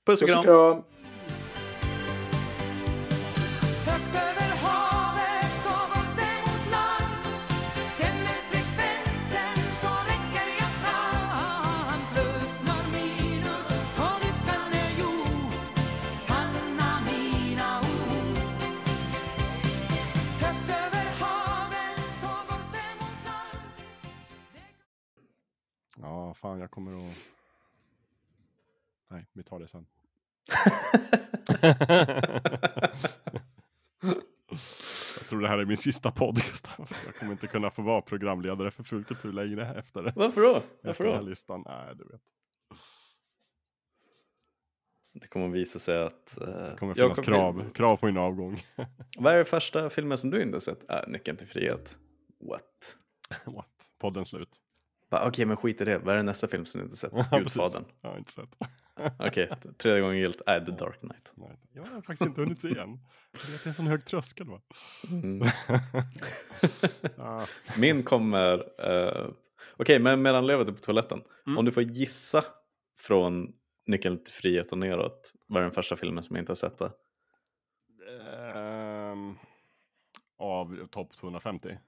Puss 0.06 0.22
och 0.22 0.28
Puss 0.28 0.38
och 0.38 0.44
kram! 0.44 0.82
Ja, 26.00 26.34
fan 26.34 26.58
jag 26.60 26.70
kommer 26.70 27.08
att... 27.10 27.16
Nej, 29.10 29.26
vi 29.32 29.42
tar 29.42 29.58
det 29.60 29.68
sen. 29.68 29.86
jag 35.18 35.28
tror 35.28 35.40
det 35.40 35.48
här 35.48 35.58
är 35.58 35.64
min 35.64 35.76
sista 35.76 36.10
podd, 36.10 36.42
Gustav. 36.50 36.90
Jag 37.06 37.14
kommer 37.16 37.32
inte 37.32 37.46
kunna 37.46 37.70
få 37.70 37.82
vara 37.82 38.02
programledare 38.02 38.70
för 38.70 38.82
Fulkultur 38.82 39.32
längre 39.32 39.74
efter, 39.78 40.12
Varför 40.16 40.40
då? 40.40 40.56
efter 40.56 40.86
Varför 40.86 41.04
den 41.04 41.12
här 41.12 41.20
då? 41.22 41.28
listan. 41.28 41.62
Nej, 41.66 41.94
du 41.96 42.04
vet. 42.04 42.20
Det 45.14 45.26
kommer 45.28 45.48
visa 45.48 45.78
sig 45.78 46.02
att... 46.02 46.38
Uh, 46.40 46.46
Det 46.46 46.76
kommer 46.78 46.94
finnas 46.94 47.18
krav, 47.20 47.70
krav 47.70 47.96
på 47.96 48.06
min 48.06 48.18
avgång. 48.18 48.62
Vad 49.18 49.32
är 49.32 49.36
det 49.36 49.44
första 49.44 49.90
filmen 49.90 50.18
som 50.18 50.30
du 50.30 50.42
inte 50.42 50.60
sett? 50.60 50.90
Äh, 50.90 51.00
Nyckeln 51.08 51.36
till 51.36 51.46
frihet. 51.48 51.98
What? 52.40 52.98
What? 53.44 53.90
Podden 53.98 54.24
slut. 54.24 54.60
Okej, 55.10 55.46
men 55.46 55.56
skit 55.56 55.80
i 55.80 55.84
det. 55.84 55.98
Vad 55.98 56.12
är 56.14 56.16
det 56.16 56.22
nästa 56.22 56.48
film 56.48 56.64
som 56.66 56.78
du 56.80 56.84
inte 56.84 56.96
sett? 56.96 57.12
Ja. 57.30 57.38
Gudfadern. 57.38 57.84
Jag 58.00 58.10
har 58.10 58.18
inte 58.18 58.32
sett. 58.32 58.48
Okej, 59.18 59.50
tredje 59.78 60.00
gången 60.00 60.18
gillt. 60.18 60.42
Nej, 60.46 60.66
The 60.66 60.72
Dark 60.72 61.00
Knight. 61.00 61.32
Jag 61.72 61.82
har 61.82 62.00
faktiskt 62.02 62.28
inte 62.28 62.40
hunnit 62.40 62.60
se 62.60 62.68
än. 62.68 62.98
Det 63.32 63.64
är 63.64 63.68
en 63.68 63.74
sån 63.74 63.86
hög 63.86 64.04
tröskel 64.06 64.46
va? 64.46 64.60
Mm. 65.10 65.48
Min 67.78 68.02
kommer... 68.02 68.64
eh, 68.90 69.28
Okej, 69.76 69.98
men 69.98 70.22
medan 70.22 70.46
lever 70.46 70.64
på 70.64 70.72
toaletten. 70.72 71.22
Mm. 71.46 71.58
Om 71.58 71.64
du 71.64 71.70
får 71.70 71.82
gissa 71.82 72.44
från 72.98 73.52
Nyckeln 73.86 74.24
till 74.24 74.34
frihet 74.34 74.72
och 74.72 74.78
neråt. 74.78 75.32
Vad 75.46 75.60
är 75.60 75.62
den 75.62 75.72
första 75.72 75.96
filmen 75.96 76.24
som 76.24 76.36
jag 76.36 76.42
inte 76.42 76.50
har 76.50 76.56
sett? 76.56 76.78
Då? 76.78 76.90
ehm, 78.54 79.34
av 80.38 80.86
topp 80.86 81.16
250. 81.16 81.78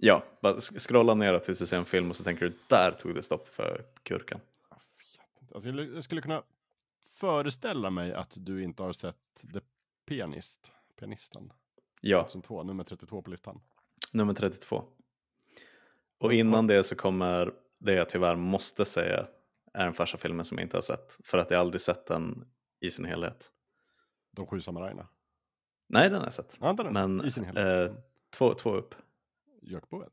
Ja, 0.00 0.24
bara 0.42 0.60
scrolla 0.60 1.14
neråt 1.14 1.42
tills 1.42 1.58
du 1.58 1.66
ser 1.66 1.76
en 1.76 1.84
film 1.84 2.10
och 2.10 2.16
så 2.16 2.24
tänker 2.24 2.44
du 2.46 2.58
där 2.68 2.92
tog 2.92 3.14
det 3.14 3.22
stopp 3.22 3.48
för 3.48 3.86
inte. 4.02 4.40
Alltså, 5.54 5.68
jag 5.70 6.04
skulle 6.04 6.20
kunna 6.22 6.42
föreställa 7.10 7.90
mig 7.90 8.12
att 8.12 8.32
du 8.36 8.62
inte 8.62 8.82
har 8.82 8.92
sett 8.92 9.16
The 9.52 9.60
Pianist. 10.08 10.72
Pianisten. 10.98 11.52
Ja, 12.00 12.22
2002, 12.22 12.62
nummer 12.62 12.84
32 12.84 13.22
på 13.22 13.30
listan. 13.30 13.60
nummer 14.12 14.34
32. 14.34 14.84
Och 16.18 16.32
innan 16.32 16.66
det 16.66 16.84
så 16.84 16.94
kommer 16.96 17.52
det 17.78 17.92
jag 17.92 18.08
tyvärr 18.08 18.36
måste 18.36 18.84
säga 18.84 19.26
är 19.72 19.84
den 19.84 19.94
första 19.94 20.18
filmen 20.18 20.44
som 20.44 20.58
jag 20.58 20.64
inte 20.64 20.76
har 20.76 20.82
sett. 20.82 21.18
För 21.24 21.38
att 21.38 21.50
jag 21.50 21.60
aldrig 21.60 21.80
sett 21.80 22.06
den 22.06 22.48
i 22.80 22.90
sin 22.90 23.04
helhet. 23.04 23.50
De 24.32 24.46
sju 24.46 24.60
samurajerna. 24.60 25.08
Nej, 25.86 26.08
den 26.10 26.18
har 26.18 26.26
jag 26.26 26.32
sett. 26.32 26.56
Ja, 26.60 26.72
den 26.72 26.96
har 26.96 27.06
Men 27.06 27.18
sett. 27.18 27.26
I 27.26 27.30
sin 27.30 27.44
helhet. 27.44 27.90
eh, 27.90 27.96
två, 28.30 28.54
två 28.54 28.74
upp. 28.74 28.94
Gökboet. 29.68 30.12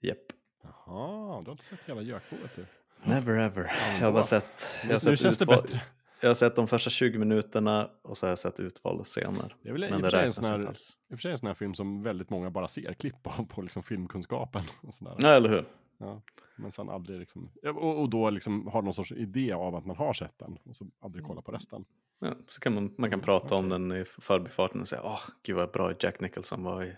Japp. 0.00 0.18
Jaha, 0.62 1.40
du 1.42 1.46
har 1.46 1.52
inte 1.52 1.64
sett 1.64 1.80
hela 1.86 2.02
Gökboet 2.02 2.50
du. 2.56 2.66
Never 3.04 3.38
ever. 3.38 3.70
Jag 4.00 4.06
har 4.06 4.12
bara 4.12 4.22
sett, 4.22 4.44
jag 4.82 4.88
Nu, 4.88 4.92
har 4.94 4.94
nu 4.94 5.00
sett, 5.00 5.20
känns 5.20 5.38
det 5.38 5.46
bättre. 5.46 5.82
jag 6.20 6.28
har 6.28 6.34
sett 6.34 6.56
de 6.56 6.66
första 6.68 6.90
20 6.90 7.18
minuterna 7.18 7.90
och 8.02 8.16
så 8.16 8.26
har 8.26 8.30
jag 8.30 8.38
sett 8.38 8.60
utvalda 8.60 9.04
scener. 9.04 9.56
Det 9.62 9.68
är 9.68 9.72
väl 9.72 9.80
Men 9.80 9.92
en 9.92 9.98
i 9.98 9.98
och 9.98 10.02
för 10.02 11.16
sig 11.18 11.30
en 11.30 11.38
sån 11.38 11.46
här 11.46 11.54
film 11.54 11.74
som 11.74 12.02
väldigt 12.02 12.30
många 12.30 12.50
bara 12.50 12.68
ser 12.68 12.92
klipp 12.94 13.26
av 13.26 13.46
på 13.46 13.62
liksom 13.62 13.82
filmkunskapen. 13.82 14.64
Och 14.82 14.94
sådär. 14.94 15.14
Ja, 15.18 15.28
eller 15.28 15.48
hur? 15.48 15.64
Ja, 15.98 16.22
men 16.56 16.72
sen 16.72 16.88
aldrig 16.88 17.18
liksom, 17.18 17.50
och, 17.64 18.00
och 18.00 18.08
då 18.10 18.30
liksom 18.30 18.66
har 18.66 18.82
någon 18.82 18.94
sorts 18.94 19.12
idé 19.12 19.52
av 19.52 19.74
att 19.74 19.86
man 19.86 19.96
har 19.96 20.12
sett 20.12 20.38
den 20.38 20.58
och 20.64 20.76
så 20.76 20.86
aldrig 21.00 21.24
kolla 21.24 21.42
på 21.42 21.52
resten. 21.52 21.84
Ja, 22.18 22.34
så 22.46 22.60
kan 22.60 22.74
man, 22.74 22.84
man 22.84 23.10
kan 23.10 23.18
Mm, 23.18 23.24
prata 23.24 23.54
om 23.54 23.66
okej. 23.66 23.78
den 23.78 23.92
i 23.92 24.04
förbifarten 24.04 24.80
och 24.80 24.88
säga 24.88 25.02
åh, 25.04 25.20
gud 25.42 25.56
vad 25.56 25.70
bra 25.70 25.92
Jack 26.00 26.20
Nicholson 26.20 26.62
var 26.64 26.84
i. 26.84 26.96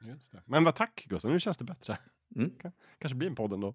Just 0.00 0.32
det. 0.32 0.42
Men 0.46 0.64
vad 0.64 0.74
tack 0.74 1.04
Gustav, 1.08 1.30
nu 1.30 1.40
känns 1.40 1.56
det 1.56 1.64
bättre. 1.64 1.98
Mm. 2.36 2.52
Kanske 2.98 3.16
blir 3.16 3.28
en 3.28 3.34
podd 3.34 3.52
ändå. 3.52 3.74